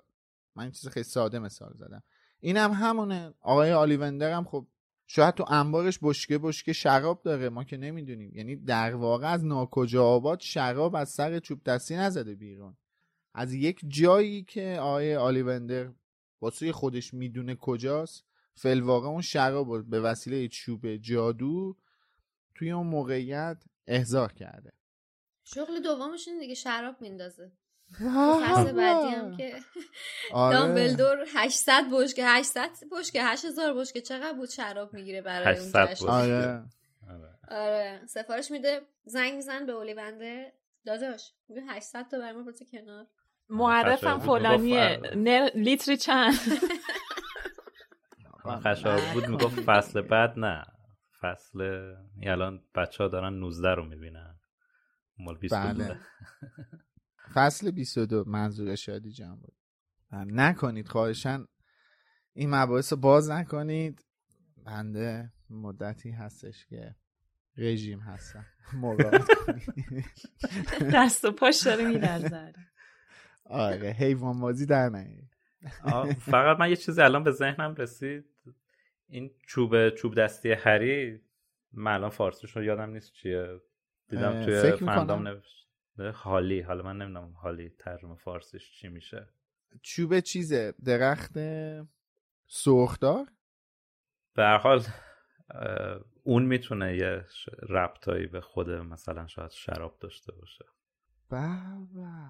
من 0.56 0.72
چیز 0.72 0.90
خیلی 0.90 1.04
ساده 1.04 1.40
مثال 1.40 1.74
زدم. 1.76 2.04
این 2.40 2.58
هم 2.58 2.72
همونه. 2.72 3.34
آقای 3.42 3.72
آلیوندر 3.72 4.32
هم 4.34 4.44
خب 4.44 4.68
شاید 5.08 5.34
تو 5.34 5.46
انبارش 5.48 6.00
بشکه 6.02 6.38
بشکه 6.38 6.74
شراب 6.74 7.22
داره. 7.24 7.50
ما 7.50 7.64
که 7.64 7.78
نمی‌دونیم. 7.78 8.32
یعنی 8.36 8.56
در 8.56 8.96
واقع 8.96 9.28
از 9.28 9.46
ناکجا 9.46 10.06
آباد 10.06 10.40
شراب 10.40 10.96
از 10.96 11.10
سر 11.10 11.40
چوب 11.40 11.64
دستی 11.64 11.96
نزده 11.96 12.36
بیرون. 12.36 12.78
از 13.34 13.54
یک 13.54 13.82
جایی 13.88 14.44
که 14.44 14.78
آقای 14.82 15.16
آلیوندر 15.16 15.92
واسه 16.42 16.72
خودش 16.72 17.14
می‌دونه 17.14 17.56
کجاست 17.56 18.26
فلواقع 18.56 19.08
اون 19.08 19.22
شراب 19.22 19.90
به 19.90 20.00
وسیله 20.00 20.48
چوب 20.48 20.96
جادو 20.96 21.78
توی 22.62 22.72
اون 22.72 22.88
موقعیت 22.88 23.64
احضار 23.88 24.34
کرده. 24.34 24.72
شغل 25.44 25.80
دومش 25.80 26.28
این 26.28 26.40
دیگه 26.40 26.54
شراب 26.54 27.02
میندازه. 27.02 27.52
فصل 28.44 28.72
بعدی 28.72 29.16
هم 29.16 29.38
که 29.38 29.56
آره. 30.34 30.58
دامبلدور 30.58 31.26
800 31.36 31.84
بشکه 31.94 32.26
800 32.26 32.70
بشکه 32.92 33.24
8000 33.24 33.74
بشکه 33.74 34.02
چقدر 34.02 34.34
بود 34.34 34.50
شراب 34.50 34.94
می‌گیره 34.94 35.22
برای 35.22 35.60
اون 35.60 35.70
جشن؟ 35.70 36.08
آره. 36.08 36.64
آره. 37.52 38.02
سفارش 38.06 38.52
میده 38.52 38.82
زنگ 39.04 39.34
میزن 39.34 39.66
به 39.66 39.72
اولیونده 39.72 40.54
داداش 40.86 41.34
میگه 41.48 41.62
800 41.70 42.08
تا 42.12 42.20
برای 42.20 42.34
ما 42.34 42.52
کنار. 42.72 43.08
معرفم 43.50 44.20
فلانیه. 44.20 45.00
لیتری 45.56 45.98
چند؟ 45.98 46.34
خشاب 48.48 49.00
بود 49.14 49.28
می‌گفت 49.28 49.62
فصل 49.62 50.02
بعد 50.02 50.40
نه. 50.40 50.64
فصل 51.22 51.62
الان 52.24 52.64
بچه 52.76 53.04
ها 53.04 53.10
دارن 53.10 53.34
19 53.34 53.76
رو 53.76 53.86
می‌بینن. 53.86 54.40
مال 55.18 55.38
22 55.38 55.84
بله. 55.84 56.00
فصل 57.34 57.72
22 57.72 58.24
منظور 58.28 58.76
شادی 58.76 59.12
جان 59.12 59.36
بود. 59.36 59.56
نکنید 60.12 60.88
خواهشن 60.88 61.46
این 62.34 62.56
مباحث 62.56 62.94
رو 62.94 63.00
باز 63.00 63.32
نکنید. 63.32 64.06
بنده 64.66 65.34
مدتی 65.50 66.12
هستش 66.12 66.66
که 66.66 66.96
رژیم 67.58 68.00
هستم. 68.00 68.46
دست 70.94 71.26
و 71.26 71.32
پاش 71.32 71.62
داره 71.66 71.88
میلرزه 71.88 72.54
آره 73.46 73.90
حیوان 73.90 74.40
بازی 74.40 74.66
در 74.66 74.90
فقط 76.20 76.60
من 76.60 76.70
یه 76.70 76.76
چیزی 76.76 77.02
الان 77.02 77.24
به 77.24 77.32
ذهنم 77.32 77.76
رسید. 77.76 78.26
این 79.12 79.32
چوب 79.48 79.90
چوب 79.90 80.16
دستی 80.16 80.52
هری 80.52 81.22
من 81.72 81.94
الان 81.94 82.10
فارسیش 82.10 82.52
رو 82.52 82.64
یادم 82.64 82.90
نیست 82.90 83.14
چیه. 83.14 83.62
دیدم 84.10 84.46
توی 84.46 84.72
فندام 84.72 85.28
نوشت. 85.28 85.68
حالی. 86.14 86.62
حالا 86.62 86.84
من 86.84 86.98
نمی‌دونم 86.98 87.34
حالی 87.34 87.70
ترجمه 87.70 88.16
فارسیش 88.16 88.72
چی 88.72 88.88
میشه. 88.88 89.28
چوب 89.82 90.20
چیزه؟ 90.20 90.74
درخت 90.86 91.34
سرخدار 92.48 93.28
به 94.34 94.44
هر 94.44 94.58
حال 94.58 94.84
اون 96.24 96.46
می‌تونه 96.46 96.98
یه 96.98 97.26
ربطایی 97.70 98.28
به 98.28 98.42
خود 98.42 98.70
مثلا 98.70 99.28
شاید 99.28 99.52
شراب 99.52 99.98
داشته 100.00 100.32
باشه. 100.32 100.66
بابا. 101.30 102.30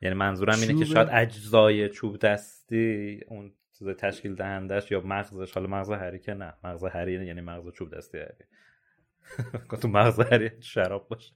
یعنی 0.00 0.14
منظورم 0.14 0.60
اینه 0.60 0.78
که 0.78 0.84
شاید 0.84 1.08
اجزای 1.12 1.88
چوب 1.88 2.18
دستی 2.18 3.20
اون 3.28 3.54
چیز 3.78 3.88
تشکیل 3.88 4.34
دهندش 4.34 4.90
یا 4.90 5.00
مغزش 5.00 5.52
حالا 5.52 5.66
مغز 5.66 5.90
هری 5.90 6.18
که 6.18 6.34
نه. 6.34 6.54
مغز 6.64 6.84
هری 6.84 7.26
یعنی 7.26 7.40
مغز 7.40 7.72
چوب 7.72 7.96
دستی 7.96 8.18
هری. 8.18 8.44
تو 9.82 9.88
مغز 9.88 10.20
هری 10.20 10.62
شراب 10.62 11.08
باشه. 11.08 11.34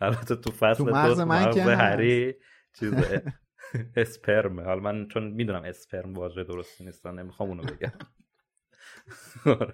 البته 0.00 0.36
تو 0.36 0.50
فصل 0.50 0.84
تو 0.84 0.90
مغز, 0.90 1.20
مغز 1.20 1.58
هری 1.58 2.34
چیز 2.78 2.94
اسپرمه 3.96 4.62
حالا 4.62 4.80
من 4.80 5.08
چون 5.08 5.30
می‌دونم 5.30 5.62
اسپرم 5.62 6.14
واژه 6.14 6.44
درستی 6.44 6.84
نیستن 6.84 7.14
نمی‌خوام 7.14 7.48
اونو 7.48 7.62
بگم. 7.62 7.92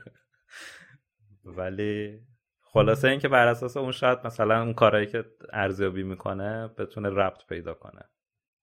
ولی 1.44 2.20
خلاصه 2.60 3.08
اینکه 3.08 3.28
بر 3.28 3.46
اساس 3.46 3.76
اون 3.76 3.92
شاید 3.92 4.18
مثلا 4.24 4.62
اون 4.62 4.74
کارهایی 4.74 5.06
که 5.06 5.24
ارزیابی 5.52 6.02
می‌کنه 6.02 6.68
بتونه 6.68 7.08
ربط 7.08 7.46
پیدا 7.48 7.74
کنه. 7.74 8.02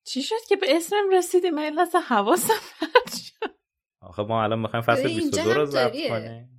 چی 0.08 0.22
شد 0.22 0.36
که 0.50 0.56
به 0.56 0.76
اسمم 0.76 1.10
رسیدی؟ 1.14 1.50
من 1.50 1.70
لحظه 1.70 1.98
حواسم 1.98 2.54
آخه 4.02 4.24
ما 4.24 4.44
الان 4.44 4.60
می‌خوایم 4.60 4.86
فصل 4.86 5.08
22 5.08 5.54
رو 5.54 5.66
ضبط 5.66 6.08
کنیم. 6.10 6.50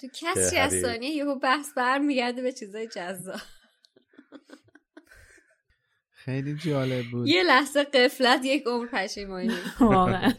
تو 0.00 0.06
کسی 0.14 0.56
از 0.56 0.80
ثانیه 0.80 1.10
یهو 1.10 1.38
بحث 1.38 1.66
برمیگرده 1.76 2.42
به 2.42 2.52
چیزای 2.52 2.88
جذاب. 2.88 3.40
خیلی 6.10 6.56
جالب 6.56 7.04
بود. 7.10 7.28
یه 7.28 7.42
لحظه 7.42 7.84
قفلت 7.84 8.44
یک 8.44 8.62
عمر 8.66 8.86
پشیمانی 8.92 9.54
واقعا. 9.80 10.32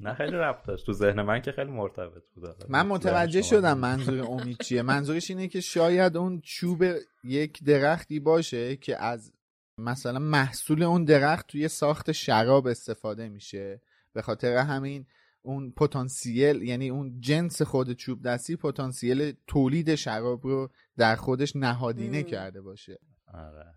نه 0.00 0.14
خیلی 0.14 0.36
ربط 0.36 0.66
داشت. 0.66 0.86
تو 0.86 0.92
ذهن 0.92 1.22
من 1.22 1.42
که 1.42 1.52
خیلی 1.52 1.70
مرتبط 1.70 2.22
بود. 2.34 2.44
من 2.68 2.86
متوجه 2.86 3.42
شدم 3.42 3.78
منظور 3.78 4.20
امید 4.20 4.58
چیه. 4.58 4.82
منظورش 4.92 5.30
اینه 5.30 5.48
که 5.48 5.60
شاید 5.60 6.16
اون 6.16 6.40
چوب 6.40 6.84
یک 7.24 7.64
درختی 7.64 8.20
باشه 8.20 8.76
که 8.76 9.02
از 9.02 9.32
مثلا 9.80 10.18
محصول 10.18 10.82
اون 10.82 11.04
درخت 11.04 11.46
توی 11.46 11.68
ساخت 11.68 12.12
شراب 12.12 12.66
استفاده 12.66 13.28
میشه. 13.28 13.82
به 14.12 14.22
خاطر 14.22 14.56
همین 14.56 15.06
اون 15.42 15.72
پتانسیل 15.72 16.62
یعنی 16.62 16.88
اون 16.90 17.20
جنس 17.20 17.62
خود 17.62 17.92
چوب 17.92 18.22
دستی 18.22 18.56
پتانسیل 18.56 19.32
تولید 19.46 19.94
شراب 19.94 20.46
رو 20.46 20.70
در 20.96 21.16
خودش 21.16 21.56
نهادینه 21.56 22.22
کرده 22.22 22.60
باشه. 22.60 22.98
آره. 23.34 23.74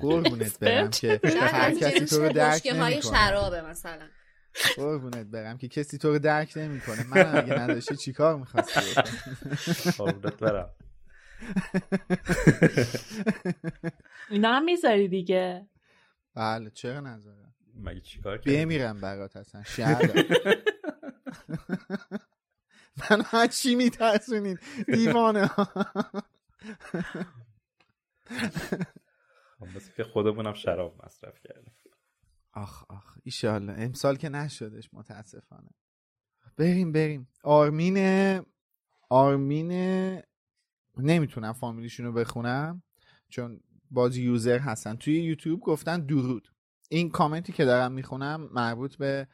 قربونت 0.00 0.58
برم 0.62 0.90
که 0.90 1.20
هر 1.24 1.74
کسی 1.74 2.04
تو 2.04 2.22
رو 2.22 2.32
درک 2.32 2.66
های 2.66 3.02
شرابه 3.02 3.62
مثلا. 3.62 4.08
قربونت 4.76 5.26
برم 5.26 5.58
که 5.58 5.68
کسی 5.68 5.98
تو 5.98 6.08
رو 6.08 6.18
درک 6.18 6.52
نمی‌کنه. 6.56 7.06
من 7.06 7.36
اگه 7.36 7.60
نداشتی 7.60 7.96
چیکار 7.96 8.36
می‌خواستی 8.36 8.80
قربونت 9.98 10.36
برم. 10.36 10.70
اینا 14.30 14.52
هم 14.52 14.64
می‌ذاری 14.64 15.08
دیگه. 15.08 15.68
بله 16.34 16.70
چرا 16.70 17.00
نذارم 17.00 17.54
مگه 17.74 18.00
چیکار 18.00 18.38
کردی؟ 18.38 18.56
بمیرم 18.56 19.00
برات 19.00 19.36
اصلا 19.36 19.62
شهر. 19.62 20.24
من 23.10 23.22
هر 23.24 23.46
چی 23.46 23.74
میترسونید 23.74 24.58
دیوانه 24.86 25.46
خب 29.58 29.74
بس 29.76 29.90
که 29.96 30.04
خودمونم 30.04 30.54
شراب 30.54 31.04
مصرف 31.04 31.40
کردیم. 31.44 31.76
آخ 32.52 32.84
آخ 32.90 33.18
ایشالله 33.22 33.72
امسال 33.78 34.16
که 34.16 34.28
نشدش 34.28 34.90
متاسفانه. 34.92 35.70
بریم 36.56 36.92
بریم. 36.92 37.28
آرمین 37.42 38.42
آرمین 39.08 39.72
نمی‌تونم 40.96 41.52
فامیلیشون 41.52 42.06
رو 42.06 42.12
بخونم 42.12 42.82
چون 43.28 43.60
باز 43.90 44.16
یوزر 44.16 44.58
هستن. 44.58 44.96
توی 44.96 45.22
یوتیوب 45.22 45.60
گفتن 45.60 46.00
درود. 46.00 46.48
این 46.88 47.10
کامنتی 47.10 47.52
که 47.52 47.64
دارم 47.64 47.92
می‌خونم 47.92 48.48
مربوط 48.52 48.96
به 48.96 49.28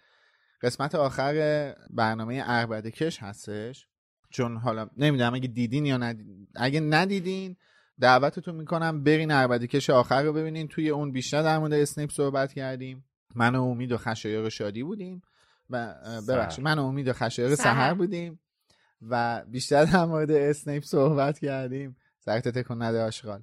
قسمت 0.62 0.94
آخر 0.94 1.74
برنامه 1.90 2.42
اربده 2.46 2.90
کش 2.90 3.22
هستش. 3.22 3.86
چون 4.30 4.56
حالا 4.56 4.88
نمی‌دونم 4.96 5.34
اگه 5.34 5.48
دیدین 5.48 5.86
یا 5.86 5.96
ندیدین 5.96 6.48
اگه 6.54 6.80
ندیدین 6.80 7.56
دعوتتون 8.00 8.54
می‌کنم 8.54 9.04
برین 9.04 9.30
اربده 9.30 9.66
کش 9.66 9.90
آخر 9.90 10.22
رو 10.22 10.32
ببینین. 10.32 10.68
توی 10.68 10.90
اون 10.90 11.12
بیشتر 11.12 11.42
در 11.42 11.58
مورد 11.58 11.72
اسنیپ 11.72 12.10
صحبت 12.10 12.52
کردیم. 12.52 13.04
من 13.34 13.54
و 13.54 13.62
امید 13.62 13.92
و 13.92 13.96
خشایار 13.96 14.48
شادی 14.48 14.82
بودیم 14.82 15.22
و 15.70 15.94
ببخشید 16.28 16.64
من 16.64 16.78
و 16.78 16.84
امید 16.84 17.08
و 17.08 17.12
خشایار 17.12 17.54
سهر. 17.54 17.94
بودیم 17.94 18.40
و 19.02 19.44
بیشتر 19.48 19.84
در 19.84 20.04
مورد 20.04 20.30
اسنیپ 20.30 20.84
صحبت 20.84 21.38
کردیم. 21.38 21.96
سرت 22.18 22.48
تکون 22.48 22.82
نده 22.82 23.02
آشغال. 23.02 23.42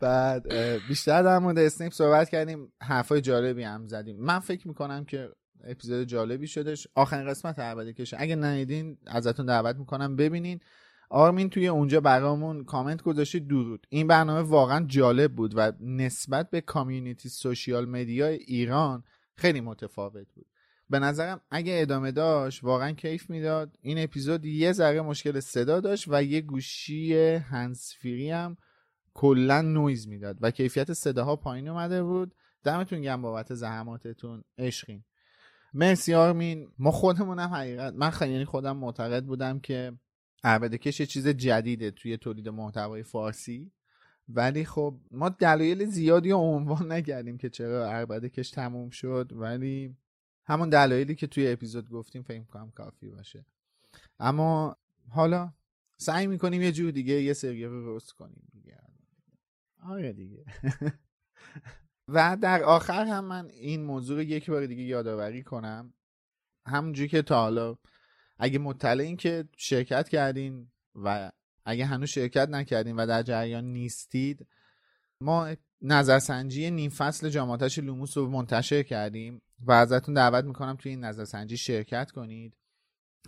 بعد 0.00 0.52
بیشتر 0.88 1.22
در 1.22 1.38
مورد 1.38 1.58
اسنیپ 1.58 1.92
صحبت 1.92 2.28
کردیم. 2.28 2.72
حرفای 2.82 3.20
جالبی 3.20 3.62
هم 3.62 3.86
زدیم. 3.86 4.16
من 4.16 4.38
فکر 4.38 4.68
می‌کنم 4.68 5.04
که 5.04 5.28
اپیزود 5.64 6.04
جالبی 6.08 6.46
شدش 6.46 6.88
آخرین 6.94 7.28
قسمت 7.28 7.58
عربده 7.58 7.92
کشه. 7.92 8.16
اگه 8.20 8.36
ندیدین 8.36 8.98
ازتون 9.06 9.46
دعوت 9.46 9.76
می‌کنم 9.76 10.16
ببینین. 10.16 10.60
آرمین 11.10 11.50
توی 11.50 11.68
اونجا 11.68 12.00
برامون 12.00 12.64
کامنت 12.64 13.02
گذاشته 13.02 13.38
درود. 13.38 13.86
این 13.88 14.06
برنامه 14.06 14.40
واقعا 14.40 14.86
جالب 14.86 15.32
بود 15.32 15.52
و 15.56 15.72
نسبت 15.80 16.50
به 16.50 16.60
community 16.60 17.28
social 17.28 17.88
media 17.88 18.26
ایران 18.26 19.04
خیلی 19.36 19.60
متفاوت 19.60 20.26
بود. 20.34 20.46
به 20.90 20.98
نظرم 20.98 21.40
اگه 21.50 21.78
ادامه 21.80 22.12
داشت 22.12 22.64
واقعا 22.64 22.92
کیف 22.92 23.30
می‌داد. 23.30 23.78
این 23.82 24.02
اپیزود 24.02 24.44
یه 24.44 24.72
ذره 24.72 25.00
مشکل 25.00 25.40
صدا 25.40 25.80
داشت 25.80 26.04
و 26.08 26.22
یه 26.24 26.40
گوشی 26.40 27.14
هندزفری 27.34 28.30
هم 28.30 28.56
کلا 29.14 29.62
نویز 29.62 30.08
می‌داد 30.08 30.36
و 30.40 30.50
کیفیت 30.50 30.92
صداها 30.92 31.36
پایین 31.36 31.68
اومده 31.68 32.02
بود. 32.02 32.34
دمتون 32.64 33.02
گرم 33.02 33.22
بابت 33.22 33.54
زحماتتون. 33.54 34.44
عشقین. 34.58 35.04
مرسی 35.74 36.14
آرمین. 36.14 36.68
ما 36.78 36.90
خودمونم 36.90 37.48
حقیقت 37.48 37.94
من 37.94 38.10
خیلی 38.10 38.32
یعنی 38.32 38.44
خودم 38.44 38.76
معتقد 38.76 39.24
بودم 39.24 39.60
که 39.60 39.92
کش 40.82 41.00
یه 41.00 41.06
چیز 41.06 41.28
جدیده 41.28 41.90
توی 41.90 42.16
تولید 42.16 42.48
محتوای 42.48 43.02
فارسی. 43.02 43.72
ولی 44.28 44.64
خب 44.64 45.00
ما 45.10 45.28
دلایل 45.28 45.84
زیادی 45.84 46.30
رو 46.30 46.36
عنوان 46.36 46.92
نکردیم 46.92 47.38
که 47.38 47.50
چرا 47.50 47.90
عربده 47.90 48.28
کش 48.28 48.50
تموم 48.50 48.90
شد. 48.90 49.30
ولی 49.32 49.96
همون 50.50 50.68
دلایلی 50.68 51.14
که 51.14 51.26
توی 51.26 51.52
اپیزود 51.52 51.90
گفتیم 51.90 52.22
فکر 52.22 52.44
کنم 52.44 52.70
کافی 52.70 53.08
باشه. 53.08 53.44
اما 54.18 54.76
حالا 55.10 55.52
سعی 55.96 56.26
می‌کنیم 56.26 56.62
یه 56.62 56.72
جور 56.72 56.90
دیگه 56.90 57.22
یه 57.22 57.32
سری 57.32 57.64
رو 57.64 57.96
رست 57.96 58.12
کنیم 58.12 58.48
دیگه. 58.52 58.78
آره 59.82 60.12
دیگه. 60.12 60.44
و 62.14 62.36
در 62.42 62.62
آخر 62.62 63.04
هم 63.04 63.24
من 63.24 63.50
این 63.50 63.82
موضوع 63.82 64.16
رو 64.16 64.22
یک 64.22 64.50
بار 64.50 64.66
دیگه 64.66 64.82
یادآوری 64.82 65.42
کنم. 65.42 65.94
همونجوری 66.66 67.08
که 67.08 67.22
تا 67.22 67.42
حالا 67.42 67.76
اگه 68.38 68.58
مطلعین 68.58 69.16
که 69.16 69.48
شرکت 69.56 70.08
کردین 70.08 70.70
و 70.94 71.32
اگه 71.64 71.86
هنوز 71.86 72.08
شرکت 72.08 72.48
نکردین 72.48 72.96
و 72.96 73.06
در 73.06 73.22
جریان 73.22 73.64
نیستید 73.64 74.46
ما 75.20 75.54
نظرسنجی 75.82 76.70
نیم 76.70 76.90
فصل 76.90 77.28
جامعاتش 77.28 77.78
لوموس 77.78 78.16
رو 78.16 78.30
منتشر 78.30 78.82
کردیم 78.82 79.42
و 79.60 79.72
ازتون 79.72 80.14
دعوت 80.14 80.44
می‌کنم 80.44 80.76
توی 80.76 80.90
این 80.90 81.04
نظرسنجی 81.04 81.56
شرکت 81.56 82.10
کنید. 82.10 82.56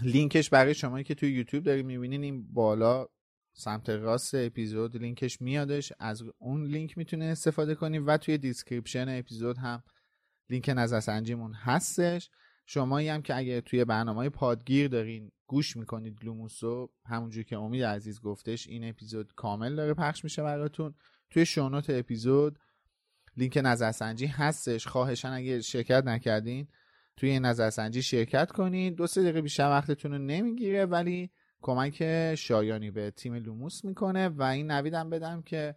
لینکش 0.03 0.51
برای 0.51 0.75
شما 0.75 1.03
که 1.03 1.15
توی 1.15 1.33
یوتیوب 1.33 1.65
دارید 1.65 1.87
می‌بینین 1.87 2.23
این 2.23 2.53
بالا 2.53 3.07
سمت 3.55 3.91
راست 3.91 4.35
اپیزود 4.35 4.97
لینکش 4.97 5.41
میادش. 5.41 5.93
از 5.99 6.23
اون 6.39 6.67
لینک 6.67 6.99
می‌تونید 6.99 7.25
استفاده 7.25 7.75
کنید 7.75 8.03
و 8.07 8.17
توی 8.17 8.39
description 8.39 9.07
اپیزود 9.09 9.59
هم 9.59 9.83
لینک 10.51 10.69
نظرسنجیمون 10.77 11.53
هستش. 11.53 12.31
شمایی 12.67 13.09
هم 13.09 13.23
که 13.23 13.37
اگه 13.37 13.61
توی 13.61 13.85
برنامه 13.85 14.29
پادگیر 14.29 14.89
دارین 14.89 15.33
گوش 15.47 15.77
می‌کنید 15.77 16.25
لوموسو 16.25 16.91
همونجور 17.07 17.45
که 17.45 17.57
امید 17.57 17.85
عزیز 17.85 18.21
گفتش 18.21 18.67
این 18.67 18.89
اپیزود 18.89 19.33
کامل 19.35 19.77
داره 19.77 19.95
پخش 19.95 20.25
میشه 20.25 20.43
براتون. 20.43 20.95
توی 21.33 21.47
show 21.47 21.69
note 21.69 21.91
اپیزود 21.91 22.59
لینک 23.37 23.61
نظرسنجی 23.65 24.27
هستش. 24.27 24.87
خواهشاً 24.87 25.33
اگه 25.33 25.61
شرکت 25.61 26.05
نکردین 26.07 26.69
توی 27.17 27.31
این 27.31 27.45
نظرسنجی 27.45 28.03
شرکت 28.03 28.53
کنید 28.53 28.97
دو 28.97 29.07
سه 29.07 29.23
دقیقه 29.23 29.43
بیشتر 29.43 29.69
وقتتون 29.69 30.13
رو 30.13 30.19
نمی‌گیره 30.19 30.87
ولی 30.87 31.31
کمک 31.63 32.35
شایانی 32.35 32.91
به 32.91 33.11
تیم 33.11 33.35
لوموس 33.35 33.85
می‌کنه. 33.85 34.29
و 34.29 34.43
این 34.43 34.71
نویدم 34.71 35.11
بدم 35.11 35.43
که 35.43 35.75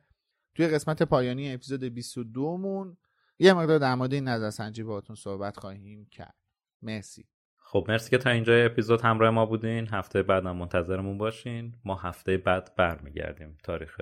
توی 0.56 0.68
قسمت 0.68 1.04
پایانی 1.04 1.54
اپیزود 1.54 1.84
22 1.84 2.58
مون 2.58 2.98
یه 3.40 3.54
مقدار 3.54 3.80
در 3.80 3.96
مورد 3.96 4.14
این 4.14 4.28
نظرسنجی 4.28 4.84
باهاتون 4.84 5.16
صحبت 5.16 5.58
خواهیم 5.58 6.06
کرد. 6.12 6.36
مرسی. 6.82 7.26
خب 7.58 7.86
مرسی 7.88 8.10
که 8.10 8.18
تا 8.18 8.30
اینجا 8.30 8.66
اپیزود 8.66 9.02
همراه 9.02 9.30
ما 9.30 9.46
بودین. 9.46 9.88
هفته 9.88 10.24
بعد 10.24 10.46
هم 10.46 10.58
منتظرمون 10.58 11.18
باشین. 11.18 11.76
ما 11.86 11.96
هفته 11.96 12.38
بعد 12.38 12.76
برمیگردیم. 12.78 13.58
تاریخ 13.64 14.02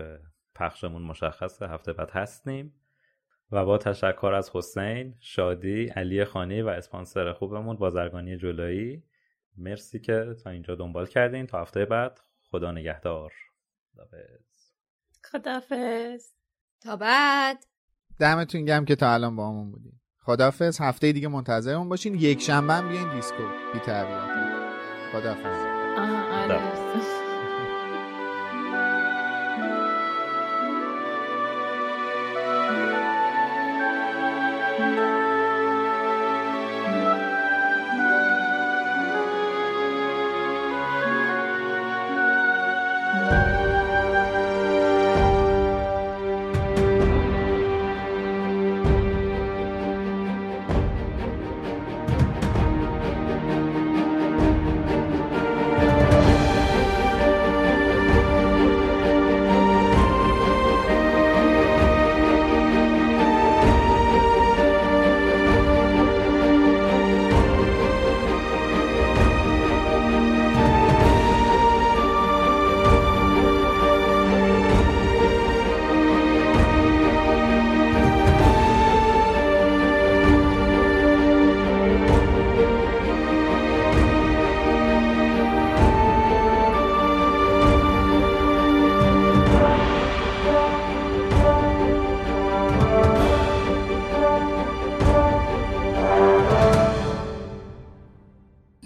پخشمون 0.56 1.02
مشخصه 1.02 1.68
هفته 1.68 1.94
بعد 1.94 2.12
هستیم. 2.12 2.74
و 3.52 3.66
با 3.66 3.78
تشکر 3.78 4.34
از 4.34 4.52
حسین، 4.54 5.16
شادی، 5.20 5.86
علی 5.86 6.26
خانی 6.26 6.62
و 6.62 6.68
اسپانسر 6.68 7.34
خوبمون 7.34 7.76
بازرگانی 7.76 8.38
جلایی 8.38 9.04
مرسی 9.58 10.00
که 10.00 10.36
تا 10.44 10.50
اینجا 10.50 10.76
دنبال 10.76 11.06
کردین. 11.06 11.48
تا 11.48 11.62
هفته 11.62 11.86
بعد 11.86 12.20
خدا 12.52 12.72
نگهدار. 12.72 13.34
خدافز 15.32 16.32
تا 16.82 16.96
بعد. 16.96 17.58
دمتون 18.20 18.66
گم 18.66 18.86
که 18.86 18.96
تا 18.96 19.14
الان 19.14 19.36
با 19.36 19.50
همون 19.50 19.72
بودین. 19.72 20.00
خدافز 20.20 20.82
هفته 20.82 21.12
دیگه 21.12 21.28
منتظرمون 21.28 21.90
باشین. 21.90 22.16
یک 22.16 22.42
شنبه 22.42 22.74
هم 22.74 22.90
بیاین 22.90 23.14
دیسکو. 23.16 23.44
بی 23.74 23.80
خدافز 25.12 25.66
آه 25.98 26.44
آره. 26.44 27.23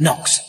Knox. 0.08 0.47